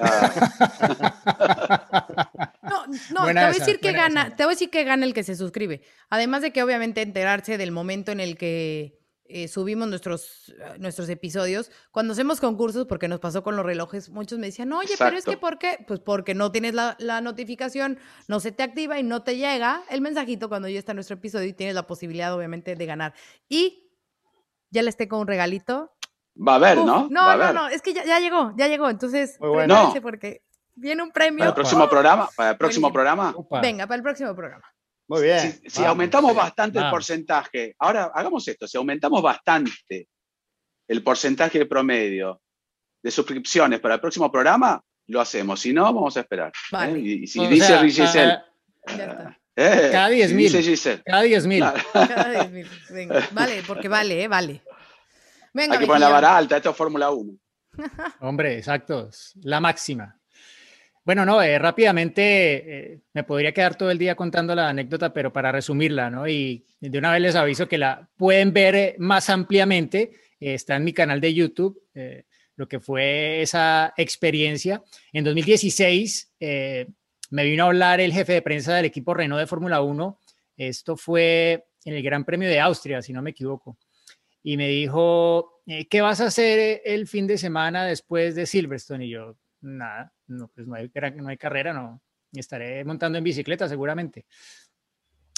Ah. 2.43 2.53
no, 2.63 2.87
no 2.87 3.27
te 3.27 3.33
voy 3.33 3.39
a 3.39 3.53
decir 3.53 3.81
que 3.81 3.93
gana, 3.93 4.35
te 4.35 4.45
voy 4.45 4.53
a 4.53 4.55
decir 4.55 4.71
que 4.71 4.85
gana 4.85 5.05
el 5.07 5.15
que 5.15 5.23
se 5.23 5.37
suscribe. 5.37 5.83
Además 6.09 6.43
de 6.43 6.53
que 6.53 6.63
obviamente 6.63 7.03
enterarse 7.03 7.59
del 7.59 7.71
momento 7.71 8.13
en 8.13 8.21
el 8.21 8.37
que 8.37 8.99
eh, 9.25 9.49
subimos 9.49 9.89
nuestros, 9.89 10.53
nuestros 10.79 11.09
episodios, 11.09 11.71
cuando 11.93 12.13
hacemos 12.13 12.41
concursos, 12.41 12.87
porque 12.87 13.09
nos 13.09 13.21
pasó 13.21 13.43
con 13.43 13.57
los 13.57 13.65
relojes, 13.65 14.11
muchos 14.11 14.39
me 14.39 14.47
decían, 14.49 14.73
oye, 14.73 14.95
pero 14.99 15.17
es 15.17 15.25
que 15.25 15.37
¿por 15.37 15.59
qué? 15.59 15.85
Pues 15.87 16.01
porque 16.01 16.35
no 16.35 16.51
tienes 16.51 16.75
la, 16.75 16.97
la, 16.99 17.21
notificación, 17.21 17.99
no 18.27 18.41
se 18.41 18.53
te 18.53 18.63
activa 18.63 18.99
y 18.99 19.03
no 19.03 19.23
te 19.23 19.37
llega 19.37 19.83
el 19.91 20.01
mensajito 20.01 20.49
cuando 20.49 20.69
ya 20.69 20.79
está 20.79 20.95
nuestro 20.95 21.15
episodio 21.17 21.49
y 21.49 21.53
tienes 21.53 21.75
la 21.75 21.87
posibilidad, 21.87 22.35
obviamente, 22.35 22.75
de 22.75 22.87
ganar. 22.87 23.15
Y 23.49 23.91
ya 24.71 24.83
les 24.83 24.97
tengo 24.97 25.19
un 25.21 25.27
regalito 25.27 25.93
Va 26.47 26.53
a 26.53 26.57
haber, 26.57 26.79
¿no? 26.79 27.09
No, 27.11 27.37
no, 27.37 27.53
no, 27.53 27.69
es 27.69 27.83
que 27.83 27.93
ya, 27.93 28.19
llegó, 28.19 28.53
ya 28.57 28.67
llegó. 28.69 28.89
Entonces, 28.89 29.39
Muy 29.41 29.51
bueno. 29.51 29.93
porque 30.01 30.43
viene 30.75 31.03
un 31.03 31.11
premio. 31.11 31.41
¿Para 31.41 31.49
el 31.51 31.55
próximo 31.55 31.89
programa? 31.89 32.29
¿Para 32.35 32.51
el 32.51 32.57
próximo 32.57 32.93
programa? 32.93 33.35
Venga, 33.61 33.87
para 33.87 33.97
el 33.97 34.03
próximo 34.03 34.35
programa. 34.35 34.65
Muy 35.09 35.23
bien. 35.23 35.61
Si, 35.67 35.85
aumentamos 35.85 36.35
bastante 36.35 36.79
el 36.79 36.89
porcentaje, 36.89 37.75
ahora 37.79 38.13
hagamos 38.15 38.47
esto, 38.47 38.67
si 38.67 38.77
aumentamos 38.77 39.21
bastante 39.21 40.09
el 40.89 41.03
porcentaje 41.03 41.59
de 41.59 41.67
promedio 41.67 42.41
de 43.03 43.11
suscripciones 43.11 43.81
para 43.81 43.95
el 43.95 44.01
próximo 44.01 44.31
programa, 44.31 44.81
lo 45.09 45.21
hacemos. 45.21 45.61
Si 45.61 45.73
no, 45.73 45.83
vamos 45.85 46.17
a 46.17 46.21
esperar. 46.21 46.49
¿eh? 46.49 46.53
Vale. 46.73 46.99
Y, 46.99 47.27
si 47.27 47.45
dice 47.47 47.79
Giselle. 47.79 48.39
Eh, 49.57 49.89
cada 49.93 50.09
10 50.09 50.33
mil. 50.33 50.53
Cada 51.05 51.23
10 51.23 51.47
mil. 51.47 51.65
Cada 51.93 52.31
10 52.31 52.51
mil. 52.53 52.69
Vale, 53.33 53.63
porque 53.67 53.89
vale, 53.89 54.23
¿eh? 54.23 54.29
vale. 54.29 54.63
Hay 55.55 55.79
que 55.79 55.87
poner 55.87 56.01
la 56.01 56.09
vara 56.09 56.37
alta, 56.37 56.57
esto 56.57 56.71
es 56.71 56.77
Fórmula 56.77 57.11
1. 57.11 57.33
Hombre, 58.21 58.57
exacto, 58.57 59.11
la 59.43 59.61
máxima. 59.61 60.21
Bueno, 61.03 61.25
no, 61.25 61.43
eh, 61.43 61.59
rápidamente 61.59 62.93
eh, 62.93 63.01
me 63.15 63.25
podría 63.25 63.53
quedar 63.53 63.75
todo 63.75 63.91
el 63.91 63.99
día 63.99 64.15
contando 64.15 64.55
la 64.55 64.69
anécdota, 64.69 65.13
pero 65.13 65.33
para 65.33 65.51
resumirla, 65.51 66.11
¿no? 66.11 66.29
Y 66.29 66.65
de 66.79 66.99
una 66.99 67.13
vez 67.13 67.23
les 67.23 67.35
aviso 67.37 67.67
que 67.67 67.79
la 67.79 68.09
pueden 68.17 68.53
ver 68.53 68.75
eh, 68.75 68.97
más 68.99 69.31
ampliamente, 69.31 70.13
está 70.39 70.77
en 70.77 70.85
mi 70.85 70.93
canal 70.93 71.21
de 71.21 71.35
YouTube, 71.35 71.83
lo 72.57 72.69
que 72.69 72.81
fue 72.81 73.43
esa 73.43 73.93
experiencia. 73.97 74.83
En 75.13 75.25
2016 75.25 76.33
me 76.39 77.45
vino 77.45 77.65
a 77.65 77.67
hablar 77.67 78.01
el 78.01 78.13
jefe 78.13 78.33
de 78.35 78.43
prensa 78.43 78.75
del 78.75 78.87
equipo 78.87 79.13
Renault 79.13 79.41
de 79.41 79.47
Fórmula 79.47 79.83
1. 79.83 80.19
Esto 80.57 80.97
fue 80.97 81.67
en 81.85 81.95
el 81.95 82.03
Gran 82.03 82.25
Premio 82.25 82.49
de 82.49 82.59
Austria, 82.59 83.03
si 83.03 83.13
no 83.13 83.21
me 83.21 83.31
equivoco. 83.31 83.77
Y 84.43 84.57
me 84.57 84.69
dijo, 84.69 85.63
eh, 85.67 85.87
¿qué 85.89 86.01
vas 86.01 86.21
a 86.21 86.27
hacer 86.27 86.81
el 86.85 87.07
fin 87.07 87.27
de 87.27 87.39
semana 87.39 87.85
después 87.85 88.35
de 88.35 88.47
Silverstone? 88.47 89.07
Y 89.07 89.11
yo, 89.11 89.37
nada, 89.61 90.13
no, 90.27 90.49
pues 90.49 90.67
no 90.67 90.75
hay, 90.75 90.91
no 91.17 91.29
hay 91.29 91.37
carrera, 91.37 91.73
no. 91.73 92.03
Estaré 92.33 92.85
montando 92.85 93.19
en 93.19 93.25
bicicleta 93.25 93.69
seguramente. 93.69 94.27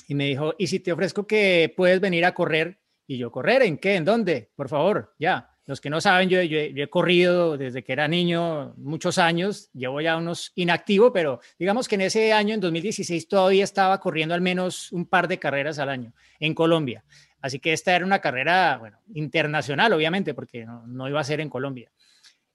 Y 0.08 0.14
me 0.14 0.26
dijo, 0.26 0.54
¿y 0.58 0.66
si 0.66 0.80
te 0.80 0.92
ofrezco 0.92 1.26
que 1.26 1.72
puedes 1.76 2.00
venir 2.00 2.24
a 2.24 2.34
correr? 2.34 2.80
Y 3.06 3.18
yo, 3.18 3.30
¿correr 3.30 3.62
en 3.62 3.78
qué? 3.78 3.96
¿En 3.96 4.04
dónde? 4.04 4.50
Por 4.54 4.68
favor, 4.68 5.14
ya. 5.18 5.48
Los 5.64 5.80
que 5.80 5.90
no 5.90 6.00
saben, 6.00 6.28
yo, 6.28 6.38
he 6.40 6.90
corrido 6.90 7.56
desde 7.56 7.84
que 7.84 7.92
era 7.92 8.08
niño 8.08 8.74
muchos 8.76 9.18
años, 9.18 9.70
llevo 9.72 10.00
ya 10.00 10.16
unos 10.16 10.50
inactivo, 10.56 11.12
pero 11.12 11.40
digamos 11.56 11.86
que 11.86 11.94
en 11.94 12.00
ese 12.00 12.32
año, 12.32 12.54
en 12.54 12.60
2016, 12.60 13.28
todavía 13.28 13.62
estaba 13.62 14.00
corriendo 14.00 14.34
al 14.34 14.40
menos 14.40 14.90
un 14.90 15.06
par 15.06 15.28
de 15.28 15.38
carreras 15.38 15.78
al 15.78 15.88
año 15.88 16.14
en 16.40 16.54
Colombia. 16.54 17.04
Así 17.42 17.58
que 17.58 17.72
esta 17.72 17.94
era 17.94 18.06
una 18.06 18.20
carrera, 18.20 18.78
bueno, 18.78 18.98
internacional, 19.14 19.92
obviamente, 19.92 20.32
porque 20.32 20.64
no, 20.64 21.08
iba 21.08 21.20
a 21.20 21.24
ser 21.24 21.40
en 21.40 21.50
Colombia. 21.50 21.90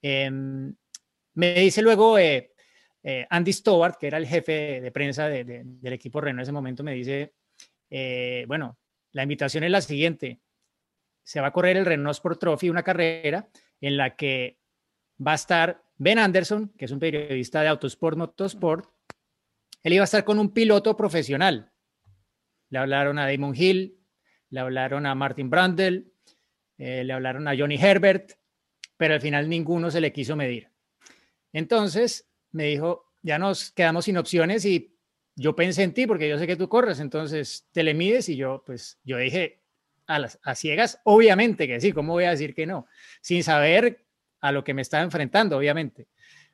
Em, 0.02 0.74
me 1.34 1.54
dice 1.56 1.82
luego 1.82 2.18
eh, 2.18 2.54
eh, 3.04 3.28
Andy 3.30 3.52
Stowart, 3.52 3.98
que 4.00 4.08
era 4.08 4.18
el 4.18 4.26
jefe 4.26 4.82
de 4.82 4.92
prensa 4.92 5.28
del 5.28 5.94
equipo 5.94 6.22
Renault 6.22 6.40
en 6.40 6.44
ese 6.44 6.52
momento, 6.54 6.84
me 6.84 6.94
dice, 6.94 7.34
eh, 7.90 8.46
bueno, 8.48 8.78
la 9.12 9.24
invitación 9.24 9.66
es 9.66 9.72
la 9.72 9.82
siguiente. 9.82 10.40
Se 11.22 11.42
va 11.42 11.48
a 11.48 11.52
correr 11.52 11.76
el 11.76 11.86
Renault 11.86 12.16
Sport 12.16 12.40
Trophy, 12.40 12.70
una 12.70 12.84
carrera 12.84 13.50
en 13.82 13.98
la 13.98 14.16
que 14.16 14.58
va 15.26 15.34
a 15.34 15.36
estar 15.36 15.84
Ben 15.98 16.18
Anderson, 16.18 16.74
que 16.78 16.86
es 16.86 16.92
un 16.92 17.00
periodista 17.00 17.62
de 17.62 17.68
Autosport 17.68 18.18
Motorsport. 18.18 18.90
Él 19.84 19.94
iba 19.94 20.04
a 20.04 20.06
estar 20.06 20.24
con 20.24 20.40
un 20.40 20.54
piloto 20.54 20.96
profesional. 20.96 21.72
Le 22.70 22.80
hablaron 22.80 23.20
a 23.20 23.30
Damon 23.30 23.54
Hill, 23.56 23.97
le 24.50 24.60
hablaron 24.60 25.06
a 25.06 25.16
Martin 25.16 25.50
Brandel, 25.50 26.12
eh, 26.78 27.04
le 27.04 27.14
hablaron 27.14 27.48
a 27.48 27.58
Johnny 27.58 27.76
Herbert, 27.76 28.34
pero 28.98 29.14
al 29.14 29.22
final 29.22 29.50
ninguno 29.50 29.92
se 29.92 30.02
le 30.02 30.12
quiso 30.12 30.36
medir. 30.36 30.70
Entonces 31.54 32.30
me 32.52 32.66
dijo, 32.66 33.12
ya 33.22 33.40
nos 33.40 33.72
quedamos 33.72 34.06
sin 34.06 34.18
opciones 34.18 34.66
y 34.66 34.96
yo 35.36 35.56
pensé 35.56 35.84
en 35.84 35.94
ti 35.94 36.08
porque 36.08 36.30
yo 36.30 36.38
sé 36.38 36.48
que 36.48 36.56
tú 36.56 36.68
corres, 36.68 37.00
entonces 37.00 37.68
te 37.72 37.84
le 37.84 37.94
mides 37.94 38.30
y 38.30 38.36
yo, 38.36 38.64
pues, 38.66 39.00
yo 39.04 39.18
dije 39.18 39.62
a, 40.08 40.20
las, 40.20 40.40
a 40.44 40.56
ciegas, 40.56 41.00
obviamente 41.04 41.68
que 41.68 41.80
sí, 41.80 41.92
¿cómo 41.92 42.14
voy 42.14 42.24
a 42.24 42.32
decir 42.32 42.56
que 42.56 42.66
no? 42.66 42.88
Sin 43.22 43.44
saber 43.44 44.06
a 44.40 44.52
lo 44.52 44.64
que 44.64 44.74
me 44.74 44.82
estaba 44.82 45.04
enfrentando, 45.04 45.58
obviamente. 45.58 46.08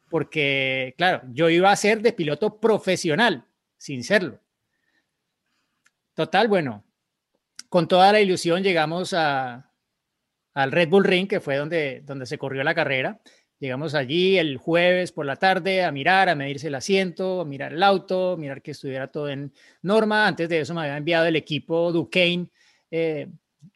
Porque, 0.10 0.94
claro, 0.98 1.22
yo 1.32 1.50
iba 1.50 1.72
a 1.72 1.76
ser 1.76 2.02
de 2.02 2.14
piloto 2.14 2.60
profesional, 2.60 3.46
sin 3.78 4.04
serlo. 4.04 4.39
Total, 6.14 6.48
bueno, 6.48 6.84
con 7.74 7.88
toda 7.88 8.12
la 8.12 8.22
ilusión 8.22 8.62
llegamos 8.62 9.14
a, 9.14 9.72
al 10.54 10.72
Red 10.72 10.90
Bull 10.90 11.06
Ring, 11.06 11.28
que 11.28 11.40
fue 11.40 11.56
donde, 11.56 12.04
donde 12.06 12.28
se 12.28 12.38
corrió 12.38 12.64
la 12.64 12.76
carrera. 12.76 13.20
Llegamos 13.58 13.96
allí 13.96 14.38
el 14.38 14.58
jueves 14.58 15.12
por 15.12 15.26
la 15.26 15.38
tarde 15.38 15.84
a 15.84 15.92
mirar, 15.92 16.30
a 16.30 16.36
medirse 16.36 16.68
el 16.68 16.76
asiento, 16.76 17.42
a 17.42 17.46
mirar 17.46 17.74
el 17.74 17.82
auto, 17.82 18.38
mirar 18.38 18.62
que 18.62 18.70
estuviera 18.70 19.08
todo 19.08 19.28
en 19.28 19.52
norma. 19.82 20.28
Antes 20.28 20.50
de 20.50 20.60
eso 20.60 20.76
me 20.76 20.82
había 20.82 20.98
enviado 20.98 21.26
el 21.26 21.36
equipo 21.36 21.92
Duquesne, 21.92 22.52
eh, 22.92 23.28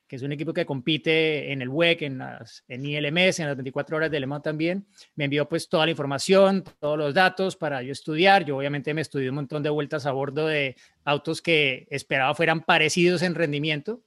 que 0.07 0.15
es 0.15 0.21
un 0.21 0.31
equipo 0.31 0.53
que 0.53 0.65
compite 0.65 1.51
en 1.51 1.61
el 1.61 1.69
WEC, 1.69 2.03
en, 2.03 2.17
las, 2.19 2.63
en 2.67 2.85
ILMS, 2.85 3.39
en 3.39 3.47
las 3.47 3.57
24 3.57 3.97
horas 3.97 4.11
de 4.11 4.19
Le 4.19 4.27
también. 4.41 4.87
Me 5.15 5.25
envió 5.25 5.47
pues 5.47 5.67
toda 5.69 5.85
la 5.85 5.91
información, 5.91 6.63
todos 6.79 6.97
los 6.97 7.13
datos 7.13 7.55
para 7.55 7.81
yo 7.83 7.91
estudiar. 7.91 8.45
Yo 8.45 8.57
obviamente 8.57 8.93
me 8.93 9.01
estudié 9.01 9.29
un 9.29 9.35
montón 9.35 9.63
de 9.63 9.69
vueltas 9.69 10.05
a 10.05 10.11
bordo 10.11 10.47
de 10.47 10.75
autos 11.03 11.41
que 11.41 11.87
esperaba 11.89 12.33
fueran 12.33 12.61
parecidos 12.61 13.21
en 13.21 13.35
rendimiento. 13.35 14.01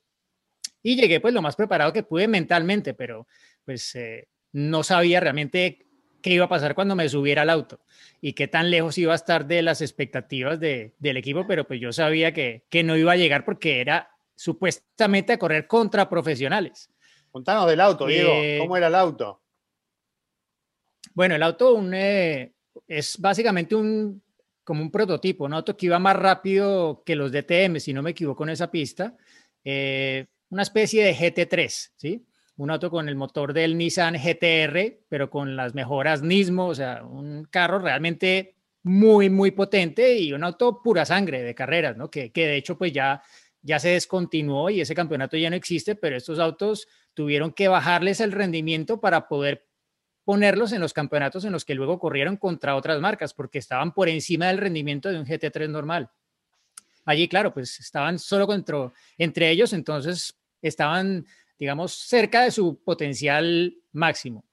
Y 0.82 0.96
llegué 0.96 1.20
pues 1.20 1.34
lo 1.34 1.42
más 1.42 1.56
preparado 1.56 1.92
que 1.92 2.02
pude 2.02 2.26
mentalmente, 2.28 2.94
pero 2.94 3.26
pues... 3.64 3.94
Eh, 3.94 4.28
no 4.52 4.82
sabía 4.82 5.20
realmente 5.20 5.86
qué 6.22 6.30
iba 6.30 6.46
a 6.46 6.48
pasar 6.48 6.74
cuando 6.74 6.96
me 6.96 7.08
subiera 7.08 7.42
al 7.42 7.50
auto 7.50 7.80
y 8.20 8.34
qué 8.34 8.48
tan 8.48 8.70
lejos 8.70 8.98
iba 8.98 9.12
a 9.12 9.16
estar 9.16 9.46
de 9.46 9.62
las 9.62 9.80
expectativas 9.80 10.60
del 10.60 11.16
equipo, 11.16 11.46
pero 11.46 11.66
pues 11.66 11.80
yo 11.80 11.92
sabía 11.92 12.32
que, 12.32 12.64
no 12.84 12.96
iba 12.96 13.12
a 13.12 13.16
llegar 13.16 13.44
porque 13.44 13.80
era 13.80 14.10
supuestamente 14.40 15.34
a 15.34 15.38
correr 15.38 15.66
contra 15.66 16.08
profesionales. 16.08 16.88
Contanos 17.30 17.68
del 17.68 17.78
auto, 17.78 18.06
Diego. 18.06 18.30
Eh, 18.32 18.56
¿Cómo 18.58 18.74
era 18.74 18.86
el 18.86 18.94
auto? 18.94 19.42
Bueno, 21.12 21.34
el 21.34 21.42
auto 21.42 21.74
un, 21.74 21.92
eh, 21.92 22.54
es 22.88 23.18
básicamente 23.20 23.74
un 23.74 24.22
como 24.64 24.82
un 24.82 24.90
prototipo, 24.90 25.44
un 25.44 25.52
auto 25.52 25.76
que 25.76 25.86
iba 25.86 25.98
más 25.98 26.16
rápido 26.16 27.02
que 27.04 27.16
los 27.16 27.32
DTM, 27.32 27.80
si 27.80 27.92
no 27.92 28.02
me 28.02 28.12
equivoco 28.12 28.44
en 28.44 28.50
esa 28.50 28.70
pista, 28.70 29.14
eh, 29.64 30.26
una 30.48 30.62
especie 30.62 31.04
de 31.04 31.14
GT3, 31.14 31.92
¿sí? 31.96 32.24
un 32.56 32.70
auto 32.70 32.90
con 32.90 33.08
el 33.08 33.16
motor 33.16 33.52
del 33.52 33.76
Nissan 33.76 34.14
GTR, 34.14 35.00
pero 35.08 35.28
con 35.28 35.56
las 35.56 35.74
mejoras 35.74 36.22
Nismo, 36.22 36.68
o 36.68 36.74
sea, 36.74 37.02
un 37.02 37.44
carro 37.50 37.78
realmente 37.78 38.54
muy, 38.82 39.28
muy 39.28 39.50
potente 39.50 40.16
y 40.16 40.32
un 40.32 40.44
auto 40.44 40.82
pura 40.82 41.04
sangre 41.04 41.42
de 41.42 41.54
carreras, 41.54 41.96
¿no? 41.96 42.10
Que, 42.10 42.30
de 42.32 42.56
hecho 42.56 42.78
pues 42.78 42.92
ya, 42.92 43.22
ya 43.62 43.78
se 43.78 43.90
descontinuó 43.90 44.70
y 44.70 44.80
ese 44.80 44.94
campeonato 44.94 45.36
ya 45.36 45.50
no 45.50 45.56
existe, 45.56 45.94
pero 45.94 46.16
estos 46.16 46.38
autos 46.38 46.88
tuvieron 47.14 47.52
que 47.52 47.68
bajarles 47.68 48.20
el 48.20 48.32
rendimiento 48.32 49.00
para 49.00 49.28
poder 49.28 49.66
ponerlos 50.24 50.72
en 50.72 50.80
los 50.80 50.92
campeonatos 50.92 51.44
en 51.44 51.52
los 51.52 51.64
que 51.64 51.74
luego 51.74 51.98
corrieron 51.98 52.36
contra 52.36 52.76
otras 52.76 53.00
marcas, 53.00 53.34
porque 53.34 53.58
estaban 53.58 53.92
por 53.92 54.08
encima 54.08 54.48
del 54.48 54.58
rendimiento 54.58 55.10
de 55.10 55.18
un 55.18 55.26
GT3 55.26 55.68
normal. 55.68 56.10
Allí, 57.04 57.28
claro, 57.28 57.52
pues 57.52 57.80
estaban 57.80 58.18
solo 58.18 58.46
contra, 58.46 58.92
entre 59.18 59.50
ellos, 59.50 59.72
entonces 59.72 60.38
estaban 60.62 61.26
digamos, 61.60 61.92
cerca 61.92 62.42
de 62.42 62.50
su 62.50 62.82
potencial 62.82 63.76
máximo. 63.92 64.46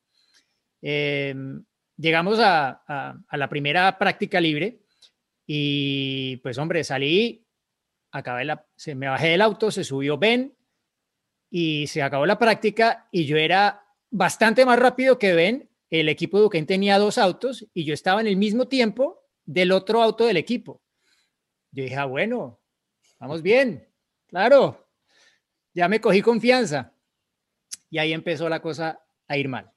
Em, 0.82 1.64
llegamos 1.96 2.38
a, 2.40 3.16
la 3.32 3.50
primera 3.50 3.98
práctica 3.98 4.42
libre 4.42 4.82
y 5.48 6.36
pues 6.38 6.58
hombre, 6.58 6.84
salí, 6.84 7.47
acabé 8.12 8.46
la, 8.46 8.66
se 8.76 8.96
me 8.96 9.08
bajé 9.08 9.30
del 9.30 9.42
auto, 9.42 9.72
se 9.72 9.84
subió 9.84 10.18
Ben 10.18 10.56
y 11.50 11.88
se 11.88 12.02
acabó 12.02 12.26
la 12.26 12.40
práctica 12.40 13.08
y 13.12 13.26
yo 13.26 13.38
era 13.38 13.86
bastante 14.10 14.66
más 14.66 14.80
rápido 14.80 15.18
que 15.20 15.34
Ben. 15.34 15.70
El 15.90 16.10
equipo 16.10 16.38
de 16.38 16.44
Duquesne 16.44 16.68
tenía 16.68 17.00
dos 17.00 17.18
autos 17.18 17.66
y 17.74 17.86
yo 17.86 17.94
estaba 17.94 18.20
en 18.20 18.28
el 18.28 18.36
mismo 18.36 18.68
tiempo 18.68 19.24
del 19.46 19.72
otro 19.72 20.04
auto 20.04 20.26
del 20.26 20.38
equipo. 20.38 20.82
Yo 21.72 21.84
dije, 21.84 21.96
ah, 21.96 22.06
bueno, 22.06 22.60
vamos 23.20 23.42
bien, 23.42 23.88
claro, 24.28 24.90
ya 25.74 25.88
me 25.88 26.02
cogí 26.02 26.22
confianza. 26.22 26.94
Y 27.90 28.00
ahí 28.00 28.12
empezó 28.12 28.50
la 28.50 28.62
cosa 28.62 29.00
a 29.28 29.38
ir 29.38 29.48
mal. 29.48 29.72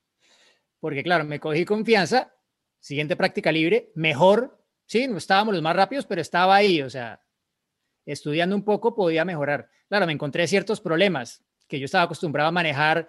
Porque 0.81 1.03
claro, 1.03 1.25
me 1.25 1.39
cogí 1.39 1.65
confianza, 1.65 2.35
siguiente 2.81 3.17
práctica 3.17 3.53
libre, 3.53 3.93
mejor, 3.95 4.65
sí, 4.87 5.07
no 5.07 5.19
estábamos 5.19 5.55
los 5.55 5.63
más 5.63 5.77
rápidos, 5.77 6.07
pero 6.07 6.21
estaba 6.21 6.57
ahí, 6.57 6.83
o 6.83 6.91
sea, 6.91 7.23
estudiando 8.13 8.57
un 8.57 8.65
poco 8.65 8.95
podía 8.95 9.25
mejorar. 9.25 9.69
Claro, 9.89 10.07
me 10.07 10.13
encontré 10.13 10.47
ciertos 10.47 10.81
problemas, 10.81 11.43
que 11.69 11.79
yo 11.79 11.85
estaba 11.85 12.05
acostumbrado 12.05 12.49
a 12.49 12.53
manejar 12.53 13.09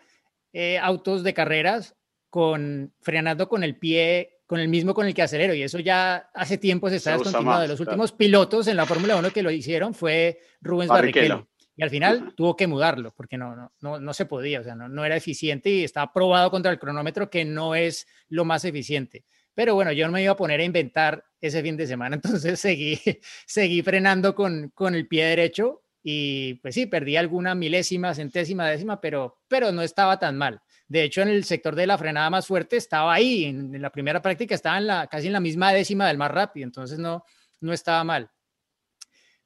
eh, 0.53 0.77
autos 0.79 1.23
de 1.23 1.33
carreras 1.33 1.95
con 2.29 2.93
frenando 3.01 3.49
con 3.49 3.63
el 3.63 3.77
pie 3.77 4.41
con 4.51 4.59
el 4.59 4.67
mismo 4.67 4.93
con 4.93 5.07
el 5.07 5.13
que 5.13 5.21
acelero 5.21 5.53
y 5.53 5.63
eso 5.63 5.79
ya 5.79 6.29
hace 6.33 6.57
tiempo 6.57 6.89
se 6.89 6.97
está 6.97 7.13
descontinuado. 7.13 7.61
De 7.61 7.69
los 7.69 7.79
últimos 7.79 8.11
pilotos 8.11 8.67
en 8.67 8.75
la 8.75 8.85
Fórmula 8.85 9.15
1 9.15 9.31
que 9.31 9.43
lo 9.43 9.49
hicieron 9.49 9.93
fue 9.93 10.41
Rubens 10.59 10.89
Barrichello. 10.89 11.47
Y 11.77 11.83
al 11.83 11.89
final 11.89 12.33
tuvo 12.35 12.57
que 12.57 12.67
mudarlo 12.67 13.13
porque 13.15 13.37
no, 13.37 13.71
no, 13.79 13.99
no, 14.01 14.13
se 14.13 14.25
podía, 14.25 14.59
o 14.59 14.63
sea, 14.65 14.75
no, 14.75 14.89
no 14.89 15.05
era 15.05 15.15
eficiente 15.15 15.69
y 15.69 15.85
estaba 15.85 16.11
probado 16.11 16.51
contra 16.51 16.69
el 16.69 16.79
cronómetro 16.79 17.29
que 17.29 17.45
no 17.45 17.75
es 17.75 18.05
lo 18.27 18.43
más 18.43 18.65
eficiente. 18.65 19.23
Pero 19.53 19.75
bueno, 19.75 19.91
yo 19.91 20.05
no 20.07 20.13
me 20.13 20.23
iba 20.23 20.31
a 20.31 20.37
poner 20.37 20.59
a 20.59 20.63
inventar 20.63 21.23
ese 21.39 21.61
fin 21.61 21.77
de 21.77 21.87
semana, 21.87 22.15
entonces 22.21 22.59
seguí, 22.59 22.99
seguí 23.45 23.81
frenando 23.81 24.35
con, 24.35 24.69
con 24.69 24.95
el 24.95 25.07
pie 25.07 25.25
derecho 25.25 25.83
y 26.03 26.55
pues 26.55 26.75
sí, 26.75 26.87
perdí 26.87 27.15
alguna 27.15 27.53
milésima, 27.53 28.13
centésima, 28.15 28.67
décima, 28.67 28.99
pero, 28.99 29.39
pero 29.47 29.71
no 29.71 29.81
estaba 29.81 30.17
tan 30.17 30.37
mal. 30.37 30.61
De 30.87 31.03
hecho, 31.03 31.21
en 31.21 31.29
el 31.29 31.43
sector 31.43 31.75
de 31.75 31.87
la 31.87 31.97
frenada 31.97 32.29
más 32.29 32.47
fuerte 32.47 32.77
estaba 32.77 33.13
ahí, 33.13 33.45
en, 33.45 33.75
en 33.75 33.81
la 33.81 33.91
primera 33.91 34.21
práctica 34.21 34.55
estaba 34.55 34.77
en 34.77 34.87
la, 34.87 35.07
casi 35.07 35.27
en 35.27 35.33
la 35.33 35.39
misma 35.39 35.73
décima 35.73 36.07
del 36.07 36.17
más 36.17 36.31
rápido, 36.31 36.65
entonces 36.65 36.97
no, 36.99 37.23
no 37.61 37.73
estaba 37.73 38.03
mal. 38.03 38.31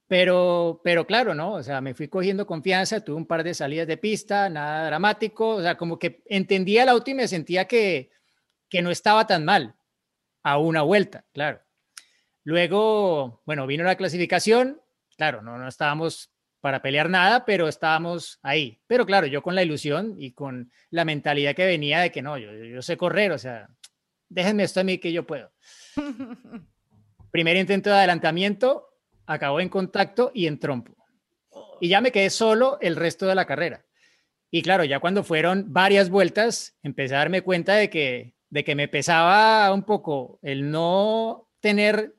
Pero, 0.07 0.81
pero 0.83 1.05
claro, 1.07 1.33
¿no? 1.33 1.53
O 1.53 1.63
sea, 1.63 1.81
me 1.81 1.95
fui 1.95 2.07
cogiendo 2.07 2.45
confianza, 2.45 3.03
tuve 3.03 3.17
un 3.17 3.25
par 3.25 3.43
de 3.43 3.55
salidas 3.55 3.87
de 3.87 3.97
pista, 3.97 4.49
nada 4.49 4.85
dramático, 4.85 5.49
o 5.55 5.61
sea, 5.61 5.75
como 5.77 5.97
que 5.97 6.21
entendía 6.27 6.83
el 6.83 6.89
auto 6.89 7.09
y 7.11 7.27
sentía 7.27 7.65
que, 7.65 8.11
que 8.69 8.81
no 8.81 8.91
estaba 8.91 9.25
tan 9.25 9.43
mal 9.43 9.75
a 10.45 10.59
una 10.59 10.83
vuelta, 10.83 11.25
claro. 11.33 11.59
Luego, 12.43 13.41
bueno, 13.47 13.65
vino 13.65 13.83
la 13.83 13.95
clasificación, 13.95 14.79
claro, 15.17 15.41
no, 15.41 15.57
no 15.57 15.67
estábamos 15.67 16.31
para 16.61 16.83
pelear 16.83 17.09
nada, 17.09 17.45
pero 17.45 17.67
estábamos 17.67 18.37
ahí. 18.43 18.79
Pero 18.85 19.07
claro, 19.07 19.25
yo 19.25 19.41
con 19.41 19.55
la 19.55 19.63
ilusión 19.63 20.15
y 20.19 20.33
con 20.33 20.71
la 20.91 21.03
mentalidad 21.03 21.55
que 21.55 21.65
venía 21.65 21.99
de 21.99 22.11
que 22.11 22.21
no, 22.21 22.37
yo, 22.37 22.53
yo 22.53 22.83
sé 22.83 22.95
correr, 22.95 23.31
o 23.31 23.39
sea, 23.39 23.67
déjenme 24.29 24.61
esto 24.61 24.81
a 24.81 24.83
mí 24.83 24.99
que 24.99 25.11
yo 25.11 25.25
puedo. 25.25 25.51
Primer 27.31 27.57
intento 27.57 27.89
de 27.89 27.95
adelantamiento, 27.95 28.87
acabó 29.25 29.59
en 29.59 29.69
contacto 29.69 30.31
y 30.31 30.45
en 30.45 30.59
trompo. 30.59 30.95
Y 31.81 31.89
ya 31.89 32.01
me 32.01 32.11
quedé 32.11 32.29
solo 32.29 32.77
el 32.81 32.95
resto 32.95 33.25
de 33.25 33.33
la 33.33 33.45
carrera. 33.45 33.83
Y 34.51 34.61
claro, 34.61 34.83
ya 34.83 34.99
cuando 34.99 35.23
fueron 35.23 35.73
varias 35.73 36.11
vueltas, 36.11 36.77
empecé 36.83 37.15
a 37.15 37.19
darme 37.19 37.41
cuenta 37.41 37.73
de 37.73 37.89
que, 37.89 38.34
de 38.55 38.63
que 38.63 38.73
me 38.73 38.87
pesaba 38.87 39.73
un 39.73 39.83
poco 39.83 40.39
el 40.41 40.71
no 40.71 41.49
tener, 41.59 42.15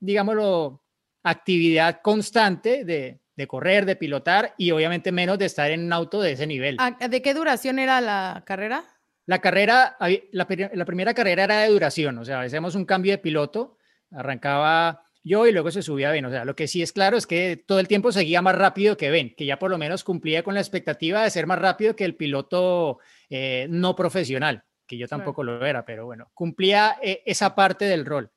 digámoslo, 0.00 0.82
actividad 1.22 2.00
constante 2.00 2.86
de, 2.86 3.20
de 3.36 3.46
correr, 3.46 3.84
de 3.84 3.94
pilotar 3.94 4.54
y 4.56 4.70
obviamente 4.70 5.12
menos 5.12 5.38
de 5.38 5.44
estar 5.44 5.70
en 5.70 5.84
un 5.84 5.92
auto 5.92 6.22
de 6.22 6.32
ese 6.32 6.46
nivel. 6.46 6.78
Ah, 6.78 6.96
¿De 7.06 7.20
qué 7.20 7.34
duración 7.34 7.78
era 7.78 8.00
la 8.00 8.42
carrera? 8.46 8.84
La 9.26 9.42
carrera, 9.42 9.98
la, 10.30 10.48
la 10.72 10.84
primera 10.86 11.12
carrera 11.12 11.44
era 11.44 11.60
de 11.60 11.68
duración, 11.68 12.16
o 12.16 12.24
sea, 12.24 12.40
hacemos 12.40 12.74
un 12.74 12.86
cambio 12.86 13.12
de 13.12 13.18
piloto, 13.18 13.76
arrancaba 14.10 15.04
yo 15.22 15.46
y 15.46 15.52
luego 15.52 15.70
se 15.70 15.82
subía 15.82 16.10
Ben. 16.10 16.24
O 16.24 16.30
sea, 16.30 16.46
lo 16.46 16.56
que 16.56 16.68
sí 16.68 16.80
es 16.80 16.94
claro 16.94 17.18
es 17.18 17.26
que 17.26 17.62
todo 17.66 17.80
el 17.80 17.88
tiempo 17.88 18.12
seguía 18.12 18.40
más 18.40 18.54
rápido 18.54 18.96
que 18.96 19.10
Ben, 19.10 19.34
que 19.36 19.44
ya 19.44 19.58
por 19.58 19.70
lo 19.70 19.76
menos 19.76 20.04
cumplía 20.04 20.42
con 20.42 20.54
la 20.54 20.60
expectativa 20.60 21.22
de 21.22 21.28
ser 21.28 21.46
más 21.46 21.58
rápido 21.58 21.94
que 21.94 22.06
el 22.06 22.16
piloto 22.16 22.98
eh, 23.28 23.66
no 23.68 23.94
profesional, 23.94 24.64
que 24.86 24.96
yo 24.96 25.08
tampoco 25.08 25.42
lo 25.42 25.64
era, 25.64 25.84
pero 25.84 26.06
bueno, 26.06 26.30
cumplía 26.34 26.96
eh, 27.02 27.22
esa 27.26 27.54
parte 27.54 27.84
del 27.86 28.06
rol. 28.06 28.30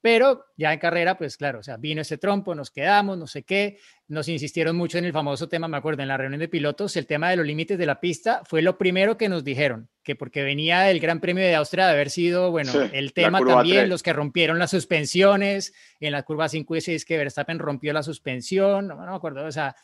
Pero 0.00 0.46
ya 0.56 0.72
en 0.72 0.78
carrera, 0.78 1.18
pues 1.18 1.36
claro, 1.36 1.58
o 1.58 1.62
sea, 1.62 1.76
vino 1.76 2.02
ese 2.02 2.18
trompo, 2.18 2.54
nos 2.54 2.70
quedamos, 2.70 3.18
no 3.18 3.26
sé 3.26 3.42
qué, 3.42 3.78
nos 4.06 4.28
insistieron 4.28 4.76
mucho 4.76 4.96
en 4.96 5.04
el 5.04 5.12
famoso 5.12 5.48
tema, 5.48 5.66
me 5.66 5.76
acuerdo, 5.76 6.02
en 6.02 6.08
la 6.08 6.16
reunión 6.16 6.38
de 6.38 6.46
pilotos, 6.46 6.96
el 6.96 7.06
tema 7.06 7.30
de 7.30 7.36
los 7.36 7.44
límites 7.44 7.76
de 7.78 7.86
la 7.86 7.98
pista 7.98 8.42
fue 8.44 8.62
lo 8.62 8.78
primero 8.78 9.18
que 9.18 9.28
nos 9.28 9.42
dijeron, 9.42 9.88
que 10.04 10.14
porque 10.14 10.44
venía 10.44 10.82
del 10.82 11.00
Gran 11.00 11.20
Premio 11.20 11.44
de 11.44 11.56
Austria 11.56 11.86
de 11.86 11.92
haber 11.92 12.10
sido, 12.10 12.52
bueno, 12.52 12.72
el 12.92 13.12
tema 13.12 13.40
también, 13.44 13.88
los 13.88 14.04
que 14.04 14.12
rompieron 14.12 14.60
las 14.60 14.70
suspensiones, 14.70 15.74
en 15.98 16.12
la 16.12 16.22
curva 16.22 16.48
5 16.48 16.76
y 16.76 16.80
6 16.80 17.04
que 17.04 17.18
Verstappen 17.18 17.58
rompió 17.58 17.92
la 17.92 18.04
suspensión, 18.04 18.86
no, 18.86 18.94
no 18.94 19.10
me 19.10 19.16
acuerdo, 19.16 19.44
o 19.44 19.52
sea, 19.52 19.74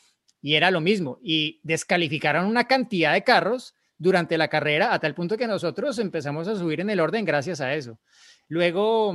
y 0.41 0.55
era 0.55 0.71
lo 0.71 0.79
mismo, 0.79 1.19
y 1.21 1.59
descalificaron 1.63 2.45
una 2.45 2.67
cantidad 2.67 3.11
de 3.11 3.23
carros 3.25 3.75
durante 3.97 4.37
la 4.37 4.47
carrera 4.47 4.93
a 4.93 4.99
tal 4.99 5.15
punto 5.15 5.37
que 5.37 5.47
nosotros 5.47 5.97
empezamos 5.99 6.47
a 6.47 6.55
subir 6.55 6.81
en 6.81 6.89
el 6.89 6.99
orden 6.99 7.25
gracias 7.25 7.61
a 7.61 7.73
eso. 7.73 7.99
Luego 8.47 9.13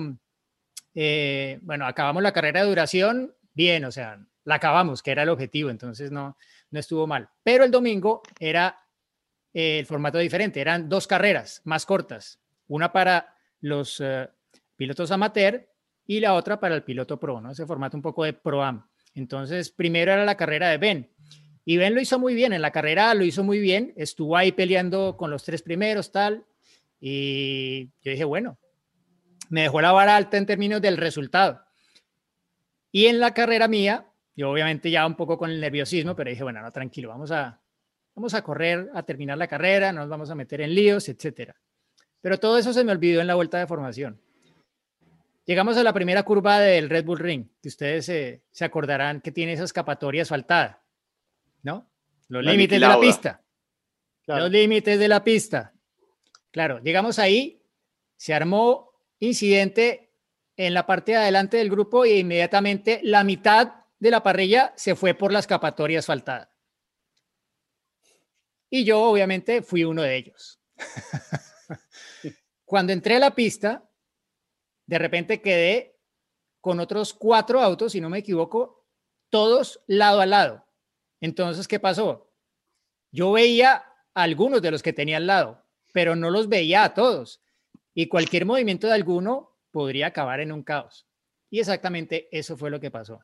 eh, 0.94 1.58
bueno, 1.62 1.86
acabamos 1.86 2.22
la 2.22 2.32
carrera 2.32 2.62
de 2.62 2.68
duración 2.68 3.34
bien, 3.54 3.84
o 3.84 3.92
sea, 3.92 4.18
la 4.44 4.56
acabamos, 4.56 5.02
que 5.02 5.12
era 5.12 5.22
el 5.22 5.28
objetivo, 5.28 5.70
entonces 5.70 6.10
no, 6.10 6.36
no 6.70 6.80
estuvo 6.80 7.06
mal. 7.06 7.28
Pero 7.42 7.64
el 7.64 7.70
domingo 7.70 8.22
era 8.38 8.76
eh, 9.52 9.78
el 9.80 9.86
formato 9.86 10.18
diferente, 10.18 10.60
eran 10.60 10.88
dos 10.88 11.06
carreras 11.06 11.60
más 11.64 11.86
cortas, 11.86 12.40
una 12.68 12.92
para 12.92 13.36
los 13.60 14.00
eh, 14.00 14.28
pilotos 14.76 15.10
amateur 15.10 15.68
y 16.06 16.20
la 16.20 16.34
otra 16.34 16.58
para 16.58 16.74
el 16.74 16.82
piloto 16.82 17.20
pro, 17.20 17.40
¿no? 17.40 17.52
Ese 17.52 17.66
formato 17.66 17.96
un 17.96 18.02
poco 18.02 18.24
de 18.24 18.32
pro-am. 18.32 18.84
Entonces, 19.14 19.70
primero 19.70 20.12
era 20.12 20.24
la 20.24 20.36
carrera 20.36 20.70
de 20.70 20.78
Ben. 20.78 21.10
Y 21.64 21.76
Ben 21.76 21.94
lo 21.94 22.00
hizo 22.00 22.18
muy 22.18 22.34
bien, 22.34 22.52
en 22.52 22.62
la 22.62 22.70
carrera 22.70 23.14
lo 23.14 23.24
hizo 23.24 23.44
muy 23.44 23.58
bien, 23.58 23.92
estuvo 23.96 24.36
ahí 24.36 24.52
peleando 24.52 25.16
con 25.16 25.30
los 25.30 25.44
tres 25.44 25.62
primeros, 25.62 26.10
tal. 26.10 26.44
Y 27.00 27.86
yo 28.02 28.10
dije, 28.10 28.24
bueno, 28.24 28.58
me 29.50 29.62
dejó 29.62 29.80
la 29.80 29.92
vara 29.92 30.16
alta 30.16 30.36
en 30.36 30.46
términos 30.46 30.80
del 30.80 30.96
resultado. 30.96 31.62
Y 32.92 33.06
en 33.06 33.20
la 33.20 33.34
carrera 33.34 33.68
mía, 33.68 34.06
yo 34.34 34.50
obviamente 34.50 34.90
ya 34.90 35.06
un 35.06 35.16
poco 35.16 35.38
con 35.38 35.50
el 35.50 35.60
nerviosismo, 35.60 36.16
pero 36.16 36.30
dije, 36.30 36.42
bueno, 36.42 36.62
no, 36.62 36.72
tranquilo, 36.72 37.08
vamos 37.08 37.30
a, 37.30 37.60
vamos 38.14 38.34
a 38.34 38.42
correr, 38.42 38.90
a 38.94 39.02
terminar 39.02 39.38
la 39.38 39.46
carrera, 39.46 39.92
no 39.92 40.00
nos 40.00 40.08
vamos 40.08 40.30
a 40.30 40.34
meter 40.34 40.60
en 40.60 40.74
líos, 40.74 41.08
etcétera. 41.08 41.56
Pero 42.20 42.38
todo 42.38 42.58
eso 42.58 42.72
se 42.72 42.84
me 42.84 42.92
olvidó 42.92 43.20
en 43.20 43.26
la 43.26 43.34
vuelta 43.34 43.58
de 43.58 43.66
formación. 43.66 44.20
Llegamos 45.44 45.76
a 45.76 45.82
la 45.82 45.92
primera 45.92 46.22
curva 46.22 46.60
del 46.60 46.90
Red 46.90 47.04
Bull 47.04 47.18
Ring, 47.18 47.46
que 47.62 47.68
ustedes 47.68 48.06
se 48.50 48.64
acordarán 48.64 49.20
que 49.20 49.32
tiene 49.32 49.54
esa 49.54 49.64
escapatoria 49.64 50.22
asfaltada, 50.22 50.82
¿no? 51.62 51.90
Los 52.28 52.44
límites 52.44 52.80
de 52.80 52.86
la 52.86 53.00
pista. 53.00 53.44
Los 54.26 54.50
límites 54.50 54.98
de 54.98 55.08
la 55.08 55.24
pista. 55.24 55.74
Claro, 56.50 56.80
llegamos 56.80 57.18
ahí, 57.18 57.62
se 58.16 58.34
armó 58.34 58.92
incidente 59.18 60.12
en 60.56 60.74
la 60.74 60.86
parte 60.86 61.12
de 61.12 61.18
adelante 61.18 61.56
del 61.56 61.70
grupo 61.70 62.04
e 62.04 62.18
inmediatamente 62.18 63.00
la 63.02 63.24
mitad 63.24 63.86
de 63.98 64.10
la 64.10 64.22
parrilla 64.22 64.72
se 64.76 64.94
fue 64.94 65.14
por 65.14 65.32
la 65.32 65.38
escapatoria 65.38 65.98
asfaltada. 65.98 66.52
Y 68.68 68.84
yo 68.84 69.02
obviamente 69.02 69.62
fui 69.62 69.84
uno 69.84 70.02
de 70.02 70.16
ellos. 70.16 70.60
Cuando 72.64 72.92
entré 72.92 73.16
a 73.16 73.20
la 73.20 73.34
pista, 73.34 73.90
de 74.86 74.98
repente 74.98 75.40
quedé 75.40 75.98
con 76.60 76.78
otros 76.78 77.14
cuatro 77.14 77.60
autos, 77.60 77.92
si 77.92 78.00
no 78.00 78.08
me 78.08 78.18
equivoco, 78.18 78.86
todos 79.28 79.82
lado 79.86 80.20
a 80.20 80.26
lado. 80.26 80.66
Entonces, 81.20 81.68
¿qué 81.68 81.78
pasó? 81.78 82.30
Yo 83.12 83.32
veía 83.32 83.84
a 84.14 84.22
algunos 84.22 84.62
de 84.62 84.70
los 84.70 84.82
que 84.82 84.92
tenía 84.92 85.18
al 85.18 85.26
lado, 85.26 85.64
pero 85.92 86.16
no 86.16 86.30
los 86.30 86.48
veía 86.48 86.84
a 86.84 86.94
todos 86.94 87.42
y 87.94 88.08
cualquier 88.08 88.46
movimiento 88.46 88.86
de 88.86 88.94
alguno 88.94 89.56
podría 89.70 90.08
acabar 90.08 90.40
en 90.40 90.52
un 90.52 90.62
caos. 90.62 91.06
Y 91.50 91.58
exactamente 91.58 92.28
eso 92.30 92.56
fue 92.56 92.70
lo 92.70 92.80
que 92.80 92.90
pasó. 92.90 93.20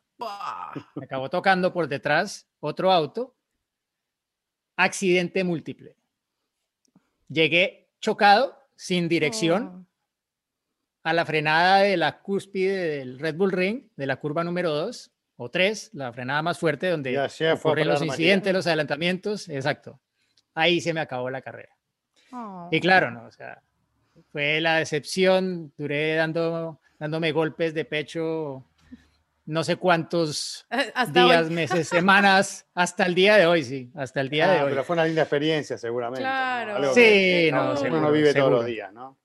Me 0.95 1.05
acabó 1.05 1.29
tocando 1.29 1.71
por 1.71 1.87
detrás 1.87 2.47
otro 2.59 2.91
auto. 2.91 3.35
Accidente 4.75 5.43
múltiple. 5.43 5.95
Llegué 7.29 7.89
chocado, 7.99 8.57
sin 8.75 9.07
dirección, 9.07 9.87
oh. 9.87 11.09
a 11.09 11.13
la 11.13 11.25
frenada 11.25 11.77
de 11.79 11.97
la 11.97 12.19
cúspide 12.21 12.97
del 12.97 13.17
Red 13.17 13.35
Bull 13.35 13.51
Ring, 13.51 13.89
de 13.95 14.05
la 14.05 14.17
curva 14.17 14.43
número 14.43 14.71
2 14.71 15.11
o 15.37 15.49
3, 15.49 15.91
la 15.93 16.11
frenada 16.11 16.41
más 16.41 16.59
fuerte 16.59 16.89
donde 16.89 17.17
ocurren 17.53 17.87
los 17.87 18.01
incidentes, 18.01 18.53
los 18.53 18.67
adelantamientos. 18.67 19.47
Exacto. 19.49 19.99
Ahí 20.53 20.81
se 20.81 20.93
me 20.93 20.99
acabó 20.99 21.29
la 21.29 21.41
carrera. 21.41 21.75
Y 22.71 22.79
claro, 22.79 23.11
no, 23.11 23.25
o 23.25 23.31
sea, 23.31 23.61
fue 24.31 24.59
la 24.59 24.77
decepción, 24.77 25.71
duré 25.77 26.15
dando, 26.15 26.81
dándome 26.99 27.31
golpes 27.31 27.73
de 27.73 27.85
pecho 27.85 28.65
no 29.47 29.63
sé 29.63 29.77
cuántos 29.77 30.67
eh, 30.71 30.91
días, 31.11 31.49
meses, 31.49 31.87
semanas, 31.87 32.67
hasta 32.75 33.05
el 33.05 33.15
día 33.15 33.37
de 33.37 33.47
hoy, 33.47 33.63
sí, 33.63 33.89
hasta 33.95 34.21
el 34.21 34.29
día 34.29 34.51
de 34.51 34.59
ah, 34.59 34.65
hoy. 34.65 34.71
Pero 34.71 34.83
fue 34.83 34.93
una 34.95 35.05
linda 35.05 35.21
experiencia, 35.21 35.77
seguramente. 35.77 36.21
Claro. 36.21 36.93
Sí, 36.93 37.49
no, 37.51 37.73
uno 37.79 38.01
no 38.01 38.11
vive 38.11 38.33
todos 38.33 38.51
los 38.51 38.65
días, 38.65 38.93
¿no? 38.93 39.17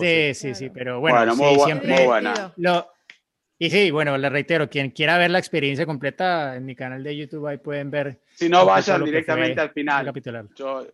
Sí, 0.00 0.34
sí, 0.34 0.54
sí, 0.54 0.70
pero 0.70 1.00
bueno, 1.00 1.34
sí, 1.34 1.60
siempre. 1.64 1.94
Muy 1.94 2.04
buena. 2.04 2.52
Lo, 2.56 2.93
y 3.58 3.70
sí, 3.70 3.90
bueno, 3.90 4.18
le 4.18 4.28
reitero, 4.28 4.68
quien 4.68 4.90
quiera 4.90 5.18
ver 5.18 5.30
la 5.30 5.38
experiencia 5.38 5.86
completa 5.86 6.56
en 6.56 6.64
mi 6.64 6.74
canal 6.74 7.02
de 7.02 7.16
YouTube, 7.16 7.46
ahí 7.46 7.58
pueden 7.58 7.90
ver. 7.90 8.20
Si 8.34 8.48
no, 8.48 8.66
vayan 8.66 9.04
directamente 9.04 9.60
al 9.60 9.70
final. 9.70 10.12
Yo 10.56 10.86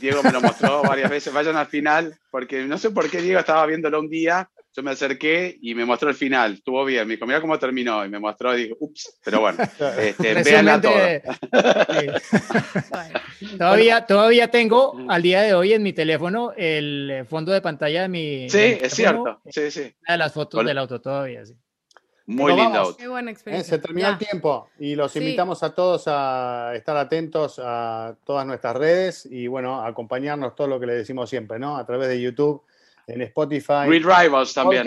Diego 0.00 0.22
me 0.22 0.32
lo 0.32 0.40
mostró 0.40 0.82
varias 0.82 1.10
veces, 1.10 1.32
vayan 1.32 1.56
al 1.56 1.66
final, 1.66 2.16
porque 2.30 2.64
no 2.64 2.78
sé 2.78 2.90
por 2.90 3.08
qué 3.10 3.20
Diego 3.20 3.40
estaba 3.40 3.66
viéndolo 3.66 4.00
un 4.00 4.08
día, 4.08 4.48
yo 4.74 4.82
me 4.82 4.92
acerqué 4.92 5.56
y 5.60 5.74
me 5.74 5.84
mostró 5.84 6.08
el 6.08 6.14
final, 6.14 6.54
estuvo 6.54 6.84
bien, 6.84 7.06
me 7.06 7.14
dijo, 7.14 7.26
mira 7.26 7.40
cómo 7.40 7.58
terminó, 7.58 8.04
y 8.04 8.08
me 8.08 8.18
mostró 8.18 8.56
y 8.56 8.62
dije, 8.62 8.76
ups, 8.78 9.18
pero 9.24 9.40
bueno, 9.40 9.58
este, 9.98 10.42
véanla 10.42 10.80
todo. 10.80 10.94
todavía, 13.58 14.06
todavía 14.06 14.50
tengo 14.50 14.98
al 15.08 15.22
día 15.22 15.42
de 15.42 15.54
hoy 15.54 15.72
en 15.72 15.82
mi 15.82 15.92
teléfono 15.92 16.52
el 16.56 17.24
fondo 17.28 17.52
de 17.52 17.60
pantalla 17.60 18.02
de 18.02 18.08
mi... 18.08 18.50
Sí, 18.50 18.78
es 18.80 18.94
cierto, 18.94 19.40
sí, 19.50 19.70
sí. 19.70 19.92
De 20.06 20.16
las 20.16 20.32
fotos 20.32 20.64
del 20.64 20.78
auto 20.78 21.00
todavía, 21.00 21.44
sí. 21.44 21.54
Muy 22.28 22.54
lindo. 22.54 22.94
Qué 22.94 23.08
buena 23.08 23.30
experiencia. 23.30 23.76
se 23.76 23.78
terminó 23.80 24.10
el 24.10 24.18
tiempo 24.18 24.68
y 24.78 24.94
los 24.94 25.16
invitamos 25.16 25.62
a 25.62 25.74
todos 25.74 26.04
a 26.08 26.72
estar 26.74 26.94
atentos 26.94 27.58
a 27.58 28.14
todas 28.22 28.46
nuestras 28.46 28.76
redes 28.76 29.26
y 29.30 29.46
bueno, 29.46 29.80
a 29.80 29.86
acompañarnos 29.86 30.54
todo 30.54 30.66
lo 30.66 30.78
que 30.78 30.84
le 30.84 30.92
decimos 30.92 31.30
siempre, 31.30 31.58
¿no? 31.58 31.78
A 31.78 31.86
través 31.86 32.08
de 32.08 32.20
YouTube, 32.20 32.62
en 33.06 33.22
Spotify. 33.22 33.86
Grid 33.86 34.04
Rivals 34.04 34.52
también. 34.52 34.84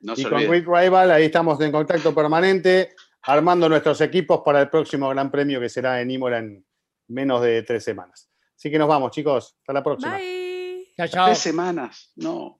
¿no? 0.00 0.14
y 0.16 0.24
con 0.24 0.42
Grid 0.42 0.66
Rival, 0.66 1.12
ahí 1.12 1.26
estamos 1.26 1.60
en 1.60 1.70
contacto 1.70 2.12
permanente, 2.12 2.94
armando 3.22 3.68
nuestros 3.68 4.00
equipos 4.00 4.40
para 4.44 4.60
el 4.60 4.68
próximo 4.68 5.10
Gran 5.10 5.30
Premio 5.30 5.60
que 5.60 5.68
será 5.68 6.00
en 6.00 6.10
Imola 6.10 6.38
en 6.38 6.64
menos 7.06 7.40
de 7.42 7.62
tres 7.62 7.84
semanas. 7.84 8.28
Así 8.56 8.68
que 8.68 8.78
nos 8.80 8.88
vamos, 8.88 9.12
chicos. 9.12 9.54
Hasta 9.60 9.72
la 9.72 9.84
próxima. 9.84 10.16
Bye. 10.16 10.88
Chao, 10.96 11.06
chao. 11.06 11.26
Tres 11.26 11.38
semanas, 11.38 12.10
no. 12.16 12.59